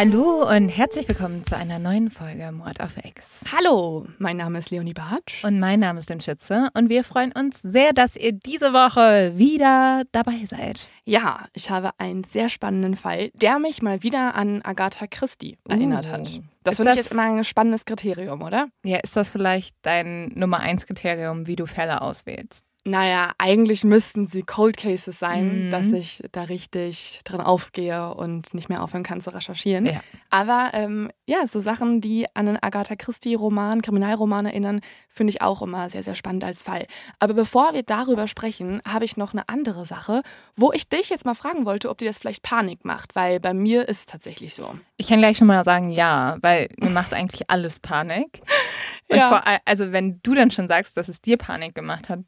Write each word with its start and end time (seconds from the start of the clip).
Hallo 0.00 0.48
und 0.48 0.68
herzlich 0.68 1.08
willkommen 1.08 1.44
zu 1.44 1.56
einer 1.56 1.80
neuen 1.80 2.08
Folge 2.08 2.52
Mord 2.52 2.80
auf 2.80 2.96
Ex. 2.98 3.40
Hallo, 3.52 4.06
mein 4.18 4.36
Name 4.36 4.60
ist 4.60 4.70
Leonie 4.70 4.94
Bartsch. 4.94 5.42
Und 5.42 5.58
mein 5.58 5.80
Name 5.80 5.98
ist 5.98 6.08
Lynn 6.08 6.20
Schütze 6.20 6.68
und 6.74 6.88
wir 6.88 7.02
freuen 7.02 7.32
uns 7.32 7.60
sehr, 7.62 7.92
dass 7.92 8.14
ihr 8.14 8.30
diese 8.30 8.72
Woche 8.72 9.36
wieder 9.36 10.04
dabei 10.12 10.44
seid. 10.46 10.78
Ja, 11.04 11.46
ich 11.52 11.70
habe 11.70 11.90
einen 11.98 12.22
sehr 12.22 12.48
spannenden 12.48 12.94
Fall, 12.94 13.32
der 13.34 13.58
mich 13.58 13.82
mal 13.82 14.04
wieder 14.04 14.36
an 14.36 14.62
Agatha 14.62 15.08
Christie 15.08 15.58
erinnert 15.68 16.06
Uh. 16.06 16.10
hat. 16.10 16.40
Das 16.62 16.76
finde 16.76 16.92
ich 16.92 16.98
jetzt 16.98 17.10
immer 17.10 17.22
ein 17.22 17.42
spannendes 17.42 17.84
Kriterium, 17.84 18.42
oder? 18.42 18.68
Ja, 18.84 18.98
ist 18.98 19.16
das 19.16 19.32
vielleicht 19.32 19.74
dein 19.82 20.28
Nummer 20.36 20.60
eins 20.60 20.86
Kriterium, 20.86 21.48
wie 21.48 21.56
du 21.56 21.66
Fälle 21.66 22.02
auswählst? 22.02 22.67
Naja, 22.84 23.32
eigentlich 23.38 23.84
müssten 23.84 24.28
sie 24.28 24.42
Cold 24.44 24.76
Cases 24.78 25.18
sein, 25.18 25.66
Mhm. 25.66 25.70
dass 25.70 25.92
ich 25.92 26.22
da 26.32 26.42
richtig 26.44 27.20
drin 27.24 27.40
aufgehe 27.40 28.14
und 28.14 28.54
nicht 28.54 28.68
mehr 28.70 28.82
aufhören 28.82 29.02
kann 29.02 29.20
zu 29.20 29.34
recherchieren. 29.34 29.84
Ja. 29.84 30.00
Aber 30.30 30.70
ähm, 30.72 31.10
ja, 31.26 31.46
so 31.48 31.60
Sachen, 31.60 32.00
die 32.00 32.26
an 32.34 32.48
einen 32.48 32.58
Agatha 32.62 32.96
Christie-Roman, 32.96 33.82
Kriminalroman 33.82 34.46
erinnern, 34.46 34.80
finde 35.10 35.32
ich 35.32 35.42
auch 35.42 35.60
immer 35.60 35.90
sehr, 35.90 36.02
sehr 36.02 36.14
spannend 36.14 36.44
als 36.44 36.62
Fall. 36.62 36.86
Aber 37.18 37.34
bevor 37.34 37.74
wir 37.74 37.82
darüber 37.82 38.26
sprechen, 38.26 38.80
habe 38.86 39.04
ich 39.04 39.16
noch 39.18 39.32
eine 39.32 39.48
andere 39.50 39.84
Sache, 39.84 40.22
wo 40.56 40.72
ich 40.72 40.88
dich 40.88 41.10
jetzt 41.10 41.26
mal 41.26 41.34
fragen 41.34 41.66
wollte, 41.66 41.90
ob 41.90 41.98
dir 41.98 42.06
das 42.08 42.18
vielleicht 42.18 42.42
Panik 42.42 42.84
macht, 42.86 43.14
weil 43.16 43.38
bei 43.40 43.52
mir 43.52 43.86
ist 43.88 43.98
es 44.00 44.06
tatsächlich 44.06 44.54
so. 44.54 44.78
Ich 44.96 45.08
kann 45.08 45.18
gleich 45.18 45.36
schon 45.36 45.46
mal 45.48 45.64
sagen, 45.64 45.90
ja, 45.90 46.38
weil 46.40 46.68
mir 46.78 46.90
macht 46.90 47.12
eigentlich 47.12 47.50
alles 47.50 47.80
Panik. 47.80 48.40
Und 49.10 49.16
Ja. 49.18 49.28
vor, 49.28 49.42
also 49.64 49.92
wenn 49.92 50.20
du 50.22 50.34
dann 50.34 50.50
schon 50.50 50.68
sagst, 50.68 50.96
dass 50.96 51.08
es 51.08 51.20
dir 51.20 51.36
Panik 51.38 51.74
gemacht 51.74 52.08
hat, 52.08 52.20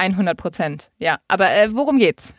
100 0.00 0.36
Prozent. 0.36 0.90
Ja, 0.98 1.18
aber 1.28 1.50
äh, 1.52 1.68
worum 1.74 1.98
geht's? 1.98 2.34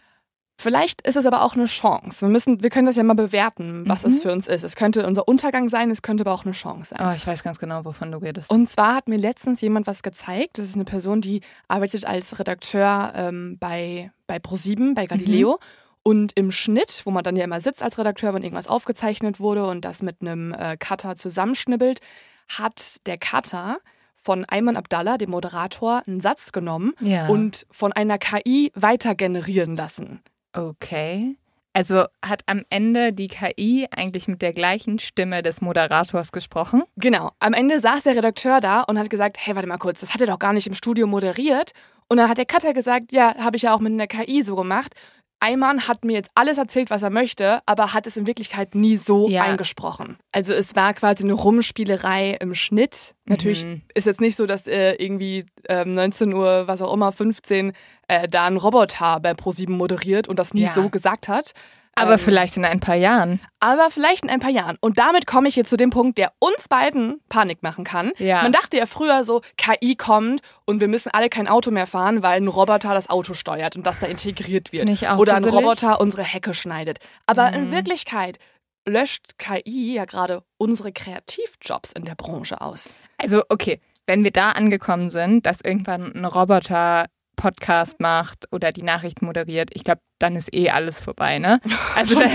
Vielleicht 0.58 1.02
ist 1.08 1.16
es 1.16 1.26
aber 1.26 1.42
auch 1.44 1.56
eine 1.56 1.66
Chance. 1.66 2.22
Wir 2.22 2.30
müssen, 2.30 2.62
wir 2.62 2.70
können 2.70 2.86
das 2.86 2.96
ja 2.96 3.02
mal 3.02 3.16
bewerten, 3.16 3.84
was 3.88 4.04
Mhm. 4.06 4.10
es 4.14 4.22
für 4.22 4.32
uns 4.32 4.48
ist. 4.48 4.64
Es 4.64 4.76
könnte 4.76 5.08
unser 5.08 5.28
Untergang 5.28 5.70
sein, 5.70 5.90
es 5.90 6.04
könnte 6.04 6.22
aber 6.22 6.34
auch 6.34 6.46
eine 6.46 6.52
Chance 6.52 6.94
sein. 6.96 7.08
Oh, 7.10 7.16
ich 7.16 7.26
weiß 7.26 7.42
ganz 7.42 7.58
genau, 7.58 7.84
wovon 7.84 8.12
du 8.12 8.20
redest. 8.20 8.52
Und 8.52 8.70
zwar 8.70 8.94
hat 8.94 9.08
mir 9.08 9.18
letztens 9.18 9.62
jemand 9.62 9.88
was 9.88 10.04
gezeigt. 10.04 10.60
Das 10.60 10.68
ist 10.68 10.76
eine 10.76 10.84
Person, 10.86 11.20
die 11.22 11.42
arbeitet 11.68 12.06
als 12.06 12.38
Redakteur 12.38 13.12
ähm, 13.16 13.58
bei, 13.60 14.12
bei 14.28 14.38
Pro7, 14.38 14.94
bei 14.94 15.08
Galileo. 15.08 15.60
Und 16.04 16.34
im 16.36 16.52
Schnitt, 16.52 17.02
wo 17.06 17.12
man 17.12 17.24
dann 17.24 17.36
ja 17.36 17.44
immer 17.44 17.62
sitzt 17.62 17.82
als 17.82 17.98
Redakteur, 17.98 18.34
wenn 18.36 18.44
irgendwas 18.44 18.68
aufgezeichnet 18.68 19.40
wurde 19.40 19.66
und 19.66 19.84
das 19.84 20.04
mit 20.04 20.18
einem 20.22 20.54
äh, 20.54 20.78
Cutter 20.78 21.16
zusammenschnibbelt, 21.16 22.02
hat 22.50 22.98
der 23.08 23.18
Cutter 23.18 23.78
von 24.22 24.46
Ayman 24.46 24.78
Abdallah, 24.78 25.18
dem 25.18 25.32
Moderator, 25.32 26.04
einen 26.08 26.20
Satz 26.20 26.52
genommen 26.52 26.94
ja. 27.00 27.28
und 27.28 27.66
von 27.72 27.92
einer 27.92 28.18
KI 28.18 28.72
weiter 28.76 29.16
generieren 29.16 29.76
lassen. 29.76 30.22
Okay. 30.54 31.36
Also 31.74 32.06
hat 32.24 32.42
am 32.48 32.64
Ende 32.70 33.14
die 33.14 33.28
KI 33.28 33.88
eigentlich 33.96 34.28
mit 34.28 34.42
der 34.42 34.54
gleichen 34.54 35.00
Stimme 35.00 35.42
des 35.42 35.62
Moderators 35.62 36.32
gesprochen? 36.32 36.84
Genau. 36.98 37.32
Am 37.40 37.54
Ende 37.54 37.80
saß 37.80 38.04
der 38.04 38.16
Redakteur 38.16 38.60
da 38.60 38.82
und 38.82 39.00
hat 39.00 39.10
gesagt, 39.10 39.38
hey, 39.40 39.56
warte 39.56 39.70
mal 39.70 39.78
kurz, 39.78 40.02
das 40.02 40.14
hat 40.14 40.22
er 40.22 40.28
doch 40.28 40.40
gar 40.40 40.54
nicht 40.54 40.68
im 40.68 40.74
Studio 40.74 41.08
moderiert. 41.08 41.72
Und 42.10 42.18
dann 42.18 42.30
hat 42.30 42.38
der 42.38 42.46
Cutter 42.46 42.74
gesagt, 42.74 43.14
ja, 43.14 43.36
habe 43.38 43.56
ich 43.56 43.64
ja 43.64 43.74
auch 43.74 43.80
mit 43.80 43.94
einer 43.94 44.08
KI 44.08 44.42
so 44.42 44.58
gemacht. 44.58 44.96
Ayman 45.42 45.88
hat 45.88 46.06
mir 46.06 46.14
jetzt 46.14 46.32
alles 46.36 46.58
erzählt, 46.58 46.90
was 46.90 47.02
er 47.02 47.10
möchte, 47.10 47.62
aber 47.66 47.94
hat 47.94 48.08
es 48.08 48.16
in 48.16 48.28
Wirklichkeit 48.28 48.76
nie 48.76 48.96
so 48.98 49.28
Ja. 49.28 49.42
eingesprochen. 49.44 50.18
Also 50.32 50.54
es 50.54 50.76
war 50.76 50.94
quasi 50.94 51.24
eine 51.24 51.34
Rumspielerei 51.34 52.38
im 52.40 52.54
Schnitt. 52.54 53.16
Natürlich 53.26 53.66
Mhm. 53.66 53.82
ist 53.96 54.06
jetzt 54.08 54.22
nicht 54.22 54.36
so, 54.36 54.46
dass 54.46 54.68
äh, 54.68 54.94
irgendwie 54.94 55.46
ähm, 55.68 55.94
19 55.94 56.34
Uhr, 56.34 56.68
was 56.68 56.82
auch 56.82 56.94
immer, 56.94 57.12
15 57.12 57.74
äh, 58.08 58.30
da 58.30 58.46
ein 58.46 58.58
Roboter 58.58 59.20
bei 59.20 59.34
ProSieben 59.34 59.76
moderiert 59.76 60.28
und 60.28 60.38
das 60.38 60.54
nie 60.54 60.62
Ja. 60.64 60.74
so 60.74 60.90
gesagt 60.90 61.28
hat. 61.28 61.54
Aber 61.96 62.14
Ähm, 62.14 62.20
vielleicht 62.20 62.56
in 62.58 62.64
ein 62.66 62.80
paar 62.80 62.96
Jahren. 62.96 63.40
aber 63.60 63.92
vielleicht 63.92 64.24
in 64.24 64.30
ein 64.30 64.40
paar 64.40 64.50
Jahren. 64.50 64.78
Und 64.82 64.98
damit 64.98 65.28
komme 65.28 65.48
ich 65.50 65.56
jetzt 65.56 65.70
zu 65.70 65.78
dem 65.78 65.90
Punkt, 65.90 66.18
der 66.18 66.32
uns 66.40 66.68
beiden 66.70 67.20
Panik 67.30 67.62
machen 67.64 67.84
kann. 67.84 68.12
Ja. 68.18 68.44
Man 68.44 68.52
dachte 68.54 68.78
ja 68.78 68.86
früher 68.86 69.24
so, 69.26 69.42
KI 69.58 69.96
kommt 69.96 70.42
und 70.66 70.80
wir 70.80 70.88
müssen 70.88 71.10
alle 71.14 71.28
kein 71.30 71.48
Auto 71.48 71.70
mehr 71.70 71.88
fahren, 71.88 72.24
weil 72.24 72.38
ein 72.38 72.48
Roboter 72.48 72.94
das 72.94 73.10
Auto 73.10 73.34
steuert 73.34 73.76
und 73.76 73.86
das 73.86 74.00
da 74.00 74.08
integriert 74.08 74.72
wird. 74.72 74.90
Ich 74.90 75.08
auch 75.10 75.18
Oder 75.18 75.36
ein 75.36 75.44
gruselig. 75.44 75.64
Roboter 75.66 76.00
unsere 76.00 76.24
Hecke 76.24 76.54
schneidet. 76.54 77.00
Aber 77.28 77.52
in 77.54 77.66
Mhm. 77.68 77.72
Wirklichkeit 77.72 78.40
löscht 78.88 79.38
KI 79.38 79.94
ja 79.94 80.06
gerade 80.06 80.44
unsere 80.58 80.92
Kreativjobs 80.92 81.92
in 81.92 82.06
der 82.06 82.16
Branche 82.16 82.62
aus. 82.62 82.94
Also, 83.18 83.44
okay, 83.50 83.80
wenn 84.08 84.24
wir 84.24 84.32
da 84.32 84.52
angekommen 84.52 85.10
sind, 85.12 85.46
dass 85.46 85.62
irgendwann 85.62 86.14
ein 86.16 86.26
Roboter 86.26 87.06
Podcast 87.42 88.00
macht 88.00 88.46
oder 88.52 88.72
die 88.72 88.84
Nachrichten 88.84 89.26
moderiert, 89.26 89.72
ich 89.74 89.84
glaube, 89.84 90.02
dann 90.20 90.36
ist 90.36 90.54
eh 90.54 90.70
alles 90.70 91.02
vorbei, 91.02 91.40
ne? 91.40 91.60
Also 91.96 92.20
da, 92.20 92.28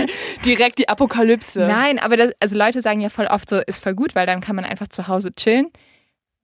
Direkt 0.43 0.79
die 0.79 0.89
Apokalypse. 0.89 1.59
nein, 1.65 1.97
aber 1.97 2.17
das, 2.17 2.31
also 2.41 2.57
Leute 2.57 2.81
sagen 2.81 2.99
ja 2.99 3.07
voll 3.07 3.27
oft 3.27 3.49
so, 3.49 3.61
ist 3.65 3.81
voll 3.81 3.95
gut, 3.95 4.15
weil 4.15 4.25
dann 4.25 4.41
kann 4.41 4.57
man 4.57 4.65
einfach 4.65 4.89
zu 4.89 5.07
Hause 5.07 5.33
chillen. 5.33 5.69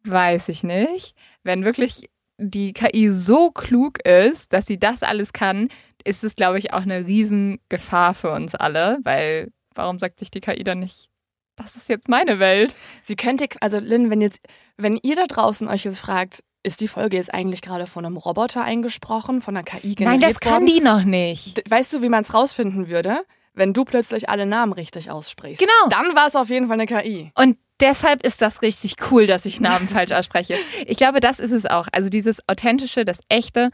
Weiß 0.06 0.47
ich 0.47 0.63
nicht. 0.63 1.13
Wenn 1.44 1.66
wirklich 1.66 2.09
die 2.38 2.72
KI 2.72 3.09
so 3.09 3.51
klug 3.51 4.00
ist, 4.07 4.53
dass 4.53 4.66
sie 4.66 4.80
das 4.80 5.03
alles 5.03 5.34
kann, 5.34 5.68
ist 6.06 6.24
es, 6.24 6.38
glaube 6.38 6.57
ich, 6.57 6.72
auch 6.72 6.84
eine 6.84 7.06
Riesengefahr 7.06 8.13
für 8.13 8.31
uns 8.31 8.56
alle, 8.56 9.00
weil 9.03 9.51
warum 9.75 10.00
sagt 10.00 10.19
sich 10.19 10.31
die 10.31 10.41
KI 10.41 10.63
dann 10.63 10.80
nicht, 10.80 11.09
das 11.57 11.75
ist 11.75 11.90
jetzt 11.90 12.07
meine 12.07 12.40
Welt? 12.40 12.75
Sie 13.03 13.18
könnte, 13.18 13.47
also 13.59 13.80
Lynn, 13.80 14.09
wenn 14.09 14.22
jetzt, 14.22 14.41
wenn 14.78 14.97
ihr 15.03 15.18
da 15.18 15.25
draußen 15.28 15.68
euch 15.68 15.84
jetzt 15.84 16.00
fragt, 16.00 16.44
ist 16.63 16.79
die 16.79 16.88
Folge 16.88 17.18
jetzt 17.18 17.34
eigentlich 17.34 17.62
gerade 17.62 17.85
von 17.88 18.06
einem 18.06 18.18
Roboter 18.18 18.63
eingesprochen, 18.63 19.41
von 19.41 19.56
einer 19.56 19.63
KI 19.63 19.96
generiert 19.96 20.22
Nein, 20.22 20.29
das 20.31 20.40
kann 20.40 20.53
worden? 20.53 20.66
die 20.68 20.79
noch 20.79 21.03
nicht. 21.03 21.69
Weißt 21.69 21.94
du, 21.94 22.01
wie 22.01 22.09
man 22.09 22.24
es 22.24 22.34
rausfinden 22.34 22.88
würde? 22.88 23.25
Wenn 23.53 23.74
du 23.74 23.85
plötzlich 23.85 24.29
alle 24.29 24.46
Namen 24.46 24.74
richtig 24.74 25.12
aussprichst. 25.12 25.59
Genau. 25.59 25.90
Dann 25.90 26.16
war 26.16 26.28
es 26.28 26.35
auf 26.35 26.50
jeden 26.50 26.68
Fall 26.68 26.79
eine 26.79 26.88
KI. 26.88 27.31
Und 27.35 27.57
deshalb 27.79 28.25
ist 28.25 28.41
das 28.41 28.62
richtig 28.62 28.96
cool, 29.12 29.28
dass 29.28 29.46
ich 29.46 29.59
Namen 29.59 29.88
falsch 29.88 30.12
ausspreche. 30.13 30.56
Ich 30.88 30.97
glaube, 30.97 31.19
das 31.19 31.40
ist 31.40 31.51
es 31.51 31.66
auch. 31.66 31.88
Also 31.91 32.09
dieses 32.09 32.40
Authentische, 32.47 33.06
das 33.06 33.19
Echte, 33.30 33.69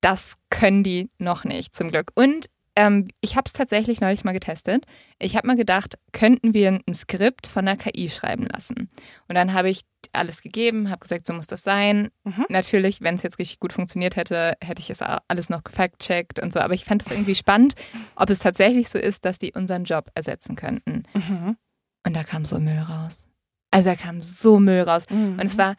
das 0.00 0.34
können 0.48 0.82
die 0.82 1.10
noch 1.18 1.44
nicht, 1.44 1.76
zum 1.76 1.90
Glück. 1.90 2.10
Und 2.14 2.46
ähm, 2.76 3.08
ich 3.20 3.36
habe 3.36 3.44
es 3.46 3.52
tatsächlich 3.52 4.00
neulich 4.00 4.24
mal 4.24 4.32
getestet. 4.32 4.86
Ich 5.18 5.36
habe 5.36 5.46
mal 5.46 5.56
gedacht, 5.56 5.98
könnten 6.12 6.54
wir 6.54 6.80
ein 6.86 6.94
Skript 6.94 7.46
von 7.46 7.66
der 7.66 7.76
KI 7.76 8.08
schreiben 8.08 8.46
lassen? 8.46 8.88
Und 9.28 9.34
dann 9.34 9.52
habe 9.52 9.70
ich 9.70 9.82
alles 10.12 10.42
gegeben, 10.42 10.90
habe 10.90 11.00
gesagt, 11.00 11.26
so 11.26 11.32
muss 11.32 11.46
das 11.46 11.62
sein. 11.62 12.10
Mhm. 12.24 12.46
Natürlich, 12.48 13.00
wenn 13.00 13.16
es 13.16 13.22
jetzt 13.22 13.38
richtig 13.38 13.60
gut 13.60 13.72
funktioniert 13.72 14.16
hätte, 14.16 14.54
hätte 14.62 14.80
ich 14.80 14.90
es 14.90 15.02
alles 15.02 15.50
noch 15.50 15.64
gefact-checkt 15.64 16.40
und 16.40 16.52
so. 16.52 16.60
Aber 16.60 16.74
ich 16.74 16.84
fand 16.84 17.02
es 17.02 17.10
irgendwie 17.10 17.34
spannend, 17.34 17.74
ob 18.16 18.30
es 18.30 18.38
tatsächlich 18.38 18.88
so 18.88 18.98
ist, 18.98 19.24
dass 19.24 19.38
die 19.38 19.52
unseren 19.52 19.84
Job 19.84 20.10
ersetzen 20.14 20.56
könnten. 20.56 21.04
Mhm. 21.14 21.56
Und 22.06 22.16
da 22.16 22.24
kam 22.24 22.44
so 22.44 22.58
Müll 22.58 22.78
raus. 22.78 23.26
Also 23.70 23.90
da 23.90 23.96
kam 23.96 24.22
so 24.22 24.58
Müll 24.58 24.82
raus. 24.82 25.04
Mhm. 25.10 25.38
Und 25.38 25.44
es 25.44 25.58
war 25.58 25.76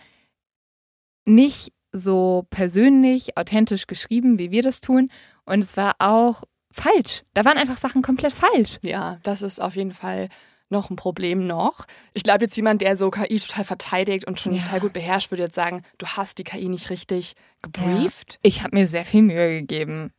nicht 1.26 1.74
so 1.92 2.48
persönlich, 2.50 3.38
authentisch 3.38 3.88
geschrieben, 3.88 4.40
wie 4.40 4.52
wir 4.52 4.64
das 4.64 4.82
tun. 4.82 5.10
Und 5.46 5.60
es 5.60 5.76
war 5.76 5.96
auch 6.00 6.44
falsch. 6.72 7.24
Da 7.34 7.46
waren 7.46 7.58
einfach 7.58 7.78
Sachen 7.78 8.02
komplett 8.02 8.34
falsch. 8.34 8.80
Ja, 8.82 9.20
das 9.24 9.42
ist 9.42 9.60
auf 9.62 9.76
jeden 9.76 9.94
Fall 9.94 10.30
noch 10.70 10.90
ein 10.90 10.96
Problem 10.96 11.46
noch. 11.48 11.86
Ich 12.14 12.24
glaube 12.24 12.46
jetzt 12.46 12.56
jemand, 12.56 12.82
der 12.82 12.96
so 12.96 13.12
KI 13.12 13.40
total 13.40 13.66
verteidigt 13.66 14.26
und 14.26 14.40
schon 14.40 14.54
Ja. 14.54 14.64
total 14.64 14.80
gut 14.80 14.94
beherrscht, 14.94 15.30
würde 15.30 15.44
jetzt 15.44 15.56
sagen, 15.56 15.84
du 15.98 16.06
hast 16.08 16.38
die 16.38 16.44
KI 16.46 16.70
nicht 16.70 16.90
richtig 16.90 17.34
gebrieft. 17.62 18.40
Ich 18.42 18.64
habe 18.64 18.76
mir 18.78 18.88
sehr 18.88 19.04
viel 19.06 19.22
Mühe 19.22 19.60
gegeben. 19.60 20.14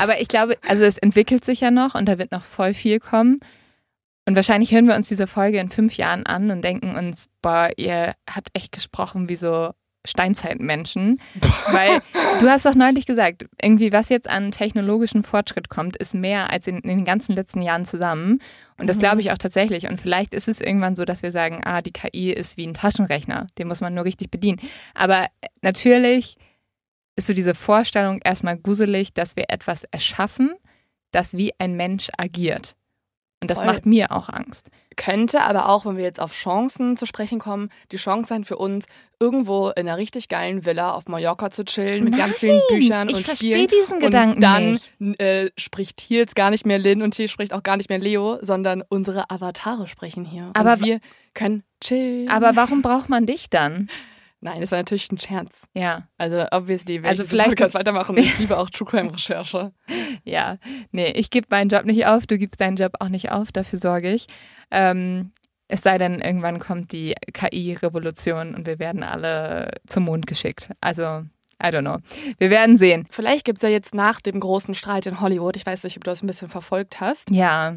Aber 0.00 0.20
ich 0.20 0.28
glaube, 0.28 0.56
also 0.66 0.82
es 0.84 0.98
entwickelt 0.98 1.44
sich 1.44 1.60
ja 1.60 1.70
noch 1.70 1.94
und 1.94 2.06
da 2.06 2.18
wird 2.18 2.32
noch 2.32 2.42
voll 2.42 2.74
viel 2.74 2.98
kommen. 3.00 3.38
Und 4.26 4.34
wahrscheinlich 4.34 4.72
hören 4.72 4.86
wir 4.88 4.94
uns 4.96 5.08
diese 5.08 5.26
Folge 5.26 5.58
in 5.58 5.70
fünf 5.70 5.96
Jahren 5.96 6.26
an 6.26 6.50
und 6.50 6.62
denken 6.62 6.96
uns, 6.96 7.28
boah, 7.40 7.70
ihr 7.76 8.14
habt 8.28 8.48
echt 8.54 8.72
gesprochen 8.72 9.28
wie 9.28 9.36
so 9.36 9.70
Steinzeitmenschen. 10.08 11.20
Weil 11.70 12.00
du 12.40 12.48
hast 12.48 12.64
doch 12.66 12.74
neulich 12.74 13.06
gesagt, 13.06 13.46
irgendwie 13.62 13.92
was 13.92 14.08
jetzt 14.08 14.28
an 14.28 14.50
technologischen 14.50 15.22
Fortschritt 15.22 15.68
kommt, 15.68 15.96
ist 15.96 16.14
mehr 16.14 16.50
als 16.50 16.66
in, 16.66 16.78
in 16.78 16.88
den 16.88 17.04
ganzen 17.04 17.34
letzten 17.34 17.62
Jahren 17.62 17.84
zusammen. 17.84 18.40
Und 18.78 18.86
das 18.88 18.96
Mhm. 18.96 19.00
glaube 19.00 19.20
ich 19.20 19.32
auch 19.32 19.38
tatsächlich. 19.38 19.88
Und 19.88 20.00
vielleicht 20.00 20.34
ist 20.34 20.48
es 20.48 20.60
irgendwann 20.60 20.96
so, 20.96 21.04
dass 21.04 21.22
wir 21.22 21.32
sagen, 21.32 21.60
ah, 21.64 21.82
die 21.82 21.92
KI 21.92 22.30
ist 22.32 22.56
wie 22.56 22.66
ein 22.66 22.74
Taschenrechner, 22.74 23.46
den 23.58 23.68
muss 23.68 23.80
man 23.80 23.94
nur 23.94 24.04
richtig 24.04 24.30
bedienen. 24.30 24.60
Aber 24.94 25.26
natürlich 25.62 26.36
ist 27.16 27.26
so 27.26 27.34
diese 27.34 27.54
Vorstellung 27.54 28.20
erstmal 28.24 28.56
gruselig, 28.56 29.12
dass 29.12 29.34
wir 29.36 29.46
etwas 29.48 29.84
erschaffen, 29.84 30.52
das 31.10 31.36
wie 31.36 31.52
ein 31.58 31.76
Mensch 31.76 32.08
agiert. 32.16 32.76
Und 33.40 33.50
das 33.50 33.58
Voll. 33.58 33.66
macht 33.66 33.86
mir 33.86 34.12
auch 34.12 34.28
Angst. 34.28 34.68
Könnte 34.98 35.42
aber 35.42 35.68
auch, 35.68 35.86
wenn 35.86 35.96
wir 35.96 36.02
jetzt 36.02 36.20
auf 36.20 36.32
Chancen 36.32 36.96
zu 36.96 37.06
sprechen 37.06 37.38
kommen, 37.38 37.70
die 37.92 37.98
Chance 37.98 38.30
sein 38.30 38.44
für 38.44 38.56
uns, 38.56 38.84
irgendwo 39.20 39.68
in 39.68 39.88
einer 39.88 39.96
richtig 39.96 40.28
geilen 40.28 40.64
Villa 40.64 40.92
auf 40.92 41.06
Mallorca 41.06 41.50
zu 41.50 41.64
chillen 41.64 42.02
mit 42.02 42.18
ganz 42.18 42.40
vielen 42.40 42.60
Büchern 42.68 43.08
ich 43.08 43.14
und 43.14 43.24
verstehe 43.24 43.54
Spielen. 43.54 43.68
diesen 43.68 44.00
Gedanken 44.00 44.34
und 44.34 44.42
dann 44.42 44.78
nicht. 44.98 45.20
Äh, 45.20 45.50
spricht 45.56 46.00
hier 46.00 46.18
jetzt 46.18 46.34
gar 46.34 46.50
nicht 46.50 46.66
mehr 46.66 46.80
Lynn 46.80 47.02
und 47.02 47.14
hier 47.14 47.28
spricht 47.28 47.52
auch 47.52 47.62
gar 47.62 47.76
nicht 47.76 47.88
mehr 47.88 48.00
Leo, 48.00 48.38
sondern 48.42 48.82
unsere 48.88 49.30
Avatare 49.30 49.86
sprechen 49.86 50.24
hier. 50.24 50.50
Aber 50.54 50.72
und 50.72 50.84
wir 50.84 50.98
können 51.32 51.62
chillen. 51.80 52.28
Aber 52.28 52.56
warum 52.56 52.82
braucht 52.82 53.08
man 53.08 53.24
dich 53.24 53.48
dann? 53.50 53.88
Nein, 54.40 54.60
das 54.60 54.70
war 54.70 54.78
natürlich 54.78 55.10
ein 55.10 55.18
Scherz. 55.18 55.62
Ja. 55.74 56.06
Also 56.16 56.44
obviously 56.52 57.02
werde 57.02 57.08
Also 57.08 57.24
ich 57.24 57.28
vielleicht- 57.28 57.48
Podcast 57.50 57.74
weitermachen. 57.74 58.16
Ich 58.16 58.38
liebe 58.38 58.56
auch 58.56 58.70
True 58.70 58.86
Crime 58.88 59.12
Recherche. 59.12 59.72
Ja, 60.24 60.58
nee, 60.92 61.10
ich 61.12 61.30
gebe 61.30 61.48
meinen 61.50 61.68
Job 61.70 61.84
nicht 61.84 62.06
auf, 62.06 62.26
du 62.26 62.38
gibst 62.38 62.60
deinen 62.60 62.76
Job 62.76 62.92
auch 63.00 63.08
nicht 63.08 63.32
auf, 63.32 63.50
dafür 63.50 63.78
sorge 63.78 64.12
ich. 64.12 64.26
Ähm, 64.70 65.32
es 65.66 65.82
sei 65.82 65.98
denn, 65.98 66.20
irgendwann 66.20 66.60
kommt 66.60 66.92
die 66.92 67.14
KI-Revolution 67.32 68.54
und 68.54 68.66
wir 68.66 68.78
werden 68.78 69.02
alle 69.02 69.70
zum 69.86 70.04
Mond 70.04 70.26
geschickt. 70.26 70.70
Also, 70.80 71.02
I 71.62 71.66
don't 71.66 71.80
know. 71.80 71.98
Wir 72.38 72.50
werden 72.50 72.78
sehen. 72.78 73.06
Vielleicht 73.10 73.44
gibt 73.44 73.58
es 73.58 73.62
ja 73.62 73.68
jetzt 73.68 73.94
nach 73.94 74.20
dem 74.20 74.38
großen 74.40 74.74
Streit 74.74 75.06
in 75.06 75.20
Hollywood, 75.20 75.56
ich 75.56 75.66
weiß 75.66 75.82
nicht, 75.84 75.96
ob 75.96 76.04
du 76.04 76.10
das 76.10 76.22
ein 76.22 76.26
bisschen 76.28 76.48
verfolgt 76.48 77.00
hast. 77.00 77.28
Ja, 77.30 77.76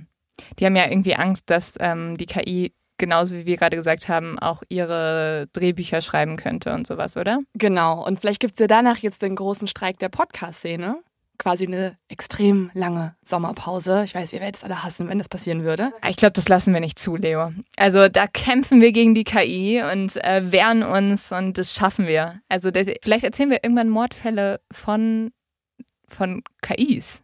die 0.59 0.65
haben 0.65 0.75
ja 0.75 0.85
irgendwie 0.87 1.15
Angst, 1.15 1.49
dass 1.49 1.73
ähm, 1.79 2.15
die 2.17 2.27
KI 2.27 2.73
genauso 3.01 3.36
wie 3.36 3.45
wir 3.45 3.57
gerade 3.57 3.75
gesagt 3.75 4.07
haben, 4.07 4.39
auch 4.39 4.62
ihre 4.69 5.50
Drehbücher 5.51 6.01
schreiben 6.01 6.38
könnte 6.38 6.74
und 6.74 6.88
sowas, 6.88 7.18
oder? 7.18 7.39
Genau. 7.56 8.06
Und 8.06 8.21
vielleicht 8.21 8.39
gibt 8.39 8.53
es 8.53 8.59
ja 8.59 8.68
danach 8.68 9.00
jetzt 9.00 9.21
den 9.21 9.36
großen 9.36 9.68
Streik 9.68 10.00
der 10.00 10.07
Podcast-Szene. 10.07 11.01
Quasi 11.38 11.65
eine 11.65 11.98
extrem 12.07 12.69
lange 12.75 13.15
Sommerpause. 13.24 14.03
Ich 14.06 14.13
weiß, 14.13 14.31
ihr 14.31 14.39
werdet 14.39 14.57
es 14.57 14.63
alle 14.63 14.83
hassen, 14.83 15.09
wenn 15.09 15.18
das 15.18 15.27
passieren 15.27 15.63
würde. 15.63 15.92
Ich 16.07 16.15
glaube, 16.15 16.33
das 16.33 16.48
lassen 16.48 16.71
wir 16.71 16.80
nicht 16.80 17.00
zu, 17.00 17.15
Leo. 17.15 17.51
Also 17.77 18.07
da 18.07 18.27
kämpfen 18.27 18.80
wir 18.80 18.92
gegen 18.92 19.15
die 19.15 19.24
KI 19.24 19.81
und 19.92 20.24
äh, 20.24 20.51
wehren 20.51 20.83
uns 20.83 21.31
und 21.31 21.57
das 21.57 21.74
schaffen 21.74 22.06
wir. 22.06 22.39
Also 22.47 22.69
das, 22.69 22.86
vielleicht 23.01 23.25
erzählen 23.25 23.50
wir 23.50 23.63
irgendwann 23.63 23.89
Mordfälle 23.89 24.62
von, 24.71 25.31
von 26.07 26.44
KIs. 26.62 27.24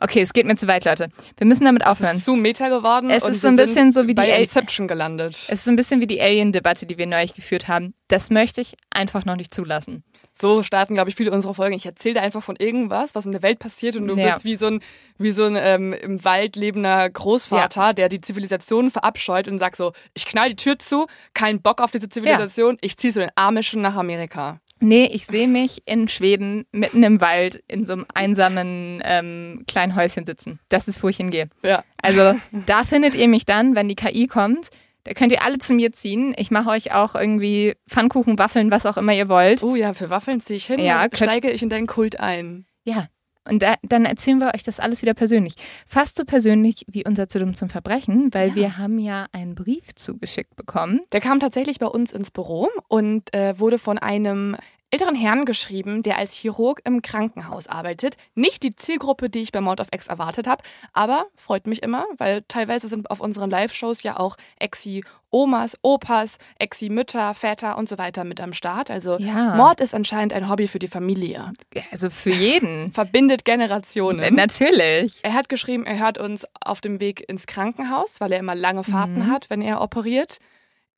Okay, 0.00 0.20
es 0.20 0.32
geht 0.32 0.46
mir 0.46 0.56
zu 0.56 0.66
weit, 0.68 0.84
Leute. 0.84 1.08
Wir 1.36 1.46
müssen 1.46 1.64
damit 1.64 1.86
aufhören. 1.86 2.12
Es 2.12 2.18
ist 2.18 2.24
zu 2.24 2.34
meta 2.36 2.68
geworden. 2.68 3.10
Es 3.10 3.24
ist 3.26 3.40
so 3.40 3.48
ein 3.48 3.56
bisschen 3.56 3.92
so 3.92 4.06
wie 4.06 4.14
die 4.14 4.28
Inception 4.28 4.88
gelandet. 4.88 5.36
Es 5.48 5.60
ist 5.60 5.64
so 5.64 5.70
ein 5.70 5.76
bisschen 5.76 6.00
wie 6.00 6.06
die 6.06 6.20
Alien-Debatte, 6.20 6.86
die 6.86 6.98
wir 6.98 7.06
neulich 7.06 7.34
geführt 7.34 7.68
haben. 7.68 7.94
Das 8.08 8.30
möchte 8.30 8.60
ich 8.60 8.76
einfach 8.90 9.24
noch 9.24 9.36
nicht 9.36 9.52
zulassen. 9.52 10.04
So 10.32 10.62
starten, 10.62 10.94
glaube 10.94 11.08
ich, 11.08 11.16
viele 11.16 11.32
unserer 11.32 11.54
Folgen. 11.54 11.74
Ich 11.74 11.86
erzähle 11.86 12.14
dir 12.16 12.22
einfach 12.22 12.42
von 12.42 12.56
irgendwas, 12.56 13.14
was 13.14 13.24
in 13.26 13.32
der 13.32 13.42
Welt 13.42 13.58
passiert 13.58 13.96
und 13.96 14.06
du 14.06 14.16
Ja. 14.16 14.26
bist 14.32 14.44
wie 14.44 14.56
so 14.56 14.66
ein, 14.66 14.80
wie 15.18 15.30
so 15.30 15.44
ein 15.44 15.56
ähm, 15.58 15.92
im 15.94 16.22
Wald 16.24 16.56
lebender 16.56 17.08
Großvater, 17.08 17.94
der 17.94 18.08
die 18.10 18.20
Zivilisation 18.20 18.90
verabscheut 18.90 19.48
und 19.48 19.58
sagt 19.58 19.76
so, 19.76 19.92
ich 20.14 20.26
knall 20.26 20.50
die 20.50 20.56
Tür 20.56 20.78
zu, 20.78 21.06
kein 21.32 21.62
Bock 21.62 21.80
auf 21.80 21.90
diese 21.90 22.08
Zivilisation, 22.10 22.76
ich 22.82 22.96
ziehe 22.98 23.12
zu 23.14 23.20
den 23.20 23.30
Amischen 23.34 23.80
nach 23.80 23.96
Amerika. 23.96 24.60
Nee, 24.78 25.06
ich 25.12 25.26
sehe 25.26 25.48
mich 25.48 25.82
in 25.86 26.08
Schweden 26.08 26.66
mitten 26.70 27.02
im 27.02 27.20
Wald 27.20 27.62
in 27.66 27.86
so 27.86 27.94
einem 27.94 28.06
einsamen 28.12 29.00
ähm, 29.04 29.64
kleinen 29.66 29.96
Häuschen 29.96 30.26
sitzen. 30.26 30.58
Das 30.68 30.86
ist, 30.86 31.02
wo 31.02 31.08
ich 31.08 31.16
hingehe. 31.16 31.48
Ja. 31.64 31.82
Also 32.00 32.34
da 32.66 32.84
findet 32.84 33.14
ihr 33.14 33.28
mich 33.28 33.46
dann, 33.46 33.74
wenn 33.74 33.88
die 33.88 33.94
KI 33.94 34.26
kommt. 34.26 34.70
Da 35.04 35.14
könnt 35.14 35.32
ihr 35.32 35.42
alle 35.42 35.58
zu 35.58 35.72
mir 35.72 35.92
ziehen. 35.92 36.34
Ich 36.36 36.50
mache 36.50 36.68
euch 36.70 36.92
auch 36.92 37.14
irgendwie 37.14 37.74
Pfannkuchen, 37.88 38.38
Waffeln, 38.38 38.70
was 38.70 38.84
auch 38.86 38.96
immer 38.96 39.12
ihr 39.12 39.28
wollt. 39.28 39.62
Oh 39.62 39.76
ja, 39.76 39.94
für 39.94 40.10
Waffeln 40.10 40.40
ziehe 40.40 40.56
ich 40.56 40.66
hin 40.66 40.80
Ja, 40.80 41.06
steige 41.12 41.50
ich 41.50 41.62
in 41.62 41.68
deinen 41.68 41.86
Kult 41.86 42.18
ein. 42.20 42.66
Ja. 42.84 43.06
Und 43.48 43.62
da, 43.62 43.74
dann 43.82 44.04
erzählen 44.04 44.38
wir 44.38 44.52
euch 44.54 44.62
das 44.62 44.80
alles 44.80 45.02
wieder 45.02 45.14
persönlich. 45.14 45.54
Fast 45.86 46.16
so 46.16 46.24
persönlich 46.24 46.84
wie 46.88 47.04
unser 47.06 47.28
zu 47.28 47.38
dumm 47.38 47.54
zum 47.54 47.68
Verbrechen, 47.68 48.32
weil 48.34 48.50
Ja. 48.50 48.54
wir 48.54 48.78
haben 48.78 48.98
ja 48.98 49.26
einen 49.32 49.54
Brief 49.54 49.94
zugeschickt 49.94 50.56
bekommen. 50.56 51.00
Der 51.12 51.20
kam 51.20 51.40
tatsächlich 51.40 51.78
bei 51.78 51.86
uns 51.86 52.12
ins 52.12 52.30
Büro 52.30 52.68
und 52.88 53.32
äh, 53.34 53.58
wurde 53.58 53.78
von 53.78 53.98
einem 53.98 54.56
älteren 54.90 55.14
Herrn 55.16 55.44
geschrieben, 55.44 56.02
der 56.02 56.16
als 56.16 56.34
Chirurg 56.34 56.80
im 56.84 57.02
Krankenhaus 57.02 57.66
arbeitet. 57.66 58.16
Nicht 58.34 58.62
die 58.62 58.74
Zielgruppe, 58.74 59.28
die 59.28 59.40
ich 59.40 59.52
bei 59.52 59.60
Mord 59.60 59.80
of 59.80 59.88
X 59.92 60.06
erwartet 60.06 60.46
habe, 60.46 60.62
aber 60.92 61.26
freut 61.36 61.66
mich 61.66 61.82
immer, 61.82 62.04
weil 62.18 62.42
teilweise 62.48 62.86
sind 62.88 63.10
auf 63.10 63.20
unseren 63.20 63.50
Live-Shows 63.50 64.02
ja 64.04 64.16
auch 64.18 64.36
Exi-Omas, 64.60 65.76
Opas, 65.82 66.38
Exi-Mütter, 66.58 67.34
Väter 67.34 67.76
und 67.78 67.88
so 67.88 67.98
weiter 67.98 68.24
mit 68.24 68.40
am 68.40 68.52
Start. 68.52 68.90
Also 68.90 69.18
Ja. 69.18 69.56
Mord 69.56 69.80
ist 69.80 69.94
anscheinend 69.94 70.32
ein 70.32 70.48
Hobby 70.48 70.68
für 70.68 70.78
die 70.78 70.88
Familie. 70.88 71.52
Also 71.90 72.10
für 72.10 72.30
jeden. 72.30 72.92
Verbindet 72.94 73.44
Generationen. 73.44 74.34
Natürlich. 74.34 75.18
Er 75.22 75.34
hat 75.34 75.48
geschrieben, 75.48 75.84
er 75.84 75.98
hört 75.98 76.18
uns 76.18 76.46
auf 76.64 76.80
dem 76.80 77.00
Weg 77.00 77.28
ins 77.28 77.46
Krankenhaus, 77.46 78.20
weil 78.20 78.32
er 78.32 78.38
immer 78.38 78.54
lange 78.54 78.84
Fahrten 78.84 79.16
Mhm. 79.26 79.30
hat, 79.32 79.50
wenn 79.50 79.62
er 79.62 79.80
operiert. 79.80 80.38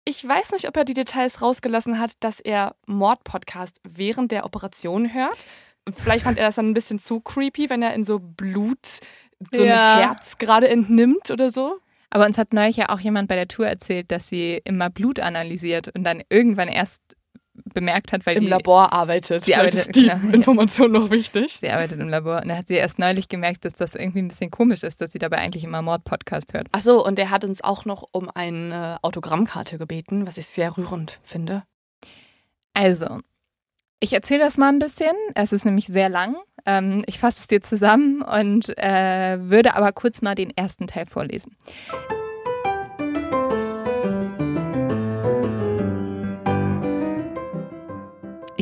Ich 0.09 0.27
weiß 0.27 0.53
nicht, 0.53 0.67
ob 0.67 0.75
er 0.75 0.87
die 0.87 0.95
Details 0.95 1.43
rausgelassen 1.43 1.99
hat, 1.99 2.13
dass 2.21 2.41
er 2.41 2.75
Mord-Podcast 2.87 3.79
während 3.87 4.33
der 4.33 4.47
Operation 4.47 5.13
hört. 5.13 5.37
Vielleicht 5.95 6.25
fand 6.25 6.39
er 6.39 6.47
das 6.47 6.55
dann 6.55 6.71
ein 6.71 6.75
bisschen 6.75 6.99
zu 6.99 7.21
creepy, 7.21 7.69
wenn 7.69 7.83
er 7.83 7.93
in 7.93 8.07
so 8.07 8.19
Blut 8.19 8.79
so 9.53 9.63
Ja. 9.63 9.97
ein 9.97 10.01
Herz 10.09 10.39
gerade 10.39 10.67
entnimmt 10.71 11.31
oder 11.31 11.51
so. 11.51 11.79
Aber 12.09 12.25
uns 12.25 12.39
hat 12.39 12.55
neulich 12.55 12.79
ja 12.79 12.89
auch 12.89 13.01
jemand 13.01 13.29
bei 13.29 13.35
der 13.37 13.49
Tour 13.49 13.67
erzählt, 13.67 14.11
dass 14.11 14.29
sie 14.29 14.63
immer 14.65 14.89
Blut 14.89 15.21
analysiert 15.21 15.95
und 15.95 16.05
dann 16.05 16.23
irgendwann 16.31 16.69
erst 16.69 17.03
bemerkt 17.65 18.13
hat, 18.13 18.27
weil 18.27 18.37
Im 18.37 18.45
die, 18.45 18.49
Labor 18.49 18.93
arbeitet. 18.93 19.45
Sie 19.45 19.55
arbeitet, 19.55 19.81
ist 19.81 19.97
die 19.97 20.03
genau, 20.03 20.15
ja. 20.15 20.33
Information 20.33 20.93
noch 20.93 21.11
wichtig. 21.11 21.59
sie 21.61 21.71
arbeitet 21.71 22.01
im 22.01 22.09
Labor 22.09 22.43
und 22.43 22.49
da 22.49 22.57
hat 22.57 22.69
sie 22.69 22.75
erst 22.75 22.99
neulich 22.99 23.29
gemerkt, 23.29 23.65
dass 23.65 23.75
das 23.75 23.95
irgendwie 23.95 24.21
ein 24.21 24.29
bisschen 24.29 24.51
komisch 24.51 24.83
ist, 24.83 25.01
dass 25.01 25.13
sie 25.13 25.19
dabei 25.19 25.39
eigentlich 25.39 25.65
immer 25.65 25.83
Mord-Podcast 25.83 26.55
hört. 26.55 26.69
Ach 26.73 26.81
so, 26.81 27.05
und 27.05 27.19
er 27.19 27.31
hat 27.31 27.45
uns 27.45 27.63
auch 27.63 27.85
noch 27.85 28.05
um 28.13 28.31
eine 28.35 28.99
Autogrammkarte 29.03 29.79
gebeten, 29.79 30.27
was 30.27 30.37
ich 30.37 30.47
sehr 30.47 30.77
rührend 30.77 31.21
finde. 31.23 31.63
Also, 32.75 33.21
ich 34.01 34.13
erzähle 34.13 34.41
das 34.41 34.57
mal 34.57 34.69
ein 34.69 34.79
bisschen. 34.79 35.15
Es 35.35 35.53
ist 35.53 35.65
nämlich 35.65 35.87
sehr 35.87 36.09
lang. 36.09 36.37
Ähm, 36.67 37.03
ich 37.07 37.19
fasse 37.19 37.41
es 37.41 37.47
dir 37.47 37.63
zusammen 37.63 38.23
und 38.23 38.77
äh, 38.79 39.39
würde 39.41 39.75
aber 39.75 39.93
kurz 39.93 40.23
mal 40.23 40.35
den 40.35 40.57
ersten 40.57 40.87
Teil 40.87 41.07
vorlesen. 41.07 41.57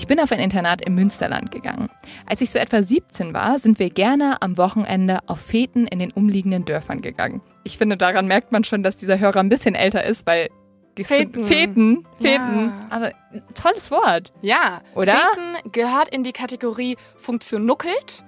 Ich 0.07 0.09
bin 0.09 0.21
auf 0.21 0.31
ein 0.31 0.39
Internat 0.39 0.83
im 0.87 0.95
Münsterland 0.95 1.51
gegangen. 1.51 1.89
Als 2.27 2.41
ich 2.41 2.51
so 2.51 2.61
etwa 2.61 2.81
17 2.81 3.35
war, 3.35 3.59
sind 3.59 3.81
wir 3.81 3.91
gerne 3.91 4.41
am 4.41 4.57
Wochenende 4.57 5.19
auf 5.27 5.41
Feten 5.41 5.89
in 5.89 5.99
den 5.99 6.13
umliegenden 6.13 6.65
Dörfern 6.65 7.03
gegangen. 7.03 7.41
Ich 7.65 7.77
finde, 7.77 7.97
daran 7.97 8.29
merkt 8.29 8.53
man 8.53 8.63
schon, 8.63 8.85
dass 8.85 8.97
dieser 8.97 9.19
Hörer 9.19 9.41
ein 9.41 9.49
bisschen 9.49 9.75
älter 9.75 10.05
ist, 10.05 10.25
weil 10.25 10.49
Feten. 10.97 11.45
Feten, 11.45 12.07
Feten. 12.21 12.67
Ja. 12.67 12.87
Aber 12.89 13.11
tolles 13.55 13.91
Wort. 13.91 14.33
Ja, 14.43 14.81
Oder? 14.95 15.15
Feten 15.15 15.73
gehört 15.73 16.11
in 16.11 16.23
die 16.23 16.33
Kategorie 16.33 16.97
funktionuckelt 17.17 18.23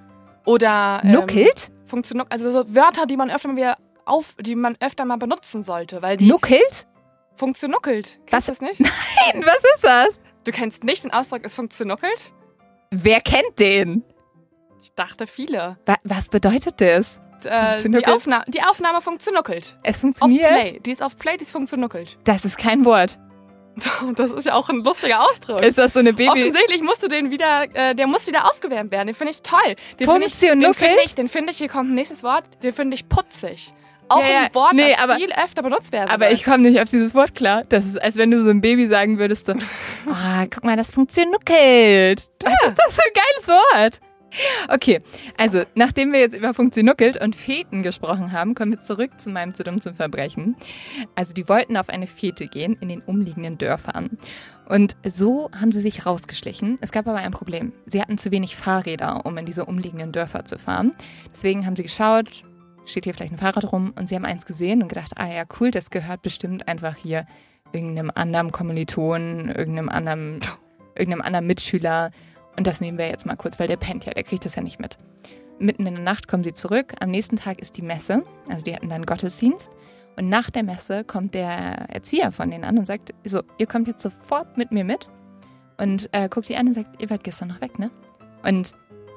oder 0.47 1.01
ähm, 1.05 1.13
Nuckelt? 1.13 1.71
Funktion, 1.85 2.25
also 2.29 2.51
so 2.51 2.75
Wörter, 2.75 3.07
die 3.07 3.17
man 3.17 3.31
öfter 3.31 3.47
mal 3.47 3.57
wieder 3.57 3.77
auf, 4.05 4.35
die 4.41 4.57
man 4.57 4.77
öfter 4.81 5.05
mal 5.05 5.17
benutzen 5.17 5.63
sollte, 5.63 6.03
weil 6.03 6.17
die 6.17 6.27
Nuckelt? 6.27 6.89
funktionuckelt. 7.37 8.19
Kennst 8.27 8.49
du 8.49 8.53
das 8.53 8.61
nicht? 8.61 8.81
Nein, 8.81 9.45
was 9.45 9.63
ist 9.77 9.85
das? 9.85 10.19
Du 10.49 10.53
kennst 10.53 10.83
nicht 10.83 11.05
den 11.05 11.11
Ausdruck, 11.11 11.45
ist 11.45 11.57
funktionuckelt? 11.57 12.33
Wer 12.91 13.21
kennt 13.21 13.61
den? 13.61 14.03
Ich 14.81 14.95
dachte 14.95 15.27
viele. 15.27 15.77
Wa 15.85 15.97
was 16.05 16.31
bedeutet 16.31 16.81
das? 16.81 17.21
Äh, 17.45 17.87
die? 17.87 18.07
Aufna 18.07 18.45
die 18.49 18.63
Aufnahme 18.63 19.03
funktionuckelt. 19.03 19.77
Es 19.83 19.97
Auf 19.97 20.01
funktioniert. 20.01 20.49
Play. 20.49 20.81
Die 20.81 20.91
ist 20.91 21.03
auf 21.03 21.19
Play, 21.19 21.37
die 21.37 21.43
ist 21.43 21.51
funktionuckelt. 21.51 22.17
Das 22.25 22.47
ist 22.47 22.57
kein 22.57 22.87
Wort. 22.87 23.19
Das 24.17 24.33
ist 24.33 24.47
ja 24.47 24.55
auch 24.55 24.71
ein 24.71 24.83
lustiger 24.83 25.21
Ausdruck. 25.29 25.63
Ist 25.63 25.77
das 25.77 25.93
so 25.93 25.99
eine 25.99 26.15
Baby? 26.15 26.31
Offensichtlich 26.31 26.81
musst 26.81 27.03
du 27.03 27.09
den 27.09 27.31
wieder, 27.31 27.65
äh, 27.75 27.95
der 27.95 28.07
muss 28.07 28.27
wieder 28.27 28.47
aufgewärmt 28.47 28.91
werden. 28.91 29.09
Den 29.09 29.15
finde 29.15 29.33
ich 29.35 29.43
toll. 29.43 29.77
Den 30.01 30.09
finde 30.09 30.27
ich, 30.27 30.35
den 30.35 30.75
finde 30.75 31.03
ich, 31.05 31.15
den 31.15 31.29
finde 31.29 31.53
ich, 31.53 31.59
hier 31.59 31.69
kommt 31.69 31.91
ein 31.91 31.95
nächsstes 31.95 32.23
Wort, 32.23 32.45
den 32.63 32.73
finde 32.73 32.95
ich 32.95 33.07
putzig. 33.11 33.75
Auch 34.11 34.21
Ja, 34.23 34.29
ja. 34.31 34.41
ein 34.45 34.55
Wort, 34.55 34.73
Nee, 34.75 34.91
das 34.91 35.01
aber- 35.01 35.17
viel 35.17 35.31
öfter 35.33 35.63
benutzt 35.63 35.93
werden 35.93 36.11
Aber 36.11 36.25
soll. 36.27 36.35
ich 36.35 36.45
komme 36.45 36.69
nicht 36.71 36.81
auf 36.81 36.89
dieses 36.89 37.15
Wort 37.15 37.35
klar. 37.35 37.65
Das 37.69 37.85
ist, 37.85 38.01
als 38.01 38.17
wenn 38.17 38.31
du 38.31 38.43
so 38.45 38.51
ein 38.51 38.61
Baby 38.61 38.87
sagen 38.87 39.19
würdest, 39.19 39.47
so, 39.47 39.53
ah, 40.11 40.47
guck 40.51 40.65
mal, 40.65 40.77
das 40.77 40.91
funktionuckelt. 40.91 42.23
Was 42.45 42.53
ist 42.69 42.79
das 42.79 42.95
für 42.97 43.03
ein 43.03 43.13
geiles 43.15 43.49
Wort? 43.49 44.01
Okay, 44.69 45.01
also 45.39 45.63
nachdem 45.75 46.13
wir 46.13 46.21
jetzt 46.21 46.37
über 46.37 46.53
Funktionuckelt 46.53 47.19
und 47.19 47.35
Feten 47.35 47.83
gesprochen 47.83 48.33
haben, 48.33 48.55
kommen 48.55 48.73
wir 48.73 48.81
zurück 48.81 49.13
zu 49.19 49.31
meinem 49.31 49.55
zu 49.55 49.65
dumm 49.65 49.81
zum 49.81 49.95
Verbrechen. 49.95 50.55
Also 51.15 51.33
die 51.33 51.49
wollten 51.49 51.79
auf 51.79 51.89
eine 51.89 52.07
Fete 52.07 52.47
gehen 52.47 52.77
in 52.83 52.91
den 52.91 53.01
umliegenden 53.01 53.57
Dörfern. 53.57 54.19
Und 54.69 54.99
so 55.03 55.51
haben 55.59 55.73
sie 55.73 55.81
sich 55.81 56.05
rausgeschlichen. 56.05 56.77
Es 56.83 56.93
gab 56.93 57.07
aber 57.09 57.17
ein 57.21 57.31
Problem. 57.31 57.73
Sie 57.87 58.03
hatten 58.03 58.19
zu 58.19 58.31
wenig 58.31 58.55
Fahrräder, 58.55 59.25
um 59.25 59.39
in 59.39 59.47
diese 59.47 59.65
umliegenden 59.65 60.13
Dörfer 60.13 60.45
zu 60.45 60.59
fahren. 60.59 60.95
Deswegen 61.33 61.65
haben 61.65 61.75
sie 61.77 61.85
geschaut, 61.85 62.43
steht 62.89 63.05
hier 63.05 63.15
vielleicht 63.15 63.33
ein 63.33 63.39
Fahrrad 63.39 63.73
rum 63.73 63.93
und 63.99 64.09
sie 64.09 64.15
haben 64.15 64.25
eins 64.25 64.47
gesehen 64.47 64.83
und 64.83 64.89
gedacht, 64.89 65.13
ah 65.17 65.29
ja, 65.29 65.45
cool, 65.61 65.71
das 65.71 65.91
gehört 65.91 66.23
bestimmt 66.23 66.69
einfach 66.69 66.97
hier 66.97 67.27
irgendeinem 67.73 68.11
anderen 68.15 68.53
Kommilitonen, 68.53 69.49
irgendeinem 69.51 69.89
anderen, 69.89 70.41
irgendeinem 70.95 71.23
anderen 71.23 71.47
Mitschüler. 71.47 72.11
Und 72.57 72.67
das 72.67 72.81
nehmen 72.81 72.99
wir 72.99 73.09
jetzt 73.09 73.27
mal 73.27 73.37
kurz, 73.37 73.59
weil 73.59 73.69
der 73.69 73.77
pennt 73.77 74.05
ja, 74.05 74.13
der 74.13 74.25
kriegt 74.25 74.45
das 74.45 74.55
ja 74.55 74.63
nicht 74.63 74.81
mit. 74.81 74.99
Mitten 75.59 75.87
in 75.87 75.95
der 75.95 76.05
Nacht 76.05 76.29
kommen 76.29 76.45
sie 76.45 76.55
zurück. 76.55 76.95
Am 77.01 77.11
nächsten 77.11 77.37
Tag 77.37 77.61
ist 77.61 77.77
die 77.77 77.83
Messe. 77.83 78.25
Also 78.49 78.63
die 78.63 78.75
hatten 78.75 78.89
dann 78.89 79.07
Gottesdienst. 79.07 79.71
Und 80.17 80.29
nach 80.29 80.51
der 80.51 80.65
Messe 80.65 81.05
kommt 81.05 81.35
der 81.35 81.89
Erzieher 81.91 82.33
von 82.33 82.51
denen 82.51 82.65
an 82.65 82.79
und 82.79 82.87
sagt, 82.87 83.15
so, 83.25 83.43
ihr 83.59 83.67
kommt 83.67 83.87
jetzt 83.87 84.03
sofort 84.03 84.57
mit 84.57 84.73
mir 84.73 84.85
mit. 84.85 85.09
Und 85.79 86.09
äh, 86.13 86.29
guckt 86.29 86.49
die 86.49 86.57
an 86.57 86.67
und 86.67 86.75
sagt, 86.75 87.01
ihr 87.01 87.11
wart 87.11 87.23
gestern 87.23 87.49
noch 87.49 87.61
weg, 87.61 87.79
ne? 87.79 87.91
Und 88.43 88.73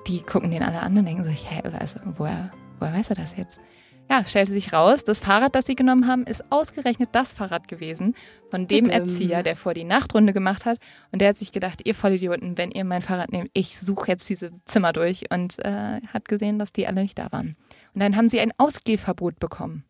die 0.08 0.22
gucken 0.22 0.52
den 0.52 0.62
alle 0.62 0.80
an 0.80 0.98
und 0.98 1.06
denken 1.06 1.24
sich, 1.24 1.50
hä, 1.50 1.62
was, 1.64 1.96
woher, 2.18 2.52
woher 2.82 2.94
weiß 2.94 3.12
er 3.12 3.16
das 3.16 3.38
jetzt? 3.38 3.60
ja, 4.12 4.26
stellte 4.26 4.52
sich 4.52 4.74
raus, 4.74 5.06
das 5.06 5.20
Fahrrad, 5.20 5.56
das 5.56 5.66
sie 5.66 5.76
genommen 5.76 6.06
haben, 6.06 6.26
ist 6.26 6.44
ausgerechnet 6.52 7.10
das 7.14 7.32
Fahrrad 7.32 7.70
gewesen 7.70 8.14
von 8.50 8.68
dem. 8.68 8.90
Erzieher, 8.90 9.42
der 9.42 9.56
vor 9.56 9.74
die 9.74 9.86
Nachtrunde 9.86 10.34
gemacht 10.34 10.66
hat. 10.66 10.80
Und 11.12 11.22
der 11.22 11.30
hat 11.30 11.38
sich 11.38 11.54
gedacht, 11.54 11.82
ihr 11.86 11.96
Vollidioten, 11.96 12.58
wenn 12.58 12.72
ihr 12.72 12.84
mein 12.84 13.02
Fahrrad 13.02 13.32
nehmt, 13.32 13.50
ich 13.54 13.80
suche 13.80 14.10
jetzt 14.10 14.28
diese 14.30 14.52
Zimmer 14.66 14.92
durch 14.92 15.32
und 15.32 15.60
äh, 15.60 16.02
hat 16.08 16.28
gesehen, 16.28 16.60
dass 16.60 16.74
die 16.74 16.88
alle 16.88 17.02
nicht 17.02 17.18
da 17.18 17.32
waren. 17.32 17.56
Und 17.94 18.04
dann 18.04 18.18
haben 18.18 18.28
sie 18.28 18.42
ein 18.42 18.52
Ausgehverbot 18.58 19.40
bekommen. 19.40 19.86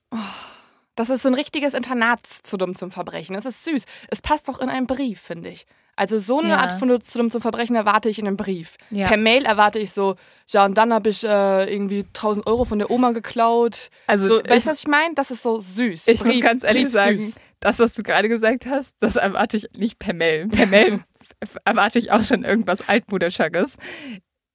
Das 0.95 1.09
ist 1.09 1.23
so 1.23 1.29
ein 1.29 1.35
richtiges 1.35 1.73
Internat 1.73 2.19
zu 2.43 2.57
dumm 2.57 2.75
zum 2.75 2.91
Verbrechen. 2.91 3.33
Das 3.33 3.45
ist 3.45 3.65
süß. 3.65 3.85
Es 4.09 4.21
passt 4.21 4.47
doch 4.47 4.59
in 4.59 4.69
einen 4.69 4.85
Brief, 4.85 5.19
finde 5.19 5.49
ich. 5.49 5.65
Also 6.01 6.17
so 6.17 6.39
eine 6.39 6.49
Ja. 6.49 6.57
Art 6.61 6.79
von 6.79 6.99
zu 6.99 7.17
dumm 7.19 7.29
zum 7.29 7.41
Verbrechen 7.43 7.75
erwarte 7.75 8.09
ich 8.09 8.17
in 8.17 8.25
einem 8.25 8.35
Brief. 8.37 8.77
Ja. 8.89 9.07
Per 9.07 9.17
Mail 9.17 9.45
erwarte 9.45 9.77
ich 9.77 9.91
so, 9.91 10.15
ja, 10.49 10.65
und 10.65 10.75
dann 10.75 10.91
habe 10.91 11.09
ich 11.09 11.23
äh, 11.23 11.71
irgendwie 11.71 11.99
1000 12.07 12.47
Euro 12.47 12.65
von 12.65 12.79
der 12.79 12.89
Oma 12.89 13.11
geklaut. 13.11 13.91
Also 14.07 14.25
so, 14.25 14.41
ich- 14.41 14.49
weißt 14.49 14.65
du, 14.65 14.71
was 14.71 14.79
ich 14.79 14.87
meine? 14.87 15.13
Das 15.13 15.29
ist 15.29 15.43
so 15.43 15.59
süß. 15.59 16.07
Ich 16.07 16.23
muss 16.23 16.33
Brief- 16.33 16.43
ganz 16.43 16.63
ehrlich 16.63 16.85
Brief 16.85 16.93
sagen, 16.93 17.19
süß. 17.19 17.35
das, 17.59 17.77
was 17.77 17.93
du 17.93 18.01
gerade 18.01 18.29
gesagt 18.29 18.65
hast, 18.65 18.95
das 18.99 19.15
erwarte 19.15 19.57
ich 19.57 19.69
nicht 19.77 19.99
per 19.99 20.15
Mail. 20.15 20.47
Per 20.47 20.65
Mail 20.65 21.01
erwarte 21.65 21.99
ich 21.99 22.11
auch 22.11 22.23
schon 22.23 22.43
irgendwas 22.43 22.89
altmodisches. 22.89 23.77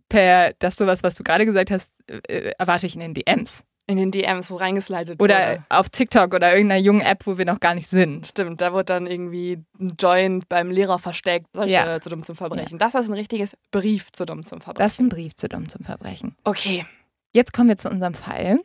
Per 0.08 0.52
das 0.58 0.74
sowas, 0.74 1.04
was 1.04 1.14
du 1.14 1.22
gerade 1.22 1.46
gesagt 1.46 1.70
hast, 1.70 1.90
äh, 2.28 2.52
erwarte 2.58 2.86
ich 2.86 2.94
in 2.94 3.00
den 3.00 3.14
DMs. 3.14 3.62
In 3.88 3.98
den 3.98 4.10
DMs, 4.10 4.50
wo 4.50 4.56
reingeslidet 4.56 5.22
Oder 5.22 5.34
wurde. 5.38 5.62
auf 5.68 5.88
TikTok 5.90 6.34
oder 6.34 6.52
irgendeiner 6.54 6.80
jungen 6.80 7.02
App, 7.02 7.24
wo 7.24 7.38
wir 7.38 7.44
noch 7.44 7.60
gar 7.60 7.74
nicht 7.76 7.88
sind. 7.88 8.26
Stimmt, 8.26 8.60
da 8.60 8.72
wird 8.72 8.90
dann 8.90 9.06
irgendwie 9.06 9.62
ein 9.78 9.94
Joint 9.98 10.48
beim 10.48 10.70
Lehrer 10.72 10.98
versteckt. 10.98 11.46
Solche 11.52 11.74
Ja. 11.74 12.00
zu 12.00 12.10
dumm 12.10 12.24
zum 12.24 12.34
Verbrechen. 12.34 12.78
Das 12.78 12.94
ist 12.96 13.08
ein 13.08 13.12
richtiges 13.14 13.56
Brief 13.70 14.10
zu 14.10 14.24
dumm 14.26 14.42
zum 14.42 14.60
Verbrechen. 14.60 14.84
Das 14.84 14.94
ist 14.94 15.00
ein 15.00 15.08
Brief 15.08 15.36
zu 15.36 15.48
dumm 15.48 15.68
zum 15.68 15.84
Verbrechen. 15.84 16.34
okay. 16.44 16.84
Jetzt 17.32 17.52
kommen 17.52 17.68
wir 17.68 17.76
zu 17.76 17.90
unserem 17.90 18.14
Fall. 18.14 18.58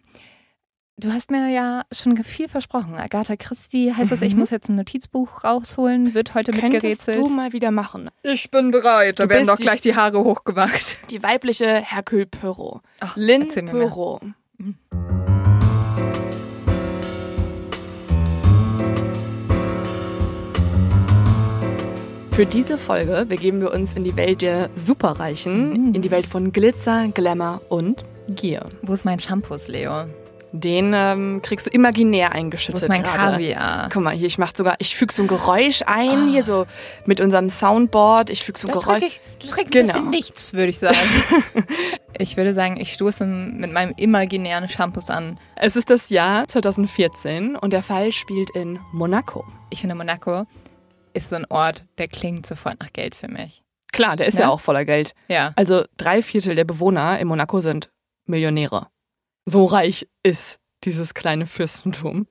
Du 0.98 1.12
hast 1.12 1.30
mir 1.32 1.50
ja 1.50 1.82
schon 1.92 2.16
viel 2.24 2.48
versprochen. 2.48 2.96
Agatha 2.96 3.36
Christie 3.36 3.94
heißt 3.94 4.12
das, 4.12 4.22
ich 4.22 4.34
Mhm. 4.34 4.40
muss 4.40 4.50
jetzt 4.50 4.70
ein 4.70 4.76
Notizbuch 4.76 5.44
rausholen, 5.44 6.14
wird 6.14 6.36
heute 6.36 6.52
Könntest 6.52 6.84
mitgerätselt. 6.84 7.18
du 7.18 7.28
mal 7.30 7.54
wieder 7.54 7.72
machen. 7.72 8.10
Ich 8.24 8.50
bin 8.52 8.72
bereit. 8.72 9.20
Da 9.20 9.24
Du 9.26 9.30
werden 9.30 9.48
doch 9.48 9.58
gleich 9.58 9.82
die 9.82 9.96
Haare 9.96 10.24
hochgemacht. 10.24 11.00
Die 11.12 11.22
weibliche 11.24 11.68
Hercule 11.82 12.28
Poirot. 12.28 12.82
Ach, 13.00 13.16
Lynn 13.18 13.48
mehr. 13.48 13.92
Für 22.32 22.46
diese 22.46 22.78
Folge 22.78 23.26
begeben 23.28 23.62
wir 23.62 23.72
uns 23.72 23.94
in 23.94 24.04
die 24.04 24.16
Welt 24.16 24.42
der 24.42 24.70
Superreichen, 24.76 25.90
Mhm. 25.90 25.96
in 25.96 26.02
die 26.02 26.12
Welt 26.12 26.26
von 26.26 26.52
Glitzer, 26.52 27.08
Glamour 27.14 27.62
und 27.70 28.04
Gier. 28.30 28.66
Wo 28.82 28.94
ist 28.94 29.06
mein 29.06 29.20
Shampoos, 29.20 29.68
Leo? 29.68 30.06
Den 30.54 30.92
ähm, 30.94 31.42
kriegst 31.42 31.66
du 31.68 31.70
imaginär 31.70 32.30
Wo 32.30 32.38
eingeschüttet. 32.38 32.82
ist 32.84 32.90
mein 32.90 33.04
gerade. 33.04 33.34
Kaviar? 33.38 33.90
Guck 33.92 34.04
mal, 34.04 34.14
hier, 34.14 34.28
ich 34.28 34.38
mach 34.38 34.54
sogar, 34.56 34.76
ich 34.80 34.96
füge 34.98 35.14
so 35.14 35.22
ein 35.22 35.28
Geräusch 35.30 35.82
ein, 35.86 36.10
Ah. 36.10 36.28
hier 36.32 36.44
so 36.44 36.66
mit 37.06 37.22
unserem 37.22 37.50
Soundboard. 37.50 38.30
Ich 38.30 38.44
füge 38.44 38.60
so 38.60 38.68
ein 38.68 38.74
Das 38.74 38.84
Geräusch. 38.84 39.00
trägt, 39.00 39.22
das 39.44 39.50
trägt 39.52 39.68
ein 39.68 39.72
Genau. 39.72 39.94
bisschen 39.94 40.10
nichts, 40.10 40.54
würde 40.54 40.70
ich 40.70 40.80
sagen. 40.80 40.98
ich 42.18 42.36
würde 42.36 42.54
sagen, 42.54 42.78
ich 42.80 42.92
stoße 42.94 43.26
mit 43.26 43.72
meinem 43.72 43.94
imaginären 43.96 44.68
Shampoos 44.68 45.10
an. 45.10 45.40
Es 45.56 45.76
ist 45.78 45.90
das 45.90 46.10
Jahr 46.10 46.46
2014 46.48 47.56
und 47.56 47.72
der 47.72 47.84
Fall 47.84 48.12
spielt 48.12 48.50
in 48.52 48.80
Monaco. 48.92 49.46
Ich 49.70 49.80
finde, 49.82 49.96
Monaco 49.96 50.44
ist 51.14 51.30
so 51.30 51.36
ein 51.38 51.46
Ort, 51.50 51.86
der 51.98 52.08
klingt 52.08 52.46
sofort 52.46 52.80
nach 52.82 52.92
Geld 52.94 53.16
für 53.16 53.28
mich. 53.28 53.64
Klar, 53.94 54.16
der 54.16 54.28
ist 54.28 54.36
Ne? 54.36 54.42
ja 54.42 54.50
auch 54.50 54.60
voller 54.62 54.86
Geld. 54.86 55.14
Ja. 55.28 55.52
Also 55.56 55.84
drei 55.98 56.22
Viertel 56.22 56.56
der 56.56 56.64
Bewohner 56.66 57.20
in 57.20 57.28
Monaco 57.28 57.60
sind 57.62 57.90
Millionäre. 58.26 58.88
So 59.54 59.66
reich 59.66 60.08
ist 60.24 60.60
dieses 60.86 61.14
kleine 61.14 61.46
Fürstentum. 61.46 62.26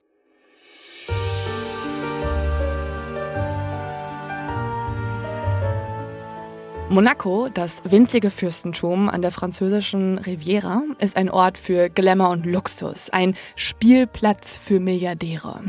Monaco, 6.89 7.47
das 7.53 7.83
winzige 7.83 8.31
Fürstentum 8.31 9.07
an 9.07 9.21
der 9.21 9.29
französischen 9.29 10.17
Riviera, 10.17 10.81
ist 10.97 11.15
ein 11.15 11.29
Ort 11.29 11.59
für 11.59 11.89
Glamour 11.89 12.31
und 12.31 12.47
Luxus, 12.47 13.11
ein 13.11 13.35
Spielplatz 13.55 14.57
für 14.57 14.79
Milliardäre. 14.79 15.61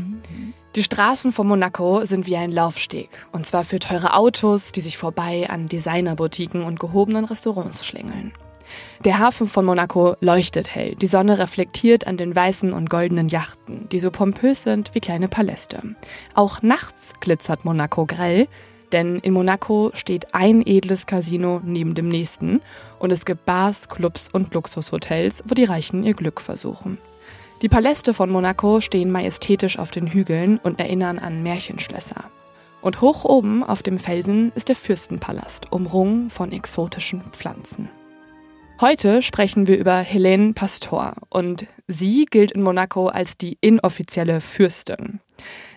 Die 0.75 0.81
Straßen 0.81 1.33
von 1.33 1.47
Monaco 1.47 2.03
sind 2.03 2.25
wie 2.25 2.35
ein 2.35 2.51
Laufsteg, 2.51 3.27
und 3.31 3.45
zwar 3.45 3.63
für 3.63 3.77
teure 3.77 4.15
Autos, 4.15 4.71
die 4.71 4.81
sich 4.81 4.97
vorbei 4.97 5.47
an 5.51 5.67
Designerboutiquen 5.67 6.63
und 6.63 6.79
gehobenen 6.79 7.25
Restaurants 7.25 7.85
schlängeln. 7.85 8.33
Der 9.05 9.19
Hafen 9.19 9.47
von 9.47 9.65
Monaco 9.65 10.15
leuchtet 10.21 10.73
hell, 10.73 10.95
die 10.95 11.07
Sonne 11.07 11.37
reflektiert 11.37 12.07
an 12.07 12.17
den 12.17 12.35
weißen 12.35 12.71
und 12.71 12.89
goldenen 12.89 13.29
Yachten, 13.29 13.89
die 13.89 13.99
so 13.99 14.11
pompös 14.11 14.63
sind 14.63 14.91
wie 14.93 15.01
kleine 15.01 15.27
Paläste. 15.27 15.95
Auch 16.33 16.61
nachts 16.61 17.13
glitzert 17.19 17.65
Monaco 17.65 18.05
grell, 18.05 18.47
denn 18.93 19.17
in 19.19 19.33
Monaco 19.33 19.91
steht 19.93 20.33
ein 20.35 20.65
edles 20.65 21.07
Casino 21.07 21.59
neben 21.63 21.95
dem 21.95 22.07
nächsten 22.07 22.61
und 22.99 23.11
es 23.11 23.25
gibt 23.25 23.45
Bars, 23.45 23.89
Clubs 23.89 24.29
und 24.31 24.53
Luxushotels, 24.53 25.43
wo 25.47 25.55
die 25.55 25.65
Reichen 25.65 26.03
ihr 26.03 26.13
Glück 26.13 26.39
versuchen. 26.39 26.99
Die 27.63 27.69
Paläste 27.69 28.13
von 28.13 28.29
Monaco 28.29 28.81
stehen 28.81 29.11
majestätisch 29.11 29.79
auf 29.79 29.91
den 29.91 30.07
Hügeln 30.07 30.59
und 30.61 30.79
erinnern 30.79 31.17
an 31.17 31.43
Märchenschlösser. 31.43 32.25
Und 32.81 32.99
hoch 32.99 33.23
oben 33.23 33.63
auf 33.63 33.81
dem 33.81 33.97
Felsen 33.97 34.51
ist 34.55 34.67
der 34.67 34.75
Fürstenpalast, 34.75 35.71
umrungen 35.71 36.29
von 36.29 36.51
exotischen 36.51 37.21
Pflanzen. 37.31 37.89
Heute 38.81 39.21
sprechen 39.21 39.67
wir 39.67 39.77
über 39.77 39.99
Helene 39.99 40.53
Pastor 40.53 41.15
und 41.29 41.67
sie 41.87 42.25
gilt 42.25 42.51
in 42.51 42.63
Monaco 42.63 43.07
als 43.07 43.37
die 43.37 43.57
inoffizielle 43.61 44.41
Fürstin. 44.41 45.21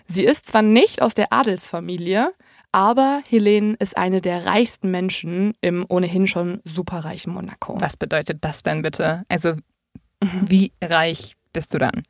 Sie 0.07 0.25
ist 0.25 0.47
zwar 0.47 0.61
nicht 0.61 1.01
aus 1.01 1.13
der 1.13 1.31
Adelsfamilie, 1.31 2.33
aber 2.71 3.21
Helene 3.27 3.75
ist 3.79 3.97
eine 3.97 4.19
der 4.19 4.45
reichsten 4.45 4.91
Menschen 4.91 5.53
im 5.61 5.85
ohnehin 5.87 6.27
schon 6.27 6.61
superreichen 6.65 7.33
Monaco. 7.33 7.79
Was 7.79 7.97
bedeutet 7.97 8.43
das 8.43 8.63
denn 8.63 8.81
bitte? 8.81 9.23
Also, 9.29 9.53
wie 10.45 10.73
reich 10.83 11.33
bist 11.53 11.73
du 11.73 11.77
dann? 11.77 12.03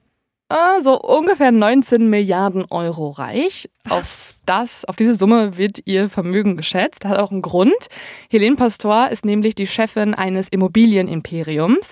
Also 0.49 1.01
ungefähr 1.01 1.51
19 1.51 2.09
Milliarden 2.09 2.65
Euro 2.69 3.09
reich. 3.09 3.69
Auf 3.89 4.35
das, 4.45 4.85
auf 4.85 4.95
diese 4.95 5.13
Summe 5.13 5.57
wird 5.57 5.79
ihr 5.85 6.09
Vermögen 6.09 6.55
geschätzt. 6.55 7.03
Hat 7.03 7.17
auch 7.19 7.31
einen 7.31 7.41
Grund. 7.41 7.87
Helene 8.29 8.55
Pastor 8.55 9.09
ist 9.09 9.25
nämlich 9.25 9.55
die 9.55 9.67
Chefin 9.67 10.13
eines 10.13 10.47
Immobilienimperiums. 10.47 11.91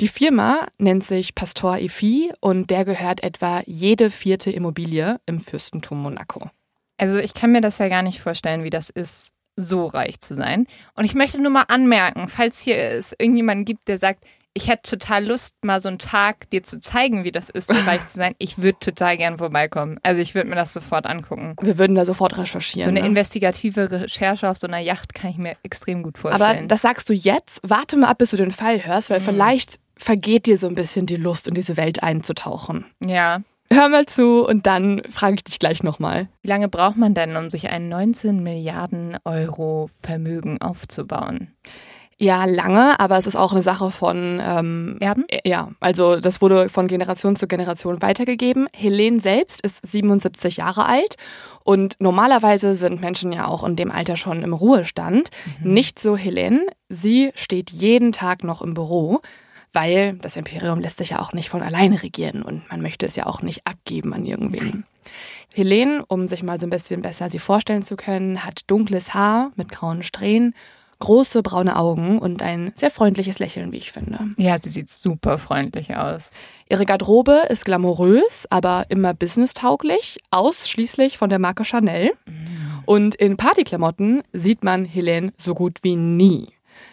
Die 0.00 0.08
Firma 0.08 0.66
nennt 0.78 1.04
sich 1.04 1.34
Pastor 1.34 1.76
EFI 1.76 2.32
und 2.40 2.70
der 2.70 2.86
gehört 2.86 3.22
etwa 3.22 3.60
jede 3.66 4.08
vierte 4.08 4.50
Immobilie 4.50 5.20
im 5.26 5.40
Fürstentum 5.40 6.00
Monaco. 6.00 6.48
Also, 6.96 7.18
ich 7.18 7.34
kann 7.34 7.52
mir 7.52 7.60
das 7.60 7.78
ja 7.78 7.88
gar 7.88 8.02
nicht 8.02 8.20
vorstellen, 8.20 8.64
wie 8.64 8.70
das 8.70 8.88
ist, 8.88 9.32
so 9.56 9.86
reich 9.86 10.20
zu 10.20 10.34
sein. 10.34 10.66
Und 10.94 11.04
ich 11.04 11.14
möchte 11.14 11.40
nur 11.40 11.50
mal 11.50 11.64
anmerken, 11.68 12.28
falls 12.28 12.60
hier 12.60 12.78
es 12.78 13.12
irgendjemanden 13.18 13.66
gibt, 13.66 13.88
der 13.88 13.98
sagt, 13.98 14.24
ich 14.54 14.68
hätte 14.68 14.98
total 14.98 15.26
Lust, 15.26 15.54
mal 15.62 15.80
so 15.80 15.88
einen 15.88 15.98
Tag 15.98 16.50
dir 16.50 16.62
zu 16.62 16.80
zeigen, 16.80 17.22
wie 17.24 17.30
das 17.32 17.50
ist, 17.50 17.68
so 17.68 17.78
reich 17.86 18.06
zu 18.08 18.16
sein. 18.18 18.34
Ich 18.38 18.58
würde 18.58 18.78
total 18.80 19.16
gern 19.16 19.38
vorbeikommen. 19.38 19.98
Also 20.02 20.20
ich 20.20 20.34
würde 20.34 20.48
mir 20.50 20.56
das 20.56 20.72
sofort 20.72 21.06
angucken. 21.06 21.54
Wir 21.60 21.78
würden 21.78 21.94
da 21.94 22.04
sofort 22.04 22.36
recherchieren. 22.36 22.84
So 22.84 22.90
eine 22.90 23.00
ne? 23.00 23.06
investigative 23.06 23.90
Recherche 23.90 24.48
auf 24.48 24.58
so 24.58 24.66
einer 24.66 24.78
Yacht 24.80 25.14
kann 25.14 25.30
ich 25.30 25.38
mir 25.38 25.56
extrem 25.62 26.02
gut 26.02 26.16
Aber 26.24 26.38
vorstellen. 26.38 26.68
das 26.68 26.82
sagst 26.82 27.08
du 27.08 27.12
jetzt. 27.14 27.60
Warte 27.62 27.96
mal 27.96 28.08
ab, 28.08 28.18
bis 28.18 28.30
du 28.30 28.36
den 28.36 28.50
Fall 28.50 28.84
hörst, 28.84 29.10
weil 29.10 29.20
Mhm. 29.20 29.24
vielleicht 29.24 29.78
vergeht 29.96 30.46
dir 30.46 30.58
so 30.58 30.66
ein 30.66 30.74
bisschen 30.74 31.06
die 31.06 31.16
Lust, 31.16 31.46
in 31.46 31.54
diese 31.54 31.76
Welt 31.76 32.02
einzutauchen. 32.02 32.86
ja. 33.04 33.40
Hör 33.72 33.88
mal 33.88 34.04
zu 34.04 34.44
und 34.44 34.66
dann 34.66 35.00
frage 35.12 35.36
ich 35.36 35.44
dich 35.44 35.60
gleich 35.60 35.84
nochmal. 35.84 36.26
Wie 36.42 36.48
lange 36.48 36.68
braucht 36.68 36.96
man 36.96 37.14
denn, 37.14 37.36
um 37.36 37.50
sich 37.50 37.70
ein 37.70 37.88
19 37.88 38.42
Milliarden 38.42 39.16
Euro 39.24 39.88
Vermögen 40.02 40.60
aufzubauen? 40.60 41.54
Ja, 42.22 42.44
lange, 42.44 43.00
aber 43.00 43.16
es 43.16 43.26
ist 43.26 43.34
auch 43.34 43.52
eine 43.52 43.62
Sache 43.62 43.90
von 43.90 44.42
ähm, 44.44 44.98
Erben? 45.00 45.24
äh, 45.28 45.40
Ja, 45.48 45.70
also 45.80 46.16
das 46.16 46.42
wurde 46.42 46.68
von 46.68 46.86
Generation 46.86 47.34
zu 47.34 47.48
Generation 47.48 48.02
weitergegeben. 48.02 48.68
Helene 48.76 49.20
selbst 49.20 49.62
ist 49.62 49.80
77 49.90 50.58
Jahre 50.58 50.84
alt 50.84 51.16
und 51.64 51.96
normalerweise 51.98 52.76
sind 52.76 53.00
Menschen 53.00 53.32
ja 53.32 53.46
auch 53.46 53.64
in 53.64 53.74
dem 53.74 53.90
Alter 53.90 54.18
schon 54.18 54.42
im 54.42 54.52
Ruhestand. 54.52 55.30
Nicht 55.64 55.98
so 55.98 56.14
Helene. 56.14 56.66
Sie 56.90 57.30
steht 57.34 57.70
jeden 57.70 58.12
Tag 58.12 58.44
noch 58.44 58.60
im 58.60 58.74
Büro, 58.74 59.20
weil 59.72 60.18
das 60.20 60.36
Imperium 60.36 60.80
lässt 60.80 60.98
sich 60.98 61.10
ja 61.10 61.20
auch 61.20 61.32
nicht 61.32 61.48
von 61.48 61.62
alleine 61.62 62.02
regieren 62.02 62.42
und 62.42 62.70
man 62.70 62.82
möchte 62.82 63.06
es 63.06 63.16
ja 63.16 63.24
auch 63.24 63.40
nicht 63.40 63.66
abgeben 63.66 64.12
an 64.12 64.26
irgendwen. 64.26 64.84
Helene, 65.54 66.04
um 66.06 66.26
sich 66.28 66.42
mal 66.42 66.60
so 66.60 66.66
ein 66.66 66.70
bisschen 66.70 67.00
besser 67.00 67.30
sie 67.30 67.38
vorstellen 67.38 67.82
zu 67.82 67.96
können, 67.96 68.44
hat 68.44 68.60
dunkles 68.66 69.14
Haar 69.14 69.52
mit 69.56 69.70
grauen 69.70 70.02
Strähnen, 70.02 70.54
große 71.00 71.42
braune 71.42 71.76
Augen 71.76 72.18
und 72.18 72.42
ein 72.42 72.72
sehr 72.76 72.90
freundliches 72.90 73.38
Lächeln, 73.38 73.72
wie 73.72 73.78
ich 73.78 73.92
finde. 73.92 74.30
Ja, 74.36 74.56
sie 74.62 74.68
sieht 74.68 74.90
super 74.90 75.38
freundlich 75.38 75.96
aus. 75.96 76.30
Ihre 76.68 76.86
Garderobe 76.86 77.42
ist 77.48 77.64
glamourös, 77.64 78.46
aber 78.50 78.86
immer 78.88 79.12
businesstauglich, 79.12 80.20
ausschließlich 80.30 81.18
von 81.18 81.28
der 81.28 81.38
Marke 81.38 81.64
Chanel. 81.64 82.12
Und 82.86 83.14
in 83.16 83.36
Partyklamotten 83.36 84.22
sieht 84.32 84.62
man 84.62 84.84
Helene 84.84 85.32
so 85.36 85.54
gut 85.54 85.78
wie 85.82 85.96
nie. 85.96 86.48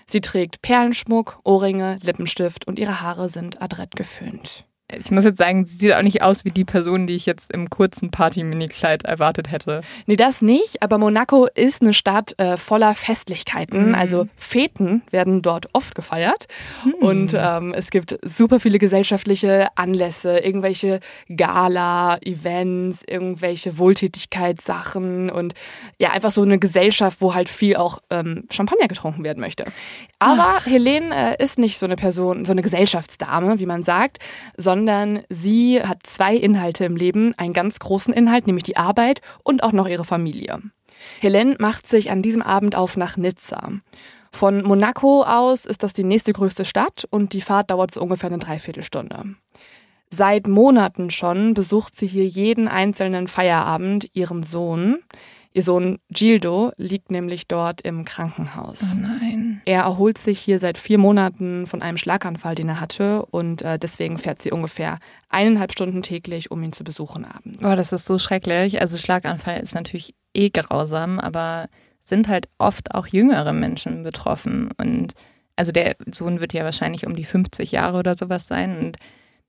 Sie 0.05 0.21
trägt 0.21 0.61
Perlenschmuck, 0.61 1.39
Ohrringe, 1.43 1.97
Lippenstift 2.01 2.67
und 2.67 2.79
ihre 2.79 3.01
Haare 3.01 3.29
sind 3.29 3.61
adrett 3.61 3.95
geföhnt. 3.95 4.66
Ich 4.95 5.11
muss 5.11 5.25
jetzt 5.25 5.37
sagen, 5.37 5.65
sie 5.65 5.77
sieht 5.77 5.93
auch 5.95 6.01
nicht 6.01 6.21
aus 6.21 6.45
wie 6.45 6.51
die 6.51 6.63
Person, 6.63 7.07
die 7.07 7.15
ich 7.15 7.25
jetzt 7.25 7.51
im 7.51 7.69
kurzen 7.69 8.09
Party-Mini-Kleid 8.09 9.03
erwartet 9.03 9.51
hätte. 9.51 9.81
Nee, 10.05 10.15
das 10.15 10.41
nicht, 10.41 10.81
aber 10.81 10.97
Monaco 10.97 11.45
ist 11.45 11.81
eine 11.81 11.93
Stadt 11.93 12.39
äh, 12.39 12.55
voller 12.55 12.95
Festlichkeiten. 12.95 13.89
Mhm. 13.89 13.95
Also 13.95 14.29
Feten 14.37 15.01
werden 15.11 15.41
dort 15.41 15.67
oft 15.73 15.93
gefeiert. 15.93 16.47
Mhm. 16.85 16.93
Und 17.05 17.35
ähm, 17.37 17.73
es 17.73 17.89
gibt 17.89 18.17
super 18.23 18.61
viele 18.61 18.79
gesellschaftliche 18.79 19.67
Anlässe, 19.75 20.37
irgendwelche 20.37 21.01
Gala, 21.35 22.17
Events, 22.21 23.03
irgendwelche 23.05 23.77
Wohltätigkeitssachen 23.77 25.29
und 25.29 25.53
ja, 25.99 26.11
einfach 26.11 26.31
so 26.31 26.43
eine 26.43 26.59
Gesellschaft, 26.59 27.17
wo 27.19 27.33
halt 27.33 27.49
viel 27.49 27.75
auch 27.75 27.99
ähm, 28.09 28.45
Champagner 28.49 28.87
getrunken 28.87 29.25
werden 29.25 29.41
möchte. 29.41 29.65
Aber 30.19 30.55
Ach. 30.59 30.65
Helene 30.65 31.35
äh, 31.37 31.43
ist 31.43 31.59
nicht 31.59 31.77
so 31.77 31.85
eine 31.85 31.97
Person, 31.97 32.45
so 32.45 32.53
eine 32.53 32.61
Gesellschaftsdame, 32.61 33.59
wie 33.59 33.65
man 33.65 33.83
sagt, 33.83 34.19
sondern 34.55 34.76
sie 35.29 35.81
hat 35.81 35.99
zwei 36.03 36.35
Inhalte 36.35 36.85
im 36.85 36.95
Leben, 36.95 37.33
einen 37.37 37.53
ganz 37.53 37.79
großen 37.79 38.13
Inhalt, 38.13 38.47
nämlich 38.47 38.63
die 38.63 38.77
Arbeit 38.77 39.21
und 39.43 39.63
auch 39.63 39.71
noch 39.71 39.87
ihre 39.87 40.03
Familie. 40.03 40.61
Helene 41.19 41.55
macht 41.59 41.87
sich 41.87 42.11
an 42.11 42.21
diesem 42.21 42.41
Abend 42.41 42.75
auf 42.75 42.97
nach 42.97 43.17
Nizza. 43.17 43.71
Von 44.31 44.63
Monaco 44.63 45.23
aus 45.23 45.65
ist 45.65 45.83
das 45.83 45.93
die 45.93 46.03
nächste 46.03 46.33
größte 46.33 46.65
Stadt 46.65 47.07
und 47.09 47.33
die 47.33 47.41
Fahrt 47.41 47.71
dauert 47.71 47.91
so 47.91 48.01
ungefähr 48.01 48.29
eine 48.29 48.39
Dreiviertelstunde. 48.39 49.35
Seit 50.09 50.47
Monaten 50.47 51.09
schon 51.09 51.53
besucht 51.53 51.97
sie 51.97 52.07
hier 52.07 52.25
jeden 52.25 52.67
einzelnen 52.67 53.27
Feierabend 53.27 54.09
ihren 54.13 54.43
Sohn. 54.43 54.99
Ihr 55.57 55.63
Sohn 55.63 55.97
Gildo 56.09 56.71
liegt 56.77 57.09
nämlich 57.09 57.47
dort 57.47 57.81
im 57.81 58.05
Krankenhaus. 58.05 58.93
Oh 58.93 58.99
nein. 58.99 59.59
Er 59.65 59.81
erholt 59.81 60.19
sich 60.19 60.39
hier 60.39 60.59
seit 60.59 60.77
vier 60.77 60.99
Monaten 60.99 61.65
von 61.65 61.81
einem 61.81 61.97
Schlaganfall, 61.97 62.53
den 62.53 62.69
er 62.69 62.79
hatte. 62.79 63.25
Und 63.25 63.63
äh, 63.63 63.79
deswegen 63.79 64.19
fährt 64.19 64.39
sie 64.39 64.51
ungefähr 64.51 64.99
eineinhalb 65.29 65.71
Stunden 65.71 66.03
täglich, 66.03 66.51
um 66.51 66.61
ihn 66.61 66.73
zu 66.73 66.83
besuchen 66.83 67.25
abends. 67.25 67.57
Boah, 67.57 67.75
das 67.75 67.91
ist 67.91 68.05
so 68.05 68.19
schrecklich. 68.19 68.81
Also 68.81 68.99
Schlaganfall 68.99 69.59
ist 69.59 69.73
natürlich 69.73 70.13
eh 70.35 70.51
grausam, 70.51 71.19
aber 71.19 71.69
sind 72.01 72.27
halt 72.27 72.49
oft 72.59 72.93
auch 72.93 73.07
jüngere 73.07 73.51
Menschen 73.51 74.03
betroffen. 74.03 74.69
Und 74.77 75.15
also 75.55 75.71
der 75.71 75.95
Sohn 76.11 76.39
wird 76.39 76.53
ja 76.53 76.65
wahrscheinlich 76.65 77.07
um 77.07 77.15
die 77.15 77.25
50 77.25 77.71
Jahre 77.71 77.97
oder 77.97 78.13
sowas 78.13 78.45
sein. 78.45 78.77
Und 78.77 78.97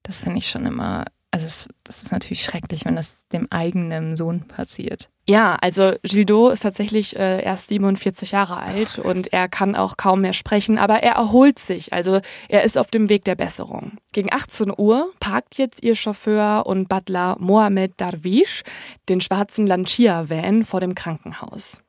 das 0.04 0.16
finde 0.16 0.38
ich 0.38 0.48
schon 0.48 0.64
immer, 0.64 1.04
also 1.30 1.46
das, 1.46 1.68
das 1.84 2.02
ist 2.02 2.12
natürlich 2.12 2.42
schrecklich, 2.42 2.84
wenn 2.84 2.96
das 2.96 3.26
dem 3.28 3.46
eigenen 3.50 4.16
Sohn 4.16 4.48
passiert. 4.48 5.10
Ja, 5.28 5.56
also 5.56 5.92
Gildo 6.02 6.48
ist 6.48 6.60
tatsächlich 6.62 7.16
äh, 7.16 7.42
erst 7.42 7.68
47 7.68 8.30
Jahre 8.30 8.56
alt 8.56 8.98
und 8.98 9.30
er 9.30 9.46
kann 9.46 9.76
auch 9.76 9.98
kaum 9.98 10.22
mehr 10.22 10.32
sprechen, 10.32 10.78
aber 10.78 11.02
er 11.02 11.16
erholt 11.16 11.58
sich. 11.58 11.92
Also 11.92 12.20
er 12.48 12.62
ist 12.62 12.78
auf 12.78 12.90
dem 12.90 13.10
Weg 13.10 13.24
der 13.24 13.34
Besserung. 13.34 13.98
Gegen 14.12 14.32
18 14.32 14.72
Uhr 14.74 15.12
parkt 15.20 15.58
jetzt 15.58 15.82
ihr 15.82 15.96
Chauffeur 15.96 16.64
und 16.66 16.88
Butler 16.88 17.36
Mohamed 17.40 17.92
Darwish 17.98 18.62
den 19.10 19.20
schwarzen 19.20 19.66
Lancia-Van 19.66 20.64
vor 20.64 20.80
dem 20.80 20.94
Krankenhaus. 20.94 21.82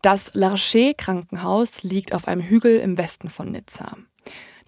Das 0.00 0.30
Larcher 0.32 0.94
Krankenhaus 0.94 1.82
liegt 1.82 2.14
auf 2.14 2.26
einem 2.26 2.40
Hügel 2.40 2.78
im 2.78 2.96
Westen 2.96 3.28
von 3.28 3.50
Nizza. 3.50 3.98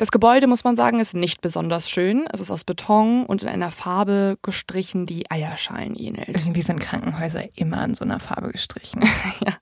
Das 0.01 0.11
Gebäude, 0.11 0.47
muss 0.47 0.65
man 0.65 0.77
sagen, 0.77 0.99
ist 0.99 1.13
nicht 1.13 1.43
besonders 1.43 1.91
schön. 1.91 2.27
Es 2.33 2.41
ist 2.41 2.51
aus 2.51 2.65
Beton 2.65 3.27
und 3.27 3.43
in 3.43 3.51
einer 3.51 3.71
Farbe 3.71 4.39
gestrichen, 4.41 5.05
die 5.05 5.31
Eierschalen 5.31 5.95
ähnelt. 5.95 6.27
Irgendwie 6.27 6.63
sind 6.63 6.81
Krankenhäuser 6.81 7.43
immer 7.55 7.85
in 7.85 7.95
so 7.95 8.03
einer 8.07 8.19
Farbe 8.19 8.51
gestrichen. 8.51 9.03
ja. 9.47 9.59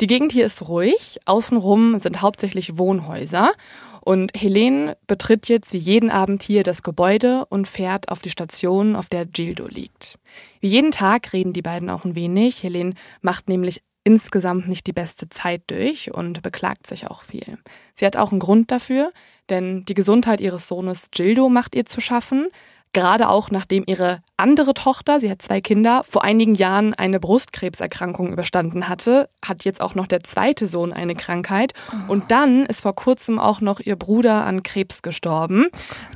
Die 0.00 0.06
Gegend 0.06 0.30
hier 0.30 0.46
ist 0.46 0.68
ruhig. 0.68 1.18
Außenrum 1.24 1.98
sind 1.98 2.22
hauptsächlich 2.22 2.78
Wohnhäuser. 2.78 3.50
Und 4.02 4.30
Helene 4.36 4.96
betritt 5.08 5.48
jetzt 5.48 5.72
wie 5.72 5.78
jeden 5.78 6.10
Abend 6.12 6.44
hier 6.44 6.62
das 6.62 6.84
Gebäude 6.84 7.44
und 7.46 7.66
fährt 7.66 8.08
auf 8.08 8.20
die 8.20 8.30
Station, 8.30 8.94
auf 8.94 9.08
der 9.08 9.26
Gildo 9.26 9.66
liegt. 9.66 10.16
Wie 10.60 10.68
jeden 10.68 10.92
Tag 10.92 11.32
reden 11.32 11.52
die 11.52 11.62
beiden 11.62 11.90
auch 11.90 12.04
ein 12.04 12.14
wenig. 12.14 12.62
Helene 12.62 12.94
macht 13.20 13.48
nämlich 13.48 13.82
insgesamt 14.06 14.68
nicht 14.68 14.86
die 14.86 14.92
beste 14.92 15.28
Zeit 15.28 15.64
durch 15.66 16.14
und 16.14 16.40
beklagt 16.40 16.86
sich 16.86 17.08
auch 17.08 17.24
viel. 17.24 17.58
Sie 17.92 18.06
hat 18.06 18.16
auch 18.16 18.30
einen 18.30 18.38
Grund 18.38 18.70
dafür, 18.70 19.10
denn 19.50 19.84
die 19.84 19.94
Gesundheit 19.94 20.40
ihres 20.40 20.68
Sohnes 20.68 21.08
Gildo 21.10 21.48
macht 21.48 21.74
ihr 21.74 21.86
zu 21.86 22.00
schaffen. 22.00 22.48
Gerade 22.92 23.28
auch 23.28 23.50
nachdem 23.50 23.84
ihre 23.86 24.22
andere 24.38 24.72
Tochter, 24.72 25.20
sie 25.20 25.30
hat 25.30 25.42
zwei 25.42 25.60
Kinder, 25.60 26.02
vor 26.08 26.24
einigen 26.24 26.54
Jahren 26.54 26.94
eine 26.94 27.20
Brustkrebserkrankung 27.20 28.32
überstanden 28.32 28.88
hatte, 28.88 29.28
hat 29.44 29.66
jetzt 29.66 29.82
auch 29.82 29.94
noch 29.94 30.06
der 30.06 30.24
zweite 30.24 30.66
Sohn 30.66 30.94
eine 30.94 31.14
Krankheit. 31.14 31.74
Oh. 31.92 32.12
Und 32.12 32.30
dann 32.30 32.64
ist 32.64 32.80
vor 32.80 32.94
kurzem 32.94 33.38
auch 33.38 33.60
noch 33.60 33.80
ihr 33.80 33.96
Bruder 33.96 34.46
an 34.46 34.62
Krebs 34.62 35.02
gestorben. 35.02 35.66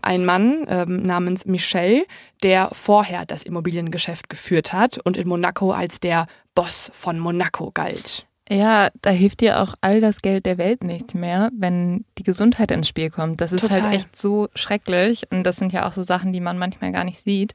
Ein 0.00 0.24
Mann 0.24 0.64
ähm, 0.68 1.02
namens 1.02 1.44
Michel, 1.44 2.06
der 2.42 2.70
vorher 2.72 3.26
das 3.26 3.42
Immobiliengeschäft 3.42 4.30
geführt 4.30 4.72
hat 4.72 4.96
und 4.96 5.18
in 5.18 5.28
Monaco 5.28 5.72
als 5.72 6.00
der 6.00 6.28
Boss 6.54 6.90
von 6.94 7.18
Monaco 7.18 7.72
galt. 7.72 8.26
Ja, 8.50 8.88
da 9.00 9.10
hilft 9.10 9.42
dir 9.42 9.60
auch 9.60 9.74
all 9.80 10.00
das 10.00 10.22
Geld 10.22 10.44
der 10.44 10.58
Welt 10.58 10.82
nichts 10.82 11.14
mehr, 11.14 11.50
wenn 11.56 12.04
die 12.18 12.24
Gesundheit 12.24 12.72
ins 12.72 12.88
Spiel 12.88 13.08
kommt. 13.08 13.40
Das 13.40 13.52
ist 13.52 13.62
halt 13.62 13.72
Total. 13.74 13.90
halt 13.90 13.94
echt 13.94 14.18
so 14.18 14.48
schrecklich. 14.56 15.30
Und 15.30 15.44
das 15.44 15.56
sind 15.56 15.72
ja 15.72 15.86
auch 15.86 15.92
so 15.92 16.02
Sachen, 16.02 16.32
die 16.32 16.40
man 16.40 16.58
manchmal 16.58 16.90
gar 16.90 17.04
nicht 17.04 17.22
sieht, 17.22 17.52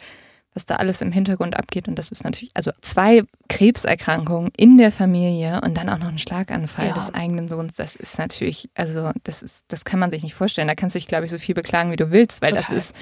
was 0.53 0.65
da 0.65 0.77
alles 0.77 1.01
im 1.01 1.11
Hintergrund 1.11 1.57
abgeht. 1.57 1.89
Und 1.89 1.99
das 1.99 2.11
ist 2.11 2.23
natürlich, 2.23 2.51
also 2.53 2.71
zwei 2.79 3.23
Krebserkrankungen 3.49 4.51
in 4.55 4.77
der 4.77 4.93
Familie 4.93 5.59
und 5.65 5.75
dann 5.75 5.89
auch 5.89 5.99
noch 5.99 6.07
ein 6.07 6.17
Schlaganfall 6.17 6.87
ja. 6.87 6.93
des 6.93 7.13
eigenen 7.13 7.49
Sohns. 7.49 7.75
Das 7.75 7.97
ist 7.97 8.17
natürlich, 8.17 8.69
also 8.73 9.11
das 9.23 9.43
ist, 9.43 9.65
das 9.67 9.83
kann 9.83 9.99
man 9.99 10.11
sich 10.11 10.23
nicht 10.23 10.33
vorstellen. 10.33 10.69
Da 10.69 10.75
kannst 10.75 10.95
du 10.95 10.99
dich, 10.99 11.09
glaube 11.09 11.25
ich, 11.25 11.31
so 11.31 11.39
viel 11.39 11.55
beklagen, 11.55 11.91
wie 11.91 11.97
du 11.97 12.09
willst, 12.11 12.41
weil 12.41 12.51
Total. 12.51 12.63
das 12.69 12.85
ist, 12.85 12.95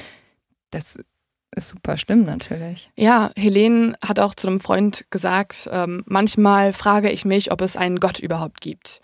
das 0.72 1.00
ist 1.56 1.70
super 1.70 1.98
schlimm 1.98 2.24
natürlich. 2.24 2.90
Ja, 2.96 3.32
Helene 3.36 3.96
hat 4.04 4.20
auch 4.20 4.36
zu 4.36 4.48
einem 4.48 4.60
Freund 4.60 5.06
gesagt, 5.10 5.70
ähm, 5.72 6.04
manchmal 6.06 6.74
frage 6.74 7.10
ich 7.10 7.26
mich, 7.26 7.52
ob 7.52 7.62
es 7.62 7.76
einen 7.76 8.00
Gott 8.00 8.20
überhaupt 8.20 8.62
gibt. 8.62 9.02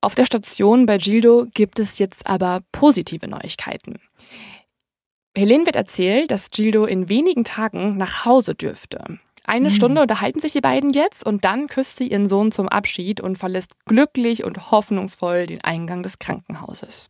Auf 0.00 0.14
der 0.14 0.26
Station 0.26 0.86
bei 0.86 0.98
Gildo 0.98 1.46
gibt 1.52 1.78
es 1.78 1.98
jetzt 1.98 2.26
aber 2.26 2.60
positive 2.72 3.26
Neuigkeiten. 3.28 3.98
Helene 5.36 5.66
wird 5.66 5.76
erzählt, 5.76 6.30
dass 6.30 6.50
Gildo 6.50 6.84
in 6.84 7.08
wenigen 7.08 7.44
Tagen 7.44 7.96
nach 7.96 8.24
Hause 8.24 8.54
dürfte. 8.54 9.18
Eine 9.44 9.70
mhm. 9.70 9.74
Stunde 9.74 10.02
unterhalten 10.02 10.40
sich 10.40 10.52
die 10.52 10.60
beiden 10.60 10.90
jetzt 10.90 11.24
und 11.24 11.44
dann 11.44 11.68
küsst 11.68 11.96
sie 11.96 12.08
ihren 12.08 12.28
Sohn 12.28 12.52
zum 12.52 12.68
Abschied 12.68 13.20
und 13.20 13.38
verlässt 13.38 13.72
glücklich 13.86 14.44
und 14.44 14.70
hoffnungsvoll 14.70 15.46
den 15.46 15.64
Eingang 15.64 16.02
des 16.02 16.18
Krankenhauses. 16.18 17.08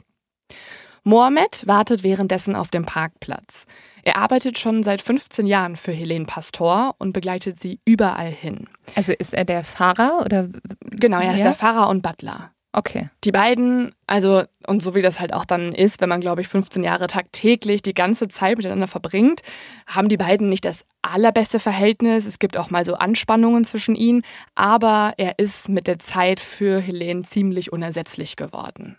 Mohamed 1.08 1.66
wartet 1.66 2.02
währenddessen 2.02 2.54
auf 2.54 2.68
dem 2.68 2.84
Parkplatz. 2.84 3.64
Er 4.02 4.18
arbeitet 4.18 4.58
schon 4.58 4.82
seit 4.82 5.00
15 5.00 5.46
Jahren 5.46 5.76
für 5.76 5.90
Helene 5.90 6.26
Pastor 6.26 6.96
und 6.98 7.14
begleitet 7.14 7.62
sie 7.62 7.80
überall 7.86 8.30
hin. 8.30 8.68
Also 8.94 9.14
ist 9.18 9.32
er 9.32 9.46
der 9.46 9.64
Fahrer 9.64 10.22
oder? 10.22 10.50
Genau, 10.84 11.18
er 11.18 11.32
ist 11.32 11.42
der 11.42 11.54
Fahrer 11.54 11.88
und 11.88 12.02
Butler. 12.02 12.52
Okay. 12.72 13.08
Die 13.24 13.32
beiden, 13.32 13.92
also, 14.06 14.42
und 14.66 14.82
so 14.82 14.94
wie 14.94 15.00
das 15.00 15.18
halt 15.18 15.32
auch 15.32 15.46
dann 15.46 15.72
ist, 15.72 16.02
wenn 16.02 16.10
man, 16.10 16.20
glaube 16.20 16.42
ich, 16.42 16.48
15 16.48 16.84
Jahre 16.84 17.06
tagtäglich 17.06 17.80
die 17.80 17.94
ganze 17.94 18.28
Zeit 18.28 18.58
miteinander 18.58 18.86
verbringt, 18.86 19.40
haben 19.86 20.10
die 20.10 20.18
beiden 20.18 20.50
nicht 20.50 20.66
das 20.66 20.84
allerbeste 21.00 21.58
Verhältnis. 21.58 22.26
Es 22.26 22.38
gibt 22.38 22.58
auch 22.58 22.68
mal 22.68 22.84
so 22.84 22.96
Anspannungen 22.96 23.64
zwischen 23.64 23.94
ihnen, 23.94 24.24
aber 24.54 25.14
er 25.16 25.38
ist 25.38 25.70
mit 25.70 25.86
der 25.86 25.98
Zeit 25.98 26.38
für 26.38 26.80
Helene 26.80 27.22
ziemlich 27.22 27.72
unersetzlich 27.72 28.36
geworden. 28.36 28.98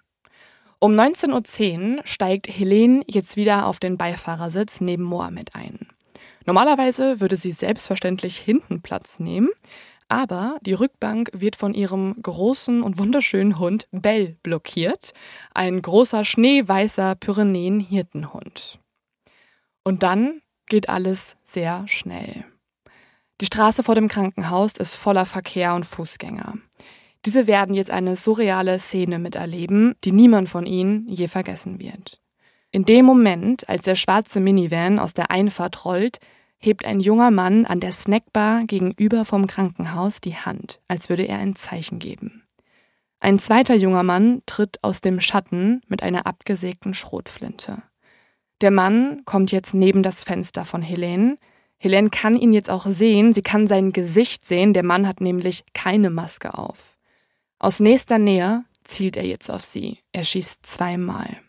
Um 0.81 0.93
19.10 0.93 1.97
Uhr 1.97 2.01
steigt 2.05 2.47
Helene 2.47 3.03
jetzt 3.05 3.35
wieder 3.35 3.67
auf 3.67 3.79
den 3.79 3.97
Beifahrersitz 3.97 4.79
neben 4.79 5.03
Mohammed 5.03 5.53
ein. 5.53 5.87
Normalerweise 6.45 7.19
würde 7.19 7.35
sie 7.35 7.51
selbstverständlich 7.51 8.39
hinten 8.39 8.81
Platz 8.81 9.19
nehmen, 9.19 9.49
aber 10.07 10.57
die 10.61 10.73
Rückbank 10.73 11.31
wird 11.33 11.57
von 11.57 11.73
ihrem 11.73 12.15
großen 12.21 12.81
und 12.81 12.97
wunderschönen 12.97 13.59
Hund 13.59 13.89
Bell 13.91 14.37
blockiert, 14.41 15.13
ein 15.53 15.81
großer 15.81 16.23
schneeweißer 16.23 17.15
Pyrenäen-Hirtenhund. 17.15 18.79
Und 19.83 20.03
dann 20.03 20.41
geht 20.67 20.87
alles 20.87 21.35
sehr 21.43 21.85
schnell. 21.89 22.45
Die 23.41 23.45
Straße 23.45 23.83
vor 23.83 23.95
dem 23.95 24.07
Krankenhaus 24.07 24.73
ist 24.77 24.95
voller 24.95 25.25
Verkehr 25.25 25.73
und 25.75 25.85
Fußgänger. 25.85 26.55
Diese 27.25 27.47
werden 27.47 27.75
jetzt 27.75 27.91
eine 27.91 28.15
surreale 28.15 28.79
Szene 28.79 29.19
miterleben, 29.19 29.95
die 30.03 30.11
niemand 30.11 30.49
von 30.49 30.65
ihnen 30.65 31.07
je 31.07 31.27
vergessen 31.27 31.79
wird. 31.79 32.21
In 32.71 32.85
dem 32.85 33.05
Moment, 33.05 33.67
als 33.67 33.83
der 33.83 33.95
schwarze 33.95 34.39
Minivan 34.39 34.99
aus 34.99 35.13
der 35.13 35.31
Einfahrt 35.31 35.85
rollt, 35.85 36.19
hebt 36.59 36.85
ein 36.85 36.99
junger 36.99 37.31
Mann 37.31 37.65
an 37.65 37.79
der 37.79 37.91
Snackbar 37.91 38.65
gegenüber 38.65 39.25
vom 39.25 39.47
Krankenhaus 39.47 40.21
die 40.21 40.35
Hand, 40.35 40.79
als 40.87 41.09
würde 41.09 41.23
er 41.23 41.39
ein 41.39 41.55
Zeichen 41.55 41.99
geben. 41.99 42.43
Ein 43.21 43.39
zweiter 43.39 43.75
junger 43.75 44.03
Mann 44.03 44.43
tritt 44.45 44.77
aus 44.81 45.01
dem 45.01 45.19
Schatten 45.19 45.81
mit 45.87 46.03
einer 46.03 46.25
abgesägten 46.25 46.93
Schrotflinte. 46.93 47.81
Der 48.61 48.71
Mann 48.71 49.23
kommt 49.25 49.51
jetzt 49.51 49.73
neben 49.73 50.03
das 50.03 50.23
Fenster 50.23 50.63
von 50.63 50.81
Helene. 50.81 51.37
Helene 51.77 52.09
kann 52.09 52.35
ihn 52.35 52.53
jetzt 52.53 52.69
auch 52.69 52.85
sehen, 52.85 53.33
sie 53.33 53.41
kann 53.41 53.67
sein 53.67 53.93
Gesicht 53.93 54.45
sehen, 54.45 54.73
der 54.73 54.83
Mann 54.83 55.07
hat 55.07 55.21
nämlich 55.21 55.63
keine 55.73 56.09
Maske 56.09 56.57
auf. 56.57 56.98
Aus 57.59 57.81
nächster 57.81 58.19
Nähe 58.19 58.63
zielt 58.85 59.17
er 59.17 59.25
jetzt 59.25 59.51
auf 59.51 59.65
sie. 59.65 59.99
Er 60.13 60.23
schießt 60.23 60.65
zweimal. 60.65 61.41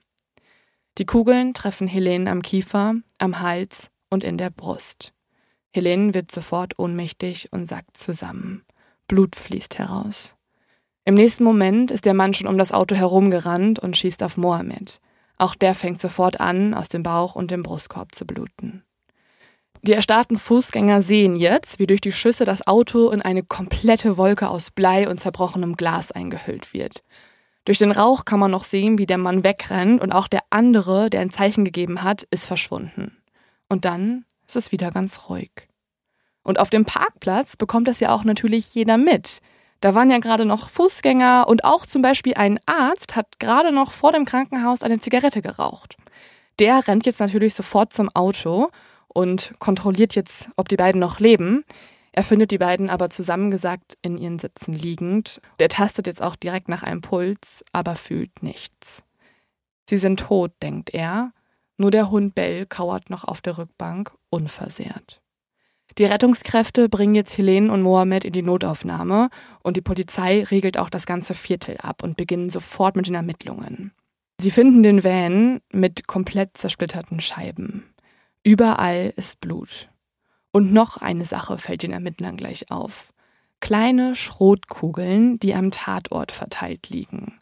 Die 0.99 1.07
Kugeln 1.07 1.55
treffen 1.55 1.87
Helene 1.87 2.29
am 2.29 2.43
Kiefer, 2.43 2.97
am 3.19 3.41
Hals 3.41 3.91
und 4.11 4.25
in 4.25 4.37
der 4.37 4.51
Brust. 4.51 5.13
Helene 5.73 6.13
wird 6.13 6.33
sofort 6.33 6.79
ohnmächtig 6.81 7.53
und 7.53 7.67
sackt 7.67 7.97
zusammen. 7.97 8.65
Blut 9.07 9.37
fließt 9.37 9.79
heraus. 9.79 10.37
Im 11.05 11.15
nächsten 11.15 11.45
Moment 11.45 11.93
ist 11.93 12.05
der 12.05 12.15
Mann 12.15 12.35
schon 12.35 12.49
um 12.49 12.59
das 12.59 12.73
Auto 12.73 12.97
herumgerannt 12.97 13.79
und 13.79 13.97
schießt 13.97 14.25
auf 14.25 14.37
Mohammed. 14.37 15.01
Auch 15.39 15.55
der 15.55 15.77
fängt 15.77 16.01
sofort 16.01 16.41
an, 16.41 16.75
aus 16.75 16.89
dem 16.89 17.05
Bauch 17.05 17.37
und 17.37 17.53
dem 17.53 17.63
Brustkorb 17.63 18.15
zu 18.15 18.27
bluten. 18.27 18.85
Die 19.83 19.93
erstarrten 19.93 20.37
Fußgänger 20.37 21.01
sehen 21.01 21.37
jetzt, 21.37 21.79
wie 21.79 21.87
durch 21.87 22.03
die 22.03 22.13
Schüsse 22.13 22.45
das 22.45 22.67
Auto 22.67 23.11
in 23.11 23.23
eine 23.23 23.43
komplette 23.43 24.19
Wolke 24.19 24.49
aus 24.49 24.71
Blei 24.71 25.09
und 25.09 25.21
zerbrochenem 25.21 25.75
Glas 25.75 26.13
eingehüllt 26.13 26.75
wird. 26.75 27.03
Durch 27.65 27.79
den 27.79 27.91
Rauch 27.91 28.27
kann 28.27 28.41
man 28.41 28.51
noch 28.51 28.65
sehen, 28.65 28.99
wie 28.99 29.07
der 29.07 29.17
Mann 29.17 29.43
wegrennt 29.43 30.03
und 30.03 30.13
auch 30.13 30.29
der 30.29 30.43
andere, 30.51 31.09
der 31.09 31.21
ein 31.21 31.31
Zeichen 31.31 31.65
gegeben 31.65 32.03
hat, 32.03 32.25
ist 32.31 32.47
verschwunden. 32.47 33.17
Und 33.69 33.87
dann 33.87 34.27
ist 34.47 34.57
es 34.57 34.73
wieder 34.73 34.91
ganz 34.91 35.29
ruhig. 35.29 35.51
Und 36.43 36.59
auf 36.59 36.69
dem 36.69 36.85
Parkplatz 36.85 37.57
bekommt 37.57 37.89
das 37.89 38.01
ja 38.01 38.13
auch 38.15 38.25
natürlich 38.25 38.75
jeder 38.75 38.99
mit. 38.99 39.41
Da 39.81 39.95
waren 39.95 40.11
ja 40.11 40.19
gerade 40.19 40.45
noch 40.45 40.69
Fußgänger 40.69 41.47
und 41.49 41.65
auch 41.65 41.87
zum 41.87 42.03
Beispiel 42.03 42.35
ein 42.35 42.61
Arzt 42.67 43.17
hat 43.17 43.39
gerade 43.39 43.73
noch 43.73 43.93
vor 43.93 44.13
dem 44.13 44.27
Krankenhaus 44.27 44.83
eine 44.83 45.01
Zigarette 45.01 45.41
geraucht. 45.41 45.97
Der 46.59 46.87
rennt 46.87 47.07
jetzt 47.07 47.21
natürlich 47.21 47.55
sofort 47.55 47.95
zum 47.95 48.11
Auto 48.11 48.69
und 49.13 49.55
kontrolliert 49.59 50.15
jetzt, 50.15 50.49
ob 50.57 50.69
die 50.69 50.77
beiden 50.77 51.01
noch 51.01 51.21
leben. 51.21 51.65
Er 52.13 52.25
findet 52.25 52.51
die 52.51 52.59
beiden 52.59 52.91
aber 52.91 53.11
zusammengesackt 53.11 53.97
in 54.03 54.19
ihren 54.19 54.39
Sitzen 54.39 54.73
liegend. 54.73 55.41
Der 55.59 55.69
tastet 55.69 56.07
jetzt 56.07 56.23
auch 56.23 56.37
direkt 56.37 56.69
nach 56.69 56.83
einem 56.83 57.03
Puls, 57.03 57.65
aber 57.73 57.95
fühlt 57.95 58.43
nichts. 58.43 59.03
Sie 59.89 59.99
sind 59.99 60.21
tot, 60.21 60.53
denkt 60.63 60.91
er. 60.91 61.33
Nur 61.77 61.91
der 61.91 62.11
Hund 62.11 62.35
Bell 62.35 62.67
kauert 62.67 63.11
noch 63.11 63.25
auf 63.25 63.41
der 63.41 63.59
Rückbank, 63.59 64.13
unversehrt. 64.29 65.21
Die 65.99 66.05
Rettungskräfte 66.05 66.89
bringen 66.89 67.15
jetzt 67.15 67.37
Helene 67.37 67.73
und 67.73 67.83
Mohammed 67.83 68.25
in 68.25 68.33
die 68.33 68.43
Notaufnahme 68.43 69.29
und 69.63 69.77
die 69.77 69.81
Polizei 69.81 70.45
regelt 70.45 70.79
auch 70.79 70.91
das 70.91 71.07
ganze 71.07 71.35
Viertel 71.35 71.79
ab 71.79 72.03
und 72.03 72.17
beginnen 72.17 72.51
sofort 72.51 72.97
mit 72.97 73.07
den 73.07 73.15
Ermittlungen. 73.15 73.93
Sie 74.41 74.51
finden 74.51 74.83
den 74.83 75.05
Van 75.05 75.61
mit 75.73 76.07
komplett 76.07 76.57
zersplitterten 76.57 77.21
Scheiben. 77.21 77.90
Überall 78.43 79.13
ist 79.17 79.41
Blut. 79.41 79.89
Und 80.53 80.73
noch 80.73 80.97
eine 80.97 81.25
Sache 81.25 81.59
fällt 81.59 81.83
den 81.83 81.93
Ermittlern 81.93 82.37
gleich 82.37 82.71
auf. 82.71 83.13
Kleine 83.61 84.15
Schrotkugeln, 84.15 85.39
die 85.39 85.55
am 85.55 85.71
Tatort 85.71 86.33
verteilt 86.33 86.89
liegen. 86.89 87.41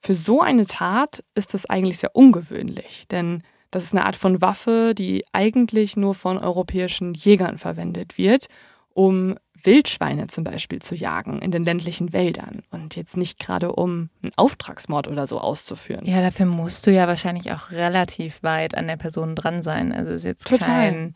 Für 0.00 0.14
so 0.14 0.40
eine 0.40 0.66
Tat 0.66 1.22
ist 1.36 1.54
das 1.54 1.66
eigentlich 1.66 1.98
sehr 1.98 2.16
ungewöhnlich, 2.16 3.06
denn 3.08 3.42
das 3.70 3.84
ist 3.84 3.92
eine 3.94 4.04
Art 4.04 4.16
von 4.16 4.42
Waffe, 4.42 4.94
die 4.94 5.24
eigentlich 5.32 5.96
nur 5.96 6.14
von 6.14 6.38
europäischen 6.38 7.14
Jägern 7.14 7.56
verwendet 7.56 8.18
wird, 8.18 8.48
um 8.90 9.36
Wildschweine 9.64 10.26
zum 10.26 10.44
Beispiel 10.44 10.80
zu 10.80 10.94
jagen 10.94 11.40
in 11.40 11.50
den 11.50 11.64
ländlichen 11.64 12.12
Wäldern 12.12 12.62
und 12.70 12.96
jetzt 12.96 13.16
nicht 13.16 13.38
gerade 13.38 13.72
um 13.72 14.10
einen 14.22 14.32
Auftragsmord 14.36 15.08
oder 15.08 15.26
so 15.26 15.40
auszuführen. 15.40 16.04
Ja, 16.04 16.20
dafür 16.20 16.46
musst 16.46 16.86
du 16.86 16.92
ja 16.92 17.06
wahrscheinlich 17.06 17.52
auch 17.52 17.70
relativ 17.70 18.42
weit 18.42 18.76
an 18.76 18.86
der 18.86 18.96
Person 18.96 19.34
dran 19.34 19.62
sein. 19.62 19.92
Also 19.92 20.10
es 20.10 20.16
ist 20.18 20.24
jetzt 20.24 20.46
Total. 20.46 20.66
kein, 20.66 21.12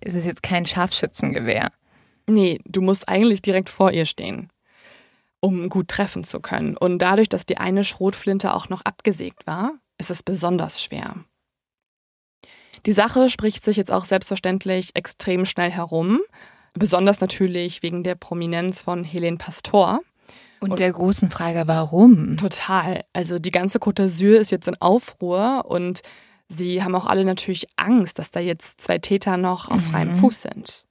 es 0.00 0.14
ist 0.14 0.26
jetzt 0.26 0.42
kein 0.42 0.66
Scharfschützengewehr. 0.66 1.70
Nee, 2.26 2.60
du 2.64 2.80
musst 2.80 3.08
eigentlich 3.08 3.42
direkt 3.42 3.70
vor 3.70 3.90
ihr 3.90 4.06
stehen, 4.06 4.50
um 5.40 5.68
gut 5.68 5.88
treffen 5.88 6.24
zu 6.24 6.40
können. 6.40 6.76
Und 6.76 7.00
dadurch, 7.00 7.28
dass 7.28 7.46
die 7.46 7.58
eine 7.58 7.84
Schrotflinte 7.84 8.54
auch 8.54 8.68
noch 8.68 8.82
abgesägt 8.82 9.46
war, 9.46 9.72
ist 9.98 10.10
es 10.10 10.22
besonders 10.22 10.82
schwer. 10.82 11.16
Die 12.86 12.92
Sache 12.92 13.30
spricht 13.30 13.64
sich 13.64 13.76
jetzt 13.76 13.90
auch 13.90 14.04
selbstverständlich 14.04 14.94
extrem 14.94 15.46
schnell 15.46 15.70
herum. 15.70 16.20
Besonders 16.74 17.20
natürlich 17.20 17.82
wegen 17.82 18.02
der 18.02 18.14
Prominenz 18.16 18.80
von 18.80 19.04
Helene 19.04 19.36
Pastor. 19.36 20.00
Und, 20.60 20.72
Und- 20.72 20.78
der 20.80 20.92
großen 20.92 21.30
Frage, 21.30 21.64
warum? 21.66 22.36
Total. 22.36 23.04
Also 23.12 23.38
die 23.38 23.50
ganze 23.50 23.78
Côte 23.78 24.04
d'Azur 24.04 24.36
ist 24.36 24.50
jetzt 24.50 24.66
in 24.68 24.80
Aufruhr 24.80 25.64
und 25.68 26.02
sie 26.48 26.82
haben 26.82 26.94
auch 26.94 27.06
alle 27.06 27.24
natürlich 27.24 27.66
Angst, 27.76 28.18
dass 28.18 28.30
da 28.30 28.40
jetzt 28.40 28.80
zwei 28.80 28.98
Täter 28.98 29.36
noch 29.36 29.70
auf 29.70 29.82
freiem 29.82 30.12
Mhm. 30.12 30.16
Fuß 30.16 30.42
sind. 30.42 30.84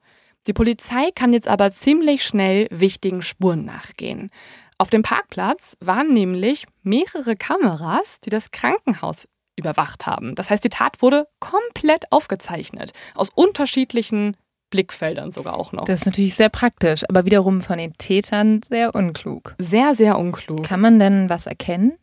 Die 0.47 0.53
Polizei 0.53 1.09
kann 1.15 1.33
jetzt 1.33 1.47
aber 1.47 1.73
ziemlich 1.73 2.23
schnell 2.25 2.67
wichtigen 2.69 3.21
Spuren 3.21 3.63
nachgehen. 3.65 4.29
Auf 4.77 4.89
dem 4.89 5.01
Parkplatz 5.01 5.75
waren 5.79 6.13
nämlich 6.13 6.65
mehrere 6.81 7.35
Kameras, 7.35 8.19
die 8.19 8.29
das 8.29 8.51
Krankenhaus 8.51 9.27
überwacht 9.55 10.05
haben. 10.05 10.35
Das 10.35 10.49
heißt, 10.49 10.63
die 10.63 10.69
Tat 10.69 11.01
wurde 11.01 11.27
komplett 11.39 12.11
aufgezeichnet. 12.11 12.91
Aus 13.15 13.29
unterschiedlichen 13.33 14.35
Blickfeldern 14.73 15.29
sogar 15.29 15.55
auch 15.55 15.71
noch. 15.71 15.85
Das 15.85 15.99
ist 15.99 16.05
natürlich 16.07 16.33
sehr 16.33 16.49
praktisch, 16.49 17.03
aber 17.07 17.25
wiederum 17.25 17.61
von 17.61 17.77
den 17.77 17.93
Tätern 17.99 18.61
sehr 18.67 18.95
unklug. 18.95 19.53
Sehr, 19.59 19.93
sehr 19.93 20.17
unklug. 20.17 20.63
Kann 20.63 20.81
man 20.81 20.97
denn 20.97 21.29
was 21.29 21.45
erkennen? 21.45 21.93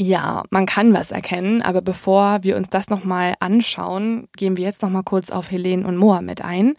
Ja, 0.00 0.42
man 0.50 0.66
kann 0.66 0.92
was 0.92 1.12
erkennen, 1.12 1.62
aber 1.62 1.82
bevor 1.82 2.42
wir 2.42 2.56
uns 2.56 2.68
das 2.70 2.88
nochmal 2.88 3.34
anschauen, 3.38 4.26
gehen 4.36 4.56
wir 4.56 4.64
jetzt 4.64 4.82
nochmal 4.82 5.04
kurz 5.04 5.30
auf 5.30 5.52
Helene 5.52 5.86
und 5.86 5.96
Mohammed 5.96 6.42
ein. 6.42 6.74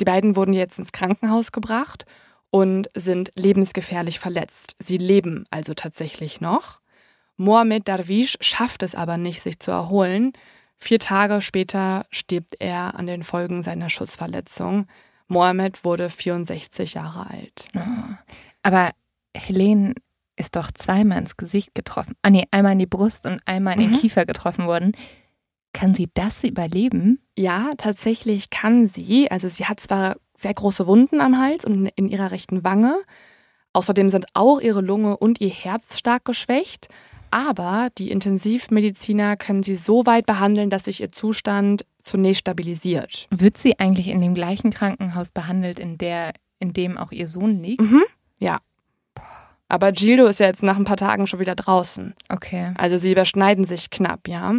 Die 0.00 0.04
beiden 0.04 0.36
wurden 0.36 0.54
jetzt 0.54 0.78
ins 0.78 0.92
Krankenhaus 0.92 1.50
gebracht 1.50 2.06
und 2.50 2.88
sind 2.94 3.32
lebensgefährlich 3.34 4.20
verletzt. 4.20 4.76
Sie 4.78 4.96
leben 4.96 5.44
also 5.50 5.74
tatsächlich 5.74 6.40
noch. 6.40 6.80
Mohammed 7.36 7.88
Darwish 7.88 8.36
schafft 8.40 8.84
es 8.84 8.94
aber 8.94 9.16
nicht, 9.16 9.42
sich 9.42 9.58
zu 9.58 9.72
erholen. 9.72 10.32
Vier 10.82 10.98
Tage 10.98 11.40
später 11.42 12.06
stirbt 12.10 12.56
er 12.58 12.96
an 12.98 13.06
den 13.06 13.22
Folgen 13.22 13.62
seiner 13.62 13.88
Schussverletzung. 13.88 14.88
Mohammed 15.28 15.84
wurde 15.84 16.10
64 16.10 16.94
Jahre 16.94 17.30
alt. 17.30 17.68
Oh. 17.76 17.80
Aber 18.64 18.90
Helene 19.32 19.94
ist 20.34 20.56
doch 20.56 20.72
zweimal 20.72 21.18
ins 21.18 21.36
Gesicht 21.36 21.76
getroffen. 21.76 22.16
Ah 22.22 22.30
nee, 22.30 22.48
einmal 22.50 22.72
in 22.72 22.80
die 22.80 22.86
Brust 22.86 23.26
und 23.26 23.40
einmal 23.44 23.74
in 23.74 23.80
den 23.80 23.90
Mhm. 23.92 23.98
Kiefer 23.98 24.26
getroffen 24.26 24.66
worden. 24.66 24.90
Kann 25.72 25.94
sie 25.94 26.10
das 26.14 26.42
überleben? 26.42 27.20
Ja, 27.38 27.70
tatsächlich 27.78 28.50
kann 28.50 28.88
sie. 28.88 29.30
Also 29.30 29.48
sie 29.48 29.66
hat 29.66 29.78
zwar 29.78 30.16
sehr 30.36 30.52
große 30.52 30.88
Wunden 30.88 31.20
am 31.20 31.38
Hals 31.38 31.64
und 31.64 31.86
in 31.94 32.08
ihrer 32.08 32.32
rechten 32.32 32.64
Wange. 32.64 33.00
Außerdem 33.72 34.10
sind 34.10 34.26
auch 34.34 34.60
ihre 34.60 34.80
Lunge 34.80 35.16
und 35.16 35.40
ihr 35.40 35.50
Herz 35.50 35.96
stark 35.96 36.24
geschwächt. 36.24 36.88
Aber 37.32 37.88
die 37.96 38.10
Intensivmediziner 38.10 39.38
können 39.38 39.62
sie 39.62 39.74
so 39.74 40.04
weit 40.04 40.26
behandeln, 40.26 40.68
dass 40.68 40.84
sich 40.84 41.00
ihr 41.00 41.12
Zustand 41.12 41.86
zunächst 42.02 42.40
stabilisiert. 42.40 43.26
Wird 43.30 43.56
sie 43.56 43.78
eigentlich 43.78 44.08
in 44.08 44.20
dem 44.20 44.34
gleichen 44.34 44.70
Krankenhaus 44.70 45.30
behandelt, 45.30 45.80
in, 45.80 45.96
der, 45.96 46.34
in 46.58 46.74
dem 46.74 46.98
auch 46.98 47.10
ihr 47.10 47.28
Sohn 47.28 47.62
liegt? 47.62 47.80
Mhm. 47.80 48.02
Ja. 48.38 48.60
Aber 49.66 49.92
Gildo 49.92 50.26
ist 50.26 50.40
ja 50.40 50.46
jetzt 50.46 50.62
nach 50.62 50.76
ein 50.76 50.84
paar 50.84 50.98
Tagen 50.98 51.26
schon 51.26 51.40
wieder 51.40 51.54
draußen. 51.54 52.12
Okay. 52.28 52.74
Also 52.76 52.98
sie 52.98 53.12
überschneiden 53.12 53.64
sich 53.64 53.88
knapp, 53.88 54.28
ja. 54.28 54.54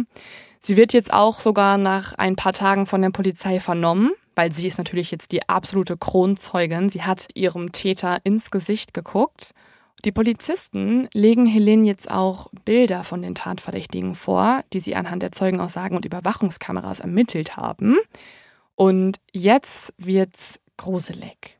Sie 0.58 0.76
wird 0.76 0.92
jetzt 0.92 1.12
auch 1.12 1.38
sogar 1.38 1.78
nach 1.78 2.14
ein 2.14 2.34
paar 2.34 2.54
Tagen 2.54 2.86
von 2.86 3.02
der 3.02 3.10
Polizei 3.10 3.60
vernommen, 3.60 4.10
weil 4.34 4.52
sie 4.52 4.66
ist 4.66 4.78
natürlich 4.78 5.12
jetzt 5.12 5.30
die 5.30 5.48
absolute 5.48 5.96
Kronzeugin. 5.96 6.88
Sie 6.88 7.02
hat 7.02 7.28
ihrem 7.34 7.70
Täter 7.70 8.18
ins 8.24 8.50
Gesicht 8.50 8.94
geguckt. 8.94 9.52
Die 10.04 10.12
Polizisten 10.12 11.08
legen 11.14 11.46
Helene 11.46 11.86
jetzt 11.86 12.10
auch 12.10 12.48
Bilder 12.66 13.04
von 13.04 13.22
den 13.22 13.34
Tatverdächtigen 13.34 14.14
vor, 14.14 14.62
die 14.74 14.80
sie 14.80 14.94
anhand 14.94 15.22
der 15.22 15.32
Zeugenaussagen 15.32 15.96
und 15.96 16.04
Überwachungskameras 16.04 17.00
ermittelt 17.00 17.56
haben. 17.56 17.96
Und 18.74 19.18
jetzt 19.32 19.94
wird's 19.96 20.60
gruselig. 20.76 21.58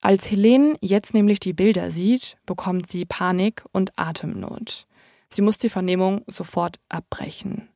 Als 0.00 0.28
Helene 0.28 0.76
jetzt 0.80 1.14
nämlich 1.14 1.38
die 1.38 1.52
Bilder 1.52 1.92
sieht, 1.92 2.38
bekommt 2.44 2.90
sie 2.90 3.04
Panik 3.04 3.62
und 3.70 3.92
Atemnot. 3.96 4.86
Sie 5.28 5.42
muss 5.42 5.58
die 5.58 5.68
Vernehmung 5.68 6.22
sofort 6.26 6.80
abbrechen. 6.88 7.68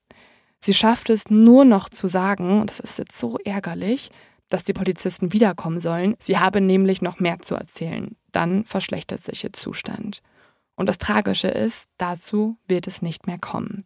Sie 0.58 0.74
schafft 0.74 1.10
es 1.10 1.30
nur 1.30 1.64
noch 1.64 1.88
zu 1.88 2.08
sagen, 2.08 2.62
und 2.62 2.70
das 2.70 2.80
ist 2.80 2.98
jetzt 2.98 3.16
so 3.16 3.38
ärgerlich, 3.44 4.10
dass 4.54 4.62
die 4.62 4.72
Polizisten 4.72 5.32
wiederkommen 5.32 5.80
sollen. 5.80 6.14
Sie 6.20 6.38
habe 6.38 6.60
nämlich 6.60 7.02
noch 7.02 7.18
mehr 7.18 7.40
zu 7.40 7.56
erzählen. 7.56 8.14
Dann 8.30 8.64
verschlechtert 8.64 9.24
sich 9.24 9.42
ihr 9.42 9.52
Zustand. 9.52 10.22
Und 10.76 10.88
das 10.88 10.98
Tragische 10.98 11.48
ist, 11.48 11.88
dazu 11.98 12.56
wird 12.68 12.86
es 12.86 13.02
nicht 13.02 13.26
mehr 13.26 13.38
kommen. 13.38 13.84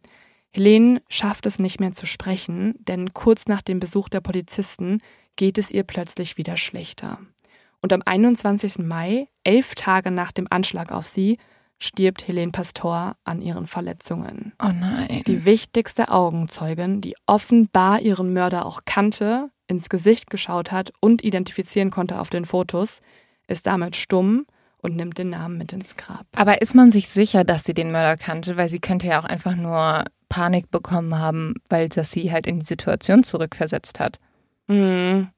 Helene 0.51 1.01
schafft 1.09 1.47
es 1.47 1.57
nicht 1.57 1.79
mehr 1.79 1.93
zu 1.93 2.05
sprechen, 2.05 2.75
denn 2.77 3.15
kurz 3.15 3.47
nach 3.47 3.63
dem 3.63 3.79
Besuch 3.79 4.09
der 4.09 4.21
Polizisten 4.21 4.99
geht 5.37 5.57
es 5.57 5.71
ihr 5.71 5.81
plötzlich 5.81 6.37
wieder 6.37 6.55
schlechter. 6.55 7.17
Und 7.81 7.91
am 7.91 8.03
21. 8.05 8.77
Mai, 8.77 9.27
elf 9.43 9.73
Tage 9.73 10.11
nach 10.11 10.31
dem 10.31 10.45
Anschlag 10.51 10.91
auf 10.91 11.07
sie, 11.07 11.39
stirbt 11.79 12.27
Helene 12.27 12.51
Pastor 12.51 13.15
an 13.23 13.41
ihren 13.41 13.65
Verletzungen. 13.65 14.53
Oh 14.63 14.71
nein. 14.71 15.23
Die 15.25 15.45
wichtigste 15.45 16.09
Augenzeugin, 16.09 17.01
die 17.01 17.15
offenbar 17.25 18.01
ihren 18.01 18.33
Mörder 18.33 18.67
auch 18.67 18.81
kannte, 18.85 19.49
ins 19.69 19.87
Gesicht 19.89 20.29
geschaut 20.29 20.71
hat 20.73 20.91
und 20.99 21.23
identifizieren 21.23 21.91
konnte 21.91 22.19
auf 22.19 22.29
den 22.29 22.43
Fotos, 22.45 22.99
ist 23.47 23.67
damit 23.67 23.95
stumm 23.95 24.45
und 24.81 24.95
nimmt 24.95 25.17
den 25.17 25.29
Namen 25.29 25.57
mit 25.57 25.71
ins 25.73 25.95
Grab. 25.95 26.25
Aber 26.35 26.61
ist 26.61 26.73
man 26.75 26.91
sich 26.91 27.07
sicher, 27.09 27.43
dass 27.43 27.63
sie 27.63 27.73
den 27.73 27.91
Mörder 27.91 28.15
kannte? 28.17 28.57
Weil 28.57 28.69
sie 28.69 28.79
könnte 28.79 29.07
ja 29.07 29.19
auch 29.19 29.25
einfach 29.25 29.55
nur 29.55 30.05
Panik 30.29 30.71
bekommen 30.71 31.17
haben, 31.17 31.55
weil 31.69 31.89
das 31.89 32.11
sie 32.11 32.31
halt 32.31 32.47
in 32.47 32.59
die 32.59 32.65
Situation 32.65 33.23
zurückversetzt 33.23 33.99
hat. 33.99 34.19
Mhm. 34.67 35.29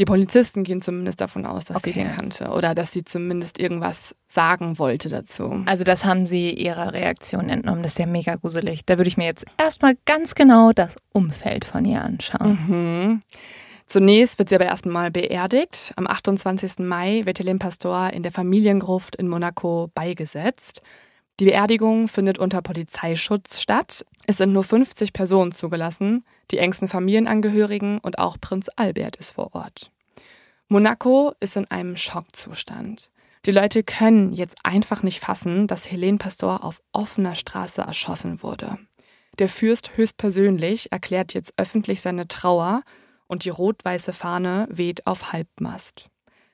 Die 0.00 0.04
Polizisten 0.04 0.64
gehen 0.64 0.82
zumindest 0.82 1.20
davon 1.20 1.46
aus, 1.46 1.66
dass 1.66 1.76
Okay. 1.76 1.92
sie 1.92 2.00
den 2.00 2.12
kannte 2.12 2.48
oder 2.48 2.74
dass 2.74 2.90
sie 2.92 3.04
zumindest 3.04 3.60
irgendwas 3.60 4.14
sagen 4.26 4.76
wollte 4.78 5.08
dazu. 5.08 5.62
Also 5.66 5.84
das 5.84 6.04
haben 6.04 6.26
sie 6.26 6.50
ihrer 6.50 6.92
Reaktion 6.94 7.48
entnommen. 7.48 7.84
Das 7.84 7.92
ist 7.92 7.98
ja 7.98 8.06
mega 8.06 8.34
gruselig. 8.34 8.84
Da 8.86 8.98
würde 8.98 9.06
ich 9.08 9.16
mir 9.16 9.26
jetzt 9.26 9.44
erstmal 9.56 9.94
ganz 10.04 10.34
genau 10.34 10.72
das 10.72 10.96
Umfeld 11.12 11.64
von 11.64 11.84
ihr 11.84 12.02
anschauen. 12.02 12.58
Mhm. 12.68 13.22
Zunächst 13.88 14.38
wird 14.38 14.50
sie 14.50 14.54
aber 14.54 14.66
erstmal 14.66 15.10
beerdigt. 15.10 15.94
Am 15.96 16.06
28. 16.06 16.80
Mai 16.80 17.22
wird 17.24 17.38
Helene 17.38 17.58
Pastor 17.58 18.10
in 18.10 18.22
der 18.22 18.32
Familiengruft 18.32 19.16
in 19.16 19.28
Monaco 19.28 19.90
beigesetzt. 19.94 20.82
Die 21.40 21.46
Beerdigung 21.46 22.06
findet 22.06 22.36
unter 22.36 22.60
Polizeischutz 22.60 23.60
statt. 23.60 24.04
Es 24.26 24.36
sind 24.36 24.52
nur 24.52 24.64
50 24.64 25.14
Personen 25.14 25.52
zugelassen, 25.52 26.24
die 26.50 26.58
engsten 26.58 26.88
Familienangehörigen 26.88 27.98
und 28.00 28.18
auch 28.18 28.36
Prinz 28.38 28.68
Albert 28.76 29.16
ist 29.16 29.30
vor 29.30 29.54
Ort. 29.54 29.90
Monaco 30.68 31.32
ist 31.40 31.56
in 31.56 31.70
einem 31.70 31.96
Schockzustand. 31.96 33.10
Die 33.46 33.52
Leute 33.52 33.82
können 33.84 34.34
jetzt 34.34 34.56
einfach 34.64 35.02
nicht 35.02 35.20
fassen, 35.20 35.66
dass 35.66 35.90
Helene 35.90 36.18
Pastor 36.18 36.62
auf 36.62 36.82
offener 36.92 37.36
Straße 37.36 37.80
erschossen 37.80 38.42
wurde. 38.42 38.78
Der 39.38 39.48
Fürst 39.48 39.96
höchstpersönlich 39.96 40.92
erklärt 40.92 41.32
jetzt 41.32 41.54
öffentlich 41.56 42.02
seine 42.02 42.28
Trauer 42.28 42.82
und 43.28 43.44
die 43.44 43.50
rot-weiße 43.50 44.12
Fahne 44.12 44.66
weht 44.70 45.06
auf 45.06 45.32
Halbmast. 45.32 46.08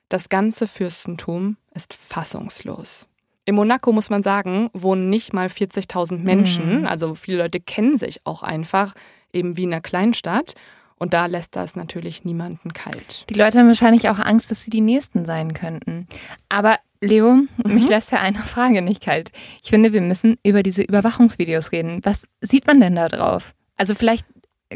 Das 0.09 0.29
ganze 0.29 0.67
Fürstentum 0.67 1.57
ist 1.73 1.93
fassungslos. 1.93 3.07
In 3.45 3.55
Monaco 3.55 3.91
muss 3.91 4.09
man 4.09 4.23
sagen, 4.23 4.69
wohnen 4.73 5.09
nicht 5.09 5.33
mal 5.33 5.47
40.000 5.49 6.17
Menschen, 6.23 6.81
Mhm. 6.81 6.85
also 6.87 7.15
viele 7.15 7.37
Leute 7.39 7.59
kennen 7.59 7.97
sich 7.97 8.21
auch 8.25 8.43
einfach, 8.43 8.93
eben 9.33 9.57
wie 9.57 9.63
in 9.63 9.73
einer 9.73 9.81
Kleinstadt. 9.81 10.53
Und 10.97 11.13
da 11.13 11.25
lässt 11.25 11.55
das 11.57 11.75
natürlich 11.75 12.23
niemanden 12.23 12.71
kalt. 12.71 13.25
Die 13.29 13.33
Leute 13.33 13.59
haben 13.59 13.67
wahrscheinlich 13.67 14.09
auch 14.09 14.17
Angst, 14.17 14.49
dass 14.49 14.61
sie 14.63 14.71
die 14.71 14.79
Nächsten 14.81 15.25
sein 15.25 15.53
könnten. 15.53 16.07
Aber 16.47 16.77
Leo, 17.01 17.39
mich 17.65 17.89
lässt 17.89 18.11
ja 18.13 18.21
eine 18.21 18.37
Frage 18.39 18.81
nicht 18.81 19.03
kalt. 19.03 19.31
Ich 19.61 19.69
finde, 19.71 19.91
wir 19.91 19.99
müssen 20.01 20.37
über 20.43 20.63
diese 20.63 20.83
Überwachungsvideos 20.83 21.73
reden. 21.73 21.99
Was 22.03 22.23
sieht 22.39 22.65
man 22.65 22.79
denn 22.79 22.95
da 22.95 23.09
drauf? 23.09 23.53
Also 23.75 23.93
vielleicht 23.93 24.25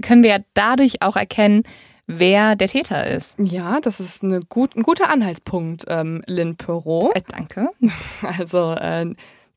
können 0.01 0.21
wir 0.23 0.29
ja 0.31 0.39
dadurch 0.53 1.01
auch 1.01 1.15
erkennen, 1.15 1.63
wer 2.09 2.55
der 2.55 2.67
Täter 2.67 3.07
ist. 3.07 3.35
Ja, 3.39 3.79
das 3.79 3.99
ist 3.99 4.23
eine 4.23 4.41
gut, 4.41 4.75
ein 4.75 4.83
guter 4.83 5.09
Anhaltspunkt, 5.09 5.85
ähm, 5.87 6.21
Lynn 6.25 6.55
Perrault. 6.55 7.15
Äh, 7.15 7.21
danke. 7.29 7.69
Also 8.21 8.73
äh, 8.73 9.05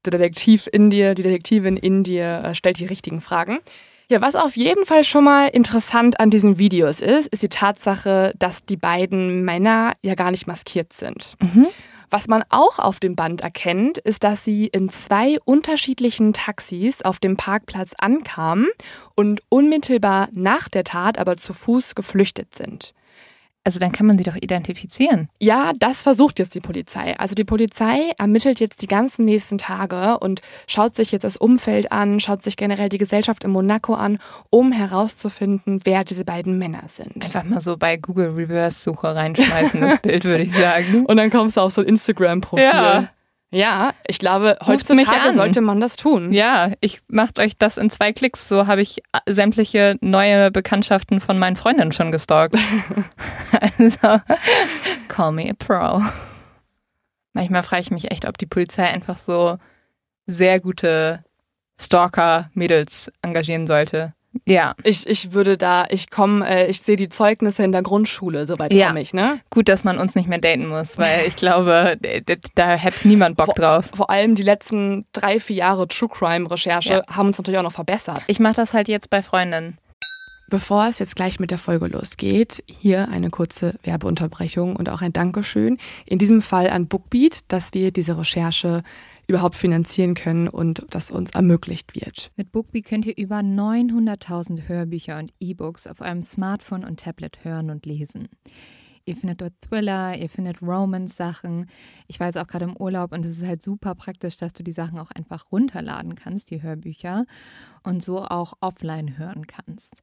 der 0.04 0.10
Detektiv 0.10 0.68
in 0.70 0.90
dir, 0.90 1.14
die 1.14 1.22
Detektivin 1.22 1.76
in 1.76 2.02
dir 2.02 2.42
äh, 2.44 2.54
stellt 2.54 2.78
die 2.78 2.86
richtigen 2.86 3.20
Fragen. 3.20 3.58
Ja, 4.08 4.20
was 4.20 4.36
auf 4.36 4.56
jeden 4.56 4.84
Fall 4.84 5.04
schon 5.04 5.24
mal 5.24 5.48
interessant 5.48 6.20
an 6.20 6.28
diesen 6.28 6.58
Videos 6.58 7.00
ist, 7.00 7.28
ist 7.28 7.42
die 7.42 7.48
Tatsache, 7.48 8.34
dass 8.38 8.64
die 8.64 8.76
beiden 8.76 9.42
Männer 9.44 9.94
ja 10.02 10.14
gar 10.14 10.30
nicht 10.30 10.46
maskiert 10.46 10.92
sind. 10.92 11.36
Mhm. 11.40 11.68
Was 12.12 12.28
man 12.28 12.44
auch 12.50 12.78
auf 12.78 13.00
dem 13.00 13.16
Band 13.16 13.40
erkennt, 13.40 13.96
ist, 13.96 14.22
dass 14.22 14.44
sie 14.44 14.66
in 14.66 14.90
zwei 14.90 15.38
unterschiedlichen 15.46 16.34
Taxis 16.34 17.00
auf 17.00 17.18
dem 17.18 17.38
Parkplatz 17.38 17.92
ankamen 17.96 18.68
und 19.14 19.40
unmittelbar 19.48 20.28
nach 20.32 20.68
der 20.68 20.84
Tat 20.84 21.16
aber 21.16 21.38
zu 21.38 21.54
Fuß 21.54 21.94
geflüchtet 21.94 22.54
sind. 22.54 22.92
Also 23.64 23.78
dann 23.78 23.92
kann 23.92 24.06
man 24.06 24.18
sie 24.18 24.24
doch 24.24 24.34
identifizieren. 24.34 25.28
Ja, 25.38 25.72
das 25.78 26.02
versucht 26.02 26.40
jetzt 26.40 26.54
die 26.54 26.60
Polizei. 26.60 27.16
Also 27.18 27.34
die 27.34 27.44
Polizei 27.44 28.12
ermittelt 28.18 28.58
jetzt 28.58 28.82
die 28.82 28.88
ganzen 28.88 29.24
nächsten 29.24 29.56
Tage 29.56 30.18
und 30.18 30.42
schaut 30.66 30.96
sich 30.96 31.12
jetzt 31.12 31.22
das 31.22 31.36
Umfeld 31.36 31.92
an, 31.92 32.18
schaut 32.18 32.42
sich 32.42 32.56
generell 32.56 32.88
die 32.88 32.98
Gesellschaft 32.98 33.44
in 33.44 33.50
Monaco 33.50 33.94
an, 33.94 34.18
um 34.50 34.72
herauszufinden, 34.72 35.80
wer 35.84 36.02
diese 36.02 36.24
beiden 36.24 36.58
Männer 36.58 36.82
sind. 36.88 37.24
Einfach 37.24 37.44
mal 37.44 37.60
so 37.60 37.76
bei 37.76 37.96
Google 37.96 38.30
Reverse-Suche 38.30 39.14
reinschmeißen, 39.14 39.80
das 39.80 40.00
Bild, 40.00 40.24
würde 40.24 40.42
ich 40.42 40.52
sagen. 40.52 41.04
Und 41.06 41.16
dann 41.16 41.30
kommst 41.30 41.56
du 41.56 41.60
auf 41.60 41.72
so 41.72 41.82
ein 41.82 41.86
Instagram-Profil. 41.86 42.64
Ja. 42.64 43.08
Ja, 43.52 43.92
ich 44.08 44.18
glaube, 44.18 44.56
heutzutage 44.66 45.34
sollte 45.34 45.60
man 45.60 45.78
das 45.78 45.96
tun. 45.96 46.32
Ja, 46.32 46.72
ich 46.80 47.02
macht 47.08 47.38
euch 47.38 47.56
das 47.58 47.76
in 47.76 47.90
zwei 47.90 48.14
Klicks. 48.14 48.48
So 48.48 48.66
habe 48.66 48.80
ich 48.80 49.02
sämtliche 49.28 49.96
neue 50.00 50.50
Bekanntschaften 50.50 51.20
von 51.20 51.38
meinen 51.38 51.56
Freundinnen 51.56 51.92
schon 51.92 52.12
gestalkt. 52.12 52.56
also, 53.78 54.20
call 55.08 55.32
me 55.32 55.50
a 55.50 55.52
pro. 55.52 56.02
Manchmal 57.34 57.62
frage 57.62 57.82
ich 57.82 57.90
mich 57.90 58.10
echt, 58.10 58.26
ob 58.26 58.38
die 58.38 58.46
Polizei 58.46 58.84
einfach 58.84 59.18
so 59.18 59.58
sehr 60.26 60.58
gute 60.58 61.22
Stalker-Mädels 61.78 63.12
engagieren 63.20 63.66
sollte. 63.66 64.14
Ja, 64.46 64.74
Ich, 64.82 65.06
ich 65.06 65.32
würde 65.32 65.58
da, 65.58 65.84
ich 65.90 66.10
komme, 66.10 66.46
äh, 66.48 66.66
ich 66.70 66.80
sehe 66.80 66.96
die 66.96 67.08
Zeugnisse 67.10 67.62
in 67.64 67.72
der 67.72 67.82
Grundschule, 67.82 68.46
soweit 68.46 68.72
Ja. 68.72 68.88
komme 68.88 69.00
ich, 69.02 69.12
ne? 69.12 69.40
gut, 69.50 69.68
dass 69.68 69.84
man 69.84 69.98
uns 69.98 70.14
nicht 70.14 70.28
mehr 70.28 70.38
daten 70.38 70.66
muss, 70.68 70.96
weil 70.98 71.26
ich 71.26 71.36
glaube, 71.36 71.96
da 72.54 72.68
hätte 72.70 73.06
niemand 73.06 73.36
Bock 73.36 73.54
drauf. 73.54 73.90
Vor 73.94 74.08
allem 74.10 74.34
die 74.34 74.42
letzten 74.42 75.04
drei, 75.12 75.38
vier 75.38 75.56
Jahre 75.56 75.86
True 75.86 76.08
Crime 76.08 76.50
Recherche 76.50 77.04
Ja. 77.06 77.14
haben 77.16 77.28
uns 77.28 77.38
natürlich 77.38 77.58
auch 77.58 77.62
noch 77.64 77.72
verbessert. 77.72 78.22
Ich 78.26 78.40
mache 78.40 78.54
das 78.54 78.72
halt 78.72 78.88
jetzt 78.88 79.10
bei 79.10 79.22
Freundinnen. 79.22 79.76
Bevor 80.48 80.86
es 80.88 80.98
jetzt 80.98 81.16
gleich 81.16 81.40
mit 81.40 81.50
der 81.50 81.56
Folge 81.56 81.86
losgeht, 81.86 82.62
hier 82.66 83.08
eine 83.10 83.30
kurze 83.30 83.74
Werbeunterbrechung 83.84 84.76
und 84.76 84.90
auch 84.90 85.00
ein 85.00 85.12
Dankeschön. 85.14 85.78
In 86.04 86.18
diesem 86.18 86.42
Fall 86.42 86.68
an 86.68 86.88
Bookbeat, 86.88 87.40
dass 87.48 87.72
wir 87.72 87.90
diese 87.90 88.18
Recherche 88.18 88.82
überhaupt 89.32 89.56
finanzieren 89.56 90.14
können 90.14 90.46
und 90.46 90.84
das 90.90 91.10
uns 91.10 91.30
ermöglicht 91.30 91.94
wird. 91.94 92.30
Mit 92.36 92.52
Bookbee 92.52 92.82
könnt 92.82 93.06
ihr 93.06 93.16
über 93.16 93.38
900.000 93.38 94.68
Hörbücher 94.68 95.18
und 95.18 95.32
E-Books 95.40 95.86
auf 95.86 96.02
eurem 96.02 96.20
Smartphone 96.20 96.84
und 96.84 97.00
Tablet 97.00 97.42
hören 97.42 97.70
und 97.70 97.86
lesen. 97.86 98.28
Ihr 99.06 99.16
findet 99.16 99.40
dort 99.40 99.54
Thriller, 99.62 100.18
ihr 100.18 100.28
findet 100.28 100.60
Romance-Sachen. 100.60 101.66
Ich 102.08 102.20
war 102.20 102.26
jetzt 102.26 102.36
auch 102.36 102.46
gerade 102.46 102.66
im 102.66 102.76
Urlaub 102.76 103.12
und 103.12 103.24
es 103.24 103.38
ist 103.38 103.46
halt 103.46 103.62
super 103.62 103.94
praktisch, 103.94 104.36
dass 104.36 104.52
du 104.52 104.62
die 104.62 104.70
Sachen 104.70 104.98
auch 104.98 105.10
einfach 105.10 105.50
runterladen 105.50 106.14
kannst, 106.14 106.50
die 106.50 106.62
Hörbücher, 106.62 107.24
und 107.82 108.02
so 108.02 108.22
auch 108.22 108.52
offline 108.60 109.16
hören 109.16 109.46
kannst. 109.46 110.02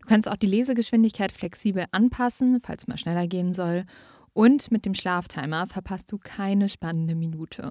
Du 0.00 0.06
kannst 0.06 0.28
auch 0.28 0.36
die 0.36 0.48
Lesegeschwindigkeit 0.48 1.30
flexibel 1.30 1.86
anpassen, 1.92 2.58
falls 2.60 2.88
mal 2.88 2.98
schneller 2.98 3.28
gehen 3.28 3.52
soll. 3.52 3.84
Und 4.32 4.72
mit 4.72 4.84
dem 4.84 4.94
Schlaftimer 4.94 5.68
verpasst 5.68 6.10
du 6.10 6.18
keine 6.18 6.68
spannende 6.68 7.14
Minute. 7.14 7.70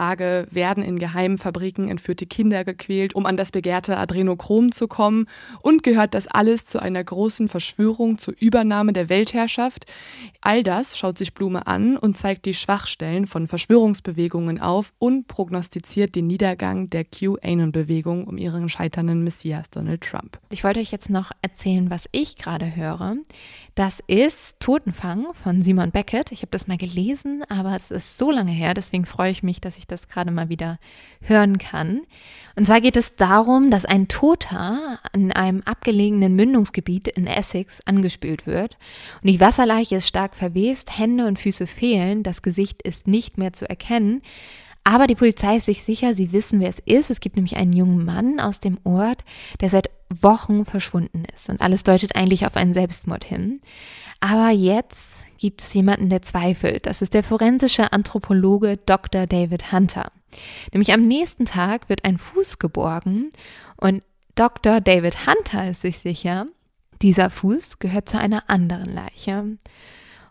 werden 0.01 0.83
in 0.83 0.97
geheimen 0.97 1.37
Fabriken 1.37 1.87
entführte 1.87 2.25
Kinder 2.25 2.63
gequält, 2.63 3.13
um 3.13 3.25
an 3.25 3.37
das 3.37 3.51
begehrte 3.51 3.97
Adrenochrom 3.97 4.71
zu 4.71 4.87
kommen 4.87 5.27
und 5.61 5.83
gehört 5.83 6.15
das 6.15 6.27
alles 6.27 6.65
zu 6.65 6.81
einer 6.81 7.03
großen 7.03 7.47
Verschwörung 7.47 8.17
zur 8.17 8.33
Übernahme 8.39 8.93
der 8.93 9.09
Weltherrschaft? 9.09 9.85
All 10.41 10.63
das 10.63 10.97
schaut 10.97 11.19
sich 11.19 11.33
Blume 11.35 11.67
an 11.67 11.97
und 11.97 12.17
zeigt 12.17 12.45
die 12.45 12.55
Schwachstellen 12.55 13.27
von 13.27 13.47
Verschwörungsbewegungen 13.47 14.59
auf 14.59 14.91
und 14.97 15.27
prognostiziert 15.27 16.15
den 16.15 16.25
Niedergang 16.27 16.89
der 16.89 17.05
QAnon-Bewegung 17.05 18.25
um 18.25 18.37
ihren 18.37 18.69
scheiternden 18.69 19.23
Messias 19.23 19.69
Donald 19.69 20.01
Trump. 20.01 20.39
Ich 20.49 20.63
wollte 20.63 20.79
euch 20.79 20.91
jetzt 20.91 21.11
noch 21.11 21.31
erzählen, 21.43 21.91
was 21.91 22.09
ich 22.11 22.37
gerade 22.37 22.75
höre. 22.75 23.17
Das 23.75 24.01
ist 24.07 24.59
Totenfang 24.59 25.27
von 25.43 25.61
Simon 25.61 25.91
Beckett. 25.91 26.31
Ich 26.31 26.41
habe 26.41 26.51
das 26.51 26.67
mal 26.67 26.77
gelesen, 26.77 27.43
aber 27.49 27.75
es 27.75 27.91
ist 27.91 28.17
so 28.17 28.31
lange 28.31 28.51
her, 28.51 28.73
deswegen 28.73 29.05
freue 29.05 29.31
ich 29.31 29.43
mich, 29.43 29.61
dass 29.61 29.77
ich 29.77 29.87
das 29.91 30.07
gerade 30.07 30.31
mal 30.31 30.49
wieder 30.49 30.79
hören 31.21 31.57
kann. 31.57 32.01
Und 32.55 32.65
zwar 32.65 32.81
geht 32.81 32.97
es 32.97 33.15
darum, 33.15 33.71
dass 33.71 33.85
ein 33.85 34.07
Toter 34.07 34.99
in 35.13 35.31
einem 35.31 35.61
abgelegenen 35.63 36.35
Mündungsgebiet 36.35 37.07
in 37.07 37.27
Essex 37.27 37.81
angespült 37.85 38.45
wird. 38.45 38.77
Und 39.21 39.29
die 39.29 39.39
Wasserleiche 39.39 39.97
ist 39.97 40.07
stark 40.07 40.35
verwest, 40.35 40.97
Hände 40.97 41.27
und 41.27 41.39
Füße 41.39 41.67
fehlen, 41.67 42.23
das 42.23 42.41
Gesicht 42.41 42.81
ist 42.81 43.07
nicht 43.07 43.37
mehr 43.37 43.53
zu 43.53 43.69
erkennen. 43.69 44.21
Aber 44.83 45.05
die 45.05 45.15
Polizei 45.15 45.57
ist 45.57 45.65
sich 45.65 45.83
sicher, 45.83 46.15
sie 46.15 46.31
wissen, 46.31 46.59
wer 46.59 46.69
es 46.69 46.79
ist. 46.79 47.11
Es 47.11 47.19
gibt 47.19 47.35
nämlich 47.35 47.55
einen 47.57 47.73
jungen 47.73 48.03
Mann 48.03 48.39
aus 48.39 48.59
dem 48.59 48.79
Ort, 48.83 49.23
der 49.59 49.69
seit 49.69 49.91
Wochen 50.09 50.65
verschwunden 50.65 51.23
ist. 51.33 51.49
Und 51.49 51.61
alles 51.61 51.83
deutet 51.83 52.15
eigentlich 52.15 52.47
auf 52.47 52.55
einen 52.55 52.73
Selbstmord 52.73 53.23
hin. 53.23 53.61
Aber 54.19 54.49
jetzt 54.49 55.20
gibt 55.41 55.63
es 55.63 55.73
jemanden, 55.73 56.09
der 56.09 56.21
zweifelt. 56.21 56.85
Das 56.85 57.01
ist 57.01 57.15
der 57.15 57.23
forensische 57.23 57.91
Anthropologe 57.91 58.77
Dr. 58.77 59.25
David 59.25 59.71
Hunter. 59.71 60.11
Nämlich 60.71 60.93
am 60.93 61.07
nächsten 61.07 61.45
Tag 61.45 61.89
wird 61.89 62.05
ein 62.05 62.19
Fuß 62.19 62.59
geborgen 62.59 63.31
und 63.75 64.03
Dr. 64.35 64.79
David 64.79 65.27
Hunter 65.27 65.71
ist 65.71 65.81
sich 65.81 65.97
sicher, 65.97 66.45
Dieser 67.01 67.31
Fuß 67.31 67.79
gehört 67.79 68.07
zu 68.07 68.19
einer 68.19 68.47
anderen 68.51 68.93
Leiche. 68.93 69.57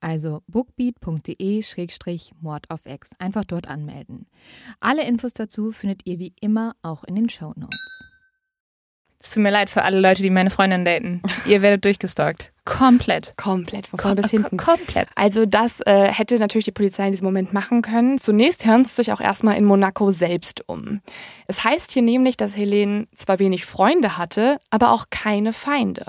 Also 0.00 0.42
bookbeat.de-mordofx. 0.46 3.10
Einfach 3.18 3.44
dort 3.44 3.68
anmelden. 3.68 4.26
Alle 4.80 5.06
Infos 5.06 5.32
dazu 5.32 5.72
findet 5.72 6.06
ihr 6.06 6.18
wie 6.18 6.34
immer 6.40 6.74
auch 6.82 7.04
in 7.04 7.14
den 7.14 7.28
Show 7.28 7.52
Notes. 7.56 8.08
Es 9.26 9.30
tut 9.30 9.42
mir 9.42 9.50
leid 9.50 9.70
für 9.70 9.82
alle 9.82 9.98
Leute, 9.98 10.22
die 10.22 10.30
meine 10.30 10.50
Freundin 10.50 10.84
daten. 10.84 11.20
Ihr 11.46 11.60
werdet 11.60 11.84
durchgestalkt. 11.84 12.52
Komplett. 12.64 13.36
Komplett, 13.36 13.88
von 13.88 13.98
vorne 13.98 14.22
bis 14.22 14.30
hinten. 14.30 14.56
Komplett. 14.56 15.08
Also 15.16 15.46
das 15.46 15.80
äh, 15.80 16.12
hätte 16.12 16.38
natürlich 16.38 16.64
die 16.64 16.72
Polizei 16.72 17.06
in 17.06 17.12
diesem 17.12 17.24
Moment 17.24 17.52
machen 17.52 17.82
können. 17.82 18.18
Zunächst 18.18 18.66
hören 18.66 18.84
sie 18.84 18.94
sich 18.94 19.12
auch 19.12 19.20
erstmal 19.20 19.56
in 19.56 19.64
Monaco 19.64 20.12
selbst 20.12 20.68
um. 20.68 21.00
Es 21.46 21.64
heißt 21.64 21.90
hier 21.90 22.02
nämlich, 22.02 22.36
dass 22.36 22.56
Helene 22.56 23.08
zwar 23.16 23.38
wenig 23.38 23.64
Freunde 23.64 24.16
hatte, 24.16 24.58
aber 24.70 24.92
auch 24.92 25.06
keine 25.10 25.52
Feinde. 25.52 26.06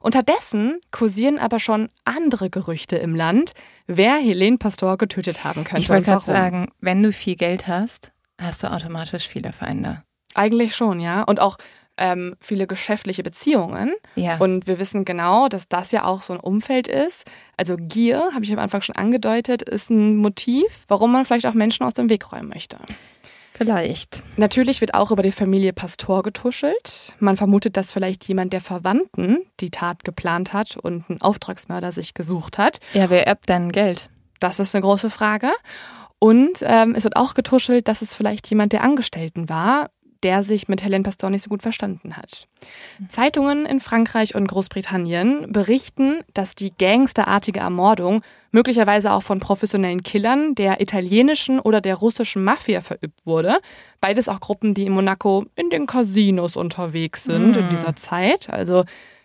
Unterdessen 0.00 0.80
kursieren 0.90 1.38
aber 1.38 1.58
schon 1.58 1.88
andere 2.04 2.50
Gerüchte 2.50 2.96
im 2.96 3.14
Land, 3.14 3.52
wer 3.86 4.16
Helene 4.16 4.58
Pastor 4.58 4.98
getötet 4.98 5.44
haben 5.44 5.64
könnte. 5.64 5.82
Ich 5.82 5.88
wollte 5.88 6.04
gerade 6.04 6.24
sagen, 6.24 6.68
wenn 6.80 7.02
du 7.02 7.12
viel 7.12 7.36
Geld 7.36 7.66
hast, 7.66 8.12
hast 8.40 8.62
du 8.62 8.70
automatisch 8.70 9.28
viele 9.28 9.52
Feinde. 9.52 10.02
Eigentlich 10.34 10.76
schon, 10.76 11.00
ja. 11.00 11.22
Und 11.22 11.40
auch 11.40 11.56
ähm, 11.96 12.34
viele 12.40 12.66
geschäftliche 12.66 13.22
Beziehungen. 13.22 13.94
Ja. 14.14 14.36
Und 14.36 14.66
wir 14.66 14.78
wissen 14.78 15.04
genau, 15.04 15.48
dass 15.48 15.68
das 15.68 15.92
ja 15.92 16.04
auch 16.04 16.22
so 16.22 16.34
ein 16.34 16.40
Umfeld 16.40 16.88
ist. 16.88 17.24
Also 17.56 17.76
Gier, 17.78 18.30
habe 18.34 18.44
ich 18.44 18.52
am 18.52 18.58
Anfang 18.58 18.82
schon 18.82 18.96
angedeutet, 18.96 19.62
ist 19.62 19.90
ein 19.90 20.16
Motiv, 20.16 20.84
warum 20.88 21.12
man 21.12 21.24
vielleicht 21.24 21.46
auch 21.46 21.54
Menschen 21.54 21.86
aus 21.86 21.94
dem 21.94 22.10
Weg 22.10 22.32
räumen 22.32 22.48
möchte. 22.48 22.76
Vielleicht. 23.56 24.22
Natürlich 24.36 24.80
wird 24.82 24.94
auch 24.94 25.10
über 25.10 25.22
die 25.22 25.32
Familie 25.32 25.72
Pastor 25.72 26.22
getuschelt. 26.22 27.14
Man 27.20 27.36
vermutet, 27.36 27.76
dass 27.76 27.90
vielleicht 27.90 28.24
jemand 28.28 28.52
der 28.52 28.60
Verwandten 28.60 29.38
die 29.60 29.70
Tat 29.70 30.04
geplant 30.04 30.52
hat 30.52 30.76
und 30.76 31.08
einen 31.08 31.22
Auftragsmörder 31.22 31.90
sich 31.90 32.12
gesucht 32.12 32.58
hat. 32.58 32.80
Ja, 32.92 33.08
wer 33.08 33.26
erbt 33.26 33.48
dann 33.48 33.72
Geld? 33.72 34.10
Das 34.40 34.60
ist 34.60 34.74
eine 34.74 34.82
große 34.82 35.08
Frage. 35.08 35.50
Und 36.18 36.58
ähm, 36.62 36.94
es 36.94 37.04
wird 37.04 37.16
auch 37.16 37.34
getuschelt, 37.34 37.88
dass 37.88 38.02
es 38.02 38.14
vielleicht 38.14 38.48
jemand 38.48 38.72
der 38.72 38.82
Angestellten 38.82 39.48
war, 39.48 39.90
der 40.26 40.42
sich 40.42 40.66
mit 40.66 40.82
Helen 40.82 41.04
Pastor 41.04 41.30
nicht 41.30 41.42
so 41.42 41.50
gut 41.50 41.62
verstanden 41.62 42.16
hat. 42.16 42.48
Zeitungen 43.08 43.64
in 43.64 43.78
Frankreich 43.78 44.34
und 44.34 44.48
Großbritannien 44.48 45.52
berichten, 45.52 46.24
dass 46.34 46.56
die 46.56 46.72
gangsterartige 46.76 47.60
Ermordung 47.60 48.22
möglicherweise 48.50 49.12
auch 49.12 49.22
von 49.22 49.38
professionellen 49.38 50.02
Killern 50.02 50.56
der 50.56 50.80
italienischen 50.80 51.60
oder 51.60 51.80
der 51.80 51.94
russischen 51.94 52.42
Mafia 52.42 52.80
verübt 52.80 53.24
wurde. 53.24 53.58
Beides 54.00 54.28
auch 54.28 54.40
Gruppen, 54.40 54.74
die 54.74 54.86
in 54.86 54.94
Monaco 54.94 55.44
in 55.54 55.70
den 55.70 55.86
Casinos 55.86 56.56
unterwegs 56.56 57.22
sind 57.22 57.52
mm. 57.52 57.60
in 57.60 57.68
dieser 57.68 57.94
Zeit. 57.94 58.50
Also 58.50 58.82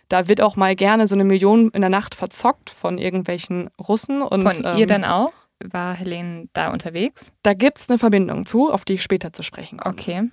da 0.08 0.28
wird 0.28 0.40
auch 0.40 0.54
mal 0.54 0.76
gerne 0.76 1.08
so 1.08 1.16
eine 1.16 1.24
Million 1.24 1.70
in 1.70 1.80
der 1.80 1.90
Nacht 1.90 2.14
verzockt 2.14 2.70
von 2.70 2.96
irgendwelchen 2.96 3.70
Russen. 3.76 4.22
Und, 4.22 4.44
von 4.44 4.54
ihr 4.76 4.82
ähm, 4.82 4.86
dann 4.86 5.04
auch? 5.04 5.32
War 5.64 5.94
Helene 5.94 6.46
da 6.52 6.72
unterwegs? 6.72 7.32
Da 7.42 7.54
gibt 7.54 7.80
es 7.80 7.88
eine 7.88 7.98
Verbindung 7.98 8.46
zu, 8.46 8.70
auf 8.72 8.84
die 8.84 8.94
ich 8.94 9.02
später 9.02 9.32
zu 9.32 9.42
sprechen 9.42 9.78
komme. 9.78 9.94
Okay. 9.94 10.30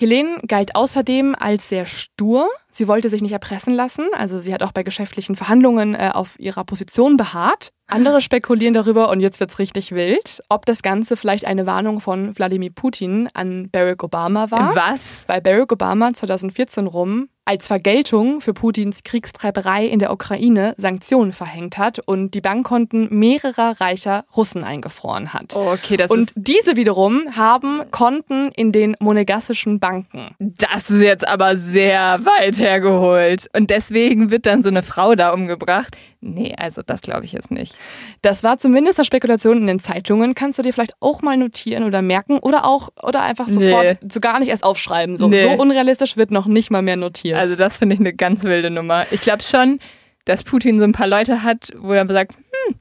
Helene 0.00 0.40
galt 0.48 0.76
außerdem 0.76 1.36
als 1.38 1.68
sehr 1.68 1.84
stur. 1.84 2.48
Sie 2.72 2.88
wollte 2.88 3.08
sich 3.08 3.22
nicht 3.22 3.32
erpressen 3.32 3.74
lassen, 3.74 4.06
also 4.12 4.40
sie 4.40 4.54
hat 4.54 4.62
auch 4.62 4.72
bei 4.72 4.82
geschäftlichen 4.82 5.36
Verhandlungen 5.36 5.94
äh, 5.94 6.10
auf 6.12 6.38
ihrer 6.38 6.64
Position 6.64 7.16
beharrt. 7.16 7.72
Andere 7.88 8.20
spekulieren 8.20 8.72
darüber, 8.72 9.10
und 9.10 9.20
jetzt 9.20 9.40
wird's 9.40 9.58
richtig 9.58 9.92
wild, 9.92 10.42
ob 10.48 10.64
das 10.64 10.82
Ganze 10.82 11.16
vielleicht 11.16 11.44
eine 11.44 11.66
Warnung 11.66 12.00
von 12.00 12.36
Wladimir 12.36 12.70
Putin 12.70 13.28
an 13.34 13.68
Barack 13.70 14.04
Obama 14.04 14.50
war. 14.50 14.74
Was? 14.74 15.24
Weil 15.26 15.40
Barack 15.40 15.72
Obama 15.72 16.12
2014 16.12 16.86
rum 16.86 17.28
als 17.50 17.66
Vergeltung 17.66 18.40
für 18.40 18.54
Putins 18.54 19.02
Kriegstreiberei 19.02 19.84
in 19.84 19.98
der 19.98 20.12
Ukraine 20.12 20.74
Sanktionen 20.76 21.32
verhängt 21.32 21.78
hat 21.78 21.98
und 21.98 22.34
die 22.34 22.40
Bankkonten 22.40 23.08
mehrerer 23.10 23.80
reicher 23.80 24.24
Russen 24.36 24.62
eingefroren 24.62 25.32
hat. 25.32 25.56
Oh, 25.56 25.72
okay, 25.72 25.96
das 25.96 26.10
und 26.12 26.30
diese 26.36 26.76
wiederum 26.76 27.24
haben 27.36 27.90
Konten 27.90 28.52
in 28.54 28.70
den 28.70 28.94
monegassischen 29.00 29.80
Banken. 29.80 30.36
Das 30.38 30.90
ist 30.90 31.02
jetzt 31.02 31.26
aber 31.26 31.56
sehr 31.56 32.20
weit 32.24 32.59
hergeholt. 32.60 33.48
Und 33.56 33.70
deswegen 33.70 34.30
wird 34.30 34.46
dann 34.46 34.62
so 34.62 34.68
eine 34.68 34.82
Frau 34.82 35.14
da 35.14 35.32
umgebracht. 35.32 35.96
Nee, 36.20 36.52
also 36.56 36.82
das 36.84 37.00
glaube 37.00 37.24
ich 37.24 37.32
jetzt 37.32 37.50
nicht. 37.50 37.76
Das 38.22 38.44
war 38.44 38.58
zumindest 38.58 38.98
eine 38.98 39.06
Spekulation 39.06 39.56
in 39.56 39.66
den 39.66 39.80
Zeitungen. 39.80 40.34
Kannst 40.34 40.58
du 40.58 40.62
dir 40.62 40.72
vielleicht 40.72 40.94
auch 41.00 41.22
mal 41.22 41.36
notieren 41.36 41.84
oder 41.84 42.02
merken 42.02 42.38
oder 42.38 42.66
auch 42.66 42.90
oder 43.02 43.22
einfach 43.22 43.48
sofort 43.48 44.02
nee. 44.02 44.08
so 44.12 44.20
gar 44.20 44.38
nicht 44.38 44.48
erst 44.48 44.62
aufschreiben. 44.62 45.16
So, 45.16 45.28
nee. 45.28 45.42
so 45.42 45.50
unrealistisch 45.50 46.16
wird 46.16 46.30
noch 46.30 46.46
nicht 46.46 46.70
mal 46.70 46.82
mehr 46.82 46.96
notiert. 46.96 47.38
Also 47.38 47.56
das 47.56 47.78
finde 47.78 47.94
ich 47.94 48.00
eine 48.00 48.12
ganz 48.12 48.44
wilde 48.44 48.70
Nummer. 48.70 49.06
Ich 49.10 49.22
glaube 49.22 49.42
schon, 49.42 49.78
dass 50.26 50.44
Putin 50.44 50.78
so 50.78 50.84
ein 50.84 50.92
paar 50.92 51.08
Leute 51.08 51.42
hat, 51.42 51.72
wo 51.78 51.92
er 51.92 52.06
sagt, 52.06 52.36
hm, 52.36 52.76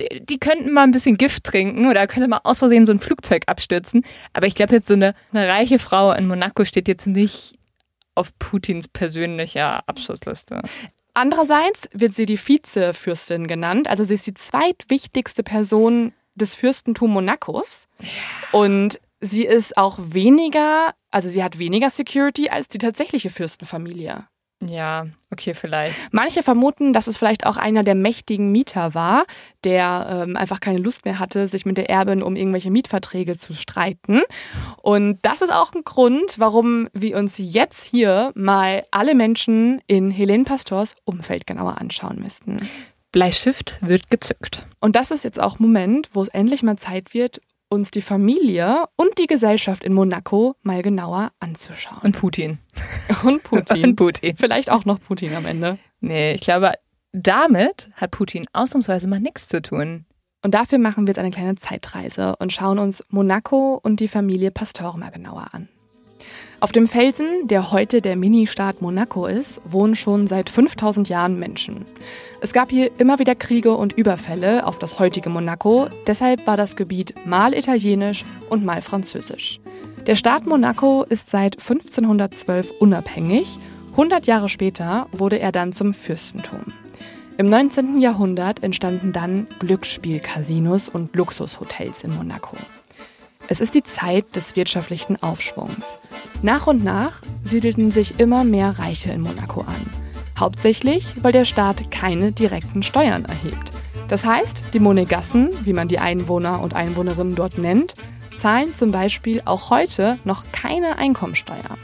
die, 0.00 0.24
die, 0.24 0.38
könnten 0.38 0.72
mal 0.72 0.82
ein 0.82 0.90
bisschen 0.90 1.18
Gift 1.18 1.44
trinken 1.44 1.88
oder 1.88 2.06
könnte 2.06 2.28
mal 2.28 2.40
aus 2.44 2.60
Versehen 2.60 2.86
so 2.86 2.92
ein 2.92 2.98
Flugzeug 2.98 3.42
abstürzen. 3.46 4.04
Aber 4.32 4.46
ich 4.46 4.54
glaube 4.54 4.74
jetzt 4.74 4.88
so 4.88 4.94
eine, 4.94 5.14
eine 5.32 5.48
reiche 5.48 5.78
Frau 5.78 6.12
in 6.12 6.26
Monaco 6.26 6.64
steht 6.64 6.88
jetzt 6.88 7.06
nicht 7.06 7.54
auf 8.14 8.36
Putins 8.38 8.88
persönlicher 8.88 9.88
Abschussliste. 9.88 10.62
Andererseits 11.14 11.88
wird 11.92 12.16
sie 12.16 12.26
die 12.26 12.38
Vizefürstin 12.38 13.46
genannt, 13.46 13.88
also 13.88 14.04
sie 14.04 14.14
ist 14.14 14.26
die 14.26 14.34
zweitwichtigste 14.34 15.42
Person 15.42 16.12
des 16.34 16.54
Fürstentums 16.54 17.12
Monacos. 17.12 17.88
Und 18.52 18.98
sie 19.20 19.44
ist 19.44 19.76
auch 19.76 19.98
weniger, 20.00 20.94
also 21.10 21.28
sie 21.28 21.44
hat 21.44 21.58
weniger 21.58 21.90
Security 21.90 22.48
als 22.48 22.68
die 22.68 22.78
tatsächliche 22.78 23.30
Fürstenfamilie. 23.30 24.26
Ja, 24.66 25.06
okay, 25.30 25.54
vielleicht. 25.54 25.96
Manche 26.12 26.42
vermuten, 26.42 26.92
dass 26.92 27.06
es 27.06 27.16
vielleicht 27.16 27.46
auch 27.46 27.56
einer 27.56 27.82
der 27.82 27.94
mächtigen 27.94 28.52
Mieter 28.52 28.94
war, 28.94 29.24
der 29.64 30.24
ähm, 30.26 30.36
einfach 30.36 30.60
keine 30.60 30.78
Lust 30.78 31.04
mehr 31.04 31.18
hatte, 31.18 31.48
sich 31.48 31.66
mit 31.66 31.78
der 31.78 31.90
Erbin 31.90 32.22
um 32.22 32.36
irgendwelche 32.36 32.70
Mietverträge 32.70 33.36
zu 33.38 33.54
streiten. 33.54 34.22
Und 34.80 35.18
das 35.22 35.42
ist 35.42 35.52
auch 35.52 35.74
ein 35.74 35.84
Grund, 35.84 36.38
warum 36.38 36.88
wir 36.92 37.16
uns 37.16 37.34
jetzt 37.38 37.84
hier 37.84 38.32
mal 38.34 38.84
alle 38.90 39.14
Menschen 39.14 39.80
in 39.86 40.10
Helene 40.10 40.44
Pastors 40.44 40.94
Umfeld 41.04 41.46
genauer 41.46 41.78
anschauen 41.78 42.20
müssten. 42.20 42.58
Bleistift 43.10 43.74
wird 43.82 44.10
gezückt. 44.10 44.66
Und 44.80 44.96
das 44.96 45.10
ist 45.10 45.22
jetzt 45.22 45.38
auch 45.38 45.58
Moment, 45.58 46.08
wo 46.12 46.22
es 46.22 46.28
endlich 46.28 46.62
mal 46.62 46.76
Zeit 46.76 47.12
wird, 47.12 47.42
uns 47.72 47.90
die 47.90 48.02
Familie 48.02 48.84
und 48.96 49.18
die 49.18 49.26
Gesellschaft 49.26 49.82
in 49.82 49.94
Monaco 49.94 50.54
mal 50.62 50.82
genauer 50.82 51.32
anzuschauen. 51.40 52.02
Und 52.02 52.12
Putin. 52.12 52.58
Und 53.24 53.42
Putin. 53.42 53.84
und 53.84 53.96
Putin. 53.96 54.36
Vielleicht 54.36 54.70
auch 54.70 54.84
noch 54.84 55.00
Putin 55.00 55.34
am 55.34 55.46
Ende. 55.46 55.78
Nee, 56.00 56.32
ich 56.32 56.40
glaube, 56.40 56.72
damit 57.12 57.90
hat 57.94 58.10
Putin 58.10 58.46
ausnahmsweise 58.52 59.08
mal 59.08 59.20
nichts 59.20 59.48
zu 59.48 59.62
tun. 59.62 60.06
Und 60.42 60.54
dafür 60.54 60.78
machen 60.78 61.06
wir 61.06 61.10
jetzt 61.12 61.18
eine 61.18 61.30
kleine 61.30 61.54
Zeitreise 61.54 62.36
und 62.38 62.52
schauen 62.52 62.78
uns 62.78 63.04
Monaco 63.08 63.78
und 63.82 64.00
die 64.00 64.08
Familie 64.08 64.50
Pastor 64.50 64.96
mal 64.96 65.10
genauer 65.10 65.48
an. 65.52 65.68
Auf 66.60 66.72
dem 66.72 66.88
Felsen, 66.88 67.48
der 67.48 67.72
heute 67.72 68.00
der 68.00 68.16
Mini-Staat 68.16 68.82
Monaco 68.82 69.26
ist, 69.26 69.60
wohnen 69.64 69.94
schon 69.94 70.26
seit 70.26 70.50
5000 70.50 71.08
Jahren 71.08 71.38
Menschen. 71.38 71.84
Es 72.42 72.52
gab 72.52 72.72
hier 72.72 72.90
immer 72.98 73.20
wieder 73.20 73.36
Kriege 73.36 73.70
und 73.76 73.92
Überfälle 73.92 74.66
auf 74.66 74.80
das 74.80 74.98
heutige 74.98 75.30
Monaco, 75.30 75.88
deshalb 76.08 76.44
war 76.44 76.56
das 76.56 76.74
Gebiet 76.74 77.14
mal 77.24 77.54
italienisch 77.54 78.24
und 78.50 78.64
mal 78.64 78.82
französisch. 78.82 79.60
Der 80.08 80.16
Staat 80.16 80.44
Monaco 80.44 81.04
ist 81.04 81.30
seit 81.30 81.60
1512 81.60 82.72
unabhängig, 82.80 83.60
100 83.92 84.26
Jahre 84.26 84.48
später 84.48 85.06
wurde 85.12 85.38
er 85.38 85.52
dann 85.52 85.72
zum 85.72 85.94
Fürstentum. 85.94 86.72
Im 87.38 87.48
19. 87.48 88.00
Jahrhundert 88.00 88.64
entstanden 88.64 89.12
dann 89.12 89.46
Glücksspielcasinos 89.60 90.88
und 90.88 91.14
Luxushotels 91.14 92.02
in 92.02 92.12
Monaco. 92.16 92.56
Es 93.46 93.60
ist 93.60 93.76
die 93.76 93.84
Zeit 93.84 94.34
des 94.34 94.56
wirtschaftlichen 94.56 95.22
Aufschwungs. 95.22 95.96
Nach 96.42 96.66
und 96.66 96.82
nach 96.82 97.22
siedelten 97.44 97.90
sich 97.90 98.18
immer 98.18 98.42
mehr 98.42 98.80
Reiche 98.80 99.12
in 99.12 99.20
Monaco 99.20 99.60
an. 99.60 100.01
Hauptsächlich, 100.42 101.14
weil 101.22 101.30
der 101.30 101.44
Staat 101.44 101.92
keine 101.92 102.32
direkten 102.32 102.82
Steuern 102.82 103.24
erhebt. 103.26 103.70
Das 104.08 104.24
heißt, 104.24 104.74
die 104.74 104.80
Monegassen, 104.80 105.50
wie 105.62 105.72
man 105.72 105.86
die 105.86 106.00
Einwohner 106.00 106.60
und 106.60 106.74
Einwohnerinnen 106.74 107.36
dort 107.36 107.58
nennt, 107.58 107.94
zahlen 108.38 108.74
zum 108.74 108.90
Beispiel 108.90 109.42
auch 109.44 109.70
heute 109.70 110.18
noch 110.24 110.42
keine 110.50 110.98
Einkommensteuer. 110.98 111.78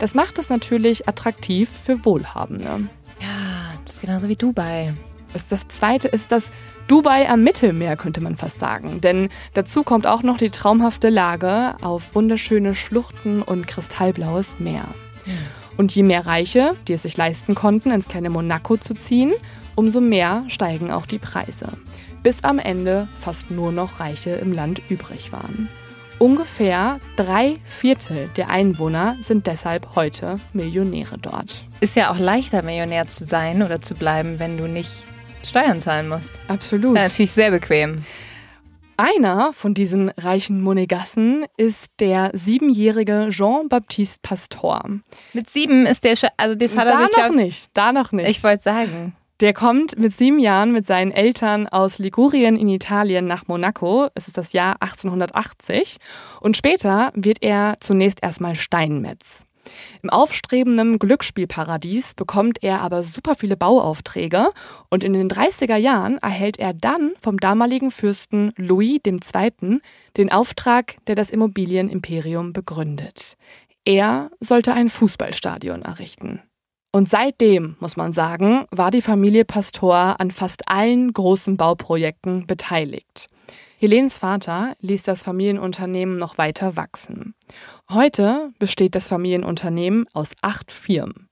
Das 0.00 0.14
macht 0.14 0.40
es 0.40 0.48
natürlich 0.48 1.06
attraktiv 1.06 1.70
für 1.70 2.04
Wohlhabende. 2.04 2.88
Ja, 3.20 3.78
das 3.84 3.94
ist 3.94 4.00
genauso 4.00 4.28
wie 4.28 4.34
Dubai. 4.34 4.92
Das 5.48 5.68
zweite 5.68 6.08
ist 6.08 6.32
das 6.32 6.50
Dubai 6.88 7.30
am 7.30 7.44
Mittelmeer, 7.44 7.96
könnte 7.96 8.20
man 8.20 8.36
fast 8.36 8.58
sagen. 8.58 9.00
Denn 9.00 9.28
dazu 9.54 9.84
kommt 9.84 10.08
auch 10.08 10.24
noch 10.24 10.36
die 10.36 10.50
traumhafte 10.50 11.10
Lage 11.10 11.76
auf 11.80 12.16
wunderschöne 12.16 12.74
Schluchten 12.74 13.40
und 13.40 13.68
kristallblaues 13.68 14.58
Meer. 14.58 14.88
Mhm. 15.26 15.59
Und 15.80 15.94
je 15.94 16.02
mehr 16.02 16.26
Reiche, 16.26 16.76
die 16.86 16.92
es 16.92 17.04
sich 17.04 17.16
leisten 17.16 17.54
konnten, 17.54 17.90
ins 17.90 18.06
kleine 18.06 18.28
Monaco 18.28 18.76
zu 18.76 18.92
ziehen, 18.92 19.32
umso 19.76 20.02
mehr 20.02 20.44
steigen 20.48 20.90
auch 20.90 21.06
die 21.06 21.18
Preise. 21.18 21.68
Bis 22.22 22.44
am 22.44 22.58
Ende 22.58 23.08
fast 23.18 23.50
nur 23.50 23.72
noch 23.72 23.98
Reiche 23.98 24.28
im 24.28 24.52
Land 24.52 24.82
übrig 24.90 25.32
waren. 25.32 25.70
Ungefähr 26.18 27.00
drei 27.16 27.56
Viertel 27.64 28.28
der 28.36 28.50
Einwohner 28.50 29.16
sind 29.22 29.46
deshalb 29.46 29.94
heute 29.94 30.38
Millionäre 30.52 31.16
dort. 31.16 31.64
Ist 31.80 31.96
ja 31.96 32.12
auch 32.12 32.18
leichter, 32.18 32.60
Millionär 32.60 33.08
zu 33.08 33.24
sein 33.24 33.62
oder 33.62 33.80
zu 33.80 33.94
bleiben, 33.94 34.38
wenn 34.38 34.58
du 34.58 34.68
nicht 34.68 34.92
Steuern 35.42 35.80
zahlen 35.80 36.10
musst. 36.10 36.32
Absolut. 36.48 36.94
Ja, 36.94 37.04
natürlich 37.04 37.32
sehr 37.32 37.52
bequem. 37.52 38.04
Einer 39.00 39.54
von 39.54 39.72
diesen 39.72 40.10
reichen 40.10 40.60
Monegassen 40.60 41.46
ist 41.56 41.86
der 42.00 42.32
siebenjährige 42.34 43.28
Jean-Baptiste 43.30 44.18
Pastor. 44.20 44.84
Mit 45.32 45.48
sieben 45.48 45.86
ist 45.86 46.04
der 46.04 46.16
schon, 46.16 46.28
also 46.36 46.54
das 46.54 46.76
hat 46.76 46.86
da 46.86 47.00
er 47.00 47.06
sich 47.06 47.16
noch 47.16 47.34
nicht, 47.34 47.70
da 47.72 47.92
noch 47.92 48.12
nicht. 48.12 48.28
Ich 48.28 48.44
wollte 48.44 48.62
sagen. 48.62 49.16
Der 49.40 49.54
kommt 49.54 49.98
mit 49.98 50.18
sieben 50.18 50.38
Jahren 50.38 50.72
mit 50.72 50.86
seinen 50.86 51.12
Eltern 51.12 51.66
aus 51.66 51.98
Ligurien 51.98 52.58
in 52.58 52.68
Italien 52.68 53.24
nach 53.24 53.48
Monaco. 53.48 54.08
Es 54.14 54.26
ist 54.26 54.36
das 54.36 54.52
Jahr 54.52 54.76
1880. 54.80 55.96
Und 56.42 56.58
später 56.58 57.10
wird 57.14 57.38
er 57.40 57.76
zunächst 57.80 58.22
erstmal 58.22 58.54
Steinmetz. 58.54 59.46
Im 60.02 60.10
aufstrebenden 60.10 60.98
Glücksspielparadies 60.98 62.14
bekommt 62.14 62.62
er 62.62 62.80
aber 62.80 63.04
super 63.04 63.34
viele 63.34 63.56
Bauaufträge 63.56 64.50
und 64.88 65.04
in 65.04 65.12
den 65.12 65.28
30er 65.28 65.76
Jahren 65.76 66.18
erhält 66.18 66.58
er 66.58 66.74
dann 66.74 67.12
vom 67.20 67.38
damaligen 67.38 67.90
Fürsten 67.90 68.52
Louis 68.56 69.00
II. 69.06 69.80
den 70.16 70.32
Auftrag, 70.32 70.96
der 71.06 71.14
das 71.14 71.30
Immobilienimperium 71.30 72.52
begründet. 72.52 73.36
Er 73.84 74.30
sollte 74.40 74.72
ein 74.72 74.88
Fußballstadion 74.88 75.82
errichten. 75.82 76.42
Und 76.92 77.08
seitdem, 77.08 77.76
muss 77.78 77.96
man 77.96 78.12
sagen, 78.12 78.66
war 78.70 78.90
die 78.90 79.02
Familie 79.02 79.44
Pastor 79.44 80.20
an 80.20 80.30
fast 80.30 80.68
allen 80.68 81.12
großen 81.12 81.56
Bauprojekten 81.56 82.46
beteiligt. 82.46 83.28
Helens 83.82 84.18
Vater 84.18 84.76
ließ 84.82 85.04
das 85.04 85.22
Familienunternehmen 85.22 86.18
noch 86.18 86.36
weiter 86.36 86.76
wachsen. 86.76 87.32
Heute 87.88 88.52
besteht 88.58 88.94
das 88.94 89.08
Familienunternehmen 89.08 90.04
aus 90.12 90.32
acht 90.42 90.70
Firmen. 90.70 91.30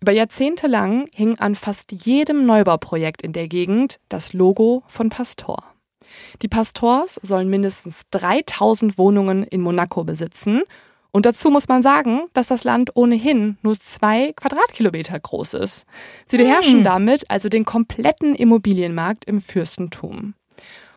Über 0.00 0.12
Jahrzehnte 0.12 0.68
lang 0.68 1.08
hing 1.12 1.40
an 1.40 1.56
fast 1.56 1.90
jedem 1.90 2.46
Neubauprojekt 2.46 3.22
in 3.22 3.32
der 3.32 3.48
Gegend 3.48 3.98
das 4.08 4.32
Logo 4.32 4.84
von 4.86 5.08
Pastor. 5.08 5.74
Die 6.40 6.46
Pastors 6.46 7.18
sollen 7.20 7.50
mindestens 7.50 8.02
3000 8.12 8.96
Wohnungen 8.96 9.42
in 9.42 9.60
Monaco 9.60 10.04
besitzen 10.04 10.62
und 11.10 11.26
dazu 11.26 11.50
muss 11.50 11.66
man 11.66 11.82
sagen, 11.82 12.28
dass 12.32 12.46
das 12.46 12.62
Land 12.62 12.94
ohnehin 12.94 13.58
nur 13.62 13.76
zwei 13.80 14.34
Quadratkilometer 14.34 15.18
groß 15.18 15.54
ist. 15.54 15.84
Sie 16.28 16.36
beherrschen 16.36 16.78
hm. 16.78 16.84
damit 16.84 17.28
also 17.28 17.48
den 17.48 17.64
kompletten 17.64 18.36
Immobilienmarkt 18.36 19.24
im 19.24 19.40
Fürstentum. 19.40 20.34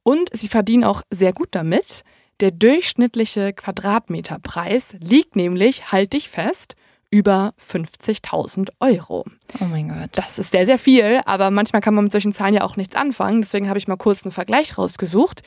Und 0.03 0.29
sie 0.33 0.47
verdienen 0.47 0.83
auch 0.83 1.03
sehr 1.09 1.33
gut 1.33 1.49
damit. 1.51 2.03
Der 2.39 2.51
durchschnittliche 2.51 3.53
Quadratmeterpreis 3.53 4.95
liegt 4.99 5.35
nämlich, 5.35 5.91
halt 5.91 6.13
dich 6.13 6.29
fest, 6.29 6.75
über 7.11 7.53
50.000 7.71 8.69
Euro. 8.79 9.25
Oh 9.59 9.65
mein 9.65 9.89
Gott. 9.89 10.09
Das 10.13 10.39
ist 10.39 10.51
sehr, 10.51 10.65
sehr 10.65 10.79
viel, 10.79 11.21
aber 11.25 11.51
manchmal 11.51 11.81
kann 11.81 11.93
man 11.93 12.05
mit 12.05 12.13
solchen 12.13 12.33
Zahlen 12.33 12.53
ja 12.53 12.63
auch 12.63 12.77
nichts 12.77 12.95
anfangen. 12.95 13.41
Deswegen 13.41 13.67
habe 13.67 13.77
ich 13.77 13.87
mal 13.87 13.97
kurz 13.97 14.23
einen 14.23 14.31
Vergleich 14.31 14.77
rausgesucht. 14.77 15.41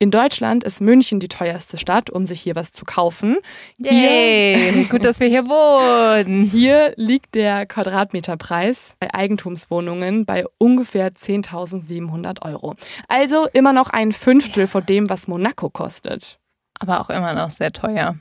In 0.00 0.12
Deutschland 0.12 0.62
ist 0.62 0.80
München 0.80 1.18
die 1.18 1.26
teuerste 1.26 1.76
Stadt, 1.76 2.08
um 2.08 2.24
sich 2.24 2.40
hier 2.40 2.54
was 2.54 2.72
zu 2.72 2.84
kaufen. 2.84 3.36
Yay, 3.78 4.84
gut, 4.84 5.04
dass 5.04 5.18
wir 5.18 5.26
hier 5.26 5.46
wohnen. 5.48 6.44
Hier 6.44 6.94
liegt 6.94 7.34
der 7.34 7.66
Quadratmeterpreis 7.66 8.94
bei 9.00 9.12
Eigentumswohnungen 9.12 10.24
bei 10.24 10.44
ungefähr 10.58 11.10
10.700 11.10 12.42
Euro. 12.42 12.76
Also 13.08 13.48
immer 13.52 13.72
noch 13.72 13.90
ein 13.90 14.12
Fünftel 14.12 14.68
von 14.68 14.86
dem, 14.86 15.10
was 15.10 15.26
Monaco 15.26 15.68
kostet. 15.68 16.38
Aber 16.78 17.00
auch 17.00 17.10
immer 17.10 17.34
noch 17.34 17.50
sehr 17.50 17.72
teuer. 17.72 18.14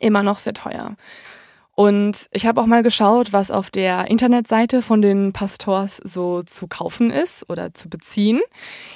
Immer 0.00 0.24
noch 0.24 0.38
sehr 0.38 0.54
teuer. 0.54 0.96
Und 1.76 2.28
ich 2.30 2.46
habe 2.46 2.60
auch 2.60 2.66
mal 2.66 2.84
geschaut, 2.84 3.32
was 3.32 3.50
auf 3.50 3.70
der 3.70 4.08
Internetseite 4.08 4.80
von 4.80 5.02
den 5.02 5.32
Pastors 5.32 5.96
so 5.96 6.42
zu 6.44 6.68
kaufen 6.68 7.10
ist 7.10 7.48
oder 7.50 7.74
zu 7.74 7.88
beziehen. 7.88 8.40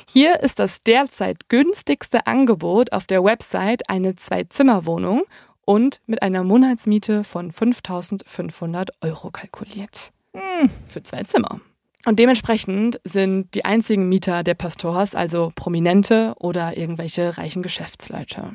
Hier 0.09 0.41
ist 0.41 0.61
das 0.61 0.83
derzeit 0.83 1.49
günstigste 1.49 2.27
Angebot 2.27 2.93
auf 2.93 3.07
der 3.07 3.25
Website 3.25 3.91
eine 3.91 4.15
Zwei-Zimmer-Wohnung 4.15 5.25
und 5.65 6.01
mit 6.07 6.23
einer 6.23 6.45
Monatsmiete 6.45 7.25
von 7.25 7.51
5500 7.51 8.91
Euro 9.03 9.31
kalkuliert. 9.31 10.13
Hm, 10.33 10.71
für 10.87 11.03
zwei 11.03 11.25
Zimmer. 11.25 11.61
Und 12.07 12.19
dementsprechend 12.19 13.01
sind 13.03 13.55
die 13.55 13.65
einzigen 13.65 14.09
Mieter 14.09 14.45
der 14.45 14.55
Pastors 14.55 15.17
also 15.17 15.53
Prominente 15.55 16.35
oder 16.39 16.77
irgendwelche 16.77 17.37
reichen 17.37 17.63
Geschäftsleute. 17.63 18.55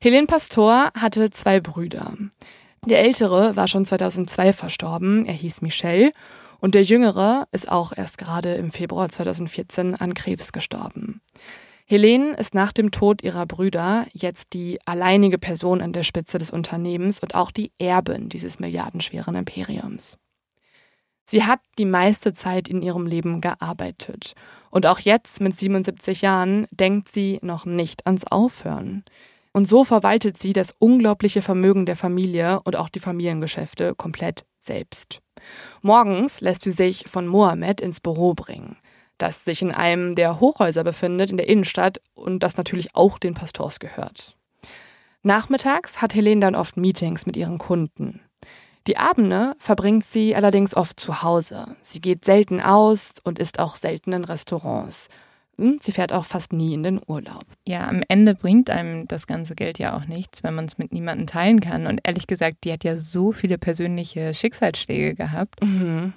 Helene 0.00 0.26
Pastor 0.26 0.90
hatte 0.94 1.30
zwei 1.30 1.60
Brüder. 1.60 2.16
Der 2.86 3.00
ältere 3.00 3.56
war 3.56 3.68
schon 3.68 3.84
2002 3.84 4.52
verstorben, 4.52 5.26
er 5.26 5.34
hieß 5.34 5.60
Michel, 5.60 6.12
und 6.60 6.74
der 6.74 6.82
jüngere 6.82 7.46
ist 7.52 7.70
auch 7.70 7.92
erst 7.96 8.18
gerade 8.18 8.54
im 8.54 8.70
Februar 8.70 9.08
2014 9.08 9.94
an 9.94 10.14
Krebs 10.14 10.52
gestorben. 10.52 11.20
Helene 11.86 12.34
ist 12.36 12.54
nach 12.54 12.72
dem 12.72 12.90
Tod 12.90 13.22
ihrer 13.22 13.46
Brüder 13.46 14.06
jetzt 14.12 14.52
die 14.52 14.78
alleinige 14.86 15.38
Person 15.38 15.80
an 15.80 15.92
der 15.92 16.04
Spitze 16.04 16.38
des 16.38 16.50
Unternehmens 16.50 17.20
und 17.20 17.34
auch 17.34 17.50
die 17.50 17.72
Erbin 17.78 18.28
dieses 18.28 18.60
milliardenschweren 18.60 19.34
Imperiums. 19.34 20.16
Sie 21.24 21.44
hat 21.44 21.60
die 21.78 21.84
meiste 21.86 22.32
Zeit 22.32 22.68
in 22.68 22.82
ihrem 22.82 23.06
Leben 23.06 23.40
gearbeitet. 23.40 24.34
Und 24.70 24.86
auch 24.86 25.00
jetzt 25.00 25.40
mit 25.40 25.58
77 25.58 26.22
Jahren 26.22 26.66
denkt 26.70 27.08
sie 27.08 27.38
noch 27.42 27.66
nicht 27.66 28.06
ans 28.06 28.24
Aufhören. 28.24 29.04
Und 29.52 29.66
so 29.66 29.84
verwaltet 29.84 30.38
sie 30.38 30.52
das 30.52 30.74
unglaubliche 30.78 31.42
Vermögen 31.42 31.86
der 31.86 31.96
Familie 31.96 32.60
und 32.62 32.76
auch 32.76 32.88
die 32.88 33.00
Familiengeschäfte 33.00 33.94
komplett 33.96 34.44
selbst. 34.60 35.20
Morgens 35.82 36.40
lässt 36.40 36.62
sie 36.62 36.72
sich 36.72 37.08
von 37.08 37.26
Mohammed 37.26 37.80
ins 37.80 38.00
Büro 38.00 38.34
bringen, 38.34 38.76
das 39.18 39.44
sich 39.44 39.62
in 39.62 39.72
einem 39.72 40.14
der 40.14 40.38
Hochhäuser 40.38 40.84
befindet 40.84 41.30
in 41.30 41.36
der 41.36 41.48
Innenstadt 41.48 42.00
und 42.14 42.42
das 42.42 42.56
natürlich 42.56 42.94
auch 42.94 43.18
den 43.18 43.34
Pastors 43.34 43.80
gehört. 43.80 44.36
Nachmittags 45.22 46.00
hat 46.00 46.14
Helene 46.14 46.40
dann 46.40 46.54
oft 46.54 46.76
Meetings 46.76 47.26
mit 47.26 47.36
ihren 47.36 47.58
Kunden. 47.58 48.20
Die 48.86 48.96
Abende 48.96 49.54
verbringt 49.58 50.06
sie 50.10 50.34
allerdings 50.34 50.74
oft 50.74 50.98
zu 50.98 51.22
Hause. 51.22 51.76
Sie 51.82 52.00
geht 52.00 52.24
selten 52.24 52.60
aus 52.60 53.12
und 53.24 53.38
isst 53.38 53.58
auch 53.58 53.76
selten 53.76 54.12
in 54.12 54.24
Restaurants. 54.24 55.08
Sie 55.80 55.92
fährt 55.92 56.12
auch 56.12 56.24
fast 56.24 56.52
nie 56.52 56.74
in 56.74 56.82
den 56.82 57.00
Urlaub. 57.06 57.44
Ja, 57.66 57.88
am 57.88 58.02
Ende 58.08 58.34
bringt 58.34 58.70
einem 58.70 59.06
das 59.08 59.26
ganze 59.26 59.54
Geld 59.54 59.78
ja 59.78 59.96
auch 59.96 60.06
nichts, 60.06 60.42
wenn 60.42 60.54
man 60.54 60.64
es 60.64 60.78
mit 60.78 60.92
niemandem 60.92 61.26
teilen 61.26 61.60
kann. 61.60 61.86
Und 61.86 62.00
ehrlich 62.04 62.26
gesagt, 62.26 62.64
die 62.64 62.72
hat 62.72 62.84
ja 62.84 62.96
so 62.98 63.32
viele 63.32 63.58
persönliche 63.58 64.32
Schicksalsschläge 64.34 65.14
gehabt, 65.14 65.62
mhm. 65.62 66.12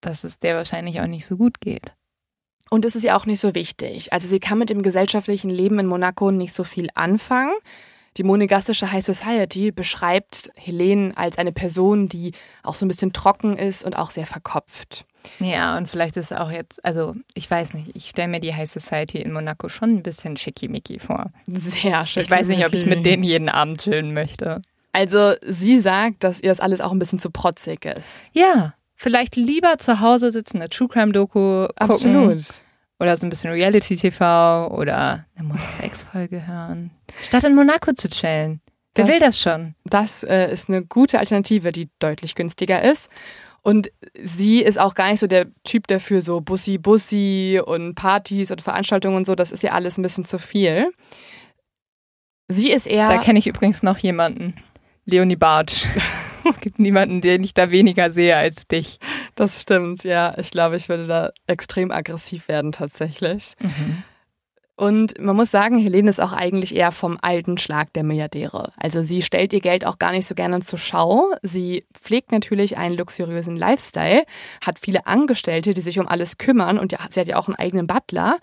dass 0.00 0.24
es 0.24 0.38
der 0.38 0.56
wahrscheinlich 0.56 1.00
auch 1.00 1.06
nicht 1.06 1.26
so 1.26 1.36
gut 1.36 1.60
geht. 1.60 1.94
Und 2.70 2.84
es 2.84 2.96
ist 2.96 3.02
ja 3.02 3.16
auch 3.16 3.26
nicht 3.26 3.40
so 3.40 3.54
wichtig. 3.54 4.12
Also 4.12 4.26
sie 4.26 4.40
kann 4.40 4.58
mit 4.58 4.70
dem 4.70 4.82
gesellschaftlichen 4.82 5.50
Leben 5.50 5.78
in 5.78 5.86
Monaco 5.86 6.30
nicht 6.30 6.52
so 6.52 6.64
viel 6.64 6.88
anfangen. 6.94 7.54
Die 8.16 8.22
monegassische 8.22 8.90
High 8.92 9.04
Society 9.04 9.72
beschreibt 9.72 10.50
Helene 10.56 11.12
als 11.16 11.38
eine 11.38 11.52
Person, 11.52 12.08
die 12.08 12.32
auch 12.62 12.74
so 12.74 12.86
ein 12.86 12.88
bisschen 12.88 13.12
trocken 13.12 13.58
ist 13.58 13.84
und 13.84 13.96
auch 13.96 14.10
sehr 14.10 14.26
verkopft. 14.26 15.04
Ja, 15.40 15.76
und 15.76 15.88
vielleicht 15.88 16.16
ist 16.16 16.30
es 16.30 16.38
auch 16.38 16.50
jetzt, 16.50 16.84
also 16.84 17.14
ich 17.34 17.50
weiß 17.50 17.74
nicht, 17.74 17.94
ich 17.94 18.08
stelle 18.08 18.28
mir 18.28 18.40
die 18.40 18.54
High 18.54 18.70
Society 18.70 19.18
in 19.18 19.32
Monaco 19.32 19.68
schon 19.68 19.96
ein 19.96 20.02
bisschen 20.02 20.36
schickimicki 20.36 20.98
vor. 20.98 21.30
Sehr 21.46 22.06
schickimicki. 22.06 22.20
Ich 22.20 22.30
weiß 22.30 22.48
nicht, 22.48 22.64
ob 22.64 22.72
ich 22.72 22.86
mit 22.86 23.04
denen 23.04 23.22
jeden 23.22 23.48
Abend 23.48 23.80
chillen 23.82 24.14
möchte. 24.14 24.62
Also 24.92 25.34
sie 25.42 25.80
sagt, 25.80 26.24
dass 26.24 26.40
ihr 26.40 26.48
das 26.48 26.60
alles 26.60 26.80
auch 26.80 26.92
ein 26.92 26.98
bisschen 26.98 27.18
zu 27.18 27.30
protzig 27.30 27.84
ist. 27.84 28.22
Ja, 28.32 28.74
vielleicht 28.94 29.36
lieber 29.36 29.78
zu 29.78 30.00
Hause 30.00 30.32
sitzen, 30.32 30.56
eine 30.56 30.70
True 30.70 30.88
Crime 30.88 31.12
Doku 31.12 31.66
gucken. 31.66 31.76
Absolut. 31.76 32.44
Oder 32.98 33.16
so 33.16 33.26
ein 33.26 33.30
bisschen 33.30 33.52
Reality-TV 33.52 34.68
oder 34.68 35.26
eine 35.36 35.48
Monaco-X-Folge 35.48 36.46
hören. 36.46 36.90
Statt 37.20 37.44
in 37.44 37.54
Monaco 37.54 37.92
zu 37.92 38.08
chillen. 38.08 38.60
Wer 38.94 39.04
das, 39.04 39.12
will 39.12 39.20
das 39.20 39.40
schon? 39.40 39.74
Das 39.84 40.22
äh, 40.22 40.50
ist 40.50 40.70
eine 40.70 40.82
gute 40.84 41.18
Alternative, 41.18 41.72
die 41.72 41.90
deutlich 41.98 42.34
günstiger 42.34 42.82
ist. 42.82 43.10
Und 43.62 43.90
sie 44.22 44.62
ist 44.62 44.78
auch 44.78 44.94
gar 44.94 45.10
nicht 45.10 45.20
so 45.20 45.26
der 45.26 45.48
Typ 45.64 45.88
dafür, 45.88 46.22
so 46.22 46.40
Bussi-Bussi 46.40 47.60
und 47.64 47.94
Partys 47.96 48.50
und 48.50 48.62
Veranstaltungen 48.62 49.16
und 49.16 49.26
so. 49.26 49.34
Das 49.34 49.50
ist 49.50 49.62
ja 49.62 49.72
alles 49.72 49.98
ein 49.98 50.02
bisschen 50.02 50.24
zu 50.24 50.38
viel. 50.38 50.92
Sie 52.48 52.70
ist 52.70 52.86
eher. 52.86 53.08
Da 53.08 53.18
kenne 53.18 53.38
ich 53.38 53.46
übrigens 53.46 53.82
noch 53.82 53.98
jemanden. 53.98 54.54
Leonie 55.04 55.36
Bartsch. 55.36 55.86
es 56.50 56.60
gibt 56.60 56.78
niemanden, 56.78 57.20
den 57.20 57.42
ich 57.44 57.54
da 57.54 57.70
weniger 57.70 58.10
sehe 58.10 58.36
als 58.36 58.66
dich. 58.66 58.98
Das 59.34 59.60
stimmt, 59.60 60.04
ja. 60.04 60.36
Ich 60.38 60.50
glaube, 60.50 60.76
ich 60.76 60.88
würde 60.88 61.06
da 61.06 61.30
extrem 61.46 61.90
aggressiv 61.90 62.48
werden 62.48 62.72
tatsächlich. 62.72 63.54
Mhm. 63.60 64.02
Und 64.78 65.18
man 65.18 65.34
muss 65.34 65.50
sagen, 65.50 65.78
Helene 65.78 66.10
ist 66.10 66.20
auch 66.20 66.34
eigentlich 66.34 66.76
eher 66.76 66.92
vom 66.92 67.16
alten 67.22 67.56
Schlag 67.56 67.94
der 67.94 68.04
Milliardäre. 68.04 68.72
Also 68.76 69.02
sie 69.02 69.22
stellt 69.22 69.54
ihr 69.54 69.62
Geld 69.62 69.86
auch 69.86 69.98
gar 69.98 70.12
nicht 70.12 70.26
so 70.26 70.34
gerne 70.34 70.60
zur 70.60 70.78
Schau. 70.78 71.32
Sie 71.42 71.86
pflegt 71.94 72.30
natürlich 72.30 72.76
einen 72.76 72.94
luxuriösen 72.94 73.56
Lifestyle, 73.56 74.24
hat 74.64 74.78
viele 74.78 75.06
Angestellte, 75.06 75.72
die 75.72 75.80
sich 75.80 75.98
um 75.98 76.06
alles 76.06 76.36
kümmern 76.36 76.78
und 76.78 76.92
sie 76.92 76.98
hat 76.98 77.26
ja 77.26 77.36
auch 77.36 77.48
einen 77.48 77.56
eigenen 77.56 77.86
Butler. 77.86 78.36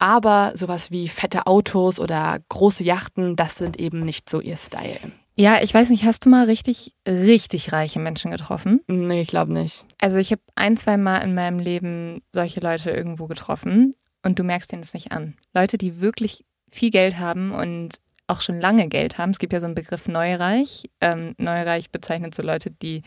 Aber 0.00 0.50
sowas 0.56 0.90
wie 0.90 1.06
fette 1.06 1.46
Autos 1.46 2.00
oder 2.00 2.38
große 2.48 2.82
Yachten, 2.82 3.36
das 3.36 3.54
sind 3.54 3.78
eben 3.78 4.00
nicht 4.00 4.28
so 4.28 4.40
ihr 4.40 4.56
Style. 4.56 5.12
Ja, 5.38 5.62
ich 5.62 5.74
weiß 5.74 5.90
nicht, 5.90 6.04
hast 6.04 6.24
du 6.24 6.30
mal 6.30 6.46
richtig, 6.46 6.94
richtig 7.06 7.70
reiche 7.70 7.98
Menschen 7.98 8.30
getroffen? 8.30 8.80
Nee, 8.86 9.20
ich 9.20 9.28
glaube 9.28 9.52
nicht. 9.52 9.86
Also 10.00 10.16
ich 10.16 10.30
habe 10.30 10.40
ein, 10.54 10.78
zwei 10.78 10.96
Mal 10.96 11.18
in 11.18 11.34
meinem 11.34 11.58
Leben 11.58 12.22
solche 12.32 12.60
Leute 12.60 12.90
irgendwo 12.90 13.26
getroffen 13.26 13.94
und 14.24 14.38
du 14.38 14.44
merkst 14.44 14.72
denen 14.72 14.80
das 14.80 14.94
nicht 14.94 15.12
an. 15.12 15.34
Leute, 15.54 15.76
die 15.76 16.00
wirklich 16.00 16.44
viel 16.70 16.90
Geld 16.90 17.18
haben 17.18 17.52
und 17.52 18.00
auch 18.28 18.40
schon 18.40 18.58
lange 18.58 18.88
Geld 18.88 19.18
haben. 19.18 19.30
Es 19.30 19.38
gibt 19.38 19.52
ja 19.52 19.60
so 19.60 19.66
einen 19.66 19.74
Begriff 19.74 20.08
Neureich. 20.08 20.84
Ähm, 21.02 21.34
Neureich 21.36 21.90
bezeichnet 21.90 22.34
so 22.34 22.42
Leute, 22.42 22.70
die 22.70 23.02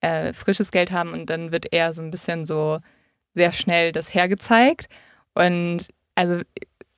äh, 0.00 0.32
frisches 0.32 0.70
Geld 0.70 0.92
haben 0.92 1.12
und 1.12 1.28
dann 1.28 1.52
wird 1.52 1.72
eher 1.72 1.92
so 1.92 2.00
ein 2.00 2.10
bisschen 2.10 2.46
so 2.46 2.78
sehr 3.34 3.52
schnell 3.52 3.92
das 3.92 4.14
hergezeigt. 4.14 4.88
Und 5.34 5.88
also 6.14 6.40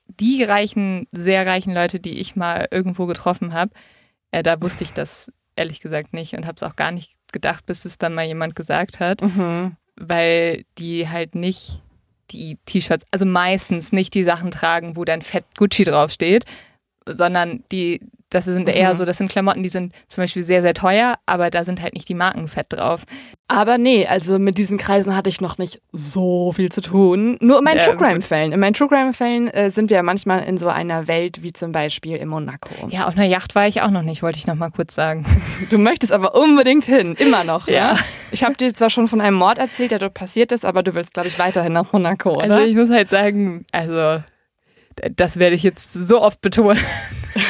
die 0.07 0.41
reichen, 0.43 1.05
sehr 1.11 1.45
reichen 1.45 1.73
Leute, 1.73 1.99
die 1.99 2.17
ich 2.19 2.37
mal 2.37 2.67
irgendwo 2.71 3.07
getroffen 3.07 3.53
habe, 3.53 3.71
äh, 4.31 4.43
da 4.43 4.61
wusste 4.61 4.83
ich 4.83 4.93
das 4.93 5.31
ehrlich 5.55 5.79
gesagt 5.81 6.13
nicht 6.13 6.33
und 6.35 6.45
habe 6.45 6.55
es 6.55 6.63
auch 6.63 6.75
gar 6.75 6.91
nicht 6.91 7.11
gedacht, 7.31 7.65
bis 7.65 7.85
es 7.85 7.97
dann 7.97 8.13
mal 8.15 8.25
jemand 8.25 8.55
gesagt 8.55 8.99
hat, 8.99 9.21
Mhm. 9.21 9.75
weil 9.97 10.63
die 10.77 11.07
halt 11.09 11.35
nicht 11.35 11.81
die 12.31 12.57
T-Shirts, 12.65 13.05
also 13.11 13.25
meistens 13.25 13.91
nicht 13.91 14.13
die 14.13 14.23
Sachen 14.23 14.51
tragen, 14.51 14.95
wo 14.95 15.03
dann 15.03 15.21
fett 15.21 15.45
Gucci 15.57 15.83
draufsteht, 15.83 16.45
sondern 17.05 17.63
die, 17.71 18.01
das 18.29 18.45
sind 18.45 18.69
eher 18.69 18.93
Mhm. 18.93 18.97
so, 18.97 19.05
das 19.05 19.17
sind 19.17 19.31
Klamotten, 19.31 19.63
die 19.63 19.69
sind 19.69 19.93
zum 20.07 20.21
Beispiel 20.23 20.43
sehr, 20.43 20.61
sehr 20.61 20.73
teuer, 20.73 21.15
aber 21.25 21.49
da 21.49 21.63
sind 21.63 21.81
halt 21.81 21.93
nicht 21.93 22.07
die 22.09 22.13
Marken 22.15 22.47
fett 22.47 22.67
drauf. 22.69 23.01
Aber 23.47 23.79
nee, 23.79 24.05
also 24.05 24.37
mit 24.37 24.59
diesen 24.59 24.77
Kreisen 24.77 25.15
hatte 25.15 25.29
ich 25.29 25.41
noch 25.41 25.57
nicht 25.57 25.81
so 25.91 26.51
viel 26.51 26.71
zu 26.71 26.81
tun. 26.81 27.37
Nur 27.41 27.57
in 27.57 27.63
meinen 27.63 27.77
Ja, 27.77 27.85
True 27.85 27.97
Crime 27.97 28.13
gut. 28.15 28.23
Fällen. 28.25 28.51
In 28.51 28.59
meinen 28.59 28.75
True 28.75 28.87
Crime 28.87 29.13
Fällen 29.13 29.47
äh, 29.47 29.71
sind 29.71 29.89
wir 29.89 29.97
ja 29.97 30.03
manchmal 30.03 30.43
in 30.43 30.59
so 30.59 30.67
einer 30.67 31.07
Welt 31.07 31.41
wie 31.41 31.51
zum 31.51 31.71
Beispiel 31.71 32.17
in 32.17 32.27
Monaco. 32.27 32.69
Ja, 32.89 33.07
auf 33.07 33.15
einer 33.17 33.25
Yacht 33.25 33.55
war 33.55 33.67
ich 33.67 33.81
auch 33.81 33.89
noch 33.89 34.03
nicht, 34.03 34.21
wollte 34.21 34.37
ich 34.37 34.45
noch 34.45 34.53
mal 34.53 34.69
kurz 34.69 34.93
sagen. 34.93 35.25
Du 35.71 35.79
möchtest 35.79 36.11
aber 36.11 36.35
unbedingt 36.35 36.85
hin, 36.85 37.15
immer 37.15 37.43
noch. 37.43 37.67
Ja. 37.67 37.93
Ja. 37.93 37.97
Ich 38.31 38.43
habe 38.43 38.53
dir 38.55 38.71
zwar 38.75 38.91
schon 38.91 39.07
von 39.07 39.21
einem 39.21 39.37
Mord 39.37 39.57
erzählt, 39.57 39.89
der 39.89 39.97
dort 39.99 40.13
passiert 40.13 40.51
ist, 40.51 40.63
aber 40.65 40.83
du 40.83 40.93
willst, 40.93 41.15
glaube 41.15 41.27
ich, 41.29 41.39
weiterhin 41.39 41.73
nach 41.73 41.91
Monaco, 41.91 42.35
oder? 42.35 42.53
Also 42.57 42.65
ich 42.67 42.75
muss 42.75 42.91
halt 42.91 43.09
sagen, 43.09 43.65
also 43.71 44.21
das 45.15 45.37
werde 45.39 45.55
ich 45.55 45.63
jetzt 45.63 45.93
so 45.93 46.21
oft 46.21 46.41
betonen, 46.41 46.77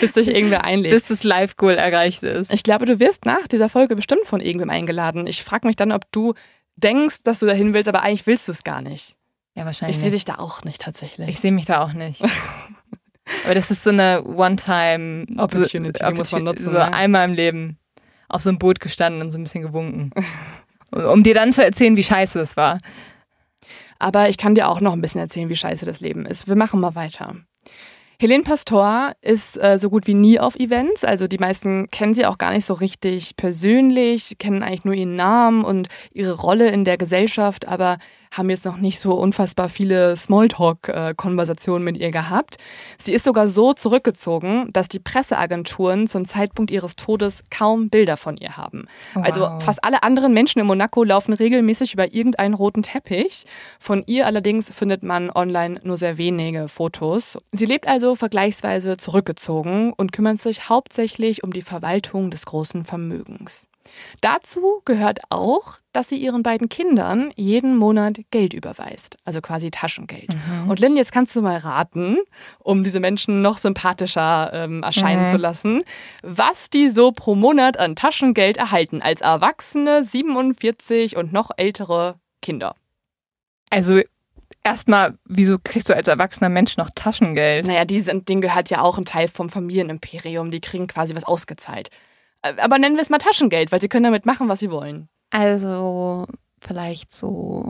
bis 0.00 0.12
dich 0.12 0.28
irgendwer 0.28 0.64
einlädt. 0.64 0.92
bis 0.92 1.06
das 1.06 1.24
Live-Goal 1.24 1.74
erreicht 1.74 2.22
ist. 2.22 2.52
Ich 2.52 2.62
glaube, 2.62 2.86
du 2.86 3.00
wirst 3.00 3.24
nach 3.24 3.46
dieser 3.48 3.68
Folge 3.68 3.96
bestimmt 3.96 4.26
von 4.26 4.40
irgendwem 4.40 4.70
eingeladen. 4.70 5.26
Ich 5.26 5.42
frage 5.44 5.66
mich 5.66 5.76
dann, 5.76 5.92
ob 5.92 6.10
du 6.12 6.34
denkst, 6.76 7.22
dass 7.24 7.40
du 7.40 7.46
dahin 7.46 7.74
willst, 7.74 7.88
aber 7.88 8.02
eigentlich 8.02 8.26
willst 8.26 8.48
du 8.48 8.52
es 8.52 8.64
gar 8.64 8.82
nicht. 8.82 9.16
Ja, 9.54 9.62
Ich 9.62 9.66
wahrscheinlich. 9.66 9.98
sehe 9.98 10.10
dich 10.12 10.24
da 10.24 10.36
auch 10.36 10.62
nicht 10.64 10.80
tatsächlich. 10.80 11.28
Ich 11.28 11.40
sehe 11.40 11.52
mich 11.52 11.64
da 11.66 11.82
auch 11.82 11.92
nicht. 11.92 12.22
Aber 13.44 13.54
das 13.54 13.70
ist 13.70 13.82
so 13.84 13.90
eine 13.90 14.24
One-Time 14.24 15.26
Opportunity, 15.36 16.02
so, 16.02 16.10
die 16.10 16.16
muss 16.16 16.32
man 16.32 16.44
nutzen, 16.44 16.64
So 16.64 16.70
ne? 16.70 16.92
einmal 16.94 17.28
im 17.28 17.34
Leben 17.34 17.78
auf 18.28 18.40
so 18.40 18.48
einem 18.48 18.58
Boot 18.58 18.80
gestanden 18.80 19.20
und 19.20 19.30
so 19.32 19.38
ein 19.38 19.42
bisschen 19.42 19.60
gewunken. 19.62 20.12
um 20.92 21.22
dir 21.22 21.34
dann 21.34 21.52
zu 21.52 21.62
erzählen, 21.62 21.94
wie 21.96 22.02
scheiße 22.04 22.40
es 22.40 22.56
war. 22.56 22.78
Aber 23.98 24.28
ich 24.30 24.38
kann 24.38 24.54
dir 24.54 24.68
auch 24.68 24.80
noch 24.80 24.92
ein 24.94 25.00
bisschen 25.02 25.20
erzählen, 25.20 25.48
wie 25.50 25.56
scheiße 25.56 25.84
das 25.84 26.00
Leben 26.00 26.24
ist. 26.24 26.48
Wir 26.48 26.56
machen 26.56 26.80
mal 26.80 26.94
weiter. 26.94 27.34
Helene 28.20 28.42
Pastor 28.42 29.12
ist 29.22 29.56
äh, 29.62 29.78
so 29.78 29.90
gut 29.90 30.08
wie 30.08 30.14
nie 30.14 30.40
auf 30.40 30.56
Events. 30.56 31.04
Also 31.04 31.28
die 31.28 31.38
meisten 31.38 31.88
kennen 31.92 32.14
sie 32.14 32.26
auch 32.26 32.36
gar 32.36 32.50
nicht 32.50 32.64
so 32.64 32.74
richtig 32.74 33.36
persönlich, 33.36 34.38
kennen 34.38 34.64
eigentlich 34.64 34.84
nur 34.84 34.94
ihren 34.94 35.14
Namen 35.14 35.64
und 35.64 35.86
ihre 36.12 36.32
Rolle 36.32 36.68
in 36.70 36.84
der 36.84 36.98
Gesellschaft, 36.98 37.68
aber 37.68 37.98
haben 38.32 38.50
jetzt 38.50 38.64
noch 38.64 38.76
nicht 38.76 39.00
so 39.00 39.14
unfassbar 39.14 39.68
viele 39.68 40.16
Smalltalk-Konversationen 40.16 41.84
mit 41.84 41.96
ihr 41.96 42.10
gehabt. 42.10 42.56
Sie 43.00 43.12
ist 43.12 43.24
sogar 43.24 43.48
so 43.48 43.72
zurückgezogen, 43.72 44.70
dass 44.72 44.88
die 44.88 44.98
Presseagenturen 44.98 46.06
zum 46.08 46.26
Zeitpunkt 46.26 46.70
ihres 46.70 46.96
Todes 46.96 47.42
kaum 47.50 47.90
Bilder 47.90 48.16
von 48.16 48.36
ihr 48.36 48.56
haben. 48.56 48.86
Oh, 49.14 49.20
Also 49.20 49.40
wow. 49.42 49.62
fast 49.62 49.82
alle 49.84 50.02
anderen 50.02 50.32
Menschen 50.32 50.60
in 50.60 50.66
Monaco 50.66 51.04
laufen 51.04 51.32
regelmäßig 51.32 51.94
über 51.94 52.12
irgendeinen 52.12 52.54
roten 52.54 52.82
Teppich. 52.82 53.44
Von 53.78 54.02
ihr 54.06 54.26
allerdings 54.26 54.70
findet 54.70 55.02
man 55.02 55.30
online 55.30 55.80
nur 55.82 55.96
sehr 55.96 56.18
wenige 56.18 56.68
Fotos. 56.68 57.38
Sie 57.52 57.66
lebt 57.66 57.88
also 57.88 58.14
vergleichsweise 58.14 58.96
zurückgezogen 58.96 59.92
und 59.96 60.12
kümmert 60.12 60.40
sich 60.40 60.68
hauptsächlich 60.68 61.42
um 61.44 61.52
die 61.52 61.62
Verwaltung 61.62 62.30
des 62.30 62.46
großen 62.46 62.84
Vermögens. 62.84 63.68
Dazu 64.20 64.82
gehört 64.84 65.20
auch, 65.30 65.78
dass 65.92 66.08
sie 66.08 66.16
ihren 66.16 66.42
beiden 66.42 66.68
Kindern 66.68 67.32
jeden 67.36 67.76
Monat 67.76 68.20
Geld 68.30 68.54
überweist, 68.54 69.16
also 69.24 69.40
quasi 69.40 69.70
Taschengeld. 69.70 70.28
Mhm. 70.34 70.70
Und 70.70 70.78
Lynn, 70.80 70.96
jetzt 70.96 71.12
kannst 71.12 71.34
du 71.34 71.42
mal 71.42 71.56
raten, 71.56 72.18
um 72.58 72.84
diese 72.84 73.00
Menschen 73.00 73.42
noch 73.42 73.58
sympathischer 73.58 74.50
ähm, 74.52 74.82
erscheinen 74.82 75.26
Mhm. 75.26 75.30
zu 75.30 75.36
lassen, 75.36 75.82
was 76.22 76.70
die 76.70 76.88
so 76.88 77.12
pro 77.12 77.34
Monat 77.34 77.78
an 77.78 77.96
Taschengeld 77.96 78.56
erhalten 78.56 79.02
als 79.02 79.20
Erwachsene, 79.20 80.04
47 80.04 81.16
und 81.16 81.32
noch 81.32 81.50
ältere 81.56 82.16
Kinder. 82.42 82.74
Also 83.70 84.00
erstmal, 84.62 85.18
wieso 85.24 85.58
kriegst 85.62 85.88
du 85.88 85.94
als 85.96 86.08
erwachsener 86.08 86.48
Mensch 86.48 86.76
noch 86.76 86.90
Taschengeld? 86.94 87.66
Naja, 87.66 87.84
die 87.84 88.02
sind, 88.02 88.28
denen 88.28 88.40
gehört 88.40 88.70
ja 88.70 88.82
auch 88.82 88.98
ein 88.98 89.04
Teil 89.04 89.28
vom 89.28 89.50
Familienimperium, 89.50 90.50
die 90.50 90.60
kriegen 90.60 90.86
quasi 90.86 91.14
was 91.14 91.24
ausgezahlt. 91.24 91.90
Aber 92.42 92.78
nennen 92.78 92.96
wir 92.96 93.02
es 93.02 93.10
mal 93.10 93.18
Taschengeld, 93.18 93.72
weil 93.72 93.80
sie 93.80 93.88
können 93.88 94.04
damit 94.04 94.26
machen, 94.26 94.48
was 94.48 94.60
sie 94.60 94.70
wollen. 94.70 95.08
Also 95.30 96.26
vielleicht 96.60 97.12
so 97.12 97.68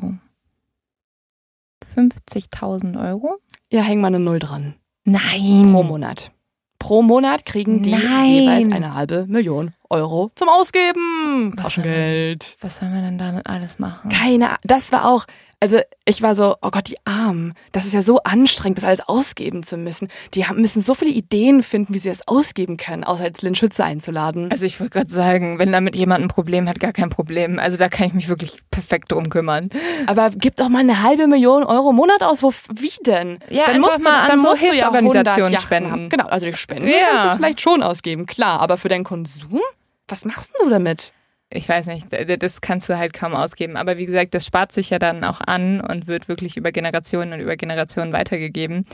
50.000 1.97 3.01
Euro? 3.09 3.37
Ja, 3.71 3.83
häng 3.83 4.01
mal 4.01 4.09
eine 4.09 4.21
Null 4.21 4.39
dran. 4.39 4.75
Nein. 5.05 5.71
Pro 5.73 5.83
Monat. 5.83 6.31
Pro 6.79 7.03
Monat 7.03 7.45
kriegen 7.45 7.83
die 7.83 7.91
Nein. 7.91 8.27
jeweils 8.31 8.73
eine 8.73 8.95
halbe 8.95 9.27
Million 9.27 9.73
Euro 9.91 10.31
zum 10.37 10.49
Ausgeben. 10.49 11.53
Was 11.57 11.65
Taschengeld. 11.65 12.57
Was 12.61 12.79
soll 12.79 12.89
man 12.91 13.03
denn 13.03 13.19
damit 13.19 13.47
alles 13.49 13.79
machen? 13.79 14.11
Keine, 14.11 14.53
A- 14.53 14.59
das 14.63 14.93
war 14.93 15.07
auch, 15.07 15.25
also 15.61 15.81
ich 16.05 16.23
war 16.23 16.35
so, 16.37 16.55
oh 16.63 16.71
Gott, 16.71 16.89
die 16.89 16.97
Armen. 17.05 17.55
Das 17.73 17.85
ist 17.85 17.93
ja 17.93 18.03
so 18.03 18.23
anstrengend, 18.23 18.79
das 18.79 18.85
alles 18.85 19.01
ausgeben 19.01 19.63
zu 19.65 19.77
müssen. 19.77 20.09
Die 20.35 20.45
müssen 20.55 20.81
so 20.81 20.95
viele 20.95 21.11
Ideen 21.11 21.63
finden, 21.63 21.95
wie 21.95 21.99
sie 21.99 22.09
es 22.11 22.27
ausgeben 22.29 22.77
können, 22.77 23.03
außer 23.03 23.25
als 23.25 23.43
Lynn 23.43 23.57
Schütze 23.57 23.85
einzuladen. 23.85 24.51
Also 24.53 24.67
ich 24.67 24.79
wollte 24.79 24.93
gerade 24.93 25.13
sagen, 25.13 25.59
wenn 25.59 25.73
damit 25.73 25.97
jemand 25.97 26.25
ein 26.25 26.29
Problem 26.29 26.69
hat, 26.69 26.79
gar 26.79 26.93
kein 26.93 27.11
Problem. 27.11 27.59
Also 27.59 27.77
da 27.77 27.89
kann 27.89 28.07
ich 28.07 28.15
mich 28.15 28.29
wirklich 28.29 28.59
perfekt 28.71 29.11
drum 29.11 29.31
kümmern. 29.31 29.71
Aber 30.07 30.31
gib 30.31 30.57
doch 30.57 30.69
mal 30.69 30.79
eine 30.81 31.03
halbe 31.03 31.27
Million 31.27 31.65
Euro 31.65 31.91
im 31.91 31.97
Monat 31.97 32.23
aus. 32.23 32.43
Wo, 32.43 32.53
wie 32.73 32.93
denn? 33.05 33.39
Ja, 33.51 33.67
dann 33.67 33.77
einfach 33.77 33.99
musst 33.99 34.05
mal 34.05 34.11
du, 34.11 34.19
an 34.21 34.29
dann 34.29 34.39
so 34.39 34.55
du 34.55 34.55
ja 34.55 34.71
Hilfsorganisationen 34.71 35.27
100 35.27 35.53
Yachten 35.53 35.67
spenden. 35.67 35.91
Haben. 35.91 36.09
Genau, 36.09 36.27
also 36.27 36.47
die 36.47 36.53
Spenden 36.55 36.89
Ja. 36.89 36.95
kannst 37.11 37.25
du 37.25 37.29
es 37.31 37.35
vielleicht 37.37 37.61
schon 37.61 37.83
ausgeben, 37.83 38.27
klar. 38.27 38.61
Aber 38.61 38.77
für 38.77 38.89
deinen 38.89 39.05
Konsum? 39.05 39.61
Was 40.07 40.25
machst 40.25 40.53
denn 40.55 40.67
du 40.67 40.71
damit? 40.71 41.13
Ich 41.51 41.69
weiß 41.69 41.87
nicht, 41.87 42.07
das 42.11 42.61
kannst 42.61 42.89
du 42.89 42.99
halt 42.99 43.15
kaum 43.15 43.35
ausgeben. 43.35 43.77
Aber 43.77 43.97
wie 43.97 44.07
gesagt, 44.07 44.35
das 44.35 44.45
spart 44.45 44.73
sich 44.73 44.91
ja 44.91 44.99
dann 44.99 45.25
auch 45.25 45.41
an 45.41 45.81
und 45.81 46.07
wird 46.07 46.29
wirklich 46.29 46.57
über 46.57 46.73
Generationen 46.73 47.33
und 47.33 47.41
über 47.41 47.57
Generationen 47.57 48.13
weitergegeben. 48.13 48.85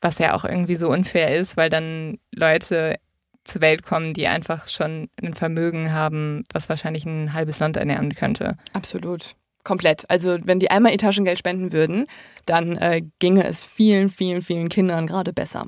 Was 0.00 0.18
ja 0.18 0.34
auch 0.34 0.44
irgendwie 0.44 0.76
so 0.76 0.88
unfair 0.88 1.34
ist, 1.34 1.56
weil 1.56 1.70
dann 1.70 2.18
Leute 2.32 2.96
zur 3.44 3.60
Welt 3.60 3.82
kommen, 3.82 4.14
die 4.14 4.28
einfach 4.28 4.68
schon 4.68 5.08
ein 5.22 5.34
Vermögen 5.34 5.92
haben, 5.92 6.44
was 6.52 6.68
wahrscheinlich 6.68 7.04
ein 7.04 7.32
halbes 7.32 7.58
Land 7.58 7.76
ernähren 7.76 8.14
könnte. 8.14 8.56
Absolut. 8.72 9.34
Komplett. 9.64 10.10
Also 10.10 10.38
wenn 10.42 10.58
die 10.58 10.72
einmal 10.72 10.90
ihr 10.90 10.98
Taschengeld 10.98 11.38
spenden 11.38 11.72
würden, 11.72 12.06
dann 12.46 12.76
äh, 12.78 13.02
ginge 13.20 13.44
es 13.44 13.64
vielen, 13.64 14.10
vielen, 14.10 14.42
vielen 14.42 14.68
Kindern 14.68 15.06
gerade 15.06 15.32
besser. 15.32 15.66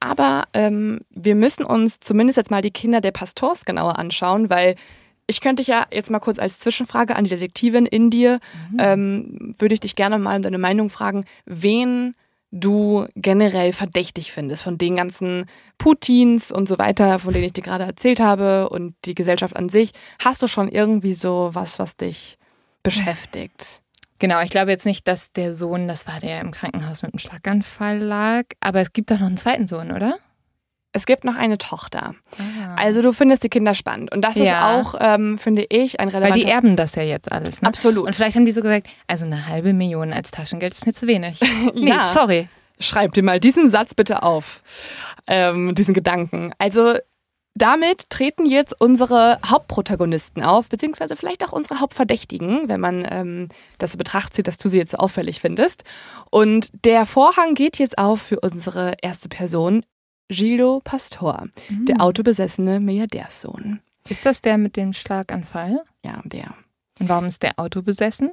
Aber 0.00 0.44
ähm, 0.54 1.00
wir 1.10 1.36
müssen 1.36 1.64
uns 1.64 2.00
zumindest 2.00 2.36
jetzt 2.36 2.50
mal 2.50 2.62
die 2.62 2.72
Kinder 2.72 3.00
der 3.00 3.12
Pastors 3.12 3.64
genauer 3.64 3.96
anschauen, 3.98 4.50
weil 4.50 4.74
ich 5.28 5.40
könnte 5.40 5.60
dich 5.60 5.68
ja 5.68 5.86
jetzt 5.92 6.10
mal 6.10 6.18
kurz 6.18 6.38
als 6.38 6.58
Zwischenfrage 6.58 7.14
an 7.14 7.24
die 7.24 7.30
Detektivin 7.30 7.86
in 7.86 8.10
dir, 8.10 8.40
ähm, 8.78 9.54
würde 9.58 9.74
ich 9.74 9.80
dich 9.80 9.94
gerne 9.94 10.18
mal 10.18 10.36
um 10.36 10.42
deine 10.42 10.58
Meinung 10.58 10.90
fragen, 10.90 11.24
wen 11.44 12.16
du 12.50 13.06
generell 13.14 13.74
verdächtig 13.74 14.32
findest 14.32 14.62
von 14.62 14.78
den 14.78 14.96
ganzen 14.96 15.44
Putins 15.76 16.50
und 16.50 16.66
so 16.66 16.78
weiter, 16.78 17.18
von 17.18 17.34
denen 17.34 17.44
ich 17.44 17.52
dir 17.52 17.62
gerade 17.62 17.84
erzählt 17.84 18.20
habe 18.20 18.70
und 18.70 18.94
die 19.04 19.14
Gesellschaft 19.14 19.54
an 19.54 19.68
sich. 19.68 19.92
Hast 20.24 20.42
du 20.42 20.46
schon 20.46 20.68
irgendwie 20.68 21.12
so 21.12 21.50
was, 21.52 21.78
was 21.78 21.96
dich 21.96 22.38
beschäftigt? 22.82 23.82
Genau, 24.18 24.40
ich 24.40 24.50
glaube 24.50 24.70
jetzt 24.70 24.86
nicht, 24.86 25.06
dass 25.06 25.30
der 25.32 25.52
Sohn, 25.52 25.88
das 25.88 26.06
war 26.06 26.20
der 26.20 26.40
im 26.40 26.50
Krankenhaus 26.50 27.02
mit 27.02 27.12
einem 27.12 27.18
Schlaganfall 27.18 27.98
lag, 27.98 28.44
aber 28.60 28.80
es 28.80 28.92
gibt 28.94 29.10
doch 29.10 29.20
noch 29.20 29.26
einen 29.26 29.36
zweiten 29.36 29.66
Sohn, 29.66 29.92
oder? 29.92 30.18
Es 30.92 31.04
gibt 31.06 31.24
noch 31.24 31.36
eine 31.36 31.58
Tochter. 31.58 32.14
Ah. 32.38 32.74
Also 32.76 33.02
du 33.02 33.12
findest 33.12 33.42
die 33.44 33.50
Kinder 33.50 33.74
spannend. 33.74 34.10
Und 34.12 34.22
das 34.22 34.36
ist 34.36 34.46
Ja. 34.46 34.80
auch, 34.80 34.94
ähm, 35.00 35.36
finde 35.38 35.66
ich, 35.68 36.00
ein 36.00 36.08
Weil 36.12 36.22
relevanter... 36.22 36.44
die 36.46 36.50
erben 36.50 36.76
das 36.76 36.94
ja 36.94 37.02
jetzt 37.02 37.30
alles, 37.30 37.60
ne? 37.60 37.68
Absolut. 37.68 38.06
Und 38.06 38.16
vielleicht 38.16 38.36
haben 38.36 38.46
die 38.46 38.52
so 38.52 38.62
gesagt, 38.62 38.88
also 39.06 39.26
eine 39.26 39.46
halbe 39.46 39.72
Million 39.74 40.12
als 40.12 40.30
Taschengeld 40.30 40.72
ist 40.72 40.86
mir 40.86 40.92
zu 40.94 41.06
wenig. 41.06 41.40
Nee, 41.74 41.90
Ja. 41.90 42.10
sorry. 42.12 42.48
Schreib 42.80 43.12
dir 43.14 43.22
mal 43.24 43.40
diesen 43.40 43.68
Satz 43.70 43.94
bitte 43.94 44.22
auf, 44.22 44.62
ähm, 45.26 45.74
diesen 45.74 45.94
Gedanken. 45.94 46.52
Also 46.58 46.94
damit 47.54 48.08
treten 48.08 48.46
jetzt 48.46 48.80
unsere 48.80 49.40
Hauptprotagonisten 49.44 50.44
auf, 50.44 50.68
beziehungsweise 50.68 51.16
vielleicht 51.16 51.44
auch 51.44 51.52
unsere 51.52 51.80
Hauptverdächtigen, 51.80 52.68
wenn 52.68 52.80
man 52.80 53.04
ähm, 53.10 53.48
das 53.78 53.92
in 53.94 53.98
Betracht 53.98 54.32
zieht, 54.34 54.46
dass 54.46 54.58
du 54.58 54.68
sie 54.68 54.78
jetzt 54.78 54.92
so 54.92 54.98
auffällig 54.98 55.40
findest. 55.40 55.82
Und 56.30 56.70
der 56.84 57.04
Vorhang 57.04 57.54
geht 57.54 57.78
jetzt 57.78 57.98
auf 57.98 58.22
für 58.22 58.38
unsere 58.40 58.94
erste 59.02 59.28
Person, 59.28 59.84
Gildo 60.28 60.80
Pastor, 60.84 61.48
der 61.70 62.00
autobesessene 62.02 62.80
Milliardärssohn. 62.80 63.80
Ist 64.08 64.26
das 64.26 64.40
der 64.42 64.58
mit 64.58 64.76
dem 64.76 64.92
Schlaganfall? 64.92 65.82
Ja, 66.04 66.20
der. 66.24 66.54
Und 67.00 67.08
warum 67.08 67.26
ist 67.26 67.42
der 67.42 67.58
Auto 67.58 67.82
besessen? 67.82 68.32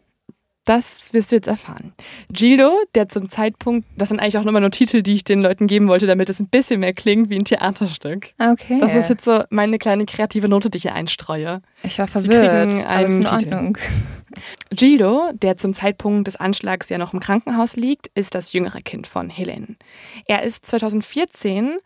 Das 0.65 1.13
wirst 1.13 1.31
du 1.31 1.35
jetzt 1.35 1.47
erfahren. 1.47 1.93
Gildo, 2.29 2.71
der 2.95 3.07
zum 3.07 3.29
Zeitpunkt, 3.29 3.87
das 3.95 4.09
sind 4.09 4.19
eigentlich 4.19 4.39
auch 4.39 4.43
nochmal 4.43 4.61
nur 4.61 4.71
Titel, 4.71 5.03
die 5.03 5.13
ich 5.13 5.23
den 5.23 5.41
Leuten 5.41 5.67
geben 5.67 5.87
wollte, 5.87 6.07
damit 6.07 6.27
es 6.29 6.39
ein 6.39 6.47
bisschen 6.47 6.79
mehr 6.79 6.93
klingt 6.93 7.29
wie 7.29 7.35
ein 7.35 7.45
Theaterstück. 7.45 8.33
Okay. 8.39 8.79
Das 8.79 8.95
ist 8.95 9.09
jetzt 9.09 9.25
so 9.25 9.43
meine 9.51 9.77
kleine 9.77 10.05
kreative 10.07 10.49
Note, 10.49 10.71
die 10.71 10.77
ich 10.77 10.81
hier 10.81 10.95
einstreue. 10.95 11.61
ich 11.83 11.99
war 11.99 12.07
Sie 12.07 12.13
verwirrt. 12.13 12.71
kriegen 12.71 12.83
aber 12.85 13.01
ist 13.03 13.09
in 13.09 13.25
einen 13.27 13.39
Titel. 13.39 13.53
Ordnung. 13.53 13.77
Gildo, 14.71 15.29
der 15.33 15.57
zum 15.57 15.73
Zeitpunkt 15.73 16.27
des 16.27 16.35
Anschlags 16.35 16.89
ja 16.89 16.97
noch 16.97 17.13
im 17.13 17.19
Krankenhaus 17.19 17.75
liegt, 17.75 18.07
ist 18.15 18.33
das 18.33 18.51
jüngere 18.51 18.81
Kind 18.81 19.05
von 19.05 19.29
Helen. 19.29 19.77
Er 20.25 20.41
ist 20.43 20.65
2014 20.65 21.77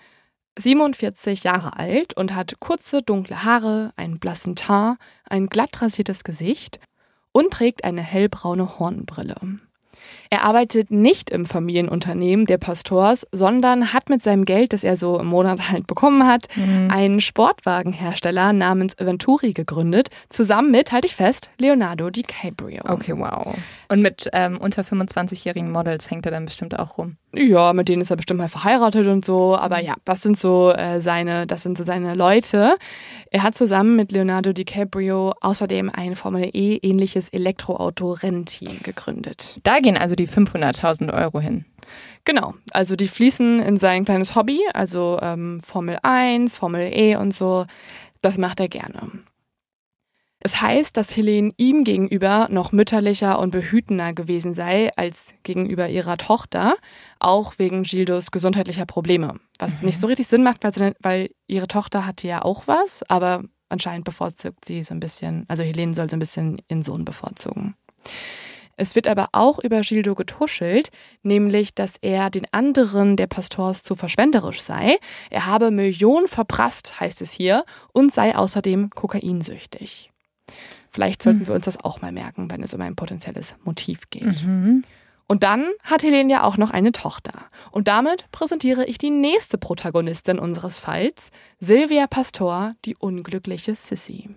47 0.58 1.44
Jahre 1.44 1.78
alt 1.78 2.16
und 2.18 2.36
hat 2.36 2.60
kurze, 2.60 3.02
dunkle 3.02 3.44
Haare, 3.44 3.92
einen 3.96 4.20
blassen 4.20 4.56
Teint, 4.56 4.98
ein 5.30 5.48
glatt 5.48 5.82
rasiertes 5.82 6.24
Gesicht 6.24 6.80
und 7.32 7.52
trägt 7.52 7.84
eine 7.84 8.02
hellbraune 8.02 8.80
Hornbrille. 8.80 9.36
Er 10.32 10.44
arbeitet 10.46 10.92
nicht 10.92 11.30
im 11.30 11.46
Familienunternehmen 11.46 12.46
der 12.46 12.58
Pastors, 12.58 13.28
sondern 13.32 13.94
hat 13.94 14.10
mit 14.10 14.22
seinem 14.24 14.46
Geld, 14.46 14.74
das 14.74 14.84
er 14.84 14.96
so 14.96 15.20
im 15.20 15.26
Monat 15.28 15.72
halt 15.72 15.88
bekommen 15.88 16.26
hat, 16.26 16.48
Mhm. 16.56 16.90
einen 16.92 17.22
Sportwagenhersteller 17.22 18.54
namens 18.54 18.94
Venturi 18.98 19.54
gegründet, 19.54 20.10
zusammen 20.30 20.72
mit, 20.72 20.92
halte 20.92 21.08
ich 21.08 21.16
fest, 21.16 21.50
Leonardo 21.58 22.10
DiCaprio. 22.10 22.82
Okay, 22.88 23.14
wow. 23.18 23.56
Und 23.90 24.02
mit 24.02 24.30
ähm, 24.34 24.58
unter 24.58 24.84
25-jährigen 24.84 25.72
Models 25.72 26.10
hängt 26.10 26.26
er 26.26 26.32
dann 26.32 26.46
bestimmt 26.46 26.78
auch 26.78 26.98
rum. 26.98 27.18
Ja, 27.32 27.74
mit 27.74 27.90
denen 27.90 28.02
ist 28.02 28.10
er 28.10 28.16
bestimmt 28.16 28.40
mal 28.40 28.50
verheiratet 28.50 29.06
und 29.06 29.24
so. 29.24 29.56
Aber 29.56 29.80
ja, 29.80 29.94
das 30.04 30.22
sind 30.22 30.38
so 30.38 30.72
äh, 30.72 31.00
seine, 31.00 31.46
das 31.46 31.62
sind 31.62 31.78
so 31.78 31.84
seine 31.84 32.16
Leute. 32.16 32.76
Er 33.30 33.44
hat 33.44 33.56
zusammen 33.56 33.96
mit 33.96 34.12
Leonardo 34.12 34.52
DiCaprio 34.52 35.34
außerdem 35.40 35.92
ein 35.94 36.16
Formel 36.16 36.50
E 36.54 36.80
ähnliches 36.82 37.30
Elektroauto-Rennteam 37.30 38.82
gegründet. 38.82 39.60
Da 39.62 39.80
gehen 39.80 39.98
also 39.98 40.16
die 40.16 40.28
500.000 40.28 41.14
Euro 41.14 41.40
hin. 41.40 41.66
Genau, 42.26 42.56
also 42.72 42.96
die 42.96 43.08
fließen 43.08 43.60
in 43.60 43.78
sein 43.78 44.06
kleines 44.06 44.36
Hobby, 44.36 44.62
also 44.74 45.20
ähm, 45.22 45.60
Formel 45.64 46.00
1, 46.02 46.58
Formel 46.58 46.92
E 46.92 47.16
und 47.16 47.34
so. 47.34 47.66
Das 48.22 48.38
macht 48.38 48.60
er 48.60 48.68
gerne. 48.70 49.12
Es 50.42 50.62
heißt, 50.62 50.96
dass 50.96 51.16
Helene 51.18 51.52
ihm 51.58 51.84
gegenüber 51.84 52.48
noch 52.50 52.72
mütterlicher 52.72 53.40
und 53.40 53.52
behütender 53.52 54.14
gewesen 54.14 54.54
sei 54.54 54.90
als 54.96 55.34
gegenüber 55.44 55.90
ihrer 55.90 56.18
Tochter, 56.18 56.76
auch 57.20 57.56
wegen 57.58 57.84
Gildos 57.84 58.32
gesundheitlicher 58.32 58.86
Probleme. 58.86 59.40
Was 59.58 59.82
nicht 59.82 60.00
so 60.00 60.08
richtig 60.08 60.28
Sinn 60.28 60.44
macht, 60.44 60.64
weil, 60.64 60.74
sie, 60.74 60.94
weil 61.02 61.30
ihre 61.48 61.68
Tochter 61.68 62.06
hatte 62.06 62.28
ja 62.28 62.42
auch 62.42 62.68
was, 62.68 63.04
aber 63.10 63.44
anscheinend 63.68 64.06
bevorzugt 64.06 64.64
sie 64.64 64.84
so 64.84 64.94
ein 64.94 65.02
bisschen, 65.02 65.44
also 65.50 65.64
Helene 65.64 65.94
soll 65.94 66.10
so 66.10 66.16
ein 66.16 66.20
bisschen 66.20 66.62
ihren 66.70 66.84
Sohn 66.84 67.04
bevorzugen. 67.04 67.76
Es 68.78 68.96
wird 68.96 69.08
aber 69.10 69.28
auch 69.34 69.60
über 69.60 69.82
Gildo 69.82 70.16
getuschelt, 70.16 70.90
nämlich, 71.22 71.76
dass 71.76 71.96
er 72.00 72.30
den 72.30 72.48
anderen 72.54 73.18
der 73.18 73.28
Pastors 73.28 73.84
zu 73.84 73.94
verschwenderisch 73.94 74.62
sei. 74.62 75.00
Er 75.30 75.48
habe 75.48 75.70
Millionen 75.70 76.30
verprasst, 76.30 76.98
heißt 76.98 77.22
es 77.22 77.34
hier, 77.34 77.66
und 77.92 78.14
sei 78.14 78.38
außerdem 78.38 78.92
kokainsüchtig. 78.92 80.12
Vielleicht 80.90 81.24
sollten 81.24 81.48
wir 81.48 81.54
uns 81.54 81.66
das 81.66 81.84
auch 81.84 82.02
mal 82.02 82.12
merken, 82.12 82.50
wenn 82.50 82.64
es 82.64 82.74
um 82.74 82.82
ein 82.82 82.96
potenzielles 82.96 83.56
Motiv 83.64 84.10
geht. 84.10 84.44
Mhm. 84.46 84.84
Und 85.28 85.44
dann 85.44 85.68
hat 85.84 86.02
Helene 86.02 86.32
ja 86.32 86.44
auch 86.44 86.58
noch 86.58 86.72
eine 86.72 86.92
Tochter. 86.92 87.46
Und 87.70 87.88
damit 87.88 88.26
präsentiere 88.32 88.86
ich 88.86 88.98
die 88.98 89.12
nächste 89.12 89.60
Protagonistin 89.60 90.40
unseres 90.40 90.80
Falls, 90.80 91.30
Silvia 91.60 92.08
Pastor, 92.08 92.74
die 92.84 92.96
unglückliche 92.96 93.76
Sissy. 93.76 94.30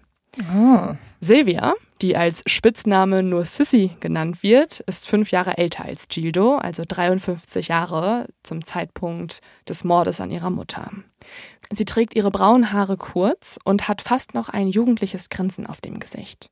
Oh. 0.55 0.95
Silvia, 1.21 1.75
die 2.03 2.17
als 2.17 2.43
Spitzname 2.47 3.23
nur 3.23 3.45
Sissy 3.45 3.93
genannt 4.01 4.43
wird, 4.43 4.81
ist 4.81 5.09
fünf 5.09 5.31
Jahre 5.31 5.57
älter 5.57 5.85
als 5.85 6.09
Gildo, 6.09 6.57
also 6.57 6.85
53 6.87 7.69
Jahre 7.69 8.27
zum 8.43 8.65
Zeitpunkt 8.65 9.41
des 9.69 9.85
Mordes 9.85 10.21
an 10.21 10.31
ihrer 10.31 10.51
Mutter. 10.51 10.91
Sie 11.71 11.85
trägt 11.85 12.15
ihre 12.15 12.31
braunen 12.31 12.73
Haare 12.73 12.97
kurz 12.97 13.59
und 13.65 13.89
hat 13.89 14.03
fast 14.03 14.35
noch 14.35 14.49
ein 14.49 14.69
jugendliches 14.69 15.31
Grinsen 15.31 15.67
auf 15.67 15.81
dem 15.81 16.01
Gesicht. 16.01 16.51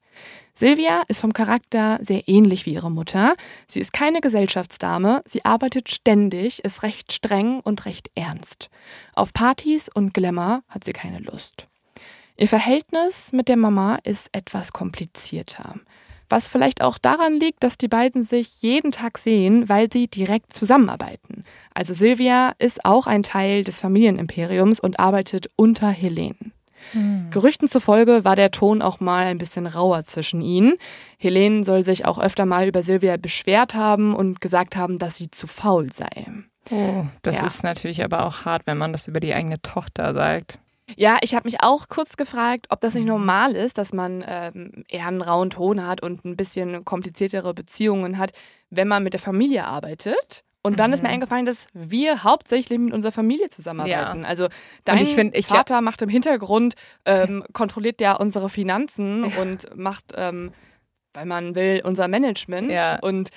Silvia 0.55 1.03
ist 1.09 1.21
vom 1.21 1.33
Charakter 1.33 1.99
sehr 2.03 2.29
ähnlich 2.29 2.67
wie 2.67 2.75
ihre 2.75 2.91
Mutter. 2.91 3.35
Sie 3.67 3.81
ist 3.81 3.93
keine 3.93 4.21
Gesellschaftsdame, 4.21 5.23
sie 5.27 5.45
arbeitet 5.45 5.91
ständig, 5.91 6.65
ist 6.65 6.83
recht 6.83 7.13
streng 7.13 7.61
und 7.61 7.87
recht 7.87 8.11
ernst. 8.15 8.69
Auf 9.15 9.33
Partys 9.33 9.89
und 9.93 10.13
Glamour 10.15 10.63
hat 10.69 10.85
sie 10.85 10.93
keine 10.93 11.19
Lust. 11.19 11.67
Ihr 12.37 12.49
Verhältnis 12.49 13.33
mit 13.33 13.49
der 13.49 13.57
Mama 13.57 13.99
ist 14.03 14.31
etwas 14.33 14.73
komplizierter. 14.73 15.75
Was 16.31 16.49
vielleicht 16.49 16.81
auch 16.81 16.97
daran 16.97 17.39
liegt, 17.41 17.63
dass 17.63 17.77
die 17.77 17.89
beiden 17.89 18.23
sich 18.23 18.63
jeden 18.63 18.93
Tag 18.93 19.19
sehen, 19.19 19.69
weil 19.69 19.93
sie 19.93 20.07
direkt 20.09 20.53
zusammenarbeiten. 20.55 21.45
Also 21.75 21.93
Silvia 21.93 22.55
ist 22.59 22.85
auch 22.85 23.07
ein 23.07 23.23
Teil 23.25 23.65
des 23.65 23.81
Familienimperiums 23.81 24.79
und 24.81 25.01
arbeitet 25.01 25.49
unter 25.57 25.89
Helene. 25.91 26.37
Gerüchten 27.31 27.69
zufolge 27.69 28.25
war 28.25 28.37
der 28.37 28.51
Ton 28.51 28.81
auch 28.81 29.01
mal 29.01 29.27
ein 29.27 29.39
bisschen 29.39 29.67
rauer 29.67 30.05
zwischen 30.05 30.41
ihnen. 30.41 30.75
Helene 31.19 31.63
soll 31.63 31.85
sich 31.85 32.07
auch 32.07 32.19
öfter 32.19 32.47
mal 32.47 32.67
über 32.67 32.83
Silvia 32.83 33.17
beschwert 33.17 33.75
haben 33.75 34.15
und 34.15 34.41
gesagt 34.41 34.77
haben, 34.77 34.99
dass 34.99 35.17
sie 35.17 35.31
zu 35.31 35.47
faul 35.47 35.93
sei. 35.93 36.09
oh. 36.71 37.05
Das 37.23 37.41
Ja. 37.41 37.47
ist 37.47 37.63
natürlich 37.65 38.03
aber 38.03 38.25
auch 38.25 38.45
hart, 38.45 38.63
wenn 38.67 38.79
man 38.79 38.93
das 38.93 39.09
über 39.09 39.21
die 39.21 39.35
eigene 39.35 39.61
Tochter 39.61 40.15
sagt. 40.15 40.60
Ja, 40.97 41.19
ich 41.23 41.35
habe 41.35 41.47
mich 41.49 41.63
auch 41.63 41.89
kurz 41.89 42.17
gefragt, 42.17 42.67
ob 42.71 42.81
das 42.81 42.95
nicht 42.95 43.07
normal 43.07 43.53
ist, 43.57 43.79
dass 43.79 43.93
man 43.93 44.25
ähm, 44.27 44.85
eher 44.89 45.07
einen 45.07 45.23
rauen 45.23 45.51
Ton 45.51 45.87
hat 45.87 46.03
und 46.03 46.25
ein 46.25 46.37
bisschen 46.37 46.85
kompliziertere 46.85 47.55
Beziehungen 47.55 48.19
hat, 48.19 48.33
wenn 48.71 48.89
man 48.89 49.03
mit 49.03 49.13
der 49.15 49.21
Familie 49.21 49.65
arbeitet. 49.67 50.45
Und 50.63 50.79
dann 50.79 50.93
ist 50.93 51.03
mir 51.03 51.09
eingefallen, 51.09 51.47
dass 51.47 51.69
wir 51.73 52.23
hauptsächlich 52.23 52.79
mit 52.79 52.93
unserer 52.93 53.13
Familie 53.13 53.49
zusammenarbeiten. 53.49 54.27
Also 54.27 54.49
dein 54.85 54.99
ich 54.99 55.15
find- 55.15 55.35
ich 55.35 55.47
Vater 55.47 55.81
macht 55.81 56.03
im 56.03 56.11
Hintergrund, 56.11 56.75
ähm, 57.07 57.43
kontrolliert 57.55 58.01
ja 58.03 58.15
unsere 58.17 58.51
Finanzen 58.51 59.25
und 59.25 59.75
macht, 59.75 60.13
ähm, 60.17 60.53
weil 61.15 61.25
man 61.25 61.55
will, 61.55 61.81
unser 61.83 62.09
Management. 62.09 62.71
Ja. 62.71 62.99
Und 63.01 63.31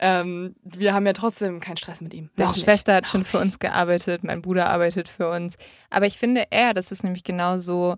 ähm, 0.00 0.56
wir 0.62 0.94
haben 0.94 1.06
ja 1.06 1.12
trotzdem 1.12 1.60
keinen 1.60 1.76
Stress 1.76 2.00
mit 2.00 2.14
ihm. 2.14 2.30
Meine. 2.36 2.54
Schwester 2.56 2.94
hat 2.94 3.04
Noch 3.04 3.10
schon 3.10 3.24
für 3.24 3.36
nicht. 3.36 3.46
uns 3.46 3.58
gearbeitet, 3.58 4.24
mein 4.24 4.40
Bruder 4.40 4.68
arbeitet 4.68 5.08
für 5.08 5.30
uns. 5.30 5.56
Aber 5.90 6.06
ich 6.06 6.18
finde 6.18 6.46
eher, 6.50 6.72
dass 6.74 6.90
es 6.90 7.02
nämlich 7.02 7.22
genauso, 7.22 7.96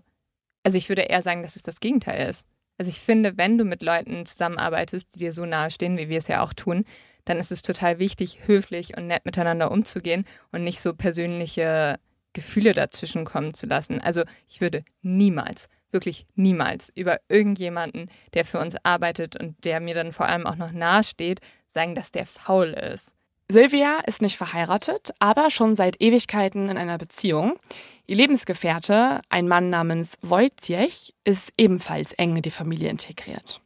also 0.63 0.77
ich 0.77 0.89
würde 0.89 1.03
eher 1.03 1.21
sagen, 1.21 1.41
dass 1.43 1.55
es 1.55 1.61
das 1.61 1.79
Gegenteil 1.79 2.29
ist. 2.29 2.47
Also 2.77 2.89
ich 2.89 2.99
finde, 2.99 3.37
wenn 3.37 3.57
du 3.57 3.63
mit 3.63 3.81
Leuten 3.81 4.25
zusammenarbeitest, 4.25 5.15
die 5.15 5.19
dir 5.19 5.31
so 5.31 5.45
nahe 5.45 5.71
stehen, 5.71 5.97
wie 5.97 6.09
wir 6.09 6.17
es 6.17 6.27
ja 6.27 6.43
auch 6.43 6.53
tun, 6.53 6.83
dann 7.23 7.37
ist 7.37 7.51
es 7.51 7.61
total 7.61 7.99
wichtig, 7.99 8.39
höflich 8.47 8.97
und 8.97 9.07
nett 9.07 9.25
miteinander 9.25 9.71
umzugehen 9.71 10.25
und 10.51 10.63
nicht 10.63 10.81
so 10.81 10.93
persönliche 10.93 11.99
Gefühle 12.33 12.73
dazwischen 12.73 13.23
kommen 13.23 13.53
zu 13.53 13.65
lassen. 13.65 14.01
Also 14.01 14.23
ich 14.49 14.59
würde 14.59 14.83
niemals, 15.01 15.69
wirklich 15.91 16.25
niemals 16.35 16.91
über 16.95 17.19
irgendjemanden, 17.29 18.09
der 18.33 18.43
für 18.43 18.59
uns 18.59 18.75
arbeitet 18.83 19.39
und 19.39 19.63
der 19.63 19.79
mir 19.79 19.95
dann 19.95 20.11
vor 20.11 20.25
allem 20.25 20.45
auch 20.45 20.55
noch 20.55 20.71
nahe 20.71 21.03
steht, 21.03 21.39
sagen, 21.73 21.95
dass 21.95 22.11
der 22.11 22.25
faul 22.25 22.69
ist. 22.69 23.13
Silvia 23.49 23.99
ist 24.07 24.21
nicht 24.21 24.37
verheiratet, 24.37 25.13
aber 25.19 25.51
schon 25.51 25.75
seit 25.75 26.01
Ewigkeiten 26.01 26.69
in 26.69 26.77
einer 26.77 26.97
Beziehung. 26.97 27.59
Ihr 28.07 28.15
Lebensgefährte, 28.15 29.21
ein 29.29 29.47
Mann 29.47 29.69
namens 29.69 30.17
Wojciech, 30.21 31.13
ist 31.23 31.51
ebenfalls 31.57 32.13
eng 32.13 32.35
in 32.37 32.41
die 32.41 32.49
Familie 32.49 32.89
integriert. 32.89 33.61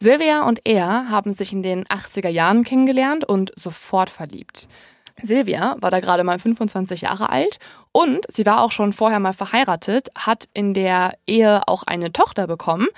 Silvia 0.00 0.46
und 0.46 0.60
er 0.64 1.10
haben 1.10 1.34
sich 1.34 1.52
in 1.52 1.62
den 1.62 1.84
80er 1.84 2.28
Jahren 2.28 2.64
kennengelernt 2.64 3.24
und 3.24 3.52
sofort 3.56 4.10
verliebt. 4.10 4.68
Silvia 5.22 5.76
war 5.80 5.90
da 5.90 6.00
gerade 6.00 6.24
mal 6.24 6.38
25 6.38 7.02
Jahre 7.02 7.30
alt 7.30 7.58
und 7.92 8.24
sie 8.28 8.46
war 8.46 8.62
auch 8.62 8.72
schon 8.72 8.92
vorher 8.92 9.20
mal 9.20 9.34
verheiratet, 9.34 10.08
hat 10.16 10.48
in 10.54 10.74
der 10.74 11.14
Ehe 11.26 11.62
auch 11.66 11.82
eine 11.82 12.12
Tochter 12.12 12.46
bekommen. 12.46 12.88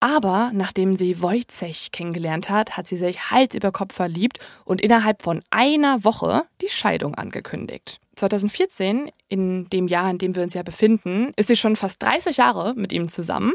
Aber 0.00 0.50
nachdem 0.52 0.96
sie 0.96 1.22
Wojciech 1.22 1.90
kennengelernt 1.90 2.50
hat, 2.50 2.76
hat 2.76 2.86
sie 2.86 2.96
sich 2.96 3.30
Hals 3.30 3.54
über 3.54 3.72
Kopf 3.72 3.94
verliebt 3.94 4.38
und 4.64 4.80
innerhalb 4.80 5.22
von 5.22 5.42
einer 5.50 6.04
Woche 6.04 6.44
die 6.60 6.68
Scheidung 6.68 7.14
angekündigt. 7.14 7.98
2014, 8.16 9.10
in 9.28 9.68
dem 9.70 9.88
Jahr, 9.88 10.10
in 10.10 10.18
dem 10.18 10.34
wir 10.34 10.42
uns 10.42 10.54
ja 10.54 10.62
befinden, 10.62 11.32
ist 11.36 11.48
sie 11.48 11.56
schon 11.56 11.76
fast 11.76 12.02
30 12.02 12.38
Jahre 12.38 12.74
mit 12.74 12.92
ihm 12.92 13.08
zusammen 13.08 13.54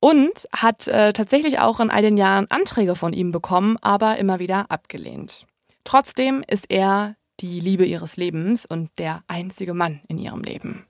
und 0.00 0.46
hat 0.52 0.86
äh, 0.86 1.12
tatsächlich 1.12 1.58
auch 1.58 1.80
in 1.80 1.90
all 1.90 2.02
den 2.02 2.16
Jahren 2.16 2.50
Anträge 2.50 2.96
von 2.96 3.12
ihm 3.12 3.32
bekommen, 3.32 3.76
aber 3.80 4.18
immer 4.18 4.38
wieder 4.38 4.70
abgelehnt. 4.70 5.46
Trotzdem 5.84 6.42
ist 6.46 6.70
er 6.70 7.16
die 7.40 7.60
Liebe 7.60 7.84
ihres 7.84 8.16
Lebens 8.16 8.66
und 8.66 8.90
der 8.98 9.22
einzige 9.28 9.74
Mann 9.74 10.00
in 10.08 10.18
ihrem 10.18 10.42
Leben. 10.42 10.86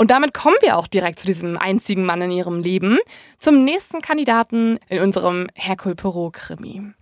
Und 0.00 0.10
damit 0.10 0.32
kommen 0.32 0.56
wir 0.62 0.78
auch 0.78 0.86
direkt 0.86 1.18
zu 1.18 1.26
diesem 1.26 1.58
einzigen 1.58 2.06
Mann 2.06 2.22
in 2.22 2.30
ihrem 2.30 2.60
Leben, 2.60 2.96
zum 3.38 3.64
nächsten 3.64 4.00
Kandidaten 4.00 4.78
in 4.88 5.02
unserem 5.02 5.48
Hercule 5.54 5.94
Poirot-Krimi. 5.94 6.94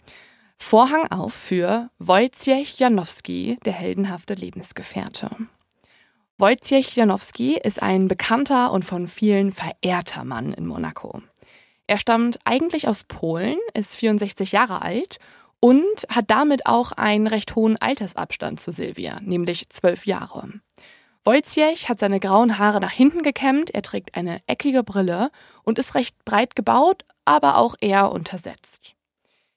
Vorhang 0.57 1.07
auf 1.13 1.33
für 1.33 1.91
Wojciech 2.01 2.81
Janowski, 2.81 3.57
der 3.65 3.75
heldenhafte 3.75 4.35
Lebensgefährte. 4.35 5.31
Wojciech 6.39 6.97
Janowski 6.97 7.57
ist 7.57 7.81
ein 7.81 8.09
bekannter 8.09 8.73
und 8.73 8.85
von 8.85 9.07
vielen 9.07 9.53
verehrter 9.53 10.25
Mann 10.25 10.53
in 10.53 10.67
Monaco. 10.67 11.23
Er 11.87 12.01
stammt 12.01 12.41
eigentlich 12.43 12.89
aus 12.89 13.05
Polen, 13.05 13.59
ist 13.75 13.95
64 13.95 14.51
Jahre 14.51 14.83
alt 14.83 15.21
und 15.61 16.05
hat 16.09 16.25
damit 16.33 16.67
auch 16.67 16.91
einen 16.91 17.29
recht 17.29 17.55
hohen 17.55 17.77
Altersabstand 17.81 18.59
zu 18.59 18.73
Silvia, 18.73 19.21
nämlich 19.23 19.69
zwölf 19.69 20.05
Jahre. 20.05 20.49
Wojciech 21.29 21.91
hat 21.91 22.01
seine 22.01 22.21
grauen 22.21 22.57
Haare 22.57 22.81
nach 22.81 22.91
hinten 22.91 23.23
gekämmt, 23.23 23.69
er 23.69 23.83
trägt 23.83 24.15
eine 24.15 24.41
eckige 24.47 24.83
Brille 24.83 25.31
und 25.63 25.79
ist 25.79 25.95
recht 25.95 26.25
breit 26.25 26.57
gebaut, 26.57 27.05
aber 27.27 27.59
auch 27.59 27.75
eher 27.83 28.13
untersetzt. 28.13 28.95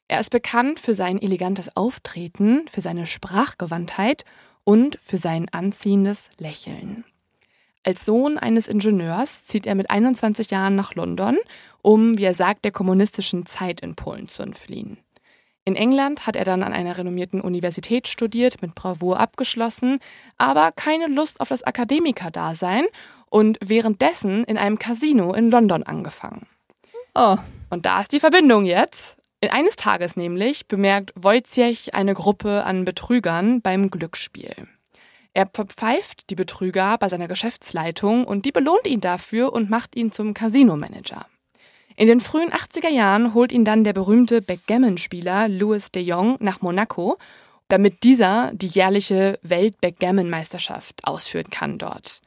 Er 0.10 0.20
ist 0.20 0.32
bekannt 0.32 0.82
für 0.82 0.96
sein 0.96 1.22
elegantes 1.22 1.74
Auftreten, 1.78 2.66
für 2.70 2.82
seine 2.82 3.06
Sprachgewandtheit 3.06 4.26
und 4.66 5.00
für 5.00 5.18
sein 5.18 5.48
anziehendes 5.54 6.30
Lächeln. 6.38 7.06
Als 7.86 8.04
Sohn 8.04 8.38
eines 8.38 8.68
Ingenieurs 8.68 9.46
zieht 9.46 9.66
er 9.66 9.76
mit 9.76 9.90
21 9.90 10.52
Jahren 10.52 10.76
nach 10.76 10.96
London, 10.96 11.38
um, 11.82 12.18
wie 12.18 12.26
er 12.26 12.36
sagt, 12.36 12.66
der 12.66 12.74
kommunistischen 12.74 13.46
Zeit 13.46 13.80
in 13.80 13.96
Polen 13.96 14.28
zu 14.28 14.44
entfliehen. 14.44 14.98
In 15.64 15.76
England 15.76 16.26
hat 16.26 16.36
er 16.36 16.44
dann 16.44 16.64
an 16.64 16.74
einer 16.74 16.98
renommierten 16.98 17.40
Universität 17.40 18.08
studiert, 18.08 18.62
mit 18.62 18.74
Bravour 18.74 19.20
abgeschlossen, 19.20 20.00
aber 20.38 20.72
keine 20.72 21.08
Lust 21.08 21.40
auf 21.40 21.50
das 21.50 21.64
Akademikerdasein 21.64 22.86
und 23.30 23.60
währenddessen 23.64 24.44
in 24.46 24.58
einem 24.58 24.80
Casino 24.80 25.34
in 25.34 25.52
London 25.52 25.84
angefangen. 25.84 26.48
Oh. 27.14 27.38
Und 27.70 27.86
da 27.86 28.02
ist 28.02 28.12
die 28.12 28.20
Verbindung 28.20 28.66
jetzt. 28.66 29.18
Eines 29.50 29.76
Tages 29.76 30.16
nämlich 30.16 30.68
bemerkt 30.68 31.14
Wojciech 31.16 31.94
eine 31.96 32.14
Gruppe 32.14 32.64
an 32.64 32.86
Betrügern 32.86 33.62
beim 33.62 33.90
Glücksspiel. 33.90 34.54
Er 35.34 35.50
verpfeift 35.52 36.30
die 36.30 36.36
Betrüger 36.36 36.98
bei 36.98 37.08
seiner 37.08 37.28
Geschäftsleitung 37.28 38.26
und 38.26 38.46
die 38.46 38.52
belohnt 38.52 38.86
ihn 38.86 39.00
dafür 39.00 39.54
und 39.54 39.70
macht 39.70 39.96
ihn 39.96 40.12
zum 40.12 40.34
Casino-Manager. 40.34 41.26
In 42.02 42.08
den 42.08 42.20
frühen 42.20 42.52
80er 42.52 42.90
Jahren 42.90 43.36
holt 43.36 43.52
ihn 43.52 43.64
dann 43.64 43.84
der 43.84 43.94
berühmte 43.94 44.42
Backgammon-Spieler 44.42 45.48
Louis 45.48 45.92
de 45.92 46.02
Jong 46.02 46.36
nach 46.40 46.62
Monaco, 46.62 47.20
damit 47.68 48.02
dieser 48.02 48.50
die 48.56 48.66
jährliche 48.66 49.38
Welt-Backgammon-Meisterschaft 49.44 51.06
ausführen 51.06 51.52
kann 51.52 51.78
dort. 51.78 52.22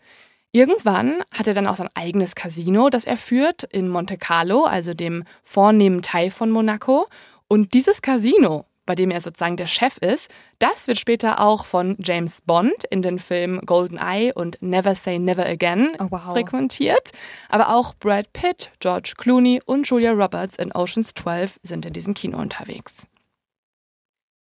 Irgendwann 0.53 1.25
hat 1.33 1.49
er 1.49 1.55
dann 1.55 1.66
auch 1.66 1.75
sein 1.75 1.91
eigenes 1.95 2.37
Casino, 2.37 2.89
das 2.89 3.05
er 3.05 3.16
führt 3.16 3.64
in 3.64 3.89
Monte 3.89 4.16
Carlo, 4.16 4.62
also 4.62 4.95
dem 4.95 5.25
vornehmen 5.43 6.03
Teil 6.03 6.31
von 6.31 6.53
Monaco. 6.53 7.09
Und 7.49 7.75
dieses 7.75 8.01
Casino 8.01 8.66
bei 8.87 8.95
dem 8.95 9.11
er 9.11 9.20
sozusagen 9.20 9.57
der 9.57 9.66
Chef 9.66 9.99
ist. 9.99 10.30
Das 10.59 10.87
wird 10.87 10.99
später 10.99 11.41
auch 11.41 11.66
von 11.66 11.97
James 12.03 12.41
Bond 12.43 12.85
in 12.91 13.03
den 13.03 13.18
Filmen 13.18 13.61
Golden 13.61 13.99
Eye 13.99 14.32
und 14.35 14.61
Never 14.61 14.95
Say 14.95 15.18
Never 15.18 15.47
Again 15.47 15.97
oh, 15.99 16.07
wow. 16.11 16.32
frequentiert. 16.32 17.12
Aber 17.49 17.74
auch 17.74 17.95
Brad 17.95 18.32
Pitt, 18.32 18.70
George 18.80 19.14
Clooney 19.16 19.61
und 19.64 19.89
Julia 19.89 20.12
Roberts 20.12 20.57
in 20.57 20.72
Oceans 20.72 21.14
12 21.14 21.61
sind 21.62 21.87
in 21.87 21.93
diesem 21.93 22.14
Kino 22.14 22.39
unterwegs. 22.39 23.07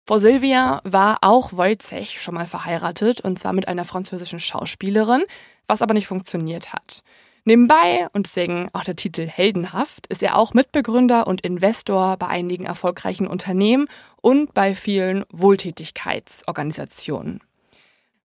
Vor 0.07 0.21
Sylvia 0.21 0.81
war 0.85 1.19
auch 1.21 1.53
Wojciech 1.53 2.23
schon 2.23 2.35
mal 2.35 2.47
verheiratet 2.47 3.21
und 3.21 3.39
zwar 3.39 3.53
mit 3.53 3.69
einer 3.69 3.85
französischen 3.85 4.41
Schauspielerin, 4.41 5.23
was 5.67 5.83
aber 5.83 5.93
nicht 5.93 6.07
funktioniert 6.07 6.73
hat. 6.73 7.03
Nebenbei, 7.49 8.07
und 8.13 8.27
deswegen 8.27 8.69
auch 8.75 8.85
der 8.85 8.95
Titel 8.95 9.27
Heldenhaft, 9.27 10.07
ist 10.09 10.23
er 10.23 10.37
auch 10.37 10.53
Mitbegründer 10.53 11.27
und 11.27 11.41
Investor 11.41 12.19
bei 12.19 12.27
einigen 12.27 12.67
erfolgreichen 12.67 13.27
Unternehmen 13.27 13.87
und 14.21 14.53
bei 14.53 14.75
vielen 14.75 15.25
Wohltätigkeitsorganisationen. 15.33 17.41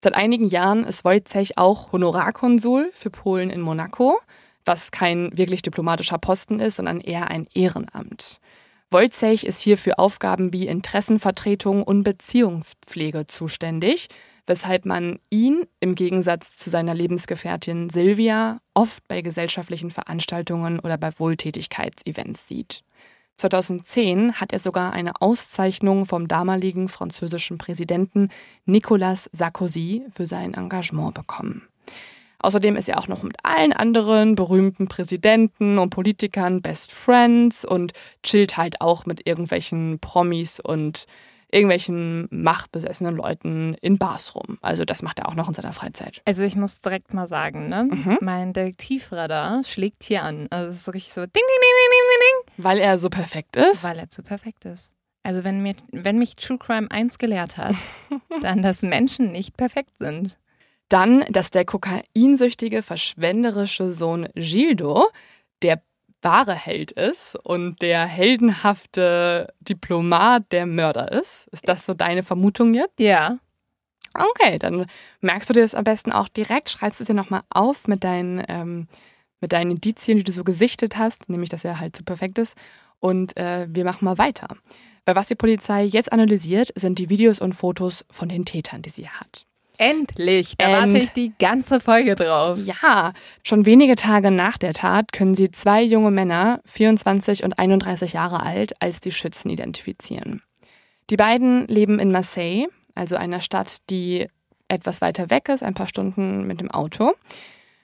Seit 0.02 0.16
einigen 0.16 0.48
Jahren 0.48 0.82
ist 0.82 1.04
Wojciech 1.04 1.56
auch 1.56 1.92
Honorarkonsul 1.92 2.90
für 2.94 3.10
Polen 3.10 3.50
in 3.50 3.60
Monaco, 3.60 4.18
was 4.64 4.90
kein 4.90 5.30
wirklich 5.38 5.62
diplomatischer 5.62 6.18
Posten 6.18 6.58
ist, 6.58 6.74
sondern 6.74 7.00
eher 7.00 7.30
ein 7.30 7.46
Ehrenamt. 7.54 8.40
Wojciech 8.90 9.44
ist 9.44 9.60
hier 9.60 9.78
für 9.78 10.00
Aufgaben 10.00 10.52
wie 10.52 10.66
Interessenvertretung 10.66 11.84
und 11.84 12.02
Beziehungspflege 12.02 13.28
zuständig 13.28 14.08
weshalb 14.46 14.84
man 14.84 15.18
ihn 15.30 15.66
im 15.80 15.94
Gegensatz 15.94 16.56
zu 16.56 16.70
seiner 16.70 16.94
Lebensgefährtin 16.94 17.90
Silvia 17.90 18.60
oft 18.74 19.06
bei 19.08 19.22
gesellschaftlichen 19.22 19.90
Veranstaltungen 19.90 20.80
oder 20.80 20.98
bei 20.98 21.10
Wohltätigkeitsevents 21.18 22.48
sieht. 22.48 22.82
2010 23.36 24.34
hat 24.34 24.52
er 24.52 24.58
sogar 24.58 24.92
eine 24.92 25.20
Auszeichnung 25.20 26.06
vom 26.06 26.28
damaligen 26.28 26.88
französischen 26.88 27.58
Präsidenten 27.58 28.28
Nicolas 28.66 29.28
Sarkozy 29.32 30.04
für 30.10 30.26
sein 30.26 30.54
Engagement 30.54 31.14
bekommen. 31.14 31.66
Außerdem 32.38 32.76
ist 32.76 32.88
er 32.88 32.98
auch 32.98 33.08
noch 33.08 33.22
mit 33.22 33.36
allen 33.44 33.72
anderen 33.72 34.34
berühmten 34.34 34.88
Präsidenten 34.88 35.78
und 35.78 35.90
Politikern 35.90 36.60
Best 36.60 36.92
Friends 36.92 37.64
und 37.64 37.92
chillt 38.24 38.56
halt 38.56 38.80
auch 38.80 39.06
mit 39.06 39.26
irgendwelchen 39.26 40.00
Promis 40.00 40.58
und 40.58 41.06
irgendwelchen 41.52 42.26
machtbesessenen 42.30 43.14
Leuten 43.14 43.74
in 43.80 43.98
Bars 43.98 44.34
rum. 44.34 44.58
Also 44.62 44.84
das 44.84 45.02
macht 45.02 45.18
er 45.18 45.28
auch 45.28 45.34
noch 45.34 45.48
in 45.48 45.54
seiner 45.54 45.72
Freizeit. 45.72 46.22
Also 46.24 46.42
ich 46.42 46.56
muss 46.56 46.80
direkt 46.80 47.14
mal 47.14 47.26
sagen, 47.28 47.68
ne? 47.68 47.84
Mhm. 47.84 48.18
Mein 48.20 48.52
Detektivradar 48.52 49.62
schlägt 49.62 50.02
hier 50.02 50.22
an. 50.22 50.48
Also 50.50 50.70
es 50.70 50.76
ist 50.76 50.84
so 50.84 50.90
richtig 50.90 51.12
so 51.12 51.20
ding, 51.20 51.30
ding, 51.32 51.42
ding, 51.44 51.70
ding, 51.70 51.90
ding, 51.90 52.54
ding. 52.56 52.64
Weil 52.64 52.78
er 52.78 52.98
so 52.98 53.10
perfekt 53.10 53.56
ist? 53.56 53.84
Weil 53.84 53.98
er 53.98 54.08
zu 54.08 54.22
perfekt 54.22 54.64
ist. 54.64 54.92
Also 55.22 55.44
wenn, 55.44 55.62
mir, 55.62 55.74
wenn 55.92 56.18
mich 56.18 56.34
True 56.36 56.58
Crime 56.58 56.90
eins 56.90 57.18
gelehrt 57.18 57.56
hat, 57.56 57.76
dann, 58.42 58.62
dass 58.62 58.82
Menschen 58.82 59.30
nicht 59.30 59.56
perfekt 59.56 59.98
sind. 59.98 60.38
Dann, 60.88 61.24
dass 61.30 61.50
der 61.50 61.64
kokainsüchtige, 61.64 62.82
verschwenderische 62.82 63.92
Sohn 63.92 64.28
Gildo, 64.34 65.08
der 65.62 65.82
wahre 66.22 66.54
Held 66.54 66.92
ist 66.92 67.36
und 67.36 67.82
der 67.82 68.06
heldenhafte 68.06 69.52
Diplomat 69.60 70.44
der 70.52 70.66
Mörder 70.66 71.12
ist. 71.12 71.48
Ist 71.48 71.68
das 71.68 71.84
so 71.84 71.94
deine 71.94 72.22
Vermutung 72.22 72.74
jetzt? 72.74 72.98
Ja. 72.98 73.38
Okay, 74.14 74.58
dann 74.58 74.86
merkst 75.20 75.48
du 75.48 75.54
dir 75.54 75.62
das 75.62 75.74
am 75.74 75.84
besten 75.84 76.12
auch 76.12 76.28
direkt, 76.28 76.70
schreibst 76.70 77.00
es 77.00 77.06
dir 77.06 77.14
nochmal 77.14 77.42
auf 77.48 77.88
mit 77.88 78.04
deinen, 78.04 78.42
ähm, 78.48 78.88
mit 79.40 79.52
deinen 79.52 79.72
Indizien, 79.72 80.18
die 80.18 80.24
du 80.24 80.32
so 80.32 80.44
gesichtet 80.44 80.96
hast, 80.96 81.28
nämlich 81.28 81.48
dass 81.48 81.64
er 81.64 81.80
halt 81.80 81.96
zu 81.96 82.04
perfekt 82.04 82.38
ist. 82.38 82.56
Und 83.00 83.36
äh, 83.36 83.66
wir 83.70 83.84
machen 83.84 84.04
mal 84.04 84.18
weiter. 84.18 84.48
Weil 85.04 85.16
was 85.16 85.26
die 85.26 85.34
Polizei 85.34 85.82
jetzt 85.82 86.12
analysiert, 86.12 86.72
sind 86.76 86.98
die 86.98 87.08
Videos 87.08 87.40
und 87.40 87.54
Fotos 87.54 88.04
von 88.10 88.28
den 88.28 88.44
Tätern, 88.44 88.82
die 88.82 88.90
sie 88.90 89.08
hat. 89.08 89.46
Endlich, 89.78 90.56
da 90.56 90.66
End. 90.66 90.92
warte 90.92 91.04
ich 91.04 91.10
die 91.10 91.32
ganze 91.38 91.80
Folge 91.80 92.14
drauf. 92.14 92.58
Ja, 92.64 93.12
schon 93.42 93.66
wenige 93.66 93.96
Tage 93.96 94.30
nach 94.30 94.58
der 94.58 94.74
Tat 94.74 95.12
können 95.12 95.34
sie 95.34 95.50
zwei 95.50 95.82
junge 95.82 96.10
Männer, 96.10 96.60
24 96.66 97.44
und 97.44 97.58
31 97.58 98.12
Jahre 98.12 98.42
alt, 98.42 98.80
als 98.80 99.00
die 99.00 99.12
Schützen 99.12 99.50
identifizieren. 99.50 100.42
Die 101.10 101.16
beiden 101.16 101.66
leben 101.66 101.98
in 101.98 102.12
Marseille, 102.12 102.66
also 102.94 103.16
einer 103.16 103.40
Stadt, 103.40 103.88
die 103.90 104.28
etwas 104.68 105.00
weiter 105.00 105.30
weg 105.30 105.48
ist, 105.48 105.62
ein 105.62 105.74
paar 105.74 105.88
Stunden 105.88 106.46
mit 106.46 106.60
dem 106.60 106.70
Auto. 106.70 107.12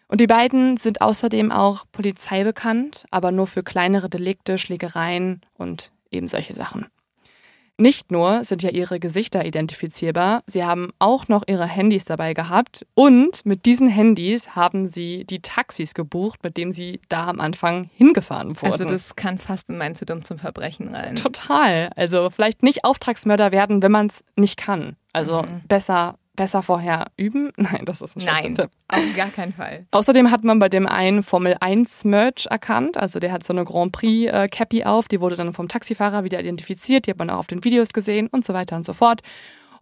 Und 0.09 0.21
die 0.21 0.27
beiden 0.27 0.79
sind 0.79 1.03
außerdem 1.03 1.53
auch 1.53 1.85
Polizei 1.93 2.43
bekannt, 2.45 3.05
aber 3.11 3.31
nur 3.31 3.47
für 3.47 3.63
kleinere 3.63 4.09
Delikte, 4.09 4.57
Schlägereien 4.57 5.43
und 5.59 5.91
eben 6.11 6.29
solche 6.29 6.55
Sachen. 6.55 6.87
Nicht 7.81 8.11
nur 8.11 8.43
sind 8.43 8.65
ja 8.65 8.71
ihre 8.71 8.99
Gesichter 8.99 9.45
identifizierbar, 9.45 10.43
sie 10.49 10.65
haben 10.65 10.91
auch 10.99 11.29
noch 11.29 11.45
ihre 11.47 11.67
Handys 11.67 12.05
dabei 12.05 12.35
gehabt 12.35 12.85
und 12.95 13.47
mit 13.47 13.67
diesen 13.67 13.89
Handys 13.89 14.57
haben 14.57 14.89
sie 14.89 15.25
die 15.25 15.41
Taxis 15.41 15.95
gebucht, 15.95 16.43
mit 16.43 16.57
denen 16.57 16.73
sie 16.73 17.01
da 17.09 17.29
am 17.29 17.39
Anfang 17.39 17.89
hingefahren 17.95 18.57
wurden. 18.61 18.73
Also 18.73 18.85
das 18.85 19.15
kann 19.15 19.39
fast 19.39 19.71
in 19.71 19.79
mein 19.79 19.95
zu 19.95 20.05
dumm 20.07 20.25
zum 20.25 20.39
Verbrechen 20.39 20.93
rein. 20.93 21.15
Total. 21.15 21.91
Also 21.95 22.31
vielleicht 22.31 22.65
nicht 22.65 22.85
Auftragsmörder 22.85 23.53
werden, 23.53 23.81
wenn 23.81 23.93
man 23.93 24.09
es 24.09 24.25
nicht 24.35 24.57
kann. 24.57 24.97
Also 25.13 25.43
mhm. 25.43 25.63
besser 25.69 26.19
besser 26.39 26.63
vorher 26.63 27.09
üben? 27.19 27.51
Nein, 27.59 27.83
das 27.85 28.01
ist 28.01 28.17
ein 28.17 28.25
Nein, 28.25 28.55
Tipp. 28.55 28.71
auf 28.89 29.17
gar 29.17 29.29
keinen 29.29 29.53
Fall. 29.53 29.85
Außerdem 29.91 30.31
hat 30.31 30.43
man 30.45 30.59
bei 30.59 30.71
dem 30.71 30.87
einen 30.87 31.23
Formel 31.23 31.57
1 31.61 32.05
Merch 32.07 32.47
erkannt. 32.49 32.97
Also 32.97 33.19
der 33.21 33.31
hat 33.33 33.45
so 33.45 33.53
eine 33.53 33.65
Grand 33.67 33.93
Prix 33.93 34.33
äh, 34.33 34.49
Cappy 34.49 34.85
auf. 34.85 35.09
Die 35.09 35.21
wurde 35.21 35.37
dann 35.37 35.53
vom 35.53 35.69
Taxifahrer 35.69 36.25
wieder 36.25 36.41
identifiziert. 36.41 37.07
Die 37.07 37.11
hat 37.11 37.19
man 37.19 37.29
auch 37.29 37.39
auf 37.41 37.47
den 37.47 37.63
Videos 37.65 37.93
gesehen 37.93 38.29
und 38.29 38.47
so 38.47 38.55
weiter 38.55 38.77
und 38.77 38.87
so 38.87 38.95
fort. 38.95 39.21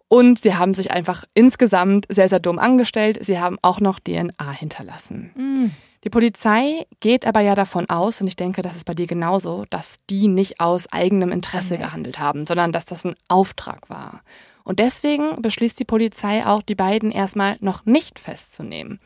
Und 0.08 0.42
sie 0.42 0.54
haben 0.54 0.74
sich 0.74 0.90
einfach 0.90 1.24
insgesamt 1.34 2.06
sehr, 2.08 2.28
sehr 2.28 2.40
dumm 2.40 2.58
angestellt. 2.58 3.18
Sie 3.24 3.38
haben 3.38 3.58
auch 3.62 3.80
noch 3.80 3.98
DNA 4.00 4.50
hinterlassen. 4.52 5.30
Mhm. 5.36 5.70
Die 6.04 6.10
Polizei 6.10 6.86
geht 7.00 7.26
aber 7.26 7.40
ja 7.40 7.56
davon 7.56 7.90
aus, 7.90 8.20
und 8.20 8.28
ich 8.28 8.36
denke, 8.36 8.62
das 8.62 8.76
ist 8.76 8.84
bei 8.84 8.94
dir 8.94 9.08
genauso, 9.08 9.64
dass 9.70 9.96
die 10.08 10.28
nicht 10.28 10.60
aus 10.60 10.86
eigenem 10.92 11.32
Interesse 11.32 11.74
Nee. 11.74 11.80
gehandelt 11.80 12.20
haben, 12.20 12.46
sondern 12.46 12.70
dass 12.70 12.84
das 12.84 13.04
ein 13.04 13.16
Auftrag 13.26 13.90
war. 13.90 14.20
Und 14.66 14.80
deswegen 14.80 15.40
beschließt 15.40 15.78
die 15.78 15.84
Polizei 15.84 16.44
auch, 16.44 16.60
die 16.60 16.74
beiden 16.74 17.12
erstmal 17.12 17.56
noch 17.60 17.86
nicht 17.86 18.18
festzunehmen. 18.18 18.98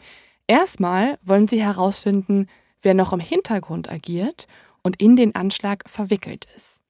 Erstmal 0.47 1.19
wollen 1.23 1.49
sie 1.49 1.63
herausfinden, 1.63 2.49
wer 2.81 2.95
noch 2.95 3.13
im 3.13 3.21
Hintergrund 3.21 3.93
agiert 3.93 4.49
und 4.83 5.03
in 5.03 5.17
den 5.17 5.35
Anschlag 5.35 5.85
verwickelt 5.87 6.47
ist. 6.57 6.81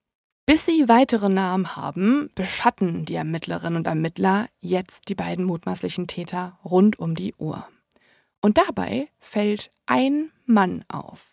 Bis 0.47 0.67
sie 0.67 0.89
weitere 0.89 1.29
Namen 1.29 1.75
haben, 1.75 2.31
beschatten 2.37 3.05
die 3.05 3.17
Ermittlerinnen 3.17 3.77
und 3.77 3.89
Ermittler 3.89 4.47
jetzt 4.61 5.09
die 5.09 5.17
beiden 5.17 5.45
mutmaßlichen 5.47 6.07
Täter 6.07 6.57
rund 6.65 6.97
um 6.97 7.17
die 7.17 7.35
Uhr. 7.39 7.67
Und 8.41 8.57
dabei 8.57 9.09
fällt 9.19 9.73
ein 9.87 10.31
Mann 10.47 10.85
auf. 10.87 11.27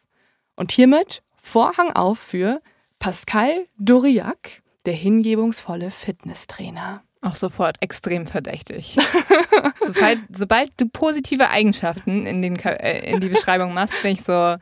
Und 0.55 0.71
hiermit 0.71 1.21
Vorhang 1.35 1.91
auf 1.91 2.17
für 2.17 2.63
Pascal 2.97 3.67
Doriac, 3.77 4.63
der 4.87 4.93
hingebungsvolle 4.95 5.91
Fitnesstrainer. 5.91 7.03
Auch 7.21 7.35
sofort 7.35 7.77
extrem 7.81 8.27
verdächtig. 8.27 8.97
sobald, 9.85 10.19
sobald 10.31 10.71
du 10.77 10.87
positive 10.87 11.49
Eigenschaften 11.49 12.25
in, 12.25 12.41
den, 12.41 12.57
äh, 12.57 13.11
in 13.11 13.19
die 13.19 13.29
Beschreibung 13.29 13.73
machst, 13.73 14.01
bin 14.01 14.13
ich 14.13 14.23
so, 14.23 14.55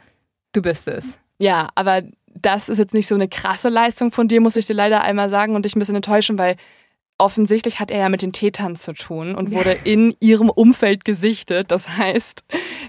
du 0.53 0.62
bist 0.62 0.88
es. 0.88 1.20
Ja, 1.39 1.70
aber 1.76 2.03
das 2.28 2.70
ist 2.70 2.78
jetzt 2.78 2.93
nicht 2.93 3.08
so 3.08 3.16
eine 3.16 3.28
krasse 3.28 3.70
Leistung 3.70 4.12
von 4.12 4.28
dir, 4.28 4.41
muss 4.41 4.56
ich 4.56 4.66
dir 4.66 4.74
leider 4.74 5.01
einmal 5.01 5.30
sagen 5.30 5.56
und 5.56 5.66
dich 5.66 5.76
ein 5.76 5.80
bisschen 5.80 5.95
enttäuschen, 5.95 6.38
weil 6.38 6.56
offensichtlich 7.18 7.80
hat 7.80 7.91
er 7.91 7.99
ja 7.99 8.09
mit 8.09 8.22
den 8.22 8.34
Tätern 8.34 8.76
zu 8.76 8.93
tun 8.93 9.36
und 9.36 9.51
wurde 9.51 9.78
in 9.84 10.16
ihrem 10.20 10.49
Umfeld 10.49 11.05
gesichtet. 11.05 11.72
Das 11.72 11.97
heißt, 11.97 12.43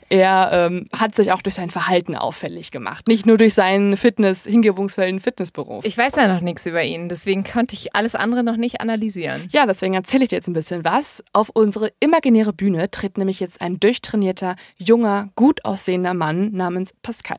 er 0.09 0.51
ähm, 0.53 0.85
hat 0.97 1.15
sich 1.15 1.33
auch 1.33 1.43
durch 1.43 1.55
sein 1.55 1.71
Verhalten 1.71 2.17
auffällig 2.17 2.71
gemacht. 2.71 3.09
Nicht 3.09 3.27
nur 3.27 3.39
durch 3.39 3.55
seinen 3.55 3.97
Fitness, 3.97 4.45
hingebungsvollen 4.45 5.21
Fitnessberuf. 5.21 5.85
Ich 5.85 5.97
weiß 5.97 6.17
ja 6.17 6.29
noch 6.29 6.41
nichts 6.41 6.67
über 6.67 6.83
ihn, 6.83 7.09
deswegen 7.09 7.45
konnte 7.45 7.75
ich 7.75 7.95
alles 7.95 8.15
andere 8.15 8.43
noch 8.43 8.57
nicht 8.57 8.81
analysieren. 8.81 9.49
Ja, 9.51 9.67
deswegen 9.67 9.95
erzähle 9.95 10.25
ich 10.25 10.31
dir 10.31 10.37
jetzt 10.37 10.49
ein 10.49 10.55
bisschen 10.55 10.85
was. 10.85 11.23
Auf 11.33 11.51
unsere 11.51 11.93
imaginäre 12.01 12.53
Bühne 12.53 12.91
tritt 12.91 13.19
nämlich 13.19 13.41
jetzt 13.41 13.61
ein 13.61 13.79
durchtrainierter, 13.79 14.57
junger, 14.77 15.31
gut 15.37 15.65
aussehender 15.65 16.15
Mann 16.15 16.53
namens 16.53 16.93
Pascal. 17.03 17.39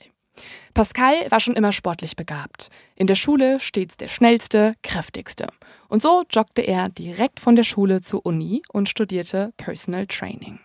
Pascal 0.74 1.30
war 1.30 1.40
schon 1.40 1.56
immer 1.56 1.72
sportlich 1.72 2.16
begabt. 2.16 2.70
In 2.96 3.08
der 3.08 3.16
Schule 3.16 3.60
stets 3.60 3.98
der 3.98 4.08
schnellste, 4.08 4.74
kräftigste. 4.84 5.48
Und 5.90 6.02
so 6.02 6.24
joggte 6.30 6.62
er 6.62 6.90
direkt 6.90 7.40
von 7.40 7.56
der 7.56 7.64
Schule 7.64 8.02
zur 8.02 8.26
Uni 8.26 8.62
und 8.72 8.90
studierte 8.90 9.54
Personal 9.58 10.08
Training. 10.08 10.60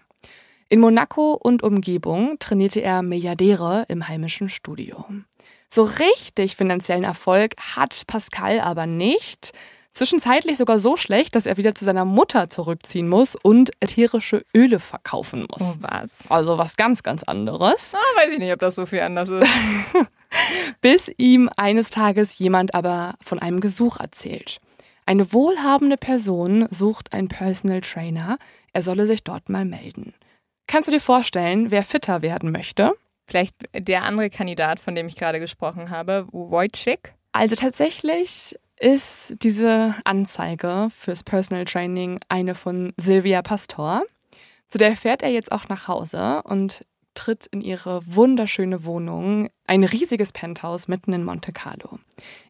In 0.68 0.80
Monaco 0.80 1.34
und 1.34 1.62
Umgebung 1.62 2.38
trainierte 2.38 2.80
er 2.80 3.02
Milliardäre 3.02 3.84
im 3.88 4.08
heimischen 4.08 4.48
Studio. 4.48 5.04
So 5.68 5.82
richtig 5.82 6.56
finanziellen 6.56 7.04
Erfolg 7.04 7.54
hat 7.58 8.06
Pascal 8.06 8.60
aber 8.60 8.86
nicht. 8.86 9.52
Zwischenzeitlich 9.92 10.56
sogar 10.56 10.78
so 10.78 10.96
schlecht, 10.96 11.34
dass 11.34 11.44
er 11.44 11.58
wieder 11.58 11.74
zu 11.74 11.84
seiner 11.84 12.06
Mutter 12.06 12.48
zurückziehen 12.48 13.08
muss 13.08 13.36
und 13.36 13.70
ätherische 13.80 14.42
Öle 14.54 14.80
verkaufen 14.80 15.46
muss. 15.50 15.60
Oh, 15.60 15.74
was? 15.80 16.30
Also 16.30 16.56
was 16.56 16.76
ganz, 16.76 17.02
ganz 17.02 17.22
anderes. 17.24 17.94
Ah, 17.94 18.18
weiß 18.20 18.32
ich 18.32 18.38
nicht, 18.38 18.52
ob 18.52 18.60
das 18.60 18.74
so 18.74 18.86
viel 18.86 19.00
anders 19.00 19.28
ist. 19.28 19.46
Bis 20.80 21.10
ihm 21.18 21.50
eines 21.56 21.90
Tages 21.90 22.38
jemand 22.38 22.74
aber 22.74 23.16
von 23.22 23.38
einem 23.38 23.60
Gesuch 23.60 23.98
erzählt. 23.98 24.60
Eine 25.04 25.32
wohlhabende 25.32 25.98
Person 25.98 26.68
sucht 26.70 27.12
einen 27.12 27.28
Personal 27.28 27.82
Trainer. 27.82 28.38
Er 28.72 28.82
solle 28.82 29.06
sich 29.06 29.24
dort 29.24 29.50
mal 29.50 29.66
melden. 29.66 30.14
Kannst 30.66 30.88
du 30.88 30.92
dir 30.92 31.00
vorstellen, 31.00 31.70
wer 31.70 31.84
fitter 31.84 32.22
werden 32.22 32.50
möchte? 32.50 32.92
Vielleicht 33.26 33.54
der 33.74 34.04
andere 34.04 34.30
Kandidat, 34.30 34.80
von 34.80 34.94
dem 34.94 35.06
ich 35.08 35.16
gerade 35.16 35.38
gesprochen 35.38 35.90
habe, 35.90 36.26
Wojcik. 36.32 37.14
Also 37.32 37.56
tatsächlich 37.56 38.58
ist 38.82 39.36
diese 39.42 39.94
Anzeige 40.04 40.88
fürs 40.96 41.22
Personal 41.22 41.64
Training 41.64 42.18
eine 42.28 42.56
von 42.56 42.92
Silvia 42.96 43.40
Pastor. 43.40 44.02
Zu 44.68 44.78
der 44.78 44.96
fährt 44.96 45.22
er 45.22 45.30
jetzt 45.30 45.52
auch 45.52 45.68
nach 45.68 45.86
Hause 45.86 46.42
und 46.42 46.84
tritt 47.14 47.46
in 47.46 47.60
ihre 47.60 48.00
wunderschöne 48.06 48.84
Wohnung, 48.84 49.50
ein 49.68 49.84
riesiges 49.84 50.32
Penthouse 50.32 50.88
mitten 50.88 51.12
in 51.12 51.22
Monte 51.22 51.52
Carlo. 51.52 52.00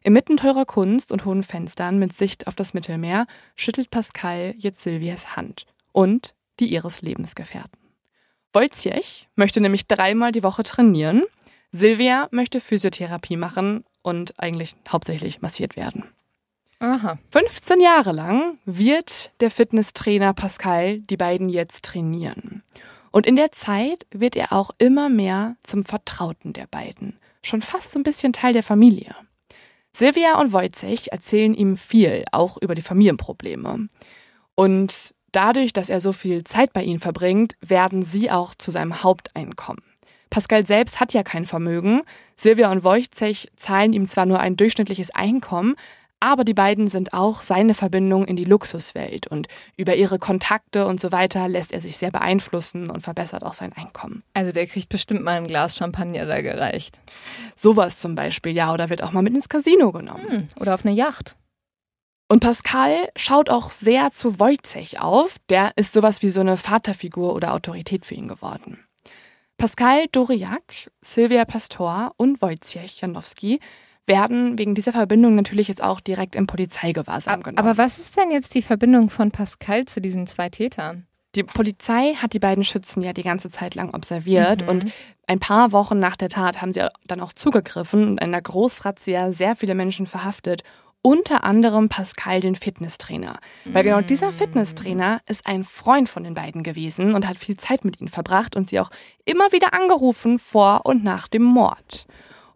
Inmitten 0.01 0.37
teurer 0.37 0.65
Kunst 0.65 1.11
und 1.11 1.25
hohen 1.25 1.43
Fenstern 1.43 1.99
mit 1.99 2.13
Sicht 2.13 2.47
auf 2.47 2.55
das 2.55 2.73
Mittelmeer 2.73 3.27
schüttelt 3.55 3.91
Pascal 3.91 4.55
jetzt 4.57 4.81
Silvias 4.81 5.35
Hand 5.35 5.67
und 5.91 6.33
die 6.59 6.67
ihres 6.67 7.03
Lebensgefährten. 7.03 7.77
Wojciech 8.53 9.27
möchte 9.35 9.61
nämlich 9.61 9.85
dreimal 9.85 10.31
die 10.31 10.43
Woche 10.43 10.63
trainieren. 10.63 11.23
Silvia 11.71 12.27
möchte 12.31 12.59
Physiotherapie 12.59 13.37
machen 13.37 13.83
und 14.01 14.33
eigentlich 14.39 14.75
hauptsächlich 14.89 15.41
massiert 15.41 15.75
werden. 15.75 16.05
Aha. 16.83 17.17
15 17.31 17.79
Jahre 17.79 18.11
lang 18.11 18.57
wird 18.65 19.31
der 19.39 19.49
Fitnesstrainer 19.49 20.33
Pascal 20.33 20.99
die 20.99 21.15
beiden 21.15 21.47
jetzt 21.47 21.85
trainieren. 21.85 22.61
Und 23.09 23.25
in 23.25 23.37
der 23.37 23.53
Zeit 23.53 24.05
wird 24.11 24.35
er 24.35 24.51
auch 24.51 24.71
immer 24.79 25.07
mehr 25.07 25.55
zum 25.63 25.85
Vertrauten 25.85 26.51
der 26.51 26.67
beiden. 26.67 27.17
Schon 27.41 27.61
fast 27.61 27.93
so 27.93 27.99
ein 27.99 28.03
bisschen 28.03 28.33
Teil 28.33 28.51
der 28.51 28.63
Familie. 28.63 29.15
Silvia 29.95 30.37
und 30.41 30.51
Wojciech 30.51 31.13
erzählen 31.13 31.53
ihm 31.53 31.77
viel, 31.77 32.25
auch 32.33 32.57
über 32.57 32.75
die 32.75 32.81
Familienprobleme. 32.81 33.87
Und 34.55 35.15
dadurch, 35.31 35.71
dass 35.71 35.89
er 35.89 36.01
so 36.01 36.11
viel 36.11 36.43
Zeit 36.43 36.73
bei 36.73 36.83
ihnen 36.83 36.99
verbringt, 36.99 37.55
werden 37.61 38.03
sie 38.03 38.29
auch 38.29 38.55
zu 38.55 38.71
seinem 38.71 39.03
Haupteinkommen. 39.03 39.83
Pascal 40.29 40.65
selbst 40.65 40.99
hat 40.99 41.13
ja 41.13 41.23
kein 41.23 41.45
Vermögen. 41.45 42.01
Silvia 42.35 42.71
und 42.71 42.83
Wojciech 42.83 43.51
zahlen 43.55 43.93
ihm 43.93 44.07
zwar 44.07 44.25
nur 44.25 44.39
ein 44.39 44.57
durchschnittliches 44.57 45.11
Einkommen, 45.11 45.75
aber 46.23 46.45
die 46.45 46.53
beiden 46.53 46.87
sind 46.87 47.11
auch 47.11 47.41
seine 47.41 47.73
Verbindung 47.73 48.23
in 48.23 48.37
die 48.37 48.45
Luxuswelt 48.45 49.27
und 49.27 49.49
über 49.75 49.97
ihre 49.97 50.19
Kontakte 50.19 50.87
und 50.87 51.01
so 51.01 51.11
weiter 51.11 51.49
lässt 51.49 51.73
er 51.73 51.81
sich 51.81 51.97
sehr 51.97 52.11
beeinflussen 52.11 52.89
und 52.89 53.01
verbessert 53.01 53.43
auch 53.43 53.53
sein 53.53 53.73
Einkommen. 53.73 54.23
Also 54.33 54.53
der 54.53 54.65
kriegt 54.65 54.87
bestimmt 54.87 55.21
mal 55.21 55.35
ein 55.35 55.47
Glas 55.47 55.75
Champagner 55.75 56.25
da 56.25 56.41
gereicht. 56.41 57.01
Sowas 57.57 57.99
zum 57.99 58.15
Beispiel, 58.15 58.53
ja, 58.53 58.71
oder 58.73 58.89
wird 58.89 59.03
auch 59.03 59.11
mal 59.11 59.21
mit 59.21 59.35
ins 59.35 59.49
Casino 59.49 59.91
genommen. 59.91 60.25
Hm, 60.29 60.47
oder 60.61 60.75
auf 60.75 60.85
eine 60.85 60.95
Yacht. 60.95 61.35
Und 62.29 62.39
Pascal 62.39 63.09
schaut 63.17 63.49
auch 63.49 63.69
sehr 63.69 64.11
zu 64.11 64.39
Wojciech 64.39 65.01
auf. 65.01 65.35
Der 65.49 65.73
ist 65.75 65.91
sowas 65.91 66.21
wie 66.21 66.29
so 66.29 66.39
eine 66.39 66.55
Vaterfigur 66.55 67.35
oder 67.35 67.53
Autorität 67.53 68.05
für 68.05 68.15
ihn 68.15 68.29
geworden. 68.29 68.79
Pascal 69.57 70.07
Doriak, 70.09 70.89
Silvia 71.01 71.43
Pastor 71.43 72.13
und 72.15 72.41
Wojciech 72.41 73.01
Janowski 73.01 73.59
werden 74.05 74.57
wegen 74.57 74.75
dieser 74.75 74.91
Verbindung 74.91 75.35
natürlich 75.35 75.67
jetzt 75.67 75.81
auch 75.83 75.99
direkt 75.99 76.35
im 76.35 76.47
Polizeigewahrsam 76.47 77.41
genommen. 77.43 77.57
Aber 77.59 77.77
was 77.77 77.99
ist 77.99 78.17
denn 78.17 78.31
jetzt 78.31 78.53
die 78.53 78.61
Verbindung 78.61 79.09
von 79.09 79.31
Pascal 79.31 79.85
zu 79.85 80.01
diesen 80.01 80.27
zwei 80.27 80.49
Tätern? 80.49 81.07
Die 81.35 81.43
Polizei 81.43 82.13
hat 82.15 82.33
die 82.33 82.39
beiden 82.39 82.63
Schützen 82.63 83.01
ja 83.01 83.11
die 83.11 83.23
ganze 83.23 83.49
Zeit 83.49 83.73
lang 83.75 83.93
observiert 83.95 84.63
Mhm. 84.63 84.67
und 84.69 84.91
ein 85.25 85.39
paar 85.39 85.71
Wochen 85.71 85.97
nach 85.97 86.15
der 86.15 86.29
Tat 86.29 86.61
haben 86.61 86.73
sie 86.73 86.85
dann 87.07 87.21
auch 87.21 87.33
zugegriffen 87.33 88.03
und 88.03 88.11
in 88.13 88.19
einer 88.19 88.41
Großrazzia 88.41 89.31
sehr 89.33 89.55
viele 89.55 89.73
Menschen 89.73 90.05
verhaftet. 90.05 90.63
Unter 91.01 91.43
anderem 91.43 91.89
Pascal, 91.89 92.39
den 92.39 92.55
Fitnesstrainer. 92.55 93.37
Weil 93.65 93.83
genau 93.83 93.99
dieser 94.01 94.31
Fitnesstrainer 94.31 95.19
ist 95.27 95.45
ein 95.45 95.63
Freund 95.65 96.07
von 96.07 96.23
den 96.23 96.33
beiden 96.33 96.63
gewesen 96.63 97.13
und 97.15 97.27
hat 97.27 97.37
viel 97.39 97.57
Zeit 97.57 97.83
mit 97.83 97.99
ihnen 97.99 98.07
verbracht 98.09 98.55
und 98.55 98.69
sie 98.69 98.79
auch 98.79 98.89
immer 99.25 99.51
wieder 99.51 99.73
angerufen 99.73 100.39
vor 100.39 100.81
und 100.85 101.03
nach 101.03 101.27
dem 101.27 101.43
Mord. 101.43 102.05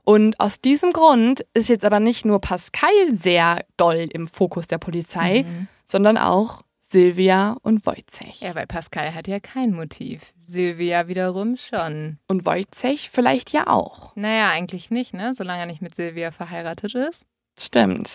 Und 0.10 0.39
aus 0.39 0.62
diesem 0.62 0.93
Grund 0.93 1.45
ist 1.53 1.68
jetzt 1.68 1.84
aber 1.84 1.99
nicht 1.99 2.24
nur 2.24 2.39
Pascal 2.39 2.93
sehr 3.12 3.66
doll 3.76 4.08
im 4.14 4.30
Fokus 4.30 4.66
der 4.68 4.78
Polizei, 4.78 5.43
Mhm. 5.43 5.68
sondern 5.86 6.18
auch 6.18 6.62
Silvia 6.80 7.58
und 7.62 7.86
Wojciech. 7.86 8.39
Ja, 8.39 8.55
weil 8.55 8.68
Pascal 8.68 9.14
hat 9.14 9.28
ja 9.28 9.41
kein 9.41 9.74
Motiv. 9.74 10.34
Silvia 10.45 11.10
wiederum 11.10 11.58
schon. 11.58 12.20
Und 12.30 12.45
Wojciech 12.45 13.10
vielleicht 13.10 13.51
ja 13.51 13.68
auch. 13.68 14.16
Naja, 14.16 14.49
eigentlich 14.51 14.91
nicht, 14.91 15.14
ne? 15.14 15.34
Solange 15.36 15.60
er 15.60 15.66
nicht 15.66 15.82
mit 15.82 15.93
Silvia 15.95 16.32
verheiratet 16.32 16.95
ist. 16.95 17.26
Stimmt. 17.60 18.10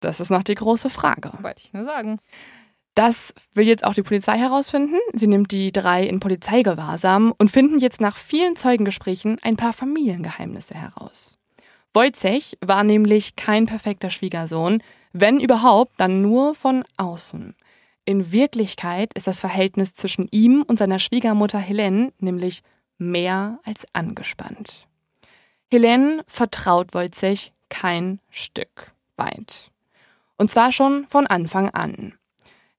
Das 0.00 0.18
ist 0.18 0.30
noch 0.30 0.42
die 0.44 0.54
große 0.54 0.88
Frage. 0.88 1.30
Wollte 1.42 1.62
ich 1.62 1.74
nur 1.74 1.84
sagen. 1.84 2.20
Das 2.94 3.34
will 3.54 3.66
jetzt 3.66 3.84
auch 3.84 3.94
die 3.94 4.02
Polizei 4.02 4.38
herausfinden. 4.38 4.98
Sie 5.12 5.26
nimmt 5.26 5.50
die 5.50 5.72
drei 5.72 6.04
in 6.04 6.20
Polizeigewahrsam 6.20 7.34
und 7.38 7.50
finden 7.50 7.80
jetzt 7.80 8.00
nach 8.00 8.16
vielen 8.16 8.56
Zeugengesprächen 8.56 9.38
ein 9.42 9.56
paar 9.56 9.72
Familiengeheimnisse 9.72 10.74
heraus. 10.74 11.36
Wojciech 11.92 12.58
war 12.60 12.84
nämlich 12.84 13.36
kein 13.36 13.66
perfekter 13.66 14.10
Schwiegersohn, 14.10 14.82
wenn 15.12 15.40
überhaupt, 15.40 15.98
dann 15.98 16.22
nur 16.22 16.54
von 16.54 16.84
außen. 16.96 17.54
In 18.04 18.32
Wirklichkeit 18.32 19.14
ist 19.14 19.26
das 19.26 19.40
Verhältnis 19.40 19.94
zwischen 19.94 20.28
ihm 20.30 20.62
und 20.62 20.78
seiner 20.78 20.98
Schwiegermutter 20.98 21.58
Helene 21.58 22.12
nämlich 22.18 22.62
mehr 22.98 23.60
als 23.64 23.86
angespannt. 23.92 24.86
Helene 25.70 26.22
vertraut 26.26 26.94
Wojciech 26.94 27.52
kein 27.70 28.20
Stück 28.30 28.92
weit. 29.16 29.70
Und 30.36 30.50
zwar 30.50 30.72
schon 30.72 31.06
von 31.08 31.26
Anfang 31.26 31.70
an. 31.70 32.14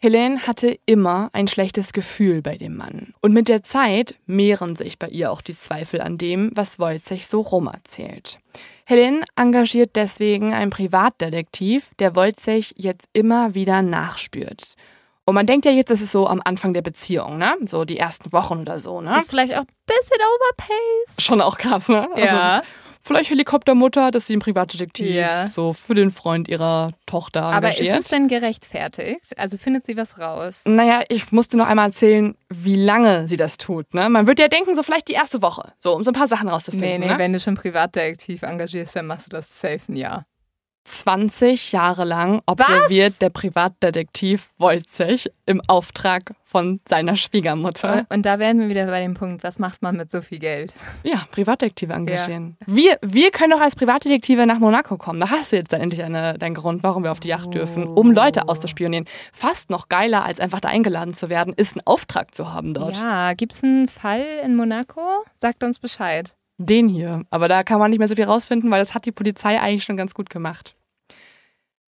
Helene 0.05 0.45
hatte 0.45 0.77
immer 0.85 1.31
ein 1.33 1.47
schlechtes 1.47 1.91
Gefühl 1.91 2.43
bei 2.43 2.57
dem 2.57 2.77
Mann. 2.77 3.15
Und 3.21 3.33
mit 3.33 3.47
der 3.47 3.63
Zeit 3.63 4.13
mehren 4.27 4.75
sich 4.75 4.99
bei 4.99 5.07
ihr 5.07 5.31
auch 5.31 5.41
die 5.41 5.57
Zweifel 5.57 5.99
an 5.99 6.19
dem, 6.19 6.51
was 6.53 6.77
Wojciech 6.77 7.25
so 7.25 7.41
rumerzählt. 7.41 8.37
Helene 8.85 9.25
engagiert 9.35 9.95
deswegen 9.95 10.53
einen 10.53 10.69
Privatdetektiv, 10.69 11.89
der 11.97 12.15
Wojciech 12.15 12.75
jetzt 12.77 13.07
immer 13.13 13.55
wieder 13.55 13.81
nachspürt. 13.81 14.75
Und 15.25 15.33
man 15.33 15.47
denkt 15.47 15.65
ja 15.65 15.71
jetzt, 15.71 15.89
das 15.89 16.01
ist 16.01 16.11
so 16.11 16.27
am 16.27 16.39
Anfang 16.45 16.75
der 16.75 16.83
Beziehung, 16.83 17.39
ne? 17.39 17.55
So 17.65 17.83
die 17.83 17.97
ersten 17.97 18.31
Wochen 18.31 18.59
oder 18.59 18.79
so, 18.79 19.01
ne? 19.01 19.17
Ist 19.17 19.31
vielleicht 19.31 19.55
auch 19.55 19.61
ein 19.61 19.67
bisschen 19.87 20.19
overpaced. 20.21 21.19
Schon 21.23 21.41
auch 21.41 21.57
krass, 21.57 21.89
ne? 21.89 22.07
Ja. 22.15 22.61
Vielleicht 23.05 23.29
Helikoptermutter, 23.29 24.09
dass 24.09 24.25
sie 24.25 24.33
einen 24.33 24.41
Privatdetektiv 24.41 25.07
Ja. 25.13 25.47
so 25.47 25.73
für 25.73 25.93
den 25.93 26.09
Freund 26.09 26.47
ihrer 26.47 26.89
Tochter 27.05 27.43
Aber 27.43 27.69
ist 27.69 27.79
engagiert. 27.79 27.99
es 27.99 28.07
denn 28.09 28.27
gerechtfertigt? 28.27 29.37
Also 29.37 29.59
findet 29.59 29.85
sie 29.85 29.95
was 29.95 30.17
raus? 30.19 30.61
Naja, 30.65 31.03
ich 31.09 31.31
musste 31.31 31.55
noch 31.55 31.67
einmal 31.67 31.89
erzählen, 31.89 32.35
wie 32.49 32.75
lange 32.75 33.27
sie 33.27 33.37
das 33.37 33.57
tut. 33.57 33.93
Ne? 33.93 34.09
Man 34.09 34.25
würde 34.25 34.41
ja 34.41 34.47
denken, 34.47 34.73
so 34.73 34.81
vielleicht 34.81 35.07
die 35.07 35.13
erste 35.13 35.43
Woche, 35.43 35.71
so 35.79 35.93
um 35.95 36.03
so 36.03 36.09
ein 36.09 36.15
paar 36.15 36.27
Sachen 36.27 36.49
rauszufinden. 36.49 36.89
Nee, 36.89 36.97
nee, 36.97 37.13
ne? 37.13 37.19
wenn 37.19 37.31
du 37.31 37.39
schon 37.39 37.55
Privatdetektiv 37.55 38.41
engagierst, 38.41 38.95
dann 38.95 39.05
machst 39.05 39.27
du 39.27 39.29
das 39.29 39.59
safe 39.61 39.81
ein 39.87 39.95
Jahr. 39.97 40.25
20 40.85 41.71
Jahre 41.71 42.05
lang 42.05 42.41
observiert 42.45 43.21
der 43.21 43.29
Privatdetektiv 43.29 44.49
Wojciech 44.57 45.31
im 45.45 45.61
Auftrag 45.67 46.33
von 46.43 46.79
seiner 46.87 47.17
Schwiegermutter. 47.17 48.05
Und 48.09 48.25
da 48.25 48.39
wären 48.39 48.59
wir 48.59 48.69
wieder 48.69 48.85
bei 48.85 49.01
dem 49.01 49.15
Punkt, 49.15 49.43
was 49.43 49.59
macht 49.59 49.81
man 49.81 49.97
mit 49.97 50.09
so 50.09 50.21
viel 50.21 50.39
Geld? 50.39 50.73
Ja, 51.03 51.27
Privatdetektive 51.31 51.91
engagieren. 51.91 52.55
Wir, 52.65 52.97
wir 53.01 53.31
können 53.31 53.51
doch 53.51 53.59
als 53.59 53.75
Privatdetektive 53.75 54.45
nach 54.45 54.59
Monaco 54.59 54.97
kommen. 54.97 55.19
Da 55.19 55.31
hast 55.31 55.51
du 55.51 55.57
jetzt 55.57 55.73
dann 55.73 55.81
endlich 55.81 56.03
eine, 56.03 56.37
deinen 56.37 56.55
Grund, 56.55 56.83
warum 56.83 57.03
wir 57.03 57.11
auf 57.11 57.19
die 57.19 57.29
Yacht 57.29 57.53
dürfen, 57.53 57.85
um 57.85 58.11
Leute 58.11 58.47
auszuspionieren. 58.47 59.05
Fast 59.33 59.69
noch 59.69 59.89
geiler, 59.89 60.23
als 60.23 60.39
einfach 60.39 60.61
da 60.61 60.69
eingeladen 60.69 61.13
zu 61.13 61.29
werden, 61.29 61.53
ist 61.53 61.73
einen 61.75 61.85
Auftrag 61.85 62.33
zu 62.33 62.53
haben 62.53 62.73
dort. 62.73 62.95
Ja, 62.95 63.33
gibt's 63.33 63.63
einen 63.63 63.89
Fall 63.89 64.25
in 64.43 64.55
Monaco? 64.55 65.01
Sagt 65.37 65.63
uns 65.63 65.79
Bescheid. 65.79 66.35
Den 66.57 66.87
hier. 66.87 67.23
Aber 67.29 67.47
da 67.47 67.63
kann 67.63 67.79
man 67.79 67.89
nicht 67.89 67.99
mehr 67.99 68.07
so 68.07 68.15
viel 68.15 68.25
rausfinden, 68.25 68.71
weil 68.71 68.79
das 68.79 68.93
hat 68.93 69.05
die 69.05 69.11
Polizei 69.11 69.59
eigentlich 69.59 69.83
schon 69.83 69.97
ganz 69.97 70.13
gut 70.13 70.29
gemacht. 70.29 70.75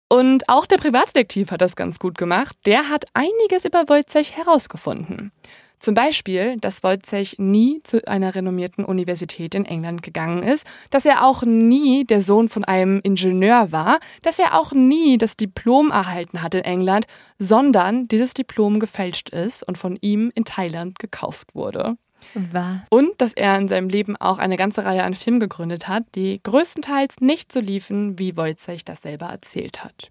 Und 0.08 0.48
auch 0.48 0.66
der 0.66 0.76
Privatdetektiv 0.76 1.50
hat 1.50 1.60
das 1.60 1.76
ganz 1.76 1.98
gut 1.98 2.18
gemacht. 2.18 2.56
Der 2.66 2.88
hat 2.88 3.06
einiges 3.14 3.64
über 3.64 3.88
Wojciech 3.88 4.36
herausgefunden. 4.36 5.32
Zum 5.80 5.94
Beispiel, 5.94 6.56
dass 6.58 6.82
Wojciech 6.82 7.36
nie 7.38 7.82
zu 7.82 8.06
einer 8.06 8.34
renommierten 8.34 8.84
Universität 8.84 9.54
in 9.54 9.66
England 9.66 10.02
gegangen 10.02 10.42
ist, 10.42 10.66
dass 10.88 11.04
er 11.04 11.26
auch 11.26 11.42
nie 11.42 12.04
der 12.04 12.22
Sohn 12.22 12.48
von 12.48 12.64
einem 12.64 13.00
Ingenieur 13.02 13.70
war, 13.70 13.98
dass 14.22 14.38
er 14.38 14.58
auch 14.58 14.72
nie 14.72 15.18
das 15.18 15.36
Diplom 15.36 15.90
erhalten 15.90 16.42
hat 16.42 16.54
in 16.54 16.64
England, 16.64 17.06
sondern 17.38 18.08
dieses 18.08 18.32
Diplom 18.32 18.80
gefälscht 18.80 19.28
ist 19.28 19.62
und 19.62 19.76
von 19.76 19.98
ihm 20.00 20.32
in 20.34 20.44
Thailand 20.44 20.98
gekauft 20.98 21.54
wurde. 21.54 21.96
Was? 22.34 22.78
Und 22.90 23.20
dass 23.20 23.32
er 23.32 23.56
in 23.56 23.68
seinem 23.68 23.88
Leben 23.88 24.16
auch 24.16 24.38
eine 24.38 24.56
ganze 24.56 24.84
Reihe 24.84 25.04
an 25.04 25.14
Filmen 25.14 25.40
gegründet 25.40 25.88
hat, 25.88 26.04
die 26.14 26.40
größtenteils 26.42 27.20
nicht 27.20 27.52
so 27.52 27.60
liefen, 27.60 28.18
wie 28.18 28.36
Wojciech 28.36 28.84
das 28.84 29.02
selber 29.02 29.26
erzählt 29.26 29.84
hat. 29.84 30.10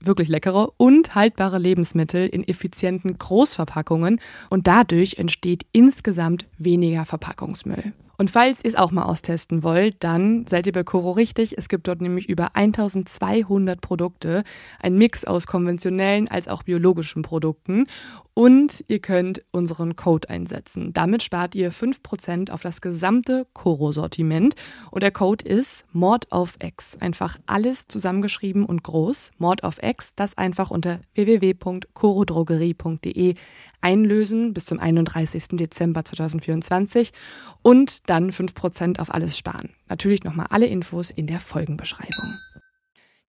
wirklich 0.00 0.28
leckere 0.28 0.72
und 0.76 1.14
haltbare 1.14 1.58
Lebensmittel 1.58 2.26
in 2.26 2.46
effizienten 2.46 3.18
Großverpackungen 3.18 4.20
und 4.50 4.66
dadurch 4.66 5.18
entsteht 5.18 5.66
insgesamt 5.72 6.46
weniger 6.58 7.04
Verpackungsmüll. 7.04 7.92
Und 8.22 8.30
falls 8.30 8.62
ihr 8.62 8.68
es 8.68 8.76
auch 8.76 8.92
mal 8.92 9.02
austesten 9.02 9.64
wollt, 9.64 9.96
dann 9.98 10.46
seid 10.46 10.68
ihr 10.68 10.72
bei 10.72 10.84
Coro 10.84 11.10
richtig. 11.10 11.58
Es 11.58 11.68
gibt 11.68 11.88
dort 11.88 12.00
nämlich 12.00 12.28
über 12.28 12.54
1200 12.54 13.80
Produkte, 13.80 14.44
ein 14.80 14.94
Mix 14.94 15.24
aus 15.24 15.48
konventionellen 15.48 16.28
als 16.28 16.46
auch 16.46 16.62
biologischen 16.62 17.22
Produkten. 17.22 17.88
Und 18.32 18.84
ihr 18.86 19.00
könnt 19.00 19.42
unseren 19.50 19.96
Code 19.96 20.30
einsetzen. 20.30 20.92
Damit 20.92 21.24
spart 21.24 21.56
ihr 21.56 21.72
5% 21.72 22.52
auf 22.52 22.62
das 22.62 22.80
gesamte 22.80 23.44
Coro-Sortiment. 23.54 24.54
Und 24.92 25.02
der 25.02 25.10
Code 25.10 25.44
ist 25.44 25.84
Mord 25.90 26.30
auf 26.30 26.58
X. 26.62 26.96
Einfach 27.00 27.40
alles 27.46 27.88
zusammengeschrieben 27.88 28.64
und 28.64 28.84
groß. 28.84 29.32
Mord 29.38 29.64
auf 29.64 29.82
X, 29.82 30.12
das 30.14 30.38
einfach 30.38 30.70
unter 30.70 31.00
www.corodrogerie.de 31.14 33.34
einlösen 33.82 34.54
bis 34.54 34.64
zum 34.64 34.78
31. 34.78 35.48
Dezember 35.52 36.04
2024 36.04 37.12
und 37.60 38.08
dann 38.08 38.30
5% 38.30 38.98
auf 38.98 39.12
alles 39.12 39.36
sparen. 39.36 39.70
Natürlich 39.88 40.24
nochmal 40.24 40.46
alle 40.50 40.66
Infos 40.66 41.10
in 41.10 41.26
der 41.26 41.40
Folgenbeschreibung. 41.40 42.38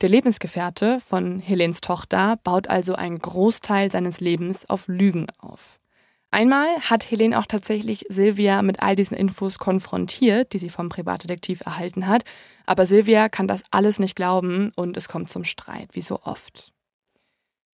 Der 0.01 0.09
Lebensgefährte 0.09 0.99
von 0.99 1.39
Helens 1.39 1.81
Tochter 1.81 2.37
baut 2.43 2.67
also 2.69 2.95
einen 2.95 3.19
Großteil 3.19 3.91
seines 3.91 4.19
Lebens 4.19 4.69
auf 4.69 4.87
Lügen 4.87 5.27
auf. 5.39 5.79
Einmal 6.33 6.79
hat 6.81 7.11
Helene 7.11 7.37
auch 7.37 7.45
tatsächlich 7.45 8.07
Silvia 8.09 8.63
mit 8.63 8.81
all 8.81 8.95
diesen 8.95 9.15
Infos 9.15 9.59
konfrontiert, 9.59 10.53
die 10.53 10.57
sie 10.57 10.71
vom 10.71 10.89
Privatdetektiv 10.89 11.61
erhalten 11.61 12.07
hat, 12.07 12.25
aber 12.65 12.87
Silvia 12.87 13.29
kann 13.29 13.47
das 13.47 13.61
alles 13.69 13.99
nicht 13.99 14.15
glauben 14.15 14.71
und 14.75 14.97
es 14.97 15.07
kommt 15.07 15.29
zum 15.29 15.43
Streit, 15.43 15.89
wie 15.93 16.01
so 16.01 16.19
oft. 16.23 16.73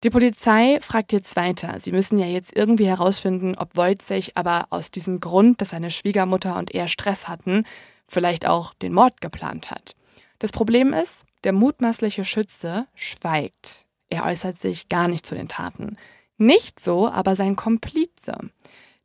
Die 0.06 0.10
Polizei 0.10 0.78
fragt 0.82 1.12
jetzt 1.12 1.34
weiter. 1.34 1.80
Sie 1.80 1.90
müssen 1.90 2.16
ja 2.16 2.26
jetzt 2.26 2.54
irgendwie 2.54 2.86
herausfinden, 2.86 3.56
ob 3.56 3.76
Wojciech 3.76 4.36
aber 4.36 4.68
aus 4.70 4.92
diesem 4.92 5.18
Grund, 5.18 5.60
dass 5.60 5.70
seine 5.70 5.90
Schwiegermutter 5.90 6.56
und 6.56 6.72
er 6.72 6.86
Stress 6.86 7.26
hatten, 7.26 7.64
vielleicht 8.06 8.46
auch 8.46 8.72
den 8.74 8.92
Mord 8.92 9.20
geplant 9.20 9.68
hat. 9.72 9.96
Das 10.38 10.52
Problem 10.52 10.92
ist, 10.92 11.24
der 11.42 11.52
mutmaßliche 11.52 12.24
Schütze 12.24 12.86
schweigt. 12.94 13.84
Er 14.08 14.24
äußert 14.26 14.60
sich 14.60 14.88
gar 14.88 15.08
nicht 15.08 15.26
zu 15.26 15.34
den 15.34 15.48
Taten. 15.48 15.96
Nicht 16.38 16.78
so 16.78 17.08
aber 17.08 17.34
sein 17.34 17.56
Komplize. 17.56 18.38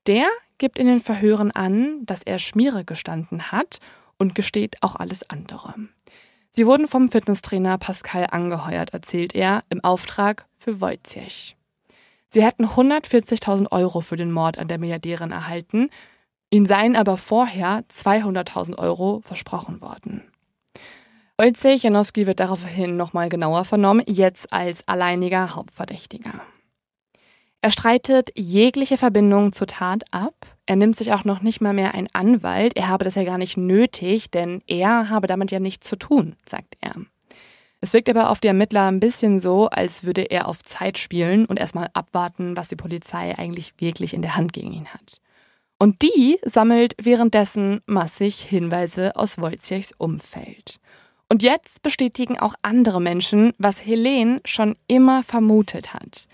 Der 0.05 0.27
gibt 0.59 0.77
in 0.77 0.85
den 0.85 0.99
Verhören 0.99 1.49
an, 1.49 2.05
dass 2.05 2.21
er 2.21 2.37
Schmiere 2.37 2.85
gestanden 2.85 3.51
hat 3.51 3.79
und 4.19 4.35
gesteht 4.35 4.75
auch 4.81 4.95
alles 4.97 5.27
andere. 5.27 5.73
Sie 6.51 6.67
wurden 6.67 6.87
vom 6.87 7.09
Fitnesstrainer 7.09 7.77
Pascal 7.77 8.27
angeheuert, 8.29 8.93
erzählt 8.93 9.33
er, 9.33 9.63
im 9.69 9.81
Auftrag 9.83 10.45
für 10.57 10.81
Wojciech. 10.81 11.55
Sie 12.29 12.43
hätten 12.43 12.65
140.000 12.65 13.71
Euro 13.71 14.01
für 14.01 14.17
den 14.17 14.31
Mord 14.31 14.57
an 14.57 14.67
der 14.67 14.77
Milliardärin 14.77 15.31
erhalten, 15.31 15.89
ihnen 16.49 16.65
seien 16.65 16.97
aber 16.97 17.17
vorher 17.17 17.83
200.000 17.93 18.77
Euro 18.77 19.21
versprochen 19.23 19.79
worden. 19.81 20.23
Wojciech 21.37 21.83
Janowski 21.83 22.27
wird 22.27 22.41
daraufhin 22.41 22.97
nochmal 22.97 23.29
genauer 23.29 23.65
vernommen, 23.65 24.03
jetzt 24.05 24.51
als 24.51 24.87
alleiniger 24.87 25.55
Hauptverdächtiger. 25.55 26.41
Er 27.61 27.71
streitet 27.71 28.29
jegliche 28.35 28.97
Verbindung 28.97 29.53
zur 29.53 29.67
Tat 29.67 30.03
ab. 30.11 30.35
Er 30.71 30.77
nimmt 30.77 30.97
sich 30.97 31.11
auch 31.11 31.25
noch 31.25 31.41
nicht 31.41 31.59
mal 31.59 31.73
mehr 31.73 31.95
einen 31.95 32.07
Anwalt. 32.13 32.77
Er 32.77 32.87
habe 32.87 33.03
das 33.03 33.15
ja 33.15 33.25
gar 33.25 33.37
nicht 33.37 33.57
nötig, 33.57 34.31
denn 34.31 34.61
er 34.67 35.09
habe 35.09 35.27
damit 35.27 35.51
ja 35.51 35.59
nichts 35.59 35.85
zu 35.85 35.97
tun, 35.97 36.37
sagt 36.47 36.77
er. 36.79 36.93
Es 37.81 37.91
wirkt 37.91 38.07
aber 38.07 38.29
auf 38.29 38.39
die 38.39 38.47
Ermittler 38.47 38.87
ein 38.87 39.01
bisschen 39.01 39.41
so, 39.41 39.67
als 39.67 40.05
würde 40.05 40.21
er 40.21 40.47
auf 40.47 40.63
Zeit 40.63 40.97
spielen 40.97 41.45
und 41.45 41.59
erstmal 41.59 41.89
abwarten, 41.91 42.55
was 42.55 42.69
die 42.69 42.77
Polizei 42.77 43.37
eigentlich 43.37 43.73
wirklich 43.79 44.13
in 44.13 44.21
der 44.21 44.37
Hand 44.37 44.53
gegen 44.53 44.71
ihn 44.71 44.87
hat. 44.87 45.19
Und 45.77 46.03
die 46.03 46.39
sammelt 46.45 46.95
währenddessen 47.01 47.81
massig 47.85 48.39
Hinweise 48.41 49.17
aus 49.17 49.39
Wojciechs 49.39 49.91
Umfeld. 49.97 50.79
Und 51.27 51.43
jetzt 51.43 51.81
bestätigen 51.81 52.39
auch 52.39 52.55
andere 52.61 53.01
Menschen, 53.01 53.51
was 53.57 53.85
Helene 53.85 54.39
schon 54.45 54.77
immer 54.87 55.21
vermutet 55.23 55.93
hat. 55.93 56.29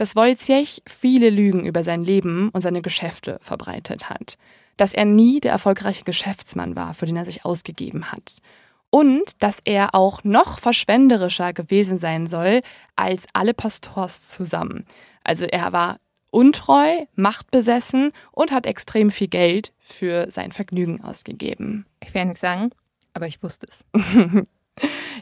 Dass 0.00 0.16
Wojciech 0.16 0.82
viele 0.86 1.28
Lügen 1.28 1.66
über 1.66 1.84
sein 1.84 2.02
Leben 2.02 2.48
und 2.54 2.62
seine 2.62 2.80
Geschäfte 2.80 3.38
verbreitet 3.42 4.08
hat. 4.08 4.38
Dass 4.78 4.94
er 4.94 5.04
nie 5.04 5.40
der 5.40 5.52
erfolgreiche 5.52 6.04
Geschäftsmann 6.04 6.74
war, 6.74 6.94
für 6.94 7.04
den 7.04 7.18
er 7.18 7.26
sich 7.26 7.44
ausgegeben 7.44 8.10
hat 8.10 8.38
und 8.88 9.42
dass 9.42 9.58
er 9.66 9.94
auch 9.94 10.24
noch 10.24 10.58
verschwenderischer 10.58 11.52
gewesen 11.52 11.98
sein 11.98 12.28
soll 12.28 12.62
als 12.96 13.24
alle 13.34 13.52
Pastors 13.52 14.26
zusammen. 14.26 14.86
Also 15.22 15.44
er 15.44 15.74
war 15.74 15.98
untreu, 16.30 17.04
machtbesessen 17.14 18.12
und 18.32 18.52
hat 18.52 18.64
extrem 18.64 19.10
viel 19.10 19.28
Geld 19.28 19.70
für 19.78 20.30
sein 20.30 20.52
Vergnügen 20.52 21.04
ausgegeben. 21.04 21.84
Ich 22.02 22.14
werde 22.14 22.28
nichts 22.28 22.40
sagen, 22.40 22.70
aber 23.12 23.26
ich 23.26 23.42
wusste 23.42 23.66
es. 23.68 23.84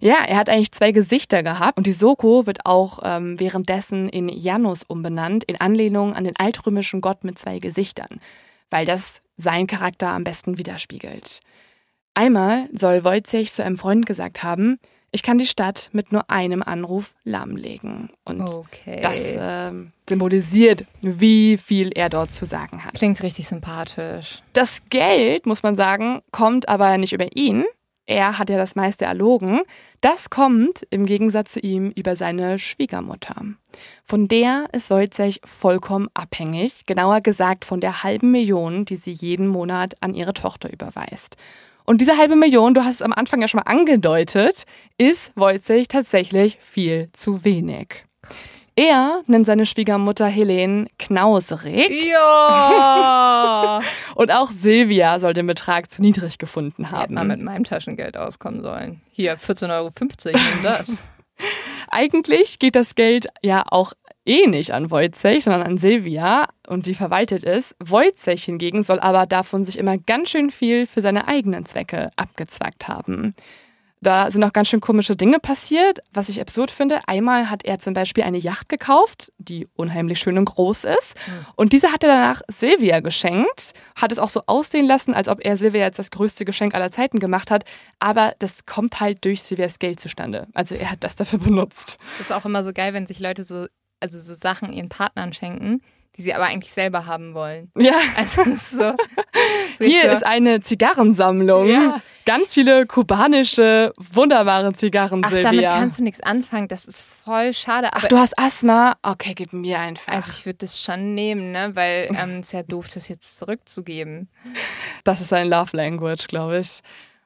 ja, 0.01 0.24
er 0.26 0.36
hat 0.36 0.49
eigentlich 0.49 0.72
zwei 0.72 0.92
Gesichter 0.92 1.42
gehabt 1.42 1.78
und 1.78 1.86
die 1.86 1.92
Soko 1.92 2.46
wird 2.46 2.66
auch 2.66 3.01
ähm, 3.05 3.38
währenddessen 3.38 4.09
in 4.09 4.28
Janus 4.28 4.82
umbenannt, 4.82 5.44
in 5.44 5.61
Anlehnung 5.61 6.14
an 6.14 6.24
den 6.24 6.36
altrömischen 6.36 7.01
Gott 7.01 7.24
mit 7.24 7.38
zwei 7.38 7.59
Gesichtern, 7.59 8.20
weil 8.70 8.86
das 8.86 9.22
seinen 9.36 9.66
Charakter 9.66 10.09
am 10.09 10.24
besten 10.24 10.59
widerspiegelt. 10.59 11.40
Einmal 12.14 12.68
soll 12.72 13.05
Wojciech 13.05 13.53
zu 13.53 13.62
einem 13.62 13.78
Freund 13.78 14.07
gesagt 14.07 14.42
haben, 14.42 14.78
ich 15.11 15.22
kann 15.22 15.38
die 15.38 15.46
Stadt 15.46 15.88
mit 15.92 16.12
nur 16.12 16.28
einem 16.30 16.62
Anruf 16.62 17.14
lahmlegen. 17.24 18.11
Und 18.24 18.42
okay. 18.42 19.01
das 19.01 19.18
äh, 19.18 19.72
symbolisiert, 20.09 20.84
wie 21.01 21.57
viel 21.57 21.90
er 21.94 22.11
dort 22.11 22.34
zu 22.34 22.44
sagen 22.44 22.84
hat. 22.84 22.94
Klingt 22.94 23.22
richtig 23.22 23.49
sympathisch. 23.49 24.42
Das 24.53 24.82
Geld, 24.90 25.46
muss 25.46 25.62
man 25.62 25.76
sagen, 25.76 26.20
kommt 26.30 26.68
aber 26.68 26.99
nicht 26.99 27.12
über 27.12 27.34
ihn. 27.34 27.64
Er 28.09 28.38
hat 28.38 28.48
ja 28.48 28.56
das 28.56 28.74
meiste 28.74 29.04
erlogen. 29.04 29.61
Das 30.00 30.30
kommt 30.30 30.86
im 30.88 31.04
Gegensatz 31.04 31.52
zu 31.52 31.61
ihm 31.61 31.90
über 31.90 32.16
seine 32.16 32.59
Schwiegermutter. 32.59 33.44
Von 34.02 34.28
der 34.28 34.66
ist 34.72 34.88
Wojciech 34.88 35.42
vollkommen 35.44 36.09
abhängig, 36.14 36.86
genauer 36.86 37.20
gesagt 37.20 37.66
von 37.66 37.82
der 37.82 38.02
halben 38.02 38.30
Million, 38.30 38.86
die 38.86 38.96
sie 38.96 39.12
jeden 39.12 39.46
Monat 39.46 39.94
an 40.00 40.14
ihre 40.14 40.32
Tochter 40.32 40.72
überweist. 40.72 41.36
Und 41.84 42.00
diese 42.00 42.16
halbe 42.16 42.34
Million, 42.34 42.72
du 42.72 42.82
hast 42.82 42.96
es 42.96 43.02
am 43.02 43.12
Anfang 43.12 43.42
ja 43.42 43.48
schon 43.48 43.61
mal 43.62 43.70
angedeutet, 43.70 44.64
ist 44.96 45.32
Wojciech 45.36 45.88
tatsächlich 45.88 46.56
viel 46.62 47.09
zu 47.12 47.44
wenig. 47.44 48.06
Er 48.79 49.24
nennt 49.26 49.45
seine 49.45 49.66
Schwiegermutter 49.66 50.26
Helene 50.26 50.87
knauserig. 51.01 51.91
Ja! 51.91 53.81
und 54.14 54.31
auch 54.31 54.53
Silvia 54.53 55.18
soll 55.18 55.33
den 55.33 55.49
Betrag 55.49 55.91
zu 55.91 56.01
niedrig 56.01 56.39
gefunden 56.39 56.93
haben. 56.93 57.09
Die 57.09 57.14
mal 57.14 57.24
mit 57.24 57.43
meinem 57.43 57.64
Taschengeld 57.64 58.16
auskommen 58.16 58.61
sollen. 58.61 59.01
Hier, 59.11 59.37
14,50 59.37 59.72
Euro, 59.72 59.91
nimm 60.33 60.62
das. 60.62 61.09
Eigentlich 61.91 62.61
geht 62.61 62.76
das 62.76 62.95
Geld 62.95 63.26
ja 63.43 63.64
auch 63.66 63.95
eh 64.24 64.47
nicht 64.47 64.72
an 64.72 64.93
Wojciech, 64.93 65.43
sondern 65.43 65.62
an 65.62 65.76
Silvia 65.76 66.47
und 66.68 66.85
sie 66.85 66.95
verwaltet 66.95 67.43
es. 67.43 67.74
Wojciech 67.81 68.45
hingegen 68.45 68.85
soll 68.85 69.01
aber 69.01 69.26
davon 69.26 69.64
sich 69.64 69.76
immer 69.76 69.99
ganz 69.99 70.31
schön 70.31 70.53
viel 70.53 70.87
für 70.87 71.01
seine 71.01 71.26
eigenen 71.26 71.66
Zwecke 71.66 72.11
abgezwackt 72.14 72.87
haben. 72.87 73.35
Da 74.01 74.30
sind 74.30 74.44
auch 74.44 74.53
ganz 74.53 74.68
schön 74.68 74.80
komische 74.80 75.16
Dinge 75.16 75.38
passiert, 75.38 76.01
was 76.12 76.28
ich 76.28 76.40
absurd 76.40 76.70
finde. 76.70 77.01
Einmal 77.07 77.51
hat 77.51 77.64
er 77.64 77.78
zum 77.78 77.94
Beispiel 77.94 78.24
eine 78.24 78.38
Yacht 78.38 78.68
gekauft, 78.68 79.32
die 79.38 79.66
unheimlich 79.76 80.18
schön 80.18 80.38
und 80.38 80.44
groß 80.44 80.84
ist. 80.84 81.14
Mhm. 81.26 81.46
Und 81.57 81.72
diese 81.72 81.92
hat 81.92 82.05
er 82.05 82.11
danach 82.11 82.42
Silvia 82.49 83.01
geschenkt, 83.01 83.72
hat 84.01 84.12
es 84.12 84.18
auch 84.18 84.28
so 84.28 84.42
aussehen 84.46 84.86
lassen, 84.86 85.14
als 85.14 85.28
ob 85.28 85.44
er 85.44 85.57
Silvia 85.57 85.84
jetzt 85.84 85.99
das 85.99 86.11
größte 86.11 86.44
Geschenk 86.44 86.74
aller 86.74 86.90
Zeiten 86.90 87.18
gemacht 87.18 87.51
hat. 87.51 87.64
Aber 87.99 88.34
das 88.38 88.66
kommt 88.66 89.01
halt 89.01 89.24
durch 89.24 89.42
Silvias 89.42 89.78
Geld 89.78 90.01
zustande. 90.01 90.46
Also 90.55 90.74
er 90.74 90.90
hat 90.90 91.03
das 91.03 91.16
dafür 91.16 91.38
benutzt. 91.38 91.99
Das 92.18 92.28
ist 92.28 92.32
auch 92.32 92.44
immer 92.44 92.62
so 92.62 92.72
geil, 92.72 92.94
wenn 92.94 93.07
sich 93.07 93.18
Leute 93.18 93.44
so 93.44 93.66
also 94.01 94.18
so 94.18 94.34
Sachen 94.34 94.72
ihren 94.72 94.88
Partnern 94.88 95.32
schenken, 95.32 95.82
die 96.18 96.22
sie 96.22 96.34
aber 96.34 96.46
eigentlich 96.46 96.72
selber 96.72 97.06
haben 97.06 97.32
wollen. 97.32 97.70
Ja. 97.78 97.94
Also 98.16 98.42
so, 98.44 98.78
so 99.78 99.84
Hier 99.84 100.02
so, 100.02 100.08
ist 100.08 100.26
eine 100.26 100.60
Zigarrensammlung. 100.60 101.68
Ja. 101.68 102.02
Ganz 102.26 102.54
viele 102.54 102.86
kubanische, 102.86 103.94
wunderbare 103.96 104.72
Zigarren, 104.72 105.22
Ach, 105.24 105.30
Silvia. 105.30 105.50
damit 105.50 105.64
kannst 105.64 105.98
du 106.00 106.02
nichts 106.02 106.20
anfangen. 106.20 106.66
Das 106.66 106.84
ist 106.86 107.04
voll 107.24 107.54
schade. 107.54 107.90
Ach, 107.92 108.04
du 108.06 108.18
hast 108.18 108.36
Asthma? 108.36 108.96
Okay, 109.02 109.34
gib 109.34 109.52
mir 109.52 109.78
einfach. 109.78 110.12
Also 110.12 110.32
ich 110.32 110.44
würde 110.44 110.58
das 110.58 110.80
schon 110.80 111.14
nehmen, 111.14 111.52
ne? 111.52 111.70
Weil 111.74 112.10
ähm, 112.18 112.40
es 112.40 112.50
ja 112.52 112.64
doof, 112.64 112.88
das 112.92 113.08
jetzt 113.08 113.38
zurückzugeben. 113.38 114.28
Das 115.04 115.20
ist 115.20 115.32
ein 115.32 115.48
Love 115.48 115.76
Language, 115.76 116.26
glaube 116.26 116.58
ich. 116.58 116.80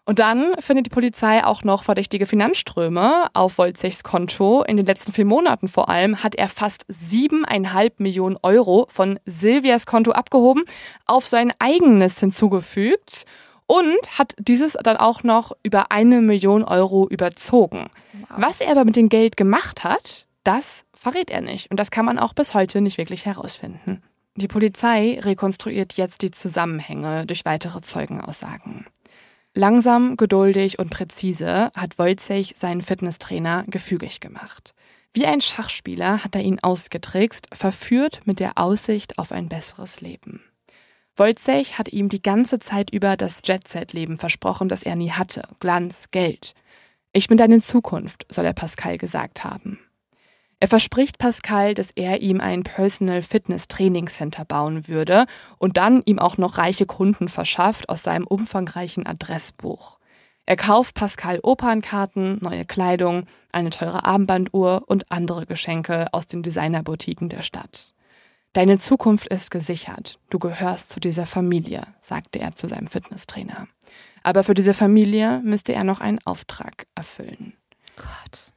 Und 0.05 0.19
dann 0.19 0.55
findet 0.59 0.87
die 0.87 0.91
Polizei 0.91 1.45
auch 1.45 1.63
noch 1.63 1.85
verdächtige 1.85 2.27
Finanzströme 2.27 3.29
auf 3.35 3.59
Wolzechs 3.59 4.03
Konto. 4.03 4.63
In 4.65 4.77
den 4.77 4.87
letzten 4.87 5.13
vier 5.13 5.25
Monaten 5.25 5.69
vor 5.69 5.89
allem 5.89 6.25
hat 6.25 6.35
er 6.35 6.49
fast 6.49 6.85
siebeneinhalb 6.89 8.01
Millionen 8.01 8.37
Euro 8.43 8.87
von 8.91 9.21
Silvias 9.27 9.87
Konto 9.87 10.11
abgehoben, 10.11 10.65
auf 11.07 11.29
sein 11.29 11.53
eigenes 11.61 12.19
hinzugefügt 12.19 13.27
und 13.67 14.19
hat 14.19 14.35
dieses 14.39 14.73
dann 14.73 14.97
auch 14.97 15.23
noch 15.23 15.53
über 15.63 15.93
eine 15.93 16.21
Million 16.21 16.65
Euro 16.65 17.07
überzogen. 17.09 17.89
Wow. 18.13 18.29
Was 18.39 18.61
er 18.61 18.73
aber 18.73 18.85
mit 18.85 18.97
dem 18.97 19.09
Geld 19.09 19.37
gemacht 19.37 19.85
hat, 19.85 20.27
das 20.43 20.85
verrät 20.93 21.31
er 21.31 21.43
nicht. 21.43 21.71
Und 21.71 21.79
das 21.79 21.93
kann 21.93 22.05
man 22.05 22.19
auch 22.19 22.35
bis 22.35 22.55
heute 22.55 22.81
nicht 22.81 22.99
wirklich 22.99 23.25
herausfinden. 23.25 24.03
Die 24.35 24.49
Polizei 24.49 25.21
rekonstruiert 25.23 25.93
jetzt 25.95 26.23
die 26.23 26.33
Zusammenhänge 26.33 27.25
durch 27.27 27.45
weitere 27.45 27.83
Zeugenaussagen. 27.83 28.87
Langsam, 29.55 30.17
geduldig 30.17 30.79
und 30.79 30.89
präzise 30.89 31.71
hat 31.75 31.99
Wojciech 31.99 32.55
seinen 32.57 32.81
Fitnesstrainer 32.81 33.65
gefügig 33.67 34.21
gemacht. 34.21 34.75
Wie 35.13 35.27
ein 35.27 35.43
Schachspieler 35.43 36.25
hat 36.25 36.35
er 36.35 36.41
ihn 36.41 36.59
ausgetrickst, 36.61 37.49
verführt 37.55 38.21
mit 38.25 38.41
der 38.41 38.57
Aussicht 38.57 39.19
auf 39.19 39.31
ein 39.31 39.51
besseres 39.51 40.01
Leben. 40.01 40.43
Wojciech 41.17 41.79
hat 41.79 41.93
ihm 41.93 42.09
die 42.09 42.23
ganze 42.23 42.61
Zeit 42.61 42.91
über 42.91 43.19
das 43.19 43.41
Jet-Set-Leben 43.45 44.17
versprochen, 44.17 44.71
das 44.71 44.83
er 44.83 44.97
nie 44.97 45.11
hatte. 45.11 45.43
Glanz, 45.61 46.11
Geld. 46.11 46.55
Ich 47.13 47.29
bin 47.29 47.37
deine 47.37 47.61
Zukunft, 47.61 48.25
soll 48.31 48.47
er 48.47 48.55
Pascal 48.55 48.97
gesagt 48.97 49.45
haben. 49.45 49.79
Er 50.63 50.69
verspricht 50.69 51.19
Pascal, 51.19 51.75
dass 51.75 51.89
er 51.97 52.23
ihm 52.23 52.41
ein 52.41 52.63
Personal 52.63 53.23
Fitness 53.23 53.67
Training 53.67 54.07
Center 54.07 54.45
bauen 54.45 54.87
würde 54.87 55.27
und 55.59 55.77
dann 55.77 56.03
ihm 56.05 56.21
auch 56.21 56.39
noch 56.39 56.57
reiche 56.57 56.87
Kunden 56.87 57.29
verschafft 57.29 57.89
aus 57.89 58.05
seinem 58.05 58.29
umfangreichen 58.29 59.05
Adressbuch. 59.05 59.99
Er 60.47 60.55
kauft 60.55 60.95
Pascal 60.95 61.41
Opernkarten, 61.43 62.39
neue 62.43 62.65
Kleidung, 62.65 63.27
eine 63.51 63.71
teure 63.71 64.05
Armbanduhr 64.05 64.85
und 64.87 65.11
andere 65.11 65.47
Geschenke 65.47 66.07
aus 66.13 66.29
den 66.29 66.45
Designerboutiquen 66.45 67.29
der 67.29 67.43
Stadt. 67.43 67.93
Deine 68.53 68.79
Zukunft 68.79 69.27
ist 69.27 69.51
gesichert. 69.51 70.21
Du 70.31 70.39
gehörst 70.39 70.91
zu 70.91 71.01
dieser 71.01 71.27
Familie, 71.27 71.89
sagte 72.01 72.39
er 72.39 72.55
zu 72.55 72.69
seinem 72.69 72.87
Fitnesstrainer. 72.87 73.67
Aber 74.23 74.45
für 74.45 74.55
diese 74.55 74.75
Familie 74.75 75.41
müsste 75.43 75.73
er 75.73 75.83
noch 75.83 75.99
einen 76.01 76.21
Auftrag 76.25 76.87
erfüllen. 76.95 77.55
Gott. 77.97 78.53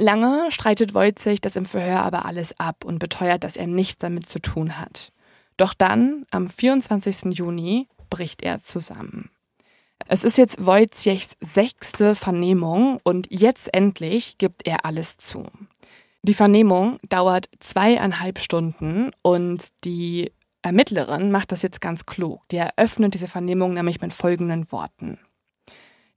Lange 0.00 0.50
streitet 0.50 0.94
Wojciech 0.94 1.42
das 1.42 1.56
im 1.56 1.66
Verhör 1.66 2.02
aber 2.02 2.24
alles 2.24 2.58
ab 2.58 2.86
und 2.86 2.98
beteuert, 2.98 3.44
dass 3.44 3.58
er 3.58 3.66
nichts 3.66 3.98
damit 3.98 4.26
zu 4.26 4.38
tun 4.38 4.80
hat. 4.80 5.12
Doch 5.58 5.74
dann, 5.74 6.24
am 6.30 6.48
24. 6.48 7.36
Juni, 7.36 7.86
bricht 8.08 8.42
er 8.42 8.62
zusammen. 8.62 9.30
Es 10.08 10.24
ist 10.24 10.38
jetzt 10.38 10.64
Wojciechs 10.64 11.36
sechste 11.40 12.14
Vernehmung 12.14 12.98
und 13.04 13.26
jetzt 13.30 13.72
endlich 13.74 14.38
gibt 14.38 14.66
er 14.66 14.86
alles 14.86 15.18
zu. 15.18 15.46
Die 16.22 16.34
Vernehmung 16.34 16.98
dauert 17.10 17.50
zweieinhalb 17.60 18.38
Stunden 18.38 19.10
und 19.20 19.68
die 19.84 20.32
Ermittlerin 20.62 21.30
macht 21.30 21.52
das 21.52 21.60
jetzt 21.60 21.82
ganz 21.82 22.06
klug. 22.06 22.40
Die 22.50 22.56
eröffnet 22.56 23.12
diese 23.12 23.28
Vernehmung 23.28 23.74
nämlich 23.74 24.00
mit 24.00 24.14
folgenden 24.14 24.72
Worten 24.72 25.18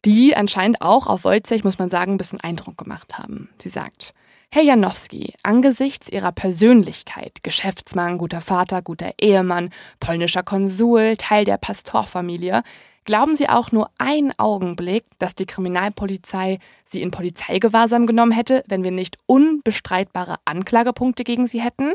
die 0.05 0.35
anscheinend 0.35 0.81
auch 0.81 1.07
auf 1.07 1.23
Wojciech, 1.23 1.63
muss 1.63 1.79
man 1.79 1.89
sagen, 1.89 2.13
ein 2.13 2.17
bisschen 2.17 2.41
Eindruck 2.41 2.77
gemacht 2.77 3.17
haben. 3.17 3.49
Sie 3.57 3.69
sagt, 3.69 4.13
Herr 4.51 4.61
Janowski, 4.61 5.33
angesichts 5.41 6.09
Ihrer 6.09 6.31
Persönlichkeit, 6.31 7.41
Geschäftsmann, 7.41 8.19
guter 8.19 8.41
Vater, 8.41 8.83
guter 8.83 9.11
Ehemann, 9.19 9.71
polnischer 9.99 10.43
Konsul, 10.43 11.15
Teil 11.17 11.43
der 11.43 11.57
Pastorfamilie, 11.57 12.61
glauben 13.05 13.35
Sie 13.35 13.49
auch 13.49 13.71
nur 13.71 13.89
einen 13.97 14.31
Augenblick, 14.37 15.05
dass 15.17 15.33
die 15.33 15.47
Kriminalpolizei 15.47 16.59
Sie 16.85 17.01
in 17.01 17.09
Polizeigewahrsam 17.09 18.05
genommen 18.05 18.31
hätte, 18.31 18.63
wenn 18.67 18.83
wir 18.83 18.91
nicht 18.91 19.17
unbestreitbare 19.25 20.35
Anklagepunkte 20.45 21.23
gegen 21.23 21.47
Sie 21.47 21.59
hätten? 21.61 21.93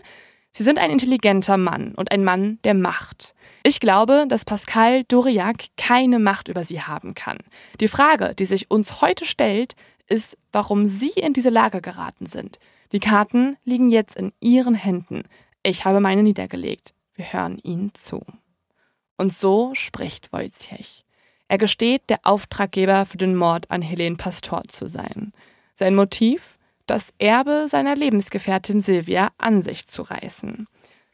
Sie 0.50 0.62
sind 0.62 0.78
ein 0.78 0.90
intelligenter 0.90 1.56
Mann 1.56 1.94
und 1.94 2.10
ein 2.10 2.24
Mann 2.24 2.58
der 2.64 2.74
Macht. 2.74 3.34
Ich 3.62 3.80
glaube, 3.80 4.26
dass 4.28 4.44
Pascal 4.44 5.04
Doriac 5.04 5.66
keine 5.76 6.18
Macht 6.18 6.48
über 6.48 6.64
sie 6.64 6.82
haben 6.82 7.14
kann. 7.14 7.38
Die 7.80 7.88
Frage, 7.88 8.34
die 8.34 8.44
sich 8.44 8.70
uns 8.70 9.00
heute 9.00 9.24
stellt, 9.24 9.76
ist, 10.08 10.36
warum 10.52 10.86
Sie 10.86 11.10
in 11.10 11.32
diese 11.32 11.50
Lage 11.50 11.80
geraten 11.80 12.26
sind. 12.26 12.58
Die 12.92 13.00
Karten 13.00 13.56
liegen 13.64 13.90
jetzt 13.90 14.16
in 14.16 14.32
Ihren 14.40 14.74
Händen. 14.74 15.24
Ich 15.62 15.84
habe 15.84 16.00
meine 16.00 16.22
niedergelegt. 16.22 16.94
Wir 17.14 17.32
hören 17.32 17.58
Ihnen 17.62 17.92
zu. 17.94 18.24
Und 19.16 19.34
so 19.34 19.74
spricht 19.74 20.32
Wojciech. 20.32 21.04
Er 21.48 21.58
gesteht, 21.58 22.02
der 22.08 22.20
Auftraggeber 22.22 23.06
für 23.06 23.18
den 23.18 23.34
Mord 23.34 23.70
an 23.70 23.82
Helene 23.82 24.16
Pastor 24.16 24.62
zu 24.68 24.88
sein. 24.88 25.32
Sein 25.74 25.94
Motiv? 25.94 26.57
Das 26.88 27.10
Erbe 27.18 27.66
seiner 27.68 27.94
Lebensgefährtin 27.94 28.80
Silvia 28.80 29.28
an 29.36 29.60
sich 29.60 29.86
zu 29.86 30.00
reißen. 30.00 30.66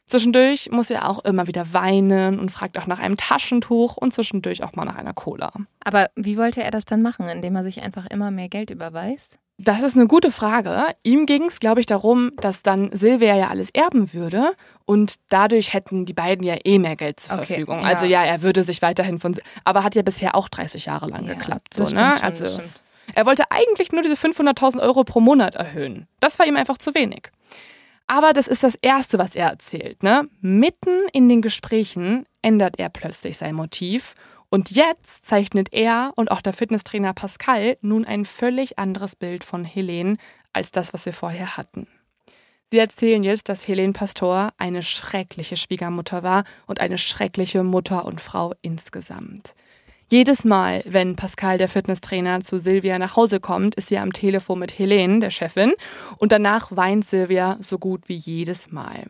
Zwischendurch 0.07 0.71
muss 0.71 0.89
er 0.89 1.09
auch 1.09 1.25
immer 1.25 1.47
wieder 1.47 1.73
weinen 1.73 2.39
und 2.39 2.49
fragt 2.49 2.77
auch 2.77 2.87
nach 2.87 2.99
einem 2.99 3.17
Taschentuch 3.17 3.97
und 3.97 4.13
zwischendurch 4.13 4.63
auch 4.63 4.73
mal 4.75 4.85
nach 4.85 4.95
einer 4.95 5.13
Cola. 5.13 5.51
Aber 5.83 6.07
wie 6.15 6.37
wollte 6.37 6.63
er 6.63 6.71
das 6.71 6.85
dann 6.85 7.01
machen, 7.01 7.27
indem 7.27 7.57
er 7.57 7.65
sich 7.65 7.83
einfach 7.83 8.05
immer 8.05 8.31
mehr 8.31 8.47
Geld 8.47 8.69
überweist? 8.69 9.37
Das 9.57 9.81
ist 9.81 9.97
eine 9.97 10.07
gute 10.07 10.31
Frage. 10.31 10.95
Ihm 11.03 11.25
ging 11.25 11.43
es, 11.43 11.59
glaube 11.59 11.81
ich, 11.81 11.85
darum, 11.85 12.31
dass 12.37 12.63
dann 12.63 12.91
Silvia 12.93 13.35
ja 13.35 13.49
alles 13.49 13.69
erben 13.71 14.13
würde 14.13 14.53
und 14.85 15.15
dadurch 15.27 15.73
hätten 15.73 16.05
die 16.05 16.13
beiden 16.13 16.45
ja 16.45 16.55
eh 16.63 16.79
mehr 16.79 16.95
Geld 16.95 17.19
zur 17.19 17.35
okay, 17.35 17.45
Verfügung. 17.47 17.81
Ja. 17.81 17.85
Also 17.85 18.05
ja, 18.05 18.23
er 18.23 18.41
würde 18.43 18.63
sich 18.63 18.81
weiterhin 18.81 19.19
von, 19.19 19.35
aber 19.65 19.83
hat 19.83 19.95
ja 19.95 20.03
bisher 20.03 20.35
auch 20.35 20.47
30 20.47 20.85
Jahre 20.85 21.07
lang 21.07 21.25
ja, 21.25 21.33
geklappt. 21.33 21.73
So, 21.73 21.83
ne? 21.83 22.23
also 22.23 22.45
er 23.15 23.25
wollte 23.25 23.49
eigentlich 23.49 23.91
nur 23.91 24.03
diese 24.03 24.15
500.000 24.15 24.81
Euro 24.81 25.03
pro 25.03 25.21
Monat 25.21 25.55
erhöhen. 25.55 26.07
Das 26.19 26.37
war 26.37 26.45
ihm 26.45 26.57
einfach 26.57 26.77
zu 26.77 26.93
wenig. 26.93 27.31
Aber 28.07 28.33
das 28.33 28.47
ist 28.47 28.61
das 28.61 28.75
Erste, 28.75 29.17
was 29.17 29.35
er 29.35 29.49
erzählt. 29.49 30.03
Ne? 30.03 30.29
Mitten 30.41 31.07
in 31.11 31.27
den 31.27 31.41
Gesprächen 31.41 32.25
ändert 32.41 32.77
er 32.77 32.89
plötzlich 32.89 33.37
sein 33.37 33.55
Motiv 33.55 34.13
und 34.49 34.69
jetzt 34.69 35.25
zeichnet 35.25 35.69
er 35.71 36.11
und 36.15 36.29
auch 36.29 36.41
der 36.41 36.53
Fitnesstrainer 36.53 37.13
Pascal 37.13 37.77
nun 37.81 38.05
ein 38.05 38.25
völlig 38.25 38.77
anderes 38.77 39.15
Bild 39.15 39.43
von 39.43 39.65
Helene 39.65 40.17
als 40.53 40.71
das, 40.71 40.93
was 40.93 41.05
wir 41.05 41.13
vorher 41.13 41.57
hatten. 41.57 41.87
Sie 42.71 42.79
erzählen 42.79 43.23
jetzt, 43.23 43.49
dass 43.49 43.67
Helene 43.67 43.93
Pastor 43.93 44.51
eine 44.57 44.83
schreckliche 44.83 45.55
Schwiegermutter 45.55 46.23
war 46.23 46.43
und 46.67 46.81
eine 46.81 46.97
schreckliche 46.97 47.63
Mutter 47.63 48.05
und 48.05 48.21
Frau 48.21 48.53
insgesamt. 48.61 49.55
Jedes 50.11 50.43
Mal, 50.43 50.83
wenn 50.85 51.15
Pascal, 51.15 51.57
der 51.57 51.67
Fitnesstrainer, 51.67 52.41
zu 52.41 52.59
Silvia 52.59 52.99
nach 52.99 53.15
Hause 53.15 53.39
kommt, 53.39 53.73
ist 53.73 53.89
sie 53.89 53.97
am 53.97 54.13
Telefon 54.13 54.59
mit 54.59 54.77
Helene, 54.77 55.19
der 55.19 55.31
Chefin, 55.31 55.73
und 56.19 56.31
danach 56.31 56.75
weint 56.75 57.07
Silvia 57.07 57.57
so 57.59 57.79
gut 57.79 58.07
wie 58.07 58.15
jedes 58.15 58.71
Mal. 58.71 59.07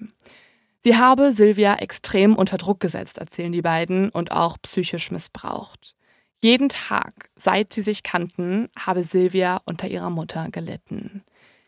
Sie 0.85 0.95
habe 0.95 1.34
Silvia 1.34 1.76
extrem 1.76 2.35
unter 2.35 2.57
Druck 2.57 2.80
gesetzt, 2.80 3.17
erzählen 3.17 3.51
die 3.51 3.61
beiden, 3.61 4.09
und 4.09 4.31
auch 4.31 4.57
psychisch 4.61 5.11
missbraucht. 5.11 5.95
Jeden 6.41 6.69
Tag, 6.69 7.30
seit 7.35 7.73
sie 7.73 7.81
sich 7.81 8.03
kannten, 8.03 8.69
habe 8.77 9.03
Silvia 9.03 9.61
unter 9.65 9.88
ihrer 9.88 10.11
Mutter 10.11 10.47
gelitten. 10.49 11.23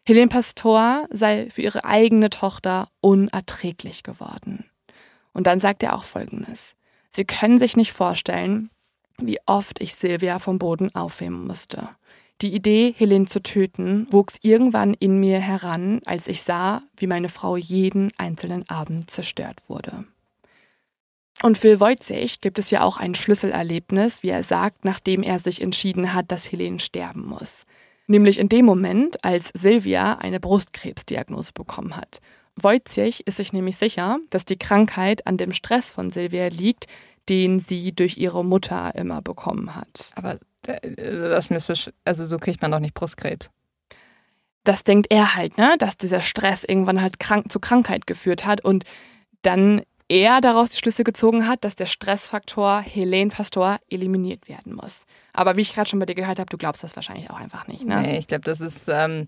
Helene 0.05 0.29
Pastor 0.29 1.05
sei 1.09 1.49
für 1.49 1.63
ihre 1.63 1.83
eigene 1.83 2.29
Tochter 2.29 2.87
unerträglich 3.01 4.03
geworden. 4.03 4.69
Und 5.33 5.47
dann 5.47 5.59
sagt 5.59 5.83
er 5.83 5.95
auch 5.95 6.05
Folgendes. 6.05 6.75
Sie 7.11 7.25
können 7.25 7.59
sich 7.59 7.75
nicht 7.75 7.91
vorstellen, 7.91 8.69
wie 9.22 9.39
oft 9.45 9.81
ich 9.81 9.95
Silvia 9.95 10.39
vom 10.39 10.60
Boden 10.60 10.94
aufheben 10.94 11.48
musste. 11.48 11.89
Die 12.41 12.53
Idee, 12.53 12.94
Helene 12.95 13.26
zu 13.26 13.41
töten, 13.41 14.07
wuchs 14.11 14.35
irgendwann 14.44 14.94
in 14.94 15.19
mir 15.19 15.39
heran, 15.39 16.02
als 16.06 16.27
ich 16.27 16.44
sah, 16.44 16.84
wie 16.95 17.07
meine 17.07 17.30
Frau 17.30 17.57
jeden 17.57 18.11
einzelnen 18.18 18.69
Abend 18.69 19.10
zerstört 19.10 19.57
wurde. 19.68 20.06
Und 21.41 21.57
für 21.57 21.80
Wojciech 21.80 22.41
gibt 22.41 22.60
es 22.60 22.69
ja 22.69 22.84
auch 22.84 22.98
ein 22.98 23.15
Schlüsselerlebnis, 23.15 24.22
wie 24.23 24.30
er 24.30 24.44
sagt, 24.44 24.85
nachdem 24.85 25.23
er 25.23 25.39
sich 25.39 25.61
entschieden 25.61 26.14
hat, 26.14 26.31
dass 26.31 26.52
Helene 26.52 26.80
sterben 26.80 27.27
muss. 27.27 27.65
Nämlich 28.07 28.39
in 28.39 28.49
dem 28.49 28.65
Moment, 28.65 29.23
als 29.23 29.52
Silvia 29.53 30.15
eine 30.15 30.39
Brustkrebsdiagnose 30.39 31.53
bekommen 31.53 31.95
hat. 31.95 32.22
Wojciech 32.56 33.22
ist 33.26 33.38
sich 33.38 33.53
nämlich 33.53 33.77
sicher, 33.77 34.19
dass 34.30 34.45
die 34.45 34.57
Krankheit 34.57 35.27
an 35.27 35.38
dem 35.38 35.53
Stress 35.53 35.89
von 35.89 36.10
Silvia 36.10 36.48
liegt, 36.48 36.88
den 37.29 37.59
sie 37.59 37.93
durch 37.93 38.17
ihre 38.17 38.43
Mutter 38.43 38.93
immer 38.95 39.21
bekommen 39.21 39.75
hat. 39.75 40.11
Aber 40.15 40.37
äh, 40.67 40.79
das 40.95 41.49
müsste, 41.49 41.73
also 42.05 42.25
so 42.25 42.37
kriegt 42.37 42.61
man 42.61 42.71
doch 42.71 42.79
nicht 42.79 42.93
Brustkrebs. 42.93 43.49
Das 44.63 44.83
denkt 44.83 45.07
er 45.09 45.35
halt, 45.35 45.57
ne, 45.57 45.75
dass 45.79 45.97
dieser 45.97 46.21
Stress 46.21 46.63
irgendwann 46.63 47.01
halt 47.01 47.19
krank, 47.19 47.51
zu 47.51 47.59
Krankheit 47.59 48.05
geführt 48.05 48.45
hat 48.45 48.63
und 48.63 48.83
dann 49.41 49.81
er 50.09 50.41
daraus 50.41 50.69
die 50.69 50.77
Schlüsse 50.77 51.03
gezogen 51.03 51.47
hat, 51.47 51.63
dass 51.63 51.75
der 51.75 51.85
Stressfaktor 51.85 52.79
Helene 52.81 53.29
Pastor 53.29 53.77
eliminiert 53.89 54.47
werden 54.47 54.73
muss. 54.73 55.05
Aber 55.33 55.57
wie 55.57 55.61
ich 55.61 55.73
gerade 55.73 55.89
schon 55.89 55.99
bei 55.99 56.05
dir 56.05 56.15
gehört 56.15 56.39
habe, 56.39 56.49
du 56.49 56.57
glaubst 56.57 56.83
das 56.83 56.95
wahrscheinlich 56.95 57.29
auch 57.29 57.39
einfach 57.39 57.67
nicht, 57.67 57.85
ne? 57.85 58.01
Nee, 58.01 58.17
ich 58.19 58.27
glaube, 58.27 58.43
das 58.43 58.61
ist, 58.61 58.87
ähm, 58.87 59.27